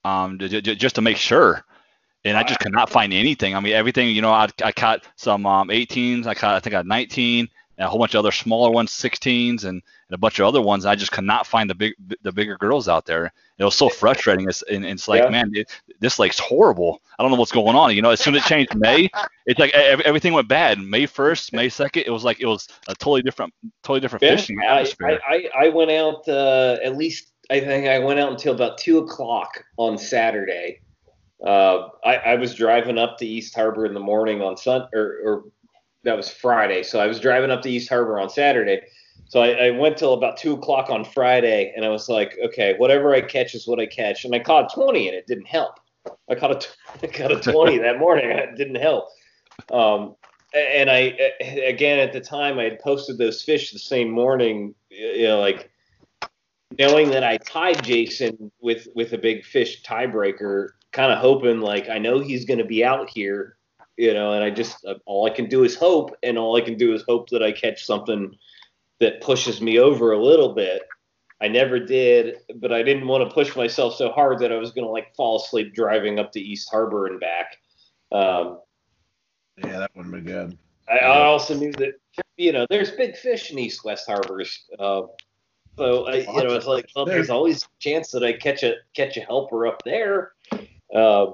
um, 0.04 0.38
just 0.40 0.96
to 0.96 1.02
make 1.02 1.18
sure. 1.18 1.64
And 2.26 2.36
I 2.36 2.44
just 2.44 2.60
could 2.60 2.74
not 2.74 2.90
find 2.90 3.14
anything. 3.14 3.56
I 3.56 3.60
mean, 3.60 3.74
everything. 3.74 4.10
You 4.10 4.22
know, 4.22 4.32
I, 4.32 4.50
I 4.64 4.72
caught 4.72 5.06
some 5.16 5.46
um, 5.46 5.70
18s. 5.70 6.26
I 6.26 6.34
caught 6.34 6.56
I 6.56 6.60
think 6.60 6.74
I 6.74 6.80
had 6.80 6.88
19, 6.88 7.48
and 7.78 7.86
a 7.86 7.90
whole 7.90 8.00
bunch 8.00 8.16
of 8.16 8.20
other 8.20 8.32
smaller 8.32 8.72
ones, 8.72 8.92
16s, 8.92 9.64
and, 9.64 9.82
and 9.82 9.82
a 10.12 10.18
bunch 10.18 10.40
of 10.40 10.48
other 10.48 10.62
ones. 10.62 10.86
I 10.86 10.96
just 10.96 11.12
could 11.12 11.24
not 11.24 11.48
find 11.48 11.70
the 11.70 11.76
big 11.76 11.94
the 12.22 12.32
bigger 12.32 12.58
girls 12.58 12.90
out 12.90 13.06
there. 13.06 13.32
It 13.58 13.64
was 13.64 13.76
so 13.76 13.90
frustrating. 13.90 14.48
It's, 14.48 14.62
and 14.64 14.86
it's 14.86 15.08
like, 15.08 15.24
Yeah. 15.24 15.30
man, 15.30 15.52
it, 15.54 15.70
this 16.00 16.20
lake's 16.20 16.38
horrible. 16.38 17.02
I 17.18 17.24
don't 17.24 17.32
know 17.32 17.38
what's 17.38 17.52
going 17.52 17.76
on. 17.76 17.96
You 17.96 18.04
know, 18.04 18.12
as 18.12 18.20
soon 18.20 18.36
as 18.36 18.44
it 18.44 18.48
changed 18.48 18.76
May, 18.76 19.10
it's 19.48 19.60
like 19.60 19.74
ev- 19.74 20.02
everything 20.02 20.34
went 20.34 20.48
bad. 20.48 20.80
May 20.80 21.08
1st, 21.08 21.54
May 21.54 21.68
2nd, 21.68 22.04
it 22.06 22.12
was 22.12 22.24
like 22.24 22.40
it 22.40 22.46
was 22.46 22.68
a 22.88 22.94
totally 22.94 23.24
different, 23.24 23.54
totally 23.82 24.00
different 24.00 24.22
Yeah, 24.22 24.36
fishing 24.36 24.58
I, 24.62 24.66
atmosphere. 24.66 25.20
I, 25.28 25.50
I, 25.56 25.66
I 25.66 25.70
went 25.70 25.90
out 25.90 26.28
uh, 26.28 26.78
at 26.84 26.98
least 26.98 27.32
I 27.50 27.60
think 27.62 27.88
I 27.88 28.00
went 28.00 28.20
out 28.20 28.32
until 28.32 28.54
about 28.54 28.78
two 28.78 29.00
o'clock 29.00 29.64
on 29.78 29.98
Saturday. 29.98 30.82
Uh, 31.46 31.90
I, 32.04 32.16
I 32.16 32.36
was 32.36 32.54
driving 32.56 32.98
up 32.98 33.18
to 33.20 33.26
East 33.26 33.56
Harbor 33.56 33.86
in 33.86 33.94
the 33.94 34.00
morning 34.00 34.42
on 34.42 34.58
Sun 34.58 34.88
or, 34.94 35.16
or 35.24 35.44
that 36.04 36.18
was 36.18 36.30
Friday, 36.30 36.84
so 36.84 37.00
I 37.00 37.08
was 37.08 37.20
driving 37.20 37.52
up 37.52 37.62
to 37.64 37.70
East 37.70 37.90
Harbor 37.90 38.20
on 38.20 38.30
Saturday. 38.30 38.82
So 39.28 39.42
I, 39.42 39.68
I 39.68 39.70
went 39.72 39.98
till 39.98 40.14
about 40.14 40.38
two 40.38 40.54
o'clock 40.54 40.90
on 40.90 41.04
Friday, 41.04 41.74
and 41.76 41.84
I 41.84 41.90
was 41.90 42.08
like, 42.08 42.38
okay, 42.46 42.76
whatever 42.78 43.14
I 43.14 43.22
catch 43.22 43.56
is 43.56 43.68
what 43.68 43.80
I 43.80 43.86
catch, 43.86 44.26
and 44.26 44.34
I 44.34 44.40
caught 44.40 44.74
twenty, 44.74 45.08
and 45.08 45.18
it 45.18 45.28
didn't 45.28 45.48
help. 45.48 45.80
I 46.30 46.36
caught 46.36 46.52
a 46.52 46.60
t- 46.60 46.68
I 47.04 47.08
caught 47.08 47.32
a 47.32 47.40
twenty 47.40 47.78
that 47.80 48.00
morning, 48.00 48.30
and 48.32 48.40
it 48.40 48.56
didn't 48.56 48.76
help. 48.76 49.10
Um, 49.72 50.16
and 50.56 50.90
I 50.90 51.18
again 51.42 52.00
at 52.00 52.14
the 52.14 52.22
time 52.22 52.58
I 52.58 52.64
had 52.64 52.80
posted 52.80 53.18
those 53.18 53.42
fish 53.42 53.72
the 53.72 53.80
same 53.80 54.10
morning, 54.10 54.74
you 54.90 55.28
know, 55.28 55.40
like 55.40 55.70
knowing 56.80 57.10
that 57.12 57.24
I 57.24 57.38
tied 57.38 57.84
Jason 57.84 58.52
with 58.62 58.88
with 58.96 59.14
a 59.14 59.18
big 59.18 59.44
fish 59.44 59.84
tiebreaker, 59.84 60.70
kind 60.92 61.12
of 61.12 61.20
hoping 61.20 61.60
like 61.60 61.90
I 61.90 61.98
know 61.98 62.20
he's 62.20 62.46
going 62.46 62.60
to 62.60 62.66
be 62.66 62.86
out 62.86 63.10
here, 63.10 63.58
you 63.98 64.14
know, 64.14 64.34
and 64.34 64.44
I 64.44 64.52
just 64.52 64.86
uh, 64.86 64.96
all 65.06 65.26
I 65.26 65.32
can 65.32 65.50
do 65.50 65.66
is 65.66 65.76
hope, 65.76 66.16
and 66.24 66.38
all 66.38 66.56
I 66.56 66.62
can 66.62 66.78
do 66.78 66.94
is 66.94 67.04
hope 67.08 67.30
that 67.30 67.44
I 67.44 67.52
catch 67.52 67.86
something 67.86 68.34
that 69.00 69.22
pushes 69.22 69.62
me 69.62 69.80
over 69.80 70.12
a 70.12 70.24
little 70.24 70.54
bit. 70.54 70.84
I 71.40 71.48
never 71.48 71.80
did, 71.80 72.38
but 72.56 72.72
I 72.72 72.82
didn't 72.82 73.08
want 73.08 73.28
to 73.28 73.34
push 73.34 73.56
myself 73.56 73.96
so 73.96 74.10
hard 74.10 74.40
that 74.40 74.52
I 74.52 74.58
was 74.58 74.72
going 74.72 74.86
to 74.86 74.92
like 74.92 75.16
fall 75.16 75.38
asleep 75.38 75.74
driving 75.74 76.20
up 76.20 76.32
to 76.32 76.40
East 76.40 76.68
Harbor 76.72 77.06
and 77.06 77.20
back. 77.20 77.58
Um, 78.12 78.60
Yeah, 79.64 79.80
that 79.80 79.92
would 79.96 80.12
be 80.12 80.22
good. 80.22 80.58
I, 80.90 80.98
I 81.00 81.26
also 81.26 81.54
knew 81.56 81.72
that 81.74 82.00
you 82.38 82.52
know 82.54 82.66
there's 82.70 82.92
big 82.92 83.16
fish 83.18 83.52
in 83.52 83.60
East 83.60 83.84
West 83.84 84.08
harbors. 84.08 84.66
Uh, 84.80 85.04
so 85.78 86.08
I, 86.08 86.16
you 86.16 86.44
know, 86.44 86.56
it's 86.56 86.66
like 86.66 86.90
well, 86.96 87.06
there's 87.06 87.30
always 87.30 87.64
a 87.64 87.68
chance 87.80 88.10
that 88.12 88.24
I 88.24 88.34
catch 88.34 88.64
a 88.64 88.76
catch 88.96 89.18
a 89.18 89.22
helper 89.22 89.68
up 89.68 89.84
there. 89.84 90.32
Uh, 90.94 91.34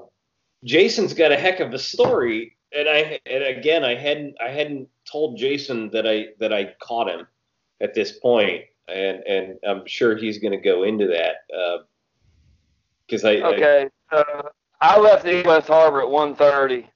Jason's 0.64 1.14
got 1.14 1.32
a 1.32 1.36
heck 1.36 1.60
of 1.60 1.72
a 1.72 1.78
story, 1.78 2.56
and 2.76 2.88
I 2.88 3.20
and 3.24 3.42
again 3.42 3.84
I 3.84 3.94
hadn't 3.94 4.34
I 4.44 4.50
hadn't 4.50 4.88
told 5.10 5.38
Jason 5.38 5.90
that 5.90 6.06
I 6.06 6.28
that 6.40 6.52
I 6.52 6.74
caught 6.82 7.08
him 7.08 7.26
at 7.80 7.94
this 7.94 8.12
point, 8.18 8.64
and 8.88 9.18
and 9.26 9.58
I'm 9.66 9.86
sure 9.86 10.16
he's 10.16 10.38
going 10.38 10.52
to 10.52 10.58
go 10.58 10.82
into 10.84 11.06
that 11.08 11.86
because 13.06 13.24
I, 13.24 13.32
I 13.32 13.54
Okay. 13.54 13.88
Uh, 14.10 14.42
I 14.80 14.98
left 14.98 15.26
East 15.26 15.46
West 15.46 15.68
Harbor 15.68 16.02
at 16.02 16.08
1:30, 16.08 16.86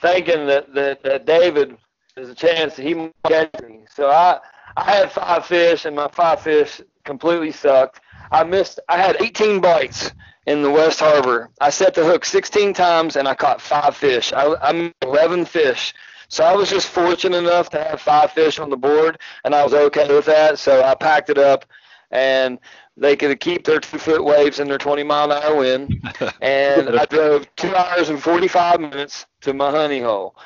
thinking 0.00 0.46
that, 0.46 0.74
that 0.74 1.02
that 1.02 1.26
David 1.26 1.76
there's 2.14 2.28
a 2.28 2.34
chance 2.34 2.76
that 2.76 2.82
he 2.82 2.94
might 2.94 3.12
catch 3.26 3.54
me. 3.62 3.80
So 3.94 4.10
I 4.10 4.40
I 4.76 4.84
had 4.84 5.12
five 5.12 5.46
fish, 5.46 5.84
and 5.84 5.96
my 5.96 6.08
five 6.08 6.40
fish 6.40 6.80
completely 7.04 7.52
sucked. 7.52 8.00
I 8.30 8.44
missed. 8.44 8.78
I 8.88 8.98
had 8.98 9.16
18 9.20 9.60
bites 9.60 10.12
in 10.46 10.62
the 10.62 10.70
West 10.70 11.00
Harbor. 11.00 11.50
I 11.60 11.70
set 11.70 11.94
the 11.94 12.04
hook 12.04 12.24
16 12.24 12.74
times, 12.74 13.16
and 13.16 13.26
I 13.26 13.34
caught 13.34 13.60
five 13.60 13.96
fish. 13.96 14.32
I, 14.32 14.54
I 14.60 14.72
missed 14.72 14.94
11 15.02 15.46
fish 15.46 15.94
So 16.30 16.44
I 16.44 16.54
was 16.54 16.70
just 16.70 16.86
fortunate 16.88 17.36
enough 17.38 17.70
to 17.70 17.82
have 17.82 18.00
five 18.00 18.30
fish 18.30 18.60
on 18.60 18.70
the 18.70 18.76
board, 18.76 19.18
and 19.44 19.52
I 19.52 19.64
was 19.64 19.74
okay 19.74 20.14
with 20.14 20.26
that. 20.26 20.60
So 20.60 20.82
I 20.82 20.94
packed 20.94 21.28
it 21.28 21.38
up, 21.38 21.64
and 22.12 22.60
they 22.96 23.16
could 23.16 23.38
keep 23.40 23.64
their 23.64 23.80
two 23.80 23.98
foot 23.98 24.22
waves 24.24 24.60
and 24.60 24.70
their 24.70 24.78
20 24.78 25.02
mile 25.02 25.32
an 25.32 25.42
hour 25.42 25.56
wind. 25.56 26.00
and 26.40 26.88
I 26.90 27.04
drove 27.06 27.52
two 27.56 27.74
hours 27.74 28.10
and 28.10 28.22
45 28.22 28.80
minutes 28.80 29.26
to 29.40 29.52
my 29.52 29.72
honey 29.72 30.00
hole, 30.00 30.36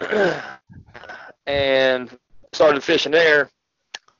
and 1.46 2.10
started 2.52 2.84
fishing 2.84 3.12
there. 3.12 3.50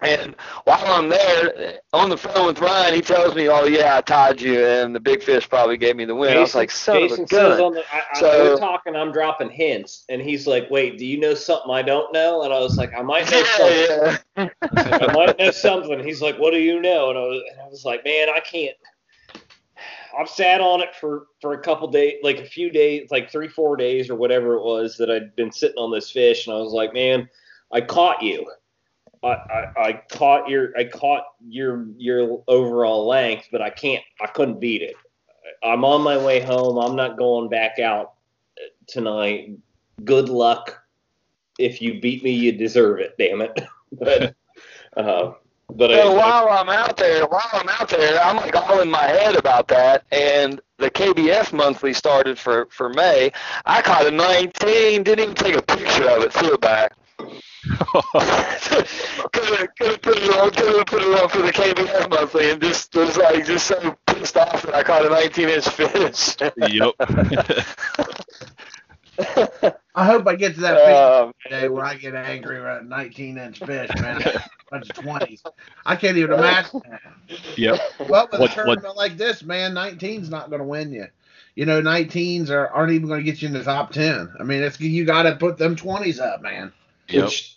And 0.02 0.34
while 0.64 0.82
I'm 0.86 1.08
there 1.10 1.80
on 1.92 2.08
the 2.08 2.16
phone 2.16 2.46
with 2.46 2.60
Ryan, 2.60 2.94
he 2.94 3.02
tells 3.02 3.34
me, 3.34 3.48
"Oh 3.48 3.64
yeah, 3.64 3.98
I 3.98 4.00
tied 4.00 4.40
you, 4.40 4.64
and 4.64 4.94
the 4.94 5.00
big 5.00 5.22
fish 5.22 5.48
probably 5.48 5.76
gave 5.76 5.96
me 5.96 6.06
the 6.06 6.14
win." 6.14 6.36
I 6.36 6.40
was 6.40 6.54
like, 6.54 6.70
"Son 6.70 7.00
Jason 7.00 7.24
of 7.24 7.26
a 7.26 7.30
gun!" 7.30 7.50
says 7.52 7.60
on 7.60 7.74
the, 7.74 7.80
I, 7.94 8.02
I, 8.14 8.18
So- 8.18 8.44
we're 8.54 8.58
talking, 8.58 8.96
I'm 8.96 9.12
dropping 9.12 9.50
hints, 9.50 10.04
and 10.08 10.22
he's 10.22 10.46
like, 10.46 10.70
"Wait, 10.70 10.96
do 10.98 11.04
you 11.04 11.18
know 11.20 11.34
something 11.34 11.70
I 11.70 11.82
don't 11.82 12.12
know?" 12.14 12.42
And 12.44 12.52
I 12.52 12.60
was 12.60 12.76
like, 12.78 12.92
"I 12.96 13.02
might 13.02 13.30
know 13.30 13.42
something. 13.58 14.18
yeah, 14.36 14.48
I 15.00 15.12
might 15.12 15.38
know 15.38 15.50
something." 15.50 16.02
He's 16.02 16.22
like, 16.22 16.38
"What 16.38 16.52
do 16.52 16.58
you 16.60 16.80
know?" 16.80 17.10
And 17.10 17.18
I 17.18 17.22
was, 17.22 17.42
and 17.52 17.60
I 17.60 17.68
was 17.68 17.84
like, 17.84 18.04
"Man, 18.04 18.28
I 18.30 18.40
can't." 18.40 18.76
I've 20.18 20.28
sat 20.28 20.60
on 20.60 20.80
it 20.80 20.94
for 20.98 21.26
for 21.40 21.52
a 21.54 21.58
couple 21.62 21.88
days, 21.88 22.16
like 22.22 22.38
a 22.38 22.44
few 22.44 22.70
days, 22.70 23.08
like 23.10 23.30
three, 23.30 23.48
four 23.48 23.76
days 23.76 24.10
or 24.10 24.16
whatever 24.16 24.54
it 24.54 24.62
was 24.64 24.96
that 24.96 25.10
I'd 25.10 25.36
been 25.36 25.52
sitting 25.52 25.76
on 25.78 25.92
this 25.92 26.10
fish, 26.10 26.46
and 26.46 26.56
I 26.56 26.58
was 26.58 26.72
like, 26.72 26.92
"Man, 26.94 27.28
I 27.72 27.80
caught 27.80 28.22
you." 28.22 28.50
I, 29.22 29.28
I, 29.28 29.72
I 29.76 30.02
caught 30.10 30.48
your 30.48 30.76
I 30.78 30.84
caught 30.84 31.24
your 31.46 31.86
your 31.96 32.42
overall 32.48 33.06
length, 33.06 33.48
but 33.52 33.60
I 33.60 33.70
can't 33.70 34.02
I 34.20 34.26
couldn't 34.26 34.60
beat 34.60 34.82
it. 34.82 34.94
I'm 35.62 35.84
on 35.84 36.02
my 36.02 36.16
way 36.16 36.40
home. 36.40 36.78
I'm 36.78 36.96
not 36.96 37.18
going 37.18 37.48
back 37.48 37.78
out 37.78 38.14
tonight. 38.86 39.58
Good 40.04 40.28
luck. 40.28 40.82
If 41.58 41.82
you 41.82 42.00
beat 42.00 42.22
me, 42.22 42.30
you 42.30 42.52
deserve 42.52 43.00
it. 43.00 43.14
Damn 43.18 43.42
it. 43.42 43.60
but 43.92 44.34
uh, 44.96 45.32
but 45.74 45.90
So 45.90 46.12
I, 46.12 46.16
while 46.16 46.48
I'm 46.48 46.68
out 46.68 46.96
there, 46.96 47.26
while 47.26 47.48
I'm 47.52 47.68
out 47.68 47.88
there, 47.88 48.20
I'm 48.20 48.36
like 48.36 48.56
all 48.56 48.80
in 48.80 48.90
my 48.90 49.04
head 49.04 49.36
about 49.36 49.68
that. 49.68 50.04
And 50.10 50.60
the 50.78 50.90
KBF 50.90 51.52
monthly 51.52 51.92
started 51.92 52.38
for 52.38 52.66
for 52.70 52.88
May. 52.88 53.32
I 53.66 53.82
caught 53.82 54.06
a 54.06 54.10
19. 54.10 55.02
Didn't 55.02 55.20
even 55.20 55.34
take 55.34 55.56
a 55.56 55.62
picture 55.62 56.08
of 56.08 56.22
it. 56.22 56.32
Threw 56.32 56.54
it 56.54 56.60
back. 56.60 56.94
Could 57.78 59.58
have 59.58 59.68
could 59.76 59.90
have 59.90 60.02
put 60.02 60.16
it 60.18 60.30
on 60.38 60.50
could 60.50 60.76
have 60.76 60.86
put 60.86 61.02
it 61.02 61.22
on 61.22 61.28
for 61.28 61.38
the 61.42 61.52
KBF 61.52 62.10
monthly 62.10 62.50
and 62.50 62.60
just 62.60 62.94
was 62.94 63.16
like 63.16 63.46
just 63.46 63.66
so 63.66 63.96
pissed 64.06 64.36
off 64.36 64.62
that 64.62 64.74
I 64.74 64.82
caught 64.82 65.04
a 65.06 65.10
19 65.10 65.48
inch 65.48 65.68
fish. 65.68 66.36
yep. 66.68 66.94
I 69.94 70.06
hope 70.06 70.26
I 70.26 70.34
get 70.36 70.54
to 70.54 70.60
that 70.62 70.78
fishing 70.78 70.94
Um, 71.28 71.32
day 71.62 71.68
where 71.68 71.84
I 71.84 71.94
get 71.96 72.14
angry 72.14 72.58
about 72.58 72.82
a 72.82 72.86
19 72.86 73.38
inch 73.38 73.58
fish, 73.58 73.90
man. 74.00 74.22
Bunch 74.70 74.88
of 74.90 74.96
20s. 74.96 75.42
I 75.84 75.96
can't 75.96 76.16
even 76.16 76.32
imagine 76.38 76.80
that. 76.88 77.00
Yep. 77.58 77.80
Well, 78.08 78.28
with 78.30 78.40
What- 78.40 78.50
a 78.52 78.54
tournament 78.54 78.96
like 78.96 79.16
this, 79.16 79.42
man, 79.42 79.74
19's 79.74 80.30
not 80.30 80.48
going 80.48 80.60
to 80.60 80.66
win 80.66 80.92
you. 80.92 81.06
You 81.56 81.66
know, 81.66 81.82
19s 81.82 82.48
are, 82.50 82.68
aren't 82.68 82.92
even 82.92 83.08
going 83.08 83.18
to 83.20 83.24
get 83.30 83.42
you 83.42 83.48
in 83.48 83.54
the 83.54 83.64
top 83.64 83.92
10. 83.92 84.32
I 84.38 84.42
mean, 84.44 84.62
it's 84.62 84.80
you 84.80 85.04
got 85.04 85.24
to 85.24 85.34
put 85.36 85.58
them 85.58 85.74
20s 85.76 86.20
up, 86.20 86.40
man. 86.40 86.72
Yep. 87.08 87.24
which 87.24 87.56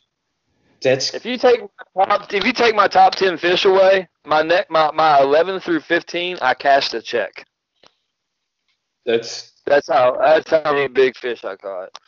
that's 0.84 1.16
if 1.16 1.26
you 1.26 1.38
take 1.38 1.62
my 1.96 2.06
top, 2.06 2.34
if 2.34 2.46
you 2.46 2.54
take 2.54 2.76
my 2.76 2.88
top 2.90 3.16
10 3.16 3.38
fish 3.40 3.66
away, 3.66 4.10
my 4.26 4.44
neck 4.44 4.68
my 4.72 4.92
my 4.94 5.22
11 5.22 5.62
through 5.62 5.82
15, 5.82 6.40
I 6.42 6.56
cashed 6.56 6.94
a 6.96 7.02
check. 7.02 7.46
that's 9.06 9.54
That's 9.66 9.90
how 9.90 10.18
that's 10.20 10.50
how 10.52 10.74
many 10.74 10.88
big 10.90 11.18
fish 11.18 11.44
I 11.46 11.58
caught. 11.58 12.00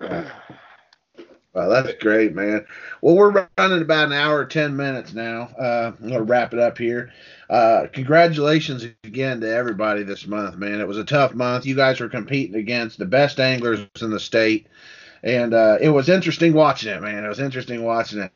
Well, 1.54 1.70
that's 1.70 1.94
great, 2.02 2.34
man. 2.34 2.66
Well, 3.00 3.16
we're 3.16 3.48
running 3.58 3.80
about 3.80 4.08
an 4.08 4.12
hour, 4.12 4.44
ten 4.44 4.76
minutes 4.76 5.14
now. 5.14 5.48
Uh, 5.58 5.92
I'm 5.98 6.08
gonna 6.10 6.22
wrap 6.22 6.52
it 6.52 6.60
up 6.60 6.76
here. 6.76 7.12
Uh, 7.48 7.86
congratulations 7.92 8.86
again 9.04 9.40
to 9.40 9.50
everybody 9.50 10.02
this 10.02 10.26
month, 10.26 10.56
man. 10.58 10.80
It 10.82 10.86
was 10.88 10.98
a 10.98 11.04
tough 11.04 11.34
month. 11.34 11.64
You 11.64 11.74
guys 11.74 11.98
were 11.98 12.10
competing 12.10 12.56
against 12.56 12.98
the 12.98 13.06
best 13.06 13.40
anglers 13.40 13.86
in 14.02 14.10
the 14.10 14.20
state, 14.20 14.66
and 15.22 15.54
uh, 15.54 15.78
it 15.80 15.90
was 15.90 16.08
interesting 16.08 16.52
watching 16.52 16.92
it, 16.92 17.02
man. 17.02 17.24
It 17.24 17.28
was 17.28 17.40
interesting 17.40 17.82
watching 17.82 18.20
it. 18.20 18.32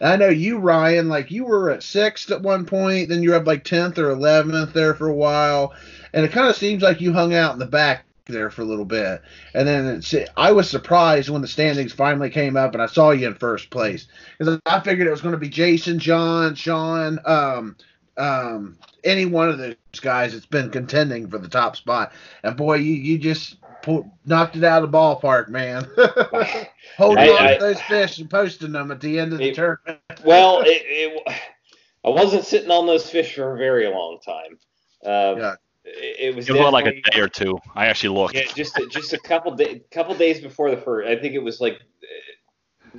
And 0.00 0.12
I 0.12 0.16
know 0.16 0.28
you, 0.28 0.58
Ryan, 0.58 1.08
like 1.08 1.30
you 1.30 1.44
were 1.44 1.70
at 1.70 1.82
sixth 1.82 2.30
at 2.30 2.42
one 2.42 2.66
point, 2.66 3.08
then 3.08 3.22
you 3.22 3.30
were 3.30 3.36
up 3.36 3.46
like 3.46 3.64
tenth 3.64 3.98
or 3.98 4.10
eleventh 4.10 4.72
there 4.72 4.94
for 4.94 5.08
a 5.08 5.14
while, 5.14 5.74
and 6.12 6.24
it 6.24 6.32
kind 6.32 6.48
of 6.48 6.56
seems 6.56 6.82
like 6.82 7.00
you 7.00 7.12
hung 7.12 7.34
out 7.34 7.52
in 7.52 7.58
the 7.58 7.66
back 7.66 8.04
there 8.26 8.50
for 8.50 8.62
a 8.62 8.66
little 8.66 8.84
bit. 8.84 9.22
And 9.54 9.66
then 9.66 10.02
I 10.36 10.52
was 10.52 10.68
surprised 10.68 11.28
when 11.28 11.42
the 11.42 11.48
standings 11.48 11.92
finally 11.92 12.30
came 12.30 12.56
up 12.56 12.74
and 12.74 12.82
I 12.82 12.86
saw 12.86 13.10
you 13.10 13.26
in 13.28 13.34
first 13.34 13.70
place 13.70 14.08
because 14.38 14.58
I 14.66 14.80
figured 14.80 15.06
it 15.06 15.12
was 15.12 15.20
going 15.20 15.32
to 15.32 15.38
be 15.38 15.48
Jason, 15.48 15.98
John, 15.98 16.54
Sean, 16.54 17.20
um, 17.24 17.76
um, 18.16 18.76
any 19.04 19.26
one 19.26 19.48
of 19.48 19.58
those 19.58 19.76
guys 20.00 20.32
that's 20.32 20.46
been 20.46 20.70
contending 20.70 21.28
for 21.28 21.38
the 21.38 21.48
top 21.48 21.76
spot. 21.76 22.12
And 22.42 22.56
boy, 22.56 22.76
you 22.76 22.94
you 22.94 23.18
just 23.18 23.56
pulled, 23.86 24.10
knocked 24.26 24.56
it 24.56 24.64
out 24.64 24.82
of 24.82 24.90
the 24.90 24.98
ballpark, 24.98 25.48
man. 25.48 25.88
Holding 26.98 27.18
I- 27.18 27.28
on 27.30 27.38
I- 27.46 27.54
to 27.54 27.60
those 27.60 27.80
fish 27.82 28.18
and 28.18 28.28
posting 28.28 28.72
them 28.72 28.90
at 28.90 29.00
the 29.00 29.18
end 29.18 29.32
of 29.32 29.38
the 29.38 29.48
It- 29.48 29.54
tournament. 29.54 30.00
well, 30.24 30.60
it, 30.60 30.82
it 30.84 31.28
I 32.04 32.10
wasn't 32.10 32.44
sitting 32.44 32.70
on 32.70 32.86
those 32.86 33.08
fish 33.08 33.34
for 33.34 33.54
a 33.54 33.58
very 33.58 33.86
long 33.88 34.18
time. 34.24 34.58
Uh, 35.04 35.34
Yeah. 35.38 35.54
It 35.88 35.90
it, 36.18 36.28
it 36.30 36.34
was 36.36 36.50
was 36.50 36.72
like 36.72 36.86
a 36.86 37.00
day 37.00 37.20
or 37.20 37.28
two. 37.28 37.58
I 37.76 37.86
actually 37.86 38.18
looked. 38.18 38.34
Yeah, 38.34 38.42
just 38.56 38.76
just 38.90 39.12
a 39.12 39.18
couple 39.20 39.54
days, 39.54 39.82
couple 39.92 40.16
days 40.16 40.40
before 40.40 40.68
the 40.72 40.76
first. 40.78 41.08
I 41.08 41.14
think 41.14 41.34
it 41.34 41.38
was 41.38 41.60
like 41.60 41.78
uh, 42.94 42.98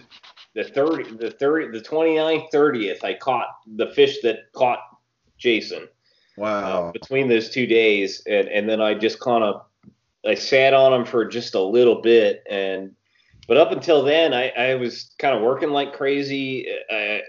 the 0.54 0.64
thirty, 0.64 1.04
the 1.18 1.32
thirty, 1.32 1.68
the 1.78 1.84
29th, 1.84 2.50
thirtieth. 2.50 3.04
I 3.04 3.14
caught 3.16 3.48
the 3.76 3.88
fish 3.88 4.20
that 4.24 4.54
caught 4.54 4.80
Jason 5.38 5.84
uh, 5.84 5.88
Wow. 6.38 6.92
between 6.94 7.28
those 7.28 7.50
two 7.50 7.66
days, 7.68 8.24
and 8.26 8.48
and 8.48 8.70
then 8.70 8.80
I 8.80 8.94
just 8.94 9.20
kind 9.20 9.44
of 9.44 9.66
I 10.28 10.36
sat 10.36 10.74
on 10.74 10.92
them 10.92 11.06
for 11.06 11.26
just 11.26 11.56
a 11.56 11.62
little 11.62 12.02
bit, 12.02 12.44
and 12.50 12.92
but 13.48 13.58
up 13.58 13.72
until 13.72 14.04
then, 14.04 14.34
I 14.34 14.50
I 14.50 14.76
was 14.76 15.14
kind 15.20 15.36
of 15.36 15.42
working 15.42 15.70
like 15.70 15.94
crazy. 15.94 16.68
Uh, 16.92 17.20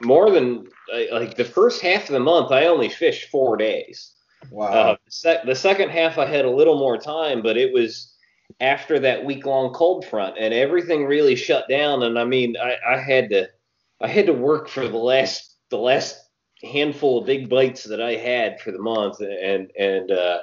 more 0.00 0.30
than 0.30 0.66
I- 0.92 1.08
like 1.12 1.36
the 1.36 1.44
first 1.44 1.82
half 1.82 2.08
of 2.08 2.12
the 2.14 2.20
month, 2.20 2.50
I 2.50 2.66
only 2.66 2.88
fished 2.88 3.30
four 3.30 3.56
days. 3.56 4.12
Wow. 4.50 4.66
Uh, 4.66 4.96
the, 5.04 5.12
sec- 5.12 5.46
the 5.46 5.54
second 5.54 5.90
half, 5.90 6.18
I 6.18 6.26
had 6.26 6.44
a 6.44 6.50
little 6.50 6.78
more 6.78 6.98
time, 6.98 7.42
but 7.42 7.56
it 7.56 7.72
was 7.72 8.12
after 8.60 8.98
that 8.98 9.24
week 9.24 9.46
long 9.46 9.72
cold 9.72 10.04
front, 10.04 10.36
and 10.38 10.52
everything 10.52 11.04
really 11.04 11.36
shut 11.36 11.68
down. 11.68 12.02
And 12.02 12.18
I 12.18 12.24
mean, 12.24 12.56
I, 12.56 12.76
I 12.94 12.98
had 12.98 13.30
to, 13.30 13.48
I 14.00 14.08
had 14.08 14.26
to 14.26 14.32
work 14.32 14.68
for 14.68 14.88
the 14.88 14.96
last, 14.98 15.56
the 15.70 15.78
last 15.78 16.18
handful 16.62 17.18
of 17.18 17.26
big 17.26 17.48
bites 17.48 17.84
that 17.84 18.02
I 18.02 18.14
had 18.16 18.60
for 18.60 18.72
the 18.72 18.82
month, 18.82 19.20
and 19.20 19.70
and 19.78 20.10
uh, 20.10 20.40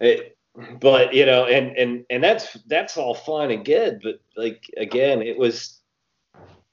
it, 0.00 0.36
but 0.80 1.14
you 1.14 1.26
know, 1.26 1.46
and 1.46 1.76
and 1.76 2.04
and 2.10 2.22
that's 2.22 2.54
that's 2.66 2.96
all 2.96 3.14
fine 3.14 3.50
and 3.50 3.64
good, 3.64 4.00
but 4.02 4.20
like 4.36 4.64
again, 4.76 5.22
it 5.22 5.36
was, 5.36 5.80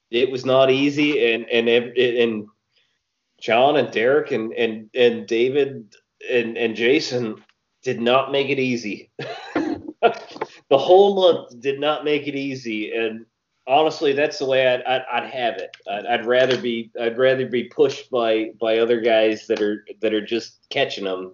it 0.10 0.32
was 0.32 0.46
not 0.46 0.72
easy, 0.72 1.34
and 1.34 1.50
and 1.50 1.68
and 1.70 2.48
John 3.40 3.78
and 3.78 3.92
Derek 3.92 4.32
and 4.32 4.54
and 4.54 4.90
and 4.94 5.28
David 5.28 5.94
and 6.30 6.58
and 6.58 6.76
Jason 6.76 7.44
did 7.82 8.02
not 8.02 8.32
make 8.32 8.50
it 8.50 8.60
easy. 8.60 9.12
the 9.54 10.78
whole 10.78 11.16
month 11.16 11.60
did 11.60 11.80
not 11.80 12.06
make 12.06 12.28
it 12.28 12.36
easy, 12.36 12.94
and 12.94 13.26
honestly, 13.68 14.14
that's 14.14 14.40
the 14.40 14.46
way 14.46 14.68
I'd 14.68 14.84
I'd, 14.84 15.06
I'd 15.12 15.30
have 15.30 15.58
it. 15.58 15.76
I'd, 15.90 16.06
I'd 16.06 16.26
rather 16.26 16.60
be 16.60 16.92
I'd 17.00 17.18
rather 17.18 17.48
be 17.48 17.66
pushed 17.66 18.10
by 18.10 18.52
by 18.60 18.78
other 18.78 19.02
guys 19.02 19.48
that 19.48 19.62
are 19.62 19.86
that 20.02 20.14
are 20.14 20.26
just 20.26 20.70
catching 20.70 21.04
them 21.04 21.34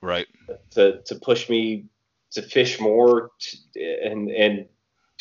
Right. 0.00 0.26
to 0.72 1.02
to 1.02 1.14
push 1.16 1.48
me 1.48 1.86
to 2.32 2.42
fish 2.42 2.80
more 2.80 3.30
t- 3.40 3.98
and 4.04 4.30
and 4.30 4.66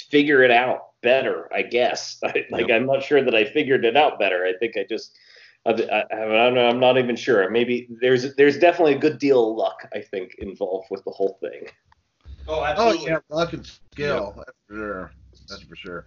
figure 0.09 0.43
it 0.43 0.51
out 0.51 0.91
better. 1.01 1.51
I 1.53 1.63
guess. 1.63 2.19
like 2.51 2.69
I'm 2.69 2.85
not 2.85 3.03
sure 3.03 3.23
that 3.23 3.35
I 3.35 3.45
figured 3.45 3.85
it 3.85 3.97
out 3.97 4.19
better. 4.19 4.45
I 4.45 4.53
think 4.59 4.77
I 4.77 4.85
just. 4.87 5.17
I, 5.65 5.71
I, 5.71 6.03
I 6.13 6.25
don't 6.45 6.53
know. 6.53 6.69
I'm 6.69 6.79
not 6.79 6.97
even 6.97 7.17
sure. 7.17 7.49
Maybe 7.49 7.89
there's 7.99 8.35
there's 8.35 8.57
definitely 8.57 8.93
a 8.93 8.99
good 8.99 9.19
deal 9.19 9.51
of 9.51 9.57
luck. 9.57 9.85
I 9.93 9.99
think 9.99 10.35
involved 10.39 10.87
with 10.89 11.03
the 11.03 11.11
whole 11.11 11.37
thing. 11.41 11.67
Oh, 12.47 12.59
oh 12.59 12.63
absolutely 12.63 13.07
Oh 13.07 13.09
yeah, 13.09 13.19
luck 13.29 13.53
and 13.53 13.65
skill. 13.65 14.33
That's 14.37 14.57
for 14.67 14.75
sure. 14.75 15.11
That's 15.49 15.61
for 15.63 15.75
sure. 15.75 16.05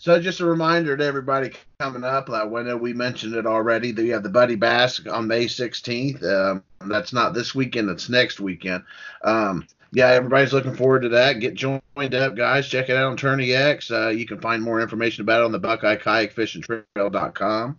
So 0.00 0.20
just 0.20 0.38
a 0.38 0.46
reminder 0.46 0.96
to 0.96 1.04
everybody 1.04 1.50
coming 1.80 2.04
up. 2.04 2.30
I 2.30 2.44
know 2.44 2.76
we 2.76 2.92
mentioned 2.92 3.34
it 3.34 3.46
already. 3.46 3.90
That 3.90 4.04
you 4.04 4.12
have 4.12 4.22
the 4.22 4.28
Buddy 4.28 4.54
Bass 4.54 5.04
on 5.08 5.26
May 5.26 5.46
16th. 5.46 6.22
Um, 6.22 6.62
that's 6.86 7.12
not 7.12 7.34
this 7.34 7.52
weekend. 7.52 7.90
It's 7.90 8.08
next 8.08 8.38
weekend. 8.38 8.84
Um, 9.24 9.66
yeah, 9.90 10.06
everybody's 10.10 10.52
looking 10.52 10.76
forward 10.76 11.02
to 11.02 11.08
that. 11.10 11.40
Get 11.40 11.54
joined 11.54 11.82
up, 12.14 12.36
guys. 12.36 12.68
Check 12.68 12.90
it 12.90 12.96
out 12.96 13.10
on 13.10 13.16
TourneyX. 13.16 13.90
Uh, 13.90 14.10
you 14.10 14.24
can 14.24 14.40
find 14.40 14.62
more 14.62 14.80
information 14.80 15.22
about 15.22 15.40
it 15.40 15.44
on 15.46 15.52
the 15.52 15.58
Buckeye 15.58 15.96
Kayak 15.96 16.30
Fishing 16.30 16.62
Trail.com. 16.62 17.76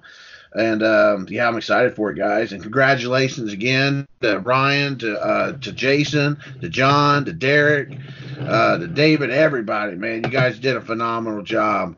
And 0.54 0.82
um, 0.82 1.28
yeah, 1.30 1.48
I'm 1.48 1.58
excited 1.58 1.96
for 1.96 2.12
it, 2.12 2.18
guys. 2.18 2.54
And 2.54 2.62
congratulations 2.62 3.54
again 3.54 4.08
to 4.22 4.40
Ryan, 4.40 4.98
to 5.00 5.20
uh, 5.20 5.52
to 5.60 5.72
Jason, 5.72 6.40
to 6.62 6.70
John, 6.70 7.26
to 7.26 7.34
Derek, 7.34 7.98
uh, 8.40 8.80
to 8.80 8.88
David, 8.88 9.30
everybody. 9.30 9.96
Man, 9.96 10.24
you 10.24 10.30
guys 10.30 10.60
did 10.60 10.76
a 10.76 10.82
phenomenal 10.82 11.44
job. 11.44 11.96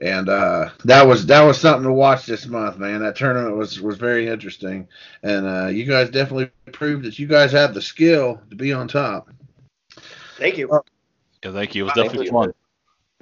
And 0.00 0.28
uh, 0.28 0.70
that 0.84 1.06
was 1.06 1.24
that 1.26 1.42
was 1.42 1.58
something 1.58 1.84
to 1.84 1.92
watch 1.92 2.26
this 2.26 2.46
month, 2.46 2.78
man. 2.78 3.00
That 3.00 3.16
tournament 3.16 3.56
was 3.56 3.80
was 3.80 3.96
very 3.96 4.26
interesting, 4.26 4.88
and 5.22 5.46
uh, 5.46 5.66
you 5.68 5.84
guys 5.84 6.10
definitely 6.10 6.50
proved 6.72 7.04
that 7.04 7.20
you 7.20 7.28
guys 7.28 7.52
have 7.52 7.74
the 7.74 7.80
skill 7.80 8.40
to 8.50 8.56
be 8.56 8.72
on 8.72 8.88
top. 8.88 9.30
Thank 10.36 10.58
you. 10.58 10.68
Yeah, 11.44 11.52
thank 11.52 11.76
you. 11.76 11.84
It 11.84 11.84
was 11.84 11.94
definitely 11.94 12.26
you. 12.26 12.32
fun. 12.32 12.54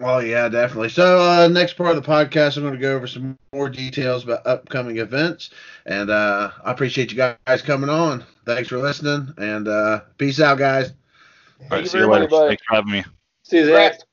Oh 0.05 0.19
yeah, 0.19 0.49
definitely. 0.49 0.89
So 0.89 1.21
uh, 1.21 1.47
next 1.47 1.75
part 1.75 1.97
of 1.97 2.03
the 2.03 2.09
podcast, 2.09 2.57
I'm 2.57 2.65
going 2.65 2.75
to 2.75 2.81
go 2.81 2.97
over 2.97 3.07
some 3.07 3.39
more 3.53 3.71
details 3.71 4.25
about 4.25 4.45
upcoming 4.45 4.99
events, 4.99 5.51
and 5.87 6.11
uh, 6.11 6.51
I 6.65 6.73
appreciate 6.73 7.13
you 7.13 7.17
guys 7.17 7.63
coming 7.63 7.89
on. 7.89 8.25
Thanks 8.45 8.69
for 8.69 8.79
listening, 8.79 9.33
and 9.39 9.69
uh, 9.69 10.01
peace 10.19 10.41
out, 10.41 10.59
guys. 10.59 10.89
All 10.89 11.69
Thank 11.69 11.85
you 11.85 11.89
see 11.91 11.99
you 11.99 12.09
later. 12.09 12.27
buddy. 12.27 12.49
Thanks 12.49 12.63
for 12.67 12.75
having 12.75 12.91
me. 12.91 13.05
See 13.45 13.59
you, 13.59 13.67
Zach. 13.67 13.93
Correct. 13.93 14.05